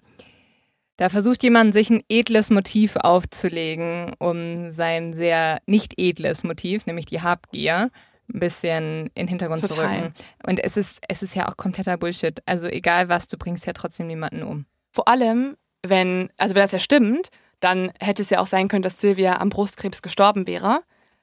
da 0.99 1.07
versucht 1.07 1.43
jemand, 1.43 1.73
sich 1.73 1.89
ein 1.89 2.03
edles 2.09 2.49
Motiv 2.49 2.97
aufzulegen, 2.97 4.11
um 4.19 4.73
sein 4.73 5.13
sehr 5.13 5.61
nicht 5.65 5.93
edles 5.97 6.43
Motiv, 6.43 6.85
nämlich 6.85 7.05
die 7.05 7.21
Habgier, 7.21 7.89
ein 8.33 8.39
bisschen 8.41 9.07
in 9.15 9.25
den 9.25 9.27
Hintergrund 9.29 9.61
Total. 9.61 9.77
zu 9.77 9.81
rücken. 9.81 10.13
Und 10.45 10.61
es 10.61 10.75
ist, 10.75 11.01
es 11.07 11.23
ist 11.23 11.35
ja 11.35 11.47
auch 11.47 11.55
kompletter 11.55 11.95
Bullshit. 11.95 12.41
Also 12.45 12.67
egal 12.67 13.07
was, 13.07 13.29
du 13.29 13.37
bringst 13.37 13.65
ja 13.65 13.71
trotzdem 13.71 14.07
niemanden 14.07 14.43
um. 14.43 14.65
Vor 14.91 15.07
allem, 15.07 15.55
wenn, 15.87 16.31
also 16.35 16.53
wenn 16.53 16.63
das 16.63 16.73
ja 16.73 16.79
stimmt, 16.79 17.29
dann 17.61 17.93
hätte 18.01 18.21
es 18.21 18.29
ja 18.29 18.41
auch 18.41 18.47
sein 18.47 18.67
können, 18.67 18.83
dass 18.83 18.99
Silvia 18.99 19.39
am 19.39 19.47
Brustkrebs 19.47 20.01
gestorben 20.01 20.47
wäre. 20.47 20.81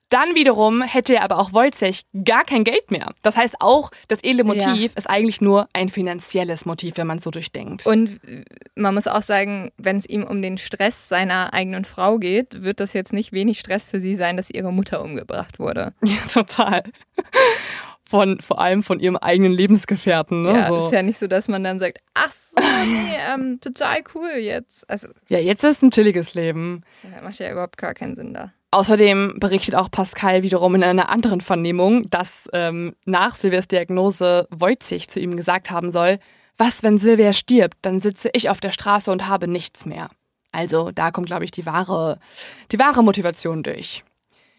Dann 0.09 0.37
wiederum 0.37 0.83
hätte 0.83 1.17
er 1.17 1.23
aber 1.23 1.39
auch 1.39 1.53
Wojciech 1.53 2.05
gar 2.25 2.45
kein 2.45 2.63
Geld 2.63 2.91
mehr. 2.93 3.13
Das 3.23 3.37
heißt 3.37 3.57
auch, 3.59 3.91
das 4.07 4.23
edle 4.23 4.45
Motiv 4.45 4.93
ja. 4.93 4.97
ist 4.97 5.11
eigentlich 5.11 5.41
nur 5.41 5.69
ein 5.73 5.89
finanzielles 5.89 6.65
Motiv, 6.65 6.97
wenn 6.97 7.09
man 7.09 7.19
es 7.19 7.25
so 7.25 7.33
durchdenkt. 7.33 7.87
Und 7.87 8.21
man 8.77 8.95
muss 8.95 9.09
auch 9.09 9.23
sagen, 9.23 9.73
wenn 9.79 9.97
es 9.97 10.09
ihm 10.09 10.23
um 10.23 10.43
den 10.43 10.59
Stress 10.59 11.09
seiner 11.09 11.53
eigenen 11.53 11.85
Frau 11.85 12.19
geht, 12.19 12.63
wird 12.63 12.79
das 12.79 12.93
jetzt 12.93 13.13
nicht 13.13 13.33
wenig 13.33 13.59
Stress 13.59 13.85
für 13.85 14.01
sie 14.01 14.15
sein, 14.15 14.37
dass 14.37 14.49
ihre 14.49 14.73
Mutter 14.73 15.03
umgebracht 15.03 15.59
wurde. 15.59 15.93
Ja, 16.07 16.19
total. 16.33 16.85
Von, 18.09 18.41
vor 18.41 18.61
allem 18.61 18.85
von 18.85 19.01
ihrem 19.01 19.17
eigenen 19.17 19.51
Lebensgefährten. 19.51 20.43
Ne? 20.43 20.53
Ja, 20.53 20.69
so. 20.69 20.87
ist 20.87 20.93
ja 20.93 21.03
nicht 21.03 21.19
so, 21.19 21.27
dass 21.27 21.49
man 21.49 21.65
dann 21.65 21.81
sagt, 21.81 21.99
ach 22.15 22.31
so, 22.31 22.63
nee, 22.63 23.17
ähm, 23.35 23.59
total 23.61 24.05
cool 24.15 24.37
jetzt. 24.39 24.89
Also, 24.89 25.09
ja, 25.29 25.41
jetzt 25.41 25.65
ist 25.65 25.83
ein 25.83 25.91
chilliges 25.91 26.35
Leben. 26.35 26.83
Ja, 27.03 27.23
macht 27.23 27.41
ja 27.41 27.51
überhaupt 27.51 27.77
gar 27.77 27.93
keinen 27.93 28.15
Sinn 28.15 28.33
da. 28.33 28.53
Außerdem 28.77 29.39
berichtet 29.41 29.75
auch 29.75 29.91
Pascal 29.91 30.43
wiederum 30.43 30.75
in 30.75 30.85
einer 30.85 31.09
anderen 31.09 31.41
Vernehmung, 31.41 32.11
dass 32.11 32.47
ähm, 32.53 32.95
nach 33.07 33.35
Silvias 33.35 33.69
Diagnose 33.69 34.47
Wojcich 34.51 35.09
zu 35.09 35.19
ihm 35.19 35.35
gesagt 35.35 35.71
haben 35.71 35.91
soll, 35.93 36.19
was, 36.59 36.83
wenn 36.83 36.99
Silvia 36.99 37.33
stirbt, 37.33 37.79
dann 37.81 38.01
sitze 38.01 38.29
ich 38.35 38.51
auf 38.51 38.61
der 38.61 38.73
Straße 38.73 39.11
und 39.11 39.29
habe 39.29 39.49
nichts 39.49 39.87
mehr. 39.87 40.11
Also 40.53 40.91
da 40.91 41.11
kommt, 41.11 41.29
glaube 41.29 41.47
ich, 41.47 41.51
die 41.53 41.65
wahre, 41.65 42.19
die 42.71 42.79
wahre 42.79 43.03
Motivation 43.03 43.63
durch. 43.63 44.05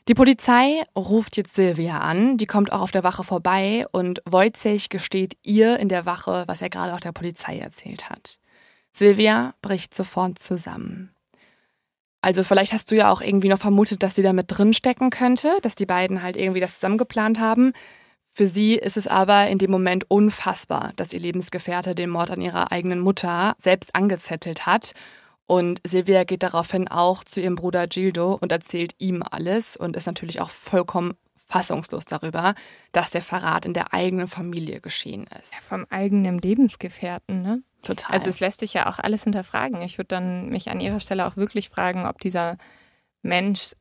Die 0.08 0.16
Polizei 0.16 0.82
ruft 0.96 1.38
jetzt 1.38 1.54
Silvia 1.54 2.00
an, 2.00 2.38
die 2.38 2.48
kommt 2.48 2.72
auch 2.72 2.82
auf 2.82 2.92
der 2.92 3.04
Wache 3.04 3.24
vorbei 3.24 3.86
und 3.92 4.24
Wojciech 4.26 4.90
gesteht 4.90 5.38
ihr 5.44 5.78
in 5.78 5.90
der 5.90 6.08
Wache, 6.08 6.44
was 6.48 6.64
er 6.64 6.72
gerade 6.72 6.96
auch 6.96 7.02
der 7.02 7.12
Polizei 7.12 7.60
erzählt 7.60 8.10
hat. 8.10 8.40
Silvia 8.92 9.54
bricht 9.62 9.94
sofort 9.94 10.40
zusammen. 10.40 11.14
Also 12.28 12.44
vielleicht 12.44 12.74
hast 12.74 12.92
du 12.92 12.98
ja 12.98 13.10
auch 13.10 13.22
irgendwie 13.22 13.48
noch 13.48 13.58
vermutet, 13.58 14.04
dass 14.04 14.14
die 14.14 14.22
da 14.22 14.34
mit 14.34 14.48
drin 14.50 14.74
stecken 14.74 15.12
könnte, 15.12 15.60
dass 15.62 15.76
die 15.76 15.86
beiden 15.86 16.24
halt 16.24 16.36
irgendwie 16.36 16.60
das 16.60 16.74
zusammen 16.74 16.98
geplant 16.98 17.40
haben. 17.40 17.72
Für 18.34 18.50
sie 18.50 18.76
ist 18.76 18.98
es 18.98 19.08
aber 19.08 19.48
in 19.48 19.60
dem 19.60 19.72
Moment 19.72 20.12
unfassbar, 20.12 20.92
dass 20.98 21.14
ihr 21.14 21.22
Lebensgefährte 21.22 21.96
den 21.96 22.10
Mord 22.10 22.30
an 22.30 22.42
ihrer 22.42 22.74
eigenen 22.74 23.00
Mutter 23.00 23.56
selbst 23.60 23.96
angezettelt 23.96 24.66
hat. 24.66 24.92
Und 25.46 25.80
Silvia 25.88 26.26
geht 26.26 26.44
daraufhin 26.44 26.90
auch 26.90 27.24
zu 27.24 27.40
ihrem 27.40 27.56
Bruder 27.56 27.88
Gildo 27.88 28.34
und 28.34 28.52
erzählt 28.52 28.94
ihm 28.98 29.24
alles 29.24 29.78
und 29.78 29.96
ist 29.96 30.08
natürlich 30.08 30.42
auch 30.42 30.50
vollkommen 30.50 31.14
fassungslos 31.48 32.04
darüber, 32.04 32.56
dass 32.92 33.10
der 33.10 33.22
Verrat 33.22 33.66
in 33.66 33.74
der 33.74 33.94
eigenen 33.94 34.28
Familie 34.28 34.82
geschehen 34.82 35.28
ist. 35.28 35.54
Ja, 35.54 35.60
vom 35.70 35.86
eigenen 35.90 36.40
Lebensgefährten, 36.40 37.42
ne? 37.42 37.64
Total. 37.88 38.18
Also 38.18 38.30
es 38.30 38.40
lässt 38.40 38.60
sich 38.60 38.74
ja 38.74 38.90
auch 38.90 39.00
alles 39.00 39.24
hinterfragen. 39.24 39.82
Ich 39.82 39.98
würde 39.98 40.10
dann 40.10 40.50
mich 40.50 40.70
an 40.70 40.82
ihrer 40.82 41.00
Stelle 41.00 41.26
auch 41.26 41.38
wirklich 41.38 41.70
fragen, 41.70 42.06
ob 42.06 42.20
dieser 42.20 42.58
Mensch 43.22 43.72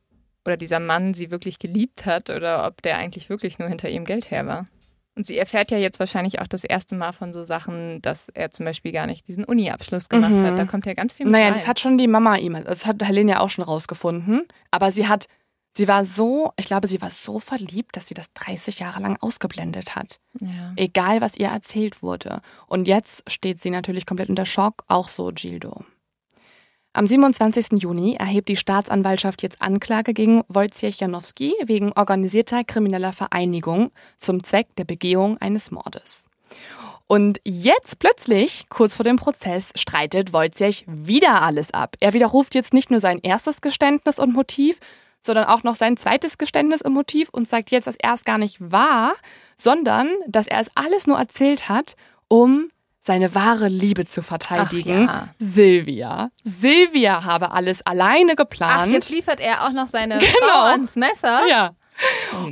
oder 0.45 0.55
dieser 0.55 0.79
Mann 0.79 1.13
sie 1.13 1.29
wirklich 1.29 1.59
geliebt 1.59 2.05
hat 2.05 2.29
oder 2.29 2.65
ob 2.65 2.81
der 2.81 2.97
eigentlich 2.97 3.29
wirklich 3.29 3.59
nur 3.59 3.67
hinter 3.67 3.89
ihrem 3.89 4.05
Geld 4.05 4.31
her 4.31 4.47
war. 4.47 4.67
Und 5.15 5.25
sie 5.25 5.37
erfährt 5.37 5.71
ja 5.71 5.77
jetzt 5.77 5.99
wahrscheinlich 5.99 6.39
auch 6.39 6.47
das 6.47 6.63
erste 6.63 6.95
Mal 6.95 7.11
von 7.11 7.33
so 7.33 7.43
Sachen, 7.43 8.01
dass 8.03 8.29
er 8.29 8.51
zum 8.51 8.65
Beispiel 8.65 8.91
gar 8.91 9.07
nicht 9.07 9.27
diesen 9.27 9.43
Uni-Abschluss 9.43 10.09
gemacht 10.09 10.31
mhm. 10.31 10.43
hat. 10.43 10.59
Da 10.59 10.65
kommt 10.65 10.85
ja 10.85 10.93
ganz 10.93 11.15
viel 11.15 11.25
mit 11.25 11.33
Naja, 11.33 11.45
rein. 11.45 11.53
das 11.53 11.67
hat 11.67 11.79
schon 11.79 11.97
die 11.97 12.07
Mama 12.07 12.37
ihm, 12.37 12.53
das 12.63 12.85
hat 12.85 13.03
Helene 13.03 13.31
ja 13.31 13.39
auch 13.39 13.49
schon 13.49 13.63
rausgefunden. 13.63 14.43
Aber 14.69 14.91
sie 14.91 15.07
hat 15.07 15.27
Sie 15.77 15.87
war 15.87 16.05
so, 16.05 16.53
ich 16.57 16.65
glaube, 16.65 16.87
sie 16.87 17.03
war 17.03 17.11
so 17.11 17.37
verliebt, 17.37 17.95
dass 17.95 18.07
sie 18.07 18.15
das 18.15 18.33
30 18.33 18.79
Jahre 18.79 18.99
lang 18.99 19.15
ausgeblendet 19.21 19.95
hat. 19.95 20.19
Ja. 20.39 20.73
Egal, 20.75 21.21
was 21.21 21.37
ihr 21.37 21.49
erzählt 21.49 22.01
wurde. 22.01 22.41
Und 22.65 22.87
jetzt 22.87 23.29
steht 23.31 23.61
sie 23.61 23.69
natürlich 23.69 24.07
komplett 24.07 24.29
unter 24.29 24.47
Schock, 24.47 24.83
auch 24.87 25.07
so 25.07 25.29
Gildo. 25.31 25.85
Am 26.93 27.05
27. 27.05 27.73
Juni 27.73 28.15
erhebt 28.15 28.49
die 28.49 28.55
Staatsanwaltschaft 28.55 29.43
jetzt 29.43 29.61
Anklage 29.61 30.15
gegen 30.15 30.41
Wojciech 30.47 30.99
Janowski 30.99 31.53
wegen 31.63 31.91
organisierter 31.91 32.63
krimineller 32.63 33.13
Vereinigung 33.13 33.91
zum 34.17 34.43
Zweck 34.43 34.75
der 34.77 34.85
Begehung 34.85 35.37
eines 35.37 35.69
Mordes. 35.69 36.25
Und 37.05 37.39
jetzt 37.43 37.99
plötzlich, 37.99 38.65
kurz 38.69 38.95
vor 38.95 39.03
dem 39.03 39.17
Prozess, 39.17 39.73
streitet 39.75 40.33
Wojciech 40.33 40.85
wieder 40.87 41.43
alles 41.43 41.69
ab. 41.69 41.97
Er 41.99 42.13
widerruft 42.13 42.55
jetzt 42.55 42.73
nicht 42.73 42.89
nur 42.89 42.99
sein 42.99 43.19
erstes 43.21 43.61
Geständnis 43.61 44.17
und 44.17 44.33
Motiv, 44.33 44.79
sondern 45.27 45.45
auch 45.45 45.61
noch 45.61 45.75
sein 45.75 45.95
zweites 45.97 46.39
Geständnis 46.39 46.81
und 46.81 46.93
Motiv 46.93 47.29
und 47.31 47.47
sagt 47.47 47.69
jetzt, 47.69 47.85
dass 47.85 47.95
er 47.97 48.15
es 48.15 48.25
gar 48.25 48.39
nicht 48.39 48.57
war, 48.59 49.13
sondern 49.57 50.09
dass 50.27 50.47
er 50.47 50.59
es 50.59 50.71
alles 50.73 51.05
nur 51.05 51.19
erzählt 51.19 51.69
hat, 51.69 51.95
um 52.27 52.69
seine 53.01 53.33
wahre 53.35 53.67
Liebe 53.69 54.05
zu 54.05 54.21
verteidigen. 54.21 55.07
Ach 55.09 55.27
ja. 55.27 55.29
Silvia. 55.39 56.29
Silvia 56.43 57.23
habe 57.23 57.51
alles 57.51 57.85
alleine 57.85 58.35
geplant. 58.35 58.73
Ach, 58.75 58.85
jetzt 58.87 59.09
liefert 59.11 59.39
er 59.39 59.65
auch 59.65 59.71
noch 59.71 59.87
seine 59.87 60.17
Genau. 60.19 60.31
Frau 60.39 60.61
ans 60.71 60.95
Messer. 60.95 61.47
ja. 61.47 61.71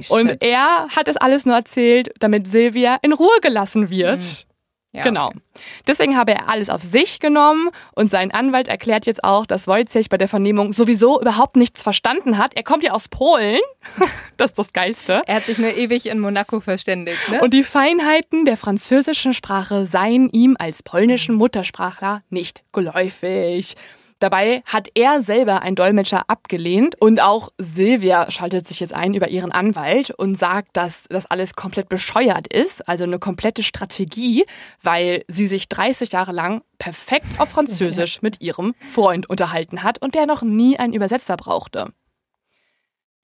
Shit. 0.02 0.10
Und 0.10 0.42
er 0.42 0.88
hat 0.96 1.08
es 1.08 1.18
alles 1.18 1.46
nur 1.46 1.56
erzählt, 1.56 2.10
damit 2.20 2.48
Silvia 2.48 2.98
in 3.02 3.14
Ruhe 3.14 3.40
gelassen 3.42 3.90
wird. 3.90 4.48
Ja, 4.96 5.04
genau. 5.04 5.28
okay. 5.28 5.40
Deswegen 5.88 6.18
habe 6.18 6.34
er 6.34 6.50
alles 6.50 6.70
auf 6.70 6.82
sich 6.82 7.20
genommen 7.20 7.70
und 7.94 8.12
sein 8.12 8.32
Anwalt 8.32 8.68
erklärt 8.68 9.06
jetzt 9.06 9.24
auch, 9.24 9.46
dass 9.46 9.68
Wojciech 9.68 10.10
bei 10.10 10.18
der 10.18 10.28
Vernehmung 10.28 10.74
sowieso 10.74 11.22
überhaupt 11.22 11.56
nichts 11.56 11.84
verstanden 11.84 12.38
hat. 12.38 12.56
Er 12.56 12.64
kommt 12.64 12.84
ja 12.84 12.92
aus 12.92 13.08
Polen. 13.08 13.60
Das 14.38 14.52
ist 14.52 14.60
das 14.60 14.74
Geilste. 14.74 15.22
Er 15.28 15.36
hat 15.36 15.44
sich 15.44 15.60
nur 15.60 15.70
ewig 15.78 16.08
in 16.08 16.20
Monaco 16.20 16.60
verständigt, 16.60 17.30
ne? 17.30 17.40
Und 17.40 17.54
die 17.54 17.64
Feinheiten 17.64 18.44
der 18.44 18.58
französischen 18.58 19.34
Sprache 19.34 19.88
seien 19.88 20.30
ihm 20.30 20.58
als 20.60 20.84
polnischen 20.84 21.36
Muttersprachler 21.36 22.22
nicht 22.30 22.62
geläufig. 22.74 23.78
Dabei 24.26 24.64
hat 24.66 24.90
er 24.96 25.22
selber 25.22 25.62
einen 25.62 25.76
Dolmetscher 25.76 26.24
abgelehnt 26.32 27.00
und 27.00 27.22
auch 27.22 27.50
Silvia 27.60 28.32
schaltet 28.32 28.68
sich 28.68 28.80
jetzt 28.80 28.92
ein 28.92 29.14
über 29.14 29.28
ihren 29.28 29.52
Anwalt 29.52 30.10
und 30.10 30.40
sagt, 30.40 30.70
dass 30.74 31.04
das 31.10 31.28
alles 31.28 31.54
komplett 31.54 31.90
bescheuert 31.90 32.52
ist, 32.52 32.90
also 32.90 33.04
eine 33.04 33.20
komplette 33.20 33.62
Strategie, 33.62 34.44
weil 34.82 35.24
sie 35.28 35.46
sich 35.46 35.70
30 35.70 36.12
Jahre 36.12 36.32
lang 36.32 36.64
perfekt 36.80 37.28
auf 37.38 37.50
Französisch 37.50 38.20
mit 38.24 38.42
ihrem 38.42 38.74
Freund 38.96 39.30
unterhalten 39.30 39.84
hat 39.84 40.02
und 40.02 40.16
der 40.16 40.26
noch 40.26 40.42
nie 40.42 40.80
einen 40.80 40.94
Übersetzer 40.94 41.38
brauchte. 41.38 41.94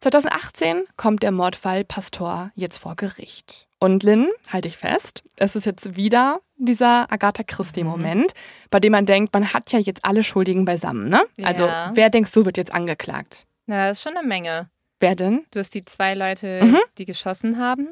2018 0.01 0.85
kommt 0.97 1.21
der 1.23 1.31
Mordfall 1.31 1.83
Pastor 1.85 2.51
jetzt 2.55 2.77
vor 2.79 2.95
Gericht. 2.95 3.67
Und 3.79 4.03
Lynn, 4.03 4.29
halte 4.49 4.67
ich 4.67 4.77
fest, 4.77 5.23
es 5.37 5.55
ist 5.55 5.65
jetzt 5.65 5.95
wieder 5.95 6.39
dieser 6.57 7.11
Agatha 7.11 7.43
Christie-Moment, 7.43 8.33
bei 8.69 8.79
dem 8.79 8.91
man 8.91 9.05
denkt, 9.05 9.33
man 9.33 9.53
hat 9.53 9.71
ja 9.71 9.79
jetzt 9.79 10.03
alle 10.03 10.23
Schuldigen 10.23 10.65
beisammen, 10.65 11.07
ne? 11.09 11.21
Also, 11.43 11.65
Ja. 11.65 11.91
wer 11.93 12.09
denkst 12.09 12.31
du, 12.31 12.45
wird 12.45 12.57
jetzt 12.57 12.73
angeklagt? 12.73 13.45
Na, 13.67 13.87
das 13.89 13.99
ist 13.99 14.03
schon 14.03 14.17
eine 14.17 14.27
Menge. 14.27 14.69
Wer 14.99 15.15
denn? 15.15 15.45
Du 15.51 15.59
hast 15.59 15.73
die 15.73 15.85
zwei 15.85 16.13
Leute, 16.15 16.61
Mhm. 16.63 16.79
die 16.97 17.05
geschossen 17.05 17.57
haben. 17.59 17.87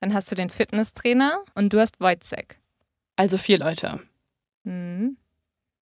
Dann 0.00 0.12
hast 0.12 0.30
du 0.30 0.34
den 0.34 0.50
Fitnesstrainer 0.50 1.42
und 1.54 1.72
du 1.72 1.80
hast 1.80 2.00
Wojciech. 2.00 2.48
Also 3.16 3.38
vier 3.38 3.58
Leute. 3.58 4.00
Mhm. 4.64 5.16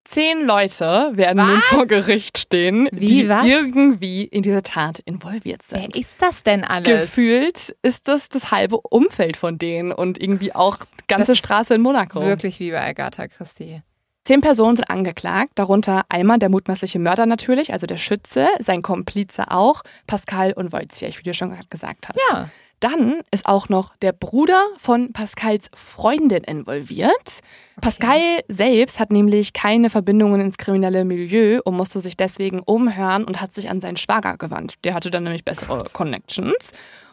Zehn 0.06 0.45
Leute 0.45 1.11
werden 1.14 1.45
nun 1.45 1.57
Was? 1.57 1.65
vor 1.65 1.86
Gericht 1.86 2.38
stehen, 2.38 2.90
Wie, 2.91 3.06
die 3.06 3.30
was? 3.30 3.45
irgendwie 3.45 4.23
in 4.23 4.41
diese 4.41 4.61
Tat 4.64 4.99
involviert 4.99 5.61
Wer 5.69 5.82
sind. 5.82 5.95
ist 5.95 6.22
das 6.22 6.44
denn 6.44 6.64
alles? 6.64 6.88
Gefühlt 7.02 7.76
ist 7.82 8.07
das 8.07 8.28
das 8.28 8.52
halbe 8.52 8.78
Umfeld 8.82 9.38
von 9.38 9.57
denen 9.57 9.91
und 9.91 10.19
irgendwie 10.22 10.53
auch 10.53 10.78
die 10.78 11.07
ganze 11.07 11.32
Das 11.34 11.38
Straße 11.38 11.76
in 11.76 11.82
Monaco. 11.82 12.22
Wirklich 12.22 12.60
wie 12.60 12.72
bei 12.72 12.86
Agatha 12.86 13.28
Christie. 13.28 13.82
Zehn 14.26 14.41
Personen 14.41 14.76
sind 14.76 14.90
angeklagt, 14.90 15.53
darunter 15.56 16.03
einmal 16.10 16.38
der 16.40 16.49
mutmaßliche 16.49 16.99
Mörder 16.99 17.26
natürlich, 17.26 17.73
also 17.73 17.88
der 17.88 17.98
Schütze, 17.98 18.48
sein 18.60 18.82
Komplize 18.84 19.49
auch, 19.49 19.82
Pascal 20.07 20.53
und 20.53 20.72
Wojciech, 20.73 21.18
wie 21.19 21.23
du 21.23 21.34
schon 21.34 21.49
gerade 21.49 21.68
gesagt 21.69 22.07
hast. 22.10 22.19
Ja. 22.32 22.49
Dann 22.82 23.22
ist 23.30 23.45
auch 23.45 23.70
noch 23.70 23.95
der 23.98 24.12
Bruder 24.12 24.66
von 24.80 25.14
Pascals 25.14 25.70
Freundin 25.76 26.44
involviert. 26.44 27.41
Pascal 27.80 28.44
selbst 28.48 28.99
hat 28.99 29.12
nämlich 29.12 29.53
keine 29.53 29.91
Verbindungen 29.91 30.41
ins 30.41 30.58
kriminelle 30.58 31.06
Milieu 31.06 31.62
und 31.64 31.78
musste 31.78 31.99
sich 31.99 32.18
deswegen 32.18 32.60
umhören 32.60 33.24
und 33.24 33.40
hat 33.40 33.53
sich 33.53 33.70
an 33.70 33.82
seinen 33.82 33.98
Schwager 33.98 34.36
gewandt. 34.36 34.74
Der 34.84 34.95
hatte 34.95 35.12
dann 35.12 35.24
nämlich 35.24 35.45
bessere 35.45 35.84
Connections. 35.94 36.56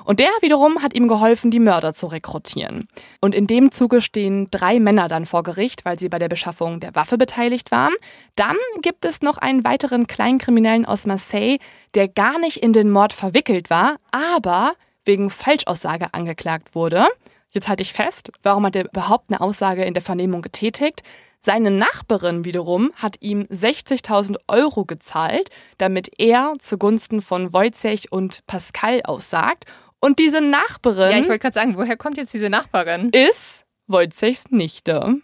Und 0.06 0.20
der 0.20 0.30
wiederum 0.40 0.80
hat 0.80 0.94
ihm 0.94 1.06
geholfen, 1.06 1.50
die 1.50 1.60
Mörder 1.60 1.92
zu 1.92 2.06
rekrutieren. 2.06 2.88
Und 3.20 3.34
in 3.34 3.46
dem 3.46 3.70
Zuge 3.70 4.00
stehen 4.00 4.48
drei 4.50 4.80
Männer 4.80 5.06
dann 5.06 5.26
vor 5.26 5.42
Gericht, 5.42 5.84
weil 5.84 5.98
sie 5.98 6.08
bei 6.08 6.18
der 6.18 6.30
Beschaffung 6.30 6.80
der 6.80 6.94
Waffe 6.94 7.18
beteiligt 7.18 7.70
waren. 7.70 7.92
Dann 8.34 8.56
gibt 8.80 9.04
es 9.04 9.20
noch 9.20 9.36
einen 9.36 9.64
weiteren 9.64 10.06
Kleinkriminellen 10.06 10.86
aus 10.86 11.04
Marseille, 11.04 11.58
der 11.94 12.08
gar 12.08 12.38
nicht 12.38 12.56
in 12.56 12.72
den 12.72 12.90
Mord 12.90 13.12
verwickelt 13.12 13.68
war, 13.68 13.96
aber 14.12 14.72
wegen 15.08 15.30
Falschaussage 15.30 16.14
angeklagt 16.14 16.76
wurde. 16.76 17.06
Jetzt 17.50 17.66
halte 17.66 17.82
ich 17.82 17.92
fest, 17.92 18.30
warum 18.42 18.64
hat 18.66 18.76
er 18.76 18.84
überhaupt 18.84 19.30
eine 19.30 19.40
Aussage 19.40 19.84
in 19.84 19.94
der 19.94 20.02
Vernehmung 20.02 20.42
getätigt? 20.42 21.02
Seine 21.40 21.70
Nachbarin 21.70 22.44
wiederum 22.44 22.92
hat 22.96 23.16
ihm 23.20 23.44
60.000 23.44 24.36
Euro 24.48 24.84
gezahlt, 24.84 25.50
damit 25.78 26.10
er 26.18 26.54
zugunsten 26.58 27.22
von 27.22 27.52
Wojciech 27.52 28.12
und 28.12 28.46
Pascal 28.46 29.00
aussagt. 29.02 29.64
Und 30.00 30.18
diese 30.18 30.40
Nachbarin 30.40 31.10
Ja, 31.10 31.18
ich 31.18 31.28
wollte 31.28 31.38
gerade 31.38 31.54
sagen, 31.54 31.76
woher 31.76 31.96
kommt 31.96 32.18
jetzt 32.18 32.34
diese 32.34 32.50
Nachbarin? 32.50 33.10
ist 33.10 33.64
Wojciechs 33.86 34.50
Nichte. 34.50 35.22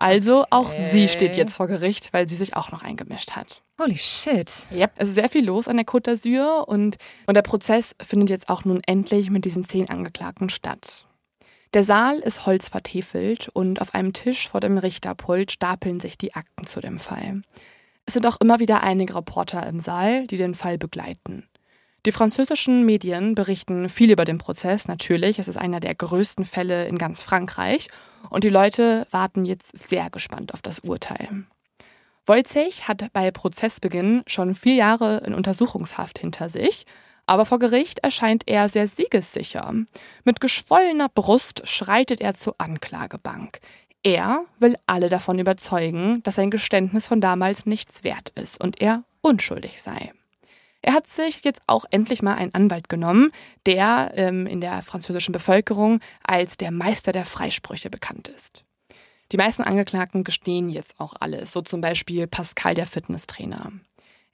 Also 0.00 0.46
auch 0.50 0.70
Okay. 0.70 0.88
sie 0.92 1.08
steht 1.08 1.36
jetzt 1.36 1.54
vor 1.54 1.66
Gericht, 1.68 2.12
weil 2.12 2.28
sie 2.28 2.34
sich 2.34 2.56
auch 2.56 2.72
noch 2.72 2.82
eingemischt 2.82 3.32
hat. 3.32 3.62
Holy 3.80 3.96
shit. 3.96 4.50
Yep. 4.72 4.92
Es 4.96 5.08
ist 5.08 5.14
sehr 5.14 5.28
viel 5.28 5.44
los 5.44 5.68
an 5.68 5.76
der 5.76 5.86
Côte 5.86 6.10
d'Azur 6.10 6.66
und, 6.66 6.96
und 7.26 7.34
der 7.34 7.42
Prozess 7.42 7.94
findet 8.02 8.30
jetzt 8.30 8.48
auch 8.48 8.64
nun 8.64 8.80
endlich 8.86 9.30
mit 9.30 9.44
diesen 9.44 9.66
zehn 9.66 9.88
Angeklagten 9.88 10.48
statt. 10.48 11.06
Der 11.74 11.84
Saal 11.84 12.18
ist 12.18 12.46
holzvertefelt 12.46 13.48
und 13.50 13.80
auf 13.80 13.94
einem 13.94 14.12
Tisch 14.12 14.48
vor 14.48 14.60
dem 14.60 14.76
Richterpult 14.78 15.52
stapeln 15.52 16.00
sich 16.00 16.18
die 16.18 16.34
Akten 16.34 16.66
zu 16.66 16.80
dem 16.80 16.98
Fall. 16.98 17.42
Es 18.06 18.14
sind 18.14 18.26
auch 18.26 18.40
immer 18.40 18.58
wieder 18.58 18.82
einige 18.82 19.14
Reporter 19.14 19.66
im 19.66 19.78
Saal, 19.80 20.26
die 20.26 20.36
den 20.36 20.54
Fall 20.54 20.78
begleiten. 20.78 21.46
Die 22.06 22.12
französischen 22.12 22.86
Medien 22.86 23.34
berichten 23.34 23.90
viel 23.90 24.10
über 24.10 24.24
den 24.24 24.38
Prozess, 24.38 24.88
natürlich. 24.88 25.38
Es 25.38 25.48
ist 25.48 25.58
einer 25.58 25.80
der 25.80 25.94
größten 25.94 26.46
Fälle 26.46 26.86
in 26.86 26.96
ganz 26.96 27.22
Frankreich 27.22 27.88
und 28.30 28.42
die 28.44 28.48
Leute 28.48 29.06
warten 29.10 29.44
jetzt 29.44 29.76
sehr 29.76 30.08
gespannt 30.08 30.54
auf 30.54 30.62
das 30.62 30.78
Urteil. 30.80 31.44
Wojciech 32.24 32.88
hat 32.88 33.12
bei 33.12 33.30
Prozessbeginn 33.30 34.22
schon 34.26 34.54
vier 34.54 34.74
Jahre 34.74 35.18
in 35.26 35.34
Untersuchungshaft 35.34 36.18
hinter 36.18 36.48
sich, 36.48 36.86
aber 37.26 37.44
vor 37.44 37.58
Gericht 37.58 37.98
erscheint 37.98 38.44
er 38.46 38.68
sehr 38.68 38.88
siegessicher. 38.88 39.74
Mit 40.24 40.40
geschwollener 40.40 41.08
Brust 41.08 41.68
schreitet 41.68 42.20
er 42.20 42.34
zur 42.34 42.54
Anklagebank. 42.58 43.60
Er 44.02 44.44
will 44.58 44.76
alle 44.86 45.10
davon 45.10 45.38
überzeugen, 45.38 46.22
dass 46.22 46.36
sein 46.36 46.50
Geständnis 46.50 47.06
von 47.08 47.20
damals 47.20 47.66
nichts 47.66 48.04
wert 48.04 48.30
ist 48.30 48.58
und 48.58 48.80
er 48.80 49.04
unschuldig 49.20 49.82
sei. 49.82 50.12
Er 50.82 50.94
hat 50.94 51.06
sich 51.06 51.44
jetzt 51.44 51.60
auch 51.66 51.84
endlich 51.90 52.22
mal 52.22 52.34
einen 52.34 52.54
Anwalt 52.54 52.88
genommen, 52.88 53.32
der 53.66 54.12
ähm, 54.14 54.46
in 54.46 54.60
der 54.60 54.82
französischen 54.82 55.32
Bevölkerung 55.32 56.00
als 56.22 56.56
der 56.56 56.70
Meister 56.70 57.12
der 57.12 57.24
Freisprüche 57.24 57.90
bekannt 57.90 58.28
ist. 58.28 58.64
Die 59.32 59.36
meisten 59.36 59.62
Angeklagten 59.62 60.24
gestehen 60.24 60.70
jetzt 60.70 60.98
auch 60.98 61.14
alles, 61.20 61.52
so 61.52 61.60
zum 61.60 61.80
Beispiel 61.80 62.26
Pascal, 62.26 62.74
der 62.74 62.86
Fitnesstrainer. 62.86 63.72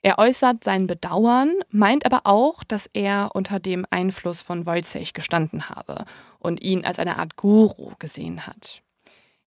Er 0.01 0.19
äußert 0.19 0.63
sein 0.63 0.87
Bedauern, 0.87 1.53
meint 1.69 2.05
aber 2.05 2.21
auch, 2.23 2.63
dass 2.63 2.89
er 2.93 3.31
unter 3.33 3.59
dem 3.59 3.85
Einfluss 3.89 4.41
von 4.41 4.65
Wojciech 4.65 5.13
gestanden 5.13 5.69
habe 5.69 6.05
und 6.39 6.61
ihn 6.61 6.85
als 6.85 6.99
eine 6.99 7.17
Art 7.17 7.35
Guru 7.35 7.91
gesehen 7.99 8.47
hat. 8.47 8.83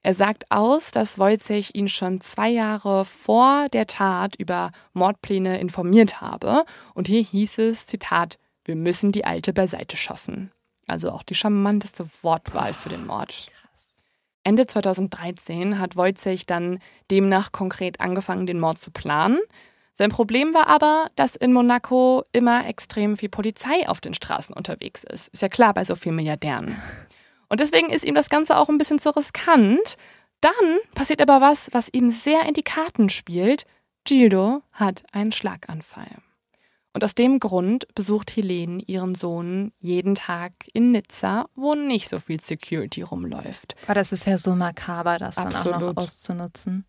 Er 0.03 0.15
sagt 0.15 0.51
aus, 0.51 0.93
dass 0.93 1.19
Wojciech 1.19 1.75
ihn 1.75 1.89
schon 1.89 2.21
zwei 2.23 2.49
Jahre 2.49 3.05
vor 3.05 3.69
der 3.69 3.87
Tat 3.87 4.35
über 4.37 4.73
Mordpläne 4.95 5.61
informiert 5.61 6.23
habe. 6.23 6.65
Und 6.95 7.07
hier 7.07 7.23
hieß 7.23 7.59
es, 7.59 7.87
Zitat, 7.87 8.39
wir 8.65 8.77
müssen 8.77 9.13
die 9.13 9.27
Alte 9.27 9.53
beiseite 9.53 9.97
schaffen. 9.97 10.53
Also 10.87 11.11
auch 11.11 11.23
die 11.23 11.35
charmanteste 11.35 12.07
Wortwahl 12.23 12.73
für 12.73 12.89
den 12.89 13.07
Mord. 13.07 13.51
Ende 14.43 14.67
2013 14.67 15.79
hat 15.79 15.97
Wojciech 15.97 16.47
dann 16.47 16.79
demnach 17.11 17.53
konkret 17.53 18.01
angefangen, 18.01 18.47
den 18.47 18.59
Mord 18.59 18.81
zu 18.81 18.91
planen. 18.91 19.39
Sein 19.93 20.11
Problem 20.11 20.55
war 20.55 20.67
aber, 20.67 21.09
dass 21.15 21.37
in 21.37 21.53
Monaco 21.53 22.25
immer 22.33 22.67
extrem 22.67 23.19
viel 23.19 23.29
Polizei 23.29 23.87
auf 23.87 24.01
den 24.01 24.15
Straßen 24.15 24.55
unterwegs 24.55 25.05
ist. 25.05 25.29
Ist 25.29 25.43
ja 25.43 25.51
klar 25.51 25.75
bei 25.75 25.85
so 25.85 25.95
vielen 25.95 26.17
Milliardären. 26.17 26.75
Und 27.51 27.61
deswegen 27.61 27.91
ist 27.91 28.05
ihm 28.05 28.15
das 28.15 28.31
Ganze 28.31 28.57
auch 28.57 28.71
ein 28.71 28.79
bisschen 28.79 28.99
zu 28.99 29.15
riskant. 29.15 29.97
Dann 30.41 30.79
passiert 30.95 31.21
aber 31.21 31.43
was, 31.43 31.69
was 31.73 31.91
ihm 31.93 32.11
sehr 32.11 32.47
in 32.47 32.55
die 32.55 32.63
Karten 32.63 33.11
spielt. 33.11 33.67
Gildo 34.05 34.63
hat 34.73 35.03
einen 35.13 35.33
Schlaganfall. 35.33 36.09
Und 36.93 37.05
aus 37.05 37.15
dem 37.15 37.39
Grund 37.39 37.87
besucht 37.95 38.35
Helene 38.35 38.83
ihren 38.87 39.15
Sohn 39.15 39.73
jeden 39.79 40.15
Tag 40.15 40.53
in 40.73 40.91
Nizza, 40.91 41.47
wo 41.55 41.75
nicht 41.75 42.09
so 42.09 42.19
viel 42.19 42.41
Security 42.41 43.03
rumläuft. 43.03 43.77
Boah, 43.87 43.95
das 43.95 44.11
ist 44.13 44.27
ja 44.27 44.39
so 44.39 44.57
makaber, 44.57 45.19
das 45.19 45.37
dann 45.37 45.55
auch 45.55 45.81
noch 45.81 45.97
auszunutzen. 45.97 46.85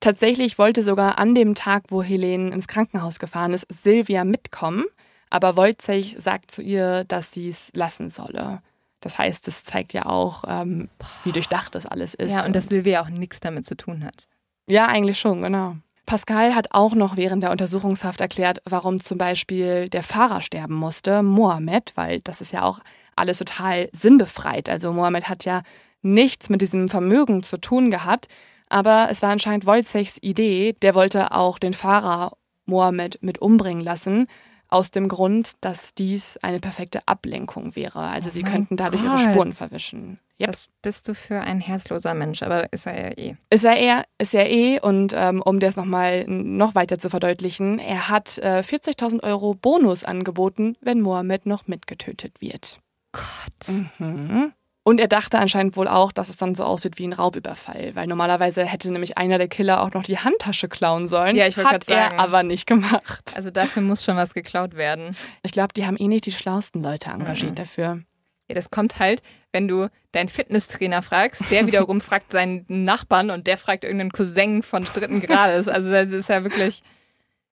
Tatsächlich 0.00 0.58
wollte 0.58 0.82
sogar 0.82 1.18
an 1.18 1.34
dem 1.34 1.54
Tag, 1.54 1.84
wo 1.88 2.02
Helene 2.02 2.50
ins 2.50 2.66
Krankenhaus 2.66 3.18
gefahren 3.18 3.52
ist, 3.52 3.66
Silvia 3.68 4.24
mitkommen, 4.24 4.84
aber 5.28 5.56
Wojciech 5.56 6.16
sagt 6.18 6.50
zu 6.50 6.62
ihr, 6.62 7.04
dass 7.04 7.30
sie 7.30 7.48
es 7.48 7.70
lassen 7.74 8.10
solle. 8.10 8.62
Das 9.02 9.18
heißt, 9.18 9.46
es 9.48 9.64
zeigt 9.64 9.92
ja 9.92 10.06
auch, 10.06 10.44
ähm, 10.48 10.88
wie 11.24 11.32
durchdacht 11.32 11.74
das 11.74 11.86
alles 11.86 12.14
ist. 12.14 12.32
Ja, 12.32 12.46
und 12.46 12.54
dass 12.54 12.66
Silvia 12.66 13.02
auch 13.02 13.08
nichts 13.08 13.40
damit 13.40 13.66
zu 13.66 13.76
tun 13.76 14.04
hat. 14.04 14.26
Ja, 14.66 14.86
eigentlich 14.86 15.18
schon, 15.18 15.42
genau. 15.42 15.76
Pascal 16.06 16.54
hat 16.54 16.68
auch 16.72 16.94
noch 16.94 17.16
während 17.16 17.42
der 17.42 17.50
Untersuchungshaft 17.50 18.20
erklärt, 18.20 18.60
warum 18.64 19.00
zum 19.00 19.18
Beispiel 19.18 19.88
der 19.88 20.02
Fahrer 20.02 20.40
sterben 20.40 20.74
musste, 20.74 21.22
Mohammed, 21.22 21.92
weil 21.94 22.20
das 22.20 22.40
ist 22.40 22.52
ja 22.52 22.62
auch 22.62 22.80
alles 23.16 23.38
total 23.38 23.88
sinnbefreit. 23.92 24.68
Also 24.68 24.92
Mohammed 24.92 25.28
hat 25.28 25.44
ja 25.44 25.62
nichts 26.02 26.48
mit 26.48 26.60
diesem 26.60 26.88
Vermögen 26.88 27.42
zu 27.42 27.56
tun 27.58 27.90
gehabt, 27.90 28.28
aber 28.68 29.08
es 29.10 29.22
war 29.22 29.30
anscheinend 29.30 29.66
Wojciechs 29.66 30.18
Idee, 30.20 30.74
der 30.82 30.94
wollte 30.94 31.32
auch 31.32 31.58
den 31.58 31.74
Fahrer 31.74 32.32
Mohammed 32.66 33.22
mit 33.22 33.38
umbringen 33.38 33.82
lassen, 33.82 34.26
aus 34.72 34.90
dem 34.90 35.08
Grund, 35.08 35.52
dass 35.60 35.94
dies 35.94 36.38
eine 36.38 36.60
perfekte 36.60 37.06
Ablenkung 37.06 37.76
wäre. 37.76 38.00
Also 38.00 38.30
Oh 38.30 38.32
sie 38.32 38.42
könnten 38.42 38.76
dadurch 38.76 39.02
ihre 39.02 39.16
Gott. 39.16 39.20
Spuren 39.20 39.52
verwischen. 39.52 40.18
Yep. 40.40 40.48
Was 40.48 40.68
bist 40.80 41.08
du 41.08 41.14
für 41.14 41.40
ein 41.40 41.60
herzloser 41.60 42.14
Mensch? 42.14 42.42
Aber 42.42 42.72
ist 42.72 42.86
er 42.86 43.00
ja 43.00 43.16
eh. 43.16 43.36
Ist 43.50 43.64
er 43.64 43.76
eher, 43.76 44.04
ist 44.18 44.34
er 44.34 44.50
eh, 44.50 44.80
und 44.80 45.12
ähm, 45.14 45.42
um 45.42 45.60
das 45.60 45.76
nochmal 45.76 46.24
noch 46.26 46.74
weiter 46.74 46.98
zu 46.98 47.10
verdeutlichen, 47.10 47.78
er 47.78 48.08
hat 48.08 48.38
äh, 48.38 48.60
40.000 48.60 49.22
Euro 49.22 49.54
Bonus 49.54 50.04
angeboten, 50.04 50.76
wenn 50.80 51.00
Mohammed 51.00 51.46
noch 51.46 51.66
mitgetötet 51.66 52.40
wird. 52.40 52.80
Gott. 53.12 53.88
Mhm. 53.98 54.52
Und 54.84 54.98
er 55.00 55.06
dachte 55.06 55.38
anscheinend 55.38 55.76
wohl 55.76 55.86
auch, 55.86 56.10
dass 56.10 56.28
es 56.28 56.36
dann 56.36 56.56
so 56.56 56.64
aussieht 56.64 56.98
wie 56.98 57.06
ein 57.06 57.12
Raubüberfall, 57.12 57.94
weil 57.94 58.08
normalerweise 58.08 58.64
hätte 58.64 58.90
nämlich 58.90 59.16
einer 59.16 59.38
der 59.38 59.46
Killer 59.46 59.80
auch 59.82 59.92
noch 59.92 60.02
die 60.02 60.18
Handtasche 60.18 60.68
klauen 60.68 61.06
sollen. 61.06 61.36
Ja, 61.36 61.46
ich 61.46 61.56
wollte 61.56 61.70
Hat 61.70 61.86
grad 61.86 62.10
sagen. 62.10 62.16
er 62.16 62.20
aber 62.20 62.42
nicht 62.42 62.66
gemacht. 62.66 63.32
Also 63.36 63.50
dafür 63.52 63.82
muss 63.82 64.02
schon 64.02 64.16
was 64.16 64.34
geklaut 64.34 64.74
werden. 64.74 65.14
Ich 65.44 65.52
glaube, 65.52 65.72
die 65.74 65.86
haben 65.86 65.96
eh 65.96 66.08
nicht 66.08 66.26
die 66.26 66.32
schlauesten 66.32 66.82
Leute 66.82 67.10
engagiert 67.10 67.52
Mhm. 67.52 67.54
dafür. 67.56 68.02
Ja, 68.48 68.56
das 68.56 68.70
kommt 68.70 68.98
halt, 68.98 69.22
wenn 69.52 69.68
du 69.68 69.86
deinen 70.10 70.28
Fitnesstrainer 70.28 71.00
fragst, 71.02 71.48
der 71.52 71.64
wiederum 71.68 72.00
fragt 72.00 72.32
seinen 72.32 72.64
Nachbarn 72.66 73.30
und 73.30 73.46
der 73.46 73.58
fragt 73.58 73.84
irgendeinen 73.84 74.10
Cousin 74.10 74.64
von 74.64 74.82
dritten 74.82 75.20
Grades. 75.20 75.68
Also 75.68 75.92
das 75.92 76.10
ist 76.10 76.28
ja 76.28 76.42
wirklich 76.42 76.82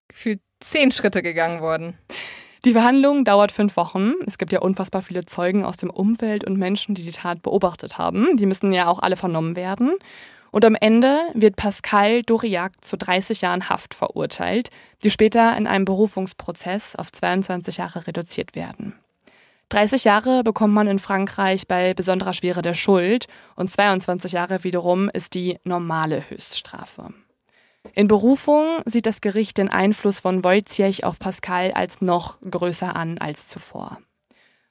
gefühlt 0.09 0.41
zehn 0.59 0.91
Schritte 0.91 1.23
gegangen 1.23 1.61
worden. 1.61 1.97
Die 2.63 2.73
Verhandlung 2.73 3.25
dauert 3.25 3.51
fünf 3.51 3.75
Wochen. 3.75 4.13
Es 4.27 4.37
gibt 4.37 4.51
ja 4.51 4.59
unfassbar 4.59 5.01
viele 5.01 5.25
Zeugen 5.25 5.65
aus 5.65 5.77
dem 5.77 5.89
Umfeld 5.89 6.43
und 6.43 6.57
Menschen, 6.57 6.93
die 6.93 7.03
die 7.03 7.11
Tat 7.11 7.41
beobachtet 7.41 7.97
haben. 7.97 8.37
Die 8.37 8.45
müssen 8.45 8.71
ja 8.71 8.87
auch 8.87 8.99
alle 8.99 9.15
vernommen 9.15 9.55
werden. 9.55 9.95
Und 10.51 10.63
am 10.63 10.75
Ende 10.75 11.21
wird 11.33 11.55
Pascal 11.55 12.21
Doriac 12.21 12.73
zu 12.81 12.97
30 12.97 13.41
Jahren 13.41 13.69
Haft 13.69 13.95
verurteilt, 13.95 14.69
die 15.01 15.09
später 15.09 15.57
in 15.57 15.65
einem 15.65 15.85
Berufungsprozess 15.85 16.95
auf 16.95 17.11
22 17.11 17.77
Jahre 17.77 18.05
reduziert 18.05 18.53
werden. 18.55 18.93
30 19.69 20.03
Jahre 20.03 20.43
bekommt 20.43 20.73
man 20.73 20.87
in 20.87 20.99
Frankreich 20.99 21.67
bei 21.67 21.95
besonderer 21.95 22.33
Schwere 22.33 22.61
der 22.61 22.73
Schuld 22.73 23.27
und 23.55 23.71
22 23.71 24.33
Jahre 24.33 24.63
wiederum 24.63 25.09
ist 25.09 25.33
die 25.33 25.57
normale 25.63 26.29
Höchststrafe. 26.29 27.13
In 27.93 28.07
Berufung 28.07 28.65
sieht 28.85 29.05
das 29.05 29.21
Gericht 29.21 29.57
den 29.57 29.69
Einfluss 29.69 30.19
von 30.19 30.43
Wojciech 30.43 31.03
auf 31.03 31.19
Pascal 31.19 31.71
als 31.71 31.99
noch 32.01 32.39
größer 32.41 32.95
an 32.95 33.17
als 33.17 33.47
zuvor. 33.47 33.99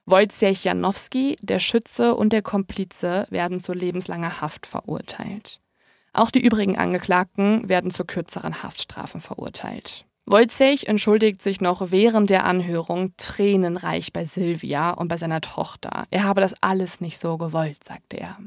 Wojciech 0.07 0.65
Janowski, 0.65 1.37
der 1.43 1.59
Schütze 1.59 2.15
und 2.15 2.33
der 2.33 2.43
Komplize 2.43 3.27
werden 3.31 3.61
zu 3.61 3.73
lebenslanger 3.73 4.41
Haft 4.41 4.67
verurteilt. 4.67 5.61
Auch 6.13 6.31
die 6.31 6.45
übrigen 6.45 6.79
Angeklagten 6.79 7.69
werden 7.69 7.91
zu 7.91 8.05
kürzeren 8.05 8.63
Haftstrafen 8.63 9.21
verurteilt. 9.21 10.07
Wojciech 10.27 10.87
entschuldigt 10.87 11.43
sich 11.43 11.61
noch 11.61 11.91
während 11.91 12.31
der 12.31 12.45
Anhörung 12.45 13.15
tränenreich 13.17 14.13
bei 14.13 14.25
Silvia 14.25 14.91
und 14.91 15.09
bei 15.09 15.17
seiner 15.17 15.41
Tochter. 15.41 16.05
Er 16.11 16.25
habe 16.25 16.41
das 16.41 16.55
alles 16.63 17.01
nicht 17.01 17.19
so 17.19 17.37
gewollt, 17.37 17.83
sagte 17.85 18.19
er. 18.19 18.39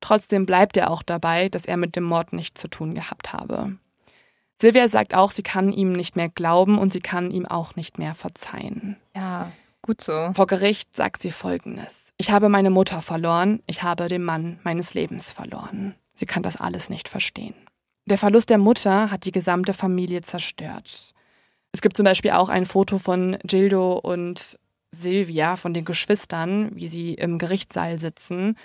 Trotzdem 0.00 0.44
bleibt 0.44 0.76
er 0.76 0.90
auch 0.90 1.02
dabei, 1.02 1.48
dass 1.48 1.64
er 1.64 1.76
mit 1.76 1.96
dem 1.96 2.04
Mord 2.04 2.32
nichts 2.32 2.60
zu 2.60 2.68
tun 2.68 2.94
gehabt 2.94 3.32
habe. 3.32 3.78
Silvia 4.60 4.88
sagt 4.88 5.14
auch, 5.14 5.30
sie 5.30 5.42
kann 5.42 5.72
ihm 5.72 5.92
nicht 5.92 6.16
mehr 6.16 6.28
glauben 6.28 6.78
und 6.78 6.92
sie 6.92 7.00
kann 7.00 7.30
ihm 7.30 7.46
auch 7.46 7.76
nicht 7.76 7.98
mehr 7.98 8.14
verzeihen. 8.14 8.96
Ja, 9.14 9.50
gut 9.82 10.00
so. 10.00 10.32
Vor 10.34 10.46
Gericht 10.46 10.96
sagt 10.96 11.22
sie 11.22 11.30
Folgendes. 11.30 11.96
Ich 12.16 12.30
habe 12.30 12.48
meine 12.48 12.70
Mutter 12.70 13.02
verloren, 13.02 13.60
ich 13.66 13.82
habe 13.82 14.08
den 14.08 14.22
Mann 14.22 14.60
meines 14.62 14.94
Lebens 14.94 15.30
verloren. 15.30 15.94
Sie 16.14 16.26
kann 16.26 16.44
das 16.44 16.56
alles 16.56 16.88
nicht 16.88 17.08
verstehen. 17.08 17.54
Der 18.06 18.18
Verlust 18.18 18.50
der 18.50 18.58
Mutter 18.58 19.10
hat 19.10 19.24
die 19.24 19.32
gesamte 19.32 19.72
Familie 19.72 20.20
zerstört. 20.20 21.14
Es 21.72 21.80
gibt 21.80 21.96
zum 21.96 22.04
Beispiel 22.04 22.30
auch 22.32 22.48
ein 22.48 22.66
Foto 22.66 22.98
von 22.98 23.36
Gildo 23.42 23.94
und 23.94 24.58
Silvia, 24.92 25.56
von 25.56 25.74
den 25.74 25.84
Geschwistern, 25.84 26.70
wie 26.74 26.86
sie 26.86 27.14
im 27.14 27.38
Gerichtssaal 27.38 27.98
sitzen 27.98 28.56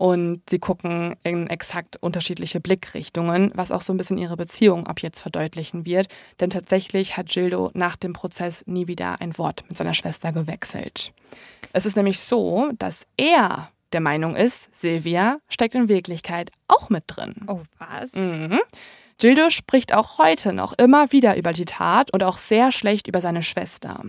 und 0.00 0.40
sie 0.48 0.58
gucken 0.58 1.14
in 1.24 1.46
exakt 1.48 1.98
unterschiedliche 1.98 2.58
Blickrichtungen, 2.58 3.52
was 3.54 3.70
auch 3.70 3.82
so 3.82 3.92
ein 3.92 3.98
bisschen 3.98 4.16
ihre 4.16 4.38
Beziehung 4.38 4.86
ab 4.86 5.00
jetzt 5.00 5.20
verdeutlichen 5.20 5.84
wird. 5.84 6.08
Denn 6.40 6.48
tatsächlich 6.48 7.18
hat 7.18 7.28
Gildo 7.28 7.70
nach 7.74 7.96
dem 7.96 8.14
Prozess 8.14 8.64
nie 8.66 8.86
wieder 8.86 9.20
ein 9.20 9.36
Wort 9.36 9.62
mit 9.68 9.76
seiner 9.76 9.92
Schwester 9.92 10.32
gewechselt. 10.32 11.12
Es 11.74 11.84
ist 11.84 11.98
nämlich 11.98 12.18
so, 12.18 12.70
dass 12.78 13.06
er 13.18 13.68
der 13.92 14.00
Meinung 14.00 14.36
ist, 14.36 14.74
Silvia 14.74 15.38
steckt 15.50 15.74
in 15.74 15.90
Wirklichkeit 15.90 16.50
auch 16.66 16.88
mit 16.88 17.04
drin. 17.06 17.34
Oh, 17.46 17.60
was? 17.76 18.14
Mhm. 18.14 18.60
Gildo 19.18 19.50
spricht 19.50 19.92
auch 19.92 20.16
heute 20.16 20.54
noch 20.54 20.72
immer 20.78 21.12
wieder 21.12 21.36
über 21.36 21.52
die 21.52 21.66
Tat 21.66 22.10
und 22.14 22.22
auch 22.22 22.38
sehr 22.38 22.72
schlecht 22.72 23.06
über 23.06 23.20
seine 23.20 23.42
Schwester. 23.42 24.02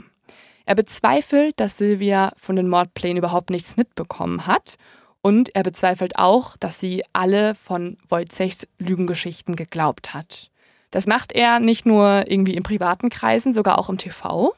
Er 0.66 0.76
bezweifelt, 0.76 1.60
dass 1.60 1.78
Silvia 1.78 2.32
von 2.38 2.56
den 2.56 2.70
Mordplänen 2.70 3.18
überhaupt 3.18 3.50
nichts 3.50 3.76
mitbekommen 3.76 4.48
hat 4.48 4.78
und 5.22 5.56
er 5.56 5.64
bezweifelt 5.64 6.18
auch, 6.18 6.58
dass 6.58 6.80
sie 6.80 7.04
alle 7.14 7.56
von 7.56 7.98
Wojciechs 8.08 8.68
Lügengeschichten 8.80 9.56
geglaubt 9.56 10.14
hat. 10.14 10.50
Das 10.90 11.08
macht 11.08 11.32
er 11.32 11.60
nicht 11.60 11.86
nur 11.86 12.26
irgendwie 12.28 12.56
in 12.56 12.64
privaten 12.64 13.10
Kreisen, 13.10 13.54
sogar 13.54 13.80
auch 13.80 13.90
im 13.90 13.98
TV. 13.98 14.54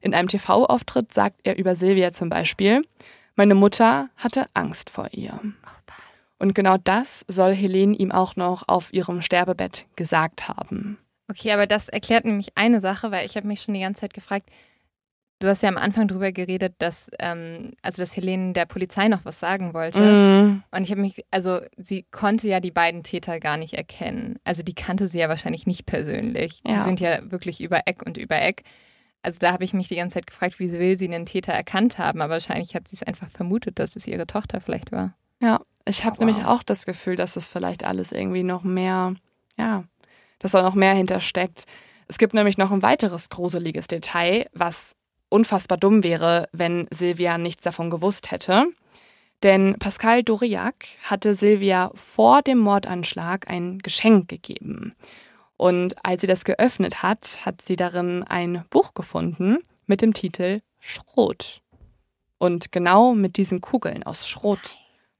In 0.00 0.14
einem 0.14 0.28
TV-Auftritt 0.28 1.12
sagt 1.12 1.40
er 1.42 1.58
über 1.58 1.76
Silvia 1.76 2.12
zum 2.12 2.28
Beispiel, 2.28 2.82
meine 3.36 3.54
Mutter 3.54 4.08
hatte 4.16 4.46
Angst 4.54 4.90
vor 4.90 5.08
ihr. 5.12 5.40
Und 6.38 6.54
genau 6.54 6.76
das 6.76 7.24
soll 7.28 7.52
Helene 7.52 7.96
ihm 7.96 8.12
auch 8.12 8.36
noch 8.36 8.68
auf 8.68 8.92
ihrem 8.92 9.22
Sterbebett 9.22 9.86
gesagt 9.96 10.48
haben. 10.48 10.98
Okay, 11.30 11.52
aber 11.52 11.66
das 11.66 11.88
erklärt 11.88 12.24
nämlich 12.24 12.48
eine 12.54 12.80
Sache, 12.80 13.10
weil 13.10 13.26
ich 13.26 13.36
habe 13.36 13.46
mich 13.46 13.62
schon 13.62 13.74
die 13.74 13.80
ganze 13.80 14.02
Zeit 14.02 14.14
gefragt, 14.14 14.48
du 15.44 15.50
hast 15.50 15.62
ja 15.62 15.68
am 15.68 15.76
Anfang 15.76 16.08
drüber 16.08 16.32
geredet, 16.32 16.74
dass, 16.78 17.10
ähm, 17.18 17.72
also 17.82 18.02
dass 18.02 18.16
Helene 18.16 18.52
der 18.52 18.66
Polizei 18.66 19.08
noch 19.08 19.24
was 19.24 19.38
sagen 19.38 19.74
wollte. 19.74 20.00
Mhm. 20.00 20.62
Und 20.70 20.82
ich 20.82 20.90
habe 20.90 21.00
mich, 21.00 21.24
also 21.30 21.60
sie 21.76 22.04
konnte 22.10 22.48
ja 22.48 22.60
die 22.60 22.70
beiden 22.70 23.02
Täter 23.02 23.38
gar 23.40 23.56
nicht 23.56 23.74
erkennen. 23.74 24.38
Also 24.44 24.62
die 24.62 24.74
kannte 24.74 25.06
sie 25.06 25.18
ja 25.18 25.28
wahrscheinlich 25.28 25.66
nicht 25.66 25.86
persönlich. 25.86 26.62
Die 26.66 26.72
Ja. 26.72 26.84
sind 26.84 27.00
ja 27.00 27.30
wirklich 27.30 27.60
über 27.60 27.82
Eck 27.86 28.04
und 28.04 28.16
über 28.18 28.40
Eck. 28.42 28.64
Also 29.22 29.38
da 29.38 29.52
habe 29.52 29.64
ich 29.64 29.72
mich 29.72 29.88
die 29.88 29.96
ganze 29.96 30.14
Zeit 30.14 30.26
gefragt, 30.26 30.58
wie 30.58 30.70
will 30.72 30.98
sie 30.98 31.06
einen 31.06 31.24
Täter 31.26 31.52
erkannt 31.52 31.96
haben, 31.98 32.20
aber 32.20 32.34
wahrscheinlich 32.34 32.74
hat 32.74 32.88
sie 32.88 32.96
es 32.96 33.02
einfach 33.02 33.30
vermutet, 33.30 33.78
dass 33.78 33.96
es 33.96 34.06
ihre 34.06 34.26
Tochter 34.26 34.60
vielleicht 34.60 34.92
war. 34.92 35.14
Ja, 35.40 35.60
ich 35.86 36.04
habe 36.04 36.18
Wow. 36.18 36.26
nämlich 36.26 36.44
auch 36.44 36.62
das 36.62 36.84
Gefühl, 36.84 37.16
dass 37.16 37.34
das 37.34 37.48
vielleicht 37.48 37.84
alles 37.84 38.12
irgendwie 38.12 38.42
noch 38.42 38.64
mehr, 38.64 39.14
ja, 39.58 39.84
dass 40.40 40.52
da 40.52 40.60
noch 40.62 40.74
mehr 40.74 40.94
hintersteckt. 40.94 41.64
Es 42.06 42.18
gibt 42.18 42.34
nämlich 42.34 42.58
noch 42.58 42.70
ein 42.70 42.82
weiteres 42.82 43.30
gruseliges 43.30 43.86
Detail, 43.86 44.46
was 44.52 44.94
unfassbar 45.28 45.78
dumm 45.78 46.04
wäre, 46.04 46.48
wenn 46.52 46.86
Silvia 46.90 47.38
nichts 47.38 47.62
davon 47.62 47.90
gewusst 47.90 48.30
hätte. 48.30 48.66
Denn 49.42 49.76
Pascal 49.78 50.22
Doriac 50.22 50.86
hatte 51.02 51.34
Silvia 51.34 51.90
vor 51.94 52.40
dem 52.42 52.58
Mordanschlag 52.58 53.48
ein 53.50 53.78
Geschenk 53.80 54.28
gegeben. 54.28 54.94
Und 55.56 55.94
als 56.04 56.22
sie 56.22 56.26
das 56.26 56.44
geöffnet 56.44 57.02
hat, 57.02 57.44
hat 57.44 57.62
sie 57.62 57.76
darin 57.76 58.24
ein 58.24 58.64
Buch 58.70 58.94
gefunden 58.94 59.58
mit 59.86 60.00
dem 60.02 60.14
Titel 60.14 60.60
Schrot. 60.80 61.60
Und 62.38 62.72
genau 62.72 63.12
mit 63.14 63.36
diesen 63.36 63.60
Kugeln 63.60 64.02
aus 64.02 64.26
Schrot 64.28 64.76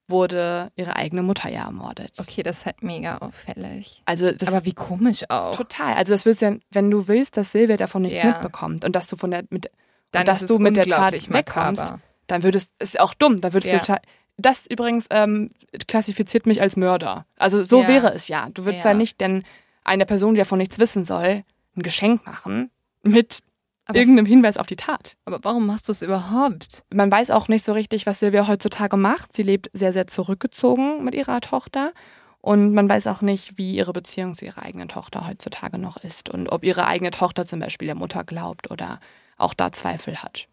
wurde 0.09 0.71
ihre 0.77 0.97
eigene 0.97 1.23
Mutter 1.23 1.49
ja 1.49 1.65
ermordet. 1.65 2.13
Okay, 2.19 2.43
das 2.43 2.59
ist 2.59 2.67
halt 2.67 2.83
mega 2.83 3.19
auffällig. 3.19 4.03
Also 4.05 4.33
das 4.33 4.49
aber 4.49 4.65
wie 4.67 4.75
komisch 4.75 5.25
auch. 5.31 5.57
total. 5.57 5.95
Also 5.95 6.13
das 6.13 6.27
willst 6.27 6.43
du 6.43 6.47
ja, 6.47 6.57
wenn 6.71 6.91
du 6.91 7.09
willst, 7.09 7.37
dass 7.37 7.53
Silvia 7.53 7.77
davon 7.77 8.03
nichts 8.03 8.23
Ja. 8.23 8.33
mitbekommt 8.33 8.85
und 8.85 8.95
dass 8.95 9.07
du 9.09 9.17
von 9.17 9.31
der 9.31 9.45
mit 9.51 9.71
Dann 10.15 10.27
dass 10.27 10.47
du 10.47 10.59
mit 10.59 10.77
der 10.77 10.86
Tat 10.86 11.12
wegkommst, 11.32 11.82
makaber. 11.82 12.01
dann 12.27 12.43
würdest 12.43 12.70
ist 12.78 12.99
auch 13.01 13.15
dumm, 13.15 13.41
dann 13.41 13.53
würdest 13.53 13.73
Ja. 13.89 13.97
du 13.97 14.01
das 14.36 14.66
übrigens 14.66 15.07
ähm, 15.11 15.51
klassifiziert 15.86 16.47
mich 16.47 16.61
als 16.61 16.77
Mörder. 16.77 17.27
Also 17.36 17.62
so 17.65 17.82
Ja. 17.82 17.89
wäre 17.89 18.12
es 18.15 18.28
ja. 18.28 18.49
Du 18.53 18.65
würdest 18.65 18.85
Ja. 18.85 18.91
ja 18.93 18.97
nicht 18.97 19.20
denn 19.20 19.45
einer 19.85 20.05
Person, 20.07 20.35
die 20.35 20.39
davon 20.39 20.59
nichts 20.59 20.78
wissen 20.78 21.05
soll, 21.05 21.45
ein 21.77 21.82
Geschenk 21.82 22.27
machen 22.27 22.70
mit 23.03 23.41
Aber- 23.86 23.99
irgendeinem 23.99 24.27
Hinweis 24.27 24.57
auf 24.57 24.66
die 24.66 24.77
Tat. 24.77 25.16
Aber 25.27 25.39
warum 25.43 25.66
machst 25.66 25.89
du 25.89 25.93
es 25.93 26.03
überhaupt? 26.03 26.85
Man 26.93 27.12
weiß 27.12 27.31
auch 27.31 27.49
nicht 27.49 27.65
so 27.65 27.73
richtig, 27.74 28.07
was 28.07 28.19
Silvia 28.20 28.49
heutzutage 28.49 28.97
macht. 28.97 29.32
Sie 29.35 29.43
lebt 29.43 29.70
sehr, 29.73 29.93
sehr 29.93 30.07
zurückgezogen 30.07 31.05
mit 31.05 31.15
ihrer 31.15 31.41
Tochter. 31.41 31.93
Und 32.41 32.74
man 32.74 32.89
weiß 32.89 33.07
auch 33.07 33.20
nicht, 33.23 33.57
wie 33.57 33.74
ihre 33.74 33.93
Beziehung 33.93 34.36
zu 34.36 34.45
ihrer 34.45 34.62
eigenen 34.62 34.89
Tochter 34.89 35.27
heutzutage 35.28 35.78
noch 35.78 35.97
ist. 35.99 36.28
Und 36.28 36.49
ob 36.51 36.65
ihre 36.65 36.86
eigene 36.86 37.11
Tochter 37.11 37.47
zum 37.47 37.61
Beispiel 37.61 37.86
der 37.86 37.95
Mutter 37.95 38.24
glaubt 38.24 38.70
oder 38.70 39.01
auch 39.36 39.55
da 39.55 39.73
Zweifel 39.73 40.23
hat. 40.23 40.48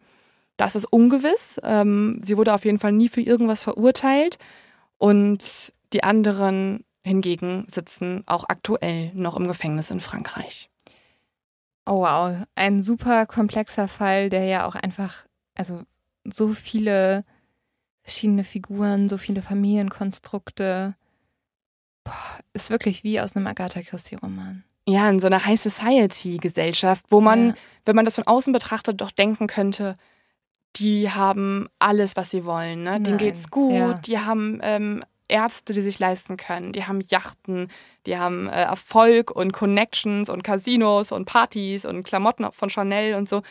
Das 0.58 0.76
ist 0.76 0.86
ungewiss. 0.86 1.60
Ähm, 1.64 2.22
sie 2.24 2.38
wurde 2.38 2.54
auf 2.54 2.66
jeden 2.66 2.80
Fall 2.80 2.92
nie 2.92 3.10
für 3.10 3.22
irgendwas 3.22 3.64
verurteilt. 3.64 4.38
Und 4.98 5.74
die 5.94 6.04
anderen 6.04 6.86
hingegen 7.04 7.66
sitzen 7.68 8.24
auch 8.28 8.46
aktuell 8.48 9.12
noch 9.14 9.36
im 9.38 9.48
Gefängnis 9.48 9.90
in 9.90 10.02
Frankreich. 10.02 10.70
Oh 11.86 12.02
wow, 12.02 12.38
ein 12.54 12.84
super 12.84 13.26
komplexer 13.26 13.88
Fall, 13.88 14.30
der 14.30 14.46
ja 14.46 14.68
auch 14.68 14.76
einfach, 14.76 15.26
also 15.56 15.82
so 16.24 16.54
viele 16.54 17.26
verschiedene 18.04 18.44
Figuren, 18.44 19.10
so 19.10 19.18
viele 19.18 19.42
Familienkonstrukte. 19.42 20.96
Boah, 22.04 22.40
ist 22.54 22.70
wirklich 22.70 23.04
wie 23.04 23.20
aus 23.20 23.36
einem 23.36 23.48
Agatha 23.48 23.82
Christie-Roman. 23.82 24.64
Ja, 24.88 25.10
in 25.10 25.20
so 25.20 25.28
einer 25.28 25.46
High 25.46 25.60
Society-Gesellschaft, 25.60 27.06
wo 27.10 27.22
man, 27.22 27.50
ja. 27.50 27.54
wenn 27.86 27.96
man 27.96 28.06
das 28.06 28.16
von 28.16 28.26
außen 28.26 28.52
betrachtet, 28.52 29.00
doch 29.00 29.12
denken 29.12 29.48
könnte, 29.48 29.98
die 30.78 31.12
haben 31.12 31.68
alles, 31.80 32.16
was 32.16 32.32
sie 32.32 32.46
wollen. 32.46 32.84
Ne? 32.84 33.00
Denen 33.00 33.18
geht's 33.18 33.50
gut, 33.50 33.74
ja. 33.74 33.94
die 33.94 34.20
haben 34.20 34.60
ähm, 34.64 35.04
Ärzte, 35.28 35.74
die 35.74 35.82
sich 35.82 36.00
leisten 36.00 36.38
können, 36.38 36.74
die 36.74 36.86
haben 36.86 37.02
Yachten, 37.08 37.70
die 38.06 38.18
haben 38.18 38.48
äh, 38.48 38.64
Erfolg 38.64 39.32
und 39.32 39.54
Connections 39.54 40.30
und 40.30 40.44
Casinos 40.44 41.12
und 41.12 41.26
Partys 41.26 41.86
und 41.86 42.04
Klamotten 42.04 42.52
von 42.52 42.70
Chanel 42.70 43.16
und 43.16 43.30
so. 43.30 43.42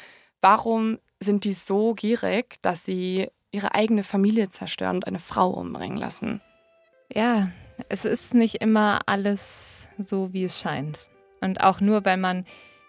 Warum 0.41 0.99
sind 1.21 1.45
die 1.45 1.53
so 1.53 1.95
gierig, 1.95 2.57
dass 2.63 2.85
sie 2.85 3.29
ihre 3.51 3.75
eigene 3.75 4.05
Familie 4.05 4.51
zerstören 4.51 4.97
und 4.97 5.07
eine 5.07 5.19
Frau 5.19 5.51
umbringen 5.51 5.99
lassen? 5.99 6.41
Ja, 7.13 7.51
es 7.89 8.05
ist 8.05 8.35
nicht 8.35 8.57
immer 8.57 9.01
alles 9.07 9.89
so, 9.99 10.33
wie 10.33 10.45
es 10.45 10.59
scheint. 10.59 11.11
Und 11.41 11.61
auch 11.63 11.81
nur, 11.81 12.05
weil 12.05 12.17
man 12.17 12.45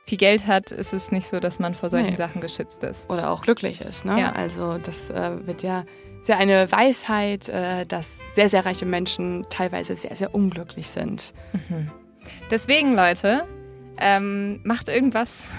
viel 0.05 0.17
Geld 0.17 0.47
hat, 0.47 0.71
ist 0.71 0.93
es 0.93 1.11
nicht 1.11 1.27
so, 1.27 1.39
dass 1.39 1.59
man 1.59 1.75
vor 1.75 1.89
solchen 1.89 2.11
nee. 2.11 2.17
Sachen 2.17 2.41
geschützt 2.41 2.83
ist. 2.83 3.09
Oder 3.09 3.29
auch 3.29 3.43
glücklich 3.43 3.81
ist. 3.81 4.03
Ne? 4.05 4.19
Ja. 4.19 4.31
Also 4.33 4.77
das 4.77 5.09
äh, 5.09 5.45
wird 5.45 5.63
ja 5.63 5.85
sehr 6.21 6.37
eine 6.37 6.71
Weisheit, 6.71 7.49
äh, 7.49 7.85
dass 7.85 8.17
sehr, 8.35 8.49
sehr 8.49 8.65
reiche 8.65 8.85
Menschen 8.85 9.45
teilweise 9.49 9.95
sehr, 9.95 10.15
sehr 10.15 10.35
unglücklich 10.35 10.89
sind. 10.89 11.33
Mhm. 11.53 11.91
Deswegen, 12.49 12.93
Leute, 12.93 13.47
ähm, 13.97 14.59
macht 14.63 14.89
irgendwas 14.89 15.55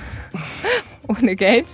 ohne 1.09 1.37
Geld. 1.37 1.67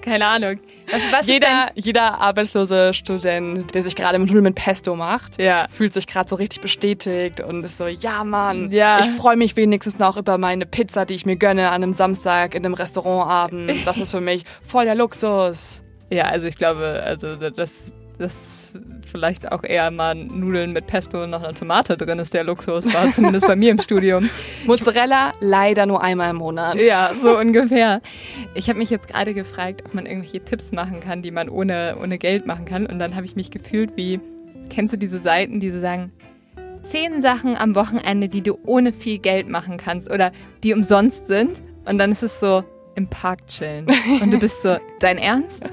Keine 0.00 0.26
Ahnung. 0.26 0.58
Was, 0.90 1.00
was 1.12 1.26
jeder, 1.26 1.70
jeder 1.74 2.20
arbeitslose 2.20 2.92
Student, 2.94 3.74
der 3.74 3.82
sich 3.82 3.96
gerade 3.96 4.18
mit 4.18 4.28
Nudeln 4.28 4.44
mit 4.44 4.54
Pesto 4.54 4.94
macht, 4.96 5.40
ja. 5.40 5.66
fühlt 5.70 5.94
sich 5.94 6.06
gerade 6.06 6.28
so 6.28 6.36
richtig 6.36 6.60
bestätigt 6.60 7.40
und 7.40 7.64
ist 7.64 7.78
so, 7.78 7.86
ja 7.86 8.24
Mann, 8.24 8.70
ja. 8.70 9.00
ich 9.00 9.10
freue 9.10 9.36
mich 9.36 9.56
wenigstens 9.56 9.98
noch 9.98 10.16
über 10.16 10.38
meine 10.38 10.66
Pizza, 10.66 11.04
die 11.06 11.14
ich 11.14 11.26
mir 11.26 11.36
gönne 11.36 11.68
an 11.68 11.82
einem 11.82 11.92
Samstag 11.92 12.54
in 12.54 12.64
einem 12.64 12.74
Restaurantabend. 12.74 13.72
Das 13.92 13.98
ist 13.98 14.10
für 14.12 14.20
mich 14.20 14.44
voll 14.66 14.84
der 14.84 14.94
Luxus. 14.94 15.82
Ja, 16.10 16.24
also 16.24 16.46
ich 16.46 16.56
glaube, 16.56 17.02
also 17.04 17.36
das, 17.36 17.92
dass 18.18 18.74
vielleicht 19.10 19.52
auch 19.52 19.64
eher 19.64 19.90
mal 19.90 20.14
Nudeln 20.14 20.72
mit 20.72 20.86
Pesto 20.86 21.24
und 21.24 21.30
noch 21.30 21.42
eine 21.42 21.54
Tomate 21.54 21.96
drin 21.96 22.18
ist, 22.18 22.34
der 22.34 22.44
Luxus 22.44 22.92
war, 22.92 23.12
zumindest 23.12 23.46
bei 23.46 23.56
mir 23.56 23.70
im 23.70 23.78
Studium. 23.78 24.30
Mozzarella 24.66 25.32
leider 25.40 25.86
nur 25.86 26.02
einmal 26.02 26.30
im 26.30 26.36
Monat. 26.36 26.80
Ja, 26.80 27.12
so 27.20 27.38
ungefähr. 27.38 28.00
Ich 28.54 28.68
habe 28.68 28.78
mich 28.78 28.90
jetzt 28.90 29.08
gerade 29.08 29.34
gefragt, 29.34 29.82
ob 29.84 29.94
man 29.94 30.06
irgendwelche 30.06 30.40
Tipps 30.40 30.72
machen 30.72 31.00
kann, 31.00 31.22
die 31.22 31.30
man 31.30 31.48
ohne, 31.48 31.96
ohne 32.00 32.18
Geld 32.18 32.46
machen 32.46 32.64
kann. 32.64 32.86
Und 32.86 32.98
dann 32.98 33.14
habe 33.14 33.26
ich 33.26 33.36
mich 33.36 33.50
gefühlt 33.50 33.96
wie, 33.96 34.20
kennst 34.70 34.94
du 34.94 34.98
diese 34.98 35.18
Seiten, 35.18 35.60
die 35.60 35.70
so 35.70 35.80
sagen, 35.80 36.12
zehn 36.82 37.20
Sachen 37.20 37.56
am 37.56 37.74
Wochenende, 37.74 38.28
die 38.28 38.42
du 38.42 38.58
ohne 38.64 38.92
viel 38.92 39.18
Geld 39.18 39.48
machen 39.48 39.76
kannst 39.76 40.10
oder 40.10 40.32
die 40.62 40.74
umsonst 40.74 41.26
sind? 41.26 41.58
Und 41.84 41.98
dann 41.98 42.12
ist 42.12 42.22
es 42.22 42.40
so, 42.40 42.64
im 42.94 43.08
Park 43.08 43.46
chillen. 43.46 43.86
Und 44.20 44.32
du 44.32 44.38
bist 44.38 44.62
so, 44.62 44.76
dein 45.00 45.18
Ernst? 45.18 45.64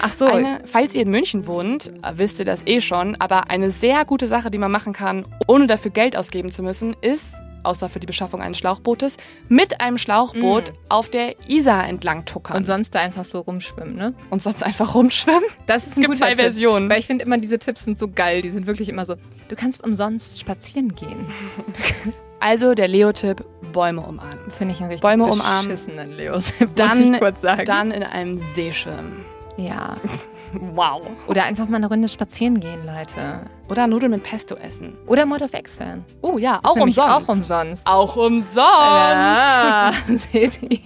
Ach 0.00 0.12
so. 0.12 0.26
Eine, 0.26 0.60
falls 0.64 0.94
ihr 0.94 1.02
in 1.02 1.10
München 1.10 1.46
wohnt, 1.46 1.90
wisst 2.14 2.38
ihr 2.38 2.44
das 2.44 2.66
eh 2.66 2.80
schon, 2.80 3.16
aber 3.16 3.50
eine 3.50 3.70
sehr 3.70 4.04
gute 4.04 4.26
Sache, 4.26 4.50
die 4.50 4.58
man 4.58 4.70
machen 4.70 4.92
kann, 4.92 5.26
ohne 5.46 5.66
dafür 5.66 5.90
Geld 5.90 6.16
ausgeben 6.16 6.50
zu 6.50 6.62
müssen, 6.62 6.96
ist, 7.00 7.26
außer 7.62 7.88
für 7.88 8.00
die 8.00 8.06
Beschaffung 8.06 8.40
eines 8.40 8.58
Schlauchbootes, 8.58 9.16
mit 9.48 9.80
einem 9.80 9.98
Schlauchboot 9.98 10.72
mm. 10.72 10.76
auf 10.88 11.08
der 11.08 11.36
Isar 11.48 11.88
entlang 11.88 12.24
tuckern. 12.24 12.56
Und 12.56 12.66
sonst 12.66 12.94
da 12.94 13.00
einfach 13.00 13.24
so 13.24 13.40
rumschwimmen, 13.40 13.96
ne? 13.96 14.14
Und 14.30 14.42
sonst 14.42 14.62
einfach 14.62 14.94
rumschwimmen? 14.94 15.44
Das 15.66 15.86
ist 15.86 15.92
ein 15.96 16.02
es 16.02 16.08
gibt 16.08 16.16
zwei 16.18 16.30
Tipp, 16.30 16.40
Versionen. 16.40 16.88
Weil 16.88 17.00
ich 17.00 17.06
finde 17.06 17.24
immer, 17.24 17.38
diese 17.38 17.58
Tipps 17.58 17.84
sind 17.84 17.98
so 17.98 18.08
geil. 18.08 18.42
Die 18.42 18.50
sind 18.50 18.66
wirklich 18.66 18.88
immer 18.88 19.04
so, 19.04 19.16
du 19.48 19.56
kannst 19.56 19.84
umsonst 19.84 20.40
spazieren 20.40 20.94
gehen. 20.94 21.26
Also 22.42 22.72
der 22.72 22.88
Leo-Tipp, 22.88 23.44
Bäume 23.70 24.00
umarmen. 24.00 24.50
Finde 24.50 24.72
ich 24.72 24.80
einen 24.80 24.88
richtig 24.88 25.02
Bäume 25.02 25.24
umarmen. 25.24 25.68
beschissenen 25.68 26.10
Leo-Tipp, 26.10 26.70
dann, 26.74 27.00
muss 27.00 27.10
ich 27.10 27.18
kurz 27.18 27.42
sagen. 27.42 27.66
Dann 27.66 27.90
in 27.90 28.02
einem 28.02 28.38
See 28.38 28.72
schwimmen. 28.72 29.26
Ja. 29.56 29.96
Wow. 30.52 31.02
Oder 31.28 31.44
einfach 31.44 31.68
mal 31.68 31.76
eine 31.76 31.88
Runde 31.88 32.08
spazieren 32.08 32.58
gehen, 32.58 32.84
Leute. 32.84 33.44
Oder 33.68 33.86
Nudeln 33.86 34.10
mit 34.10 34.24
Pesto 34.24 34.56
essen. 34.56 34.96
Oder 35.06 35.24
Mord 35.24 35.52
wechseln. 35.52 36.04
Oh 36.22 36.38
ja, 36.38 36.58
auch 36.64 36.74
umsonst. 36.74 36.98
auch 36.98 37.28
umsonst. 37.28 37.86
Auch 37.86 38.16
umsonst. 38.16 38.56
Ja, 38.60 39.92
seht 40.32 40.60
ihr. 40.62 40.80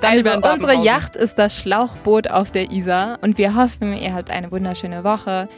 also 0.00 0.30
unsere 0.48 0.74
Yacht 0.74 1.16
ist 1.16 1.38
das 1.38 1.56
Schlauchboot 1.56 2.30
auf 2.30 2.52
der 2.52 2.70
Isar 2.70 3.18
und 3.22 3.36
wir 3.36 3.56
hoffen, 3.56 3.96
ihr 3.96 4.14
habt 4.14 4.30
eine 4.30 4.52
wunderschöne 4.52 5.02
Woche. 5.02 5.48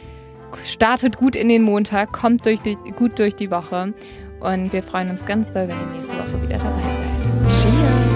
Startet 0.65 1.17
gut 1.17 1.35
in 1.35 1.47
den 1.47 1.61
Montag, 1.61 2.11
kommt 2.13 2.45
durch 2.47 2.59
die, 2.61 2.75
gut 2.97 3.19
durch 3.19 3.35
die 3.35 3.51
Woche 3.51 3.93
und 4.39 4.73
wir 4.73 4.81
freuen 4.81 5.11
uns 5.11 5.23
ganz 5.25 5.51
doll, 5.51 5.67
wenn 5.67 5.79
ihr 5.79 5.85
nächste 5.93 6.13
Woche 6.13 6.41
wieder 6.41 6.57
dabei 6.57 6.81
seid. 6.81 7.61
Cheers. 7.61 8.10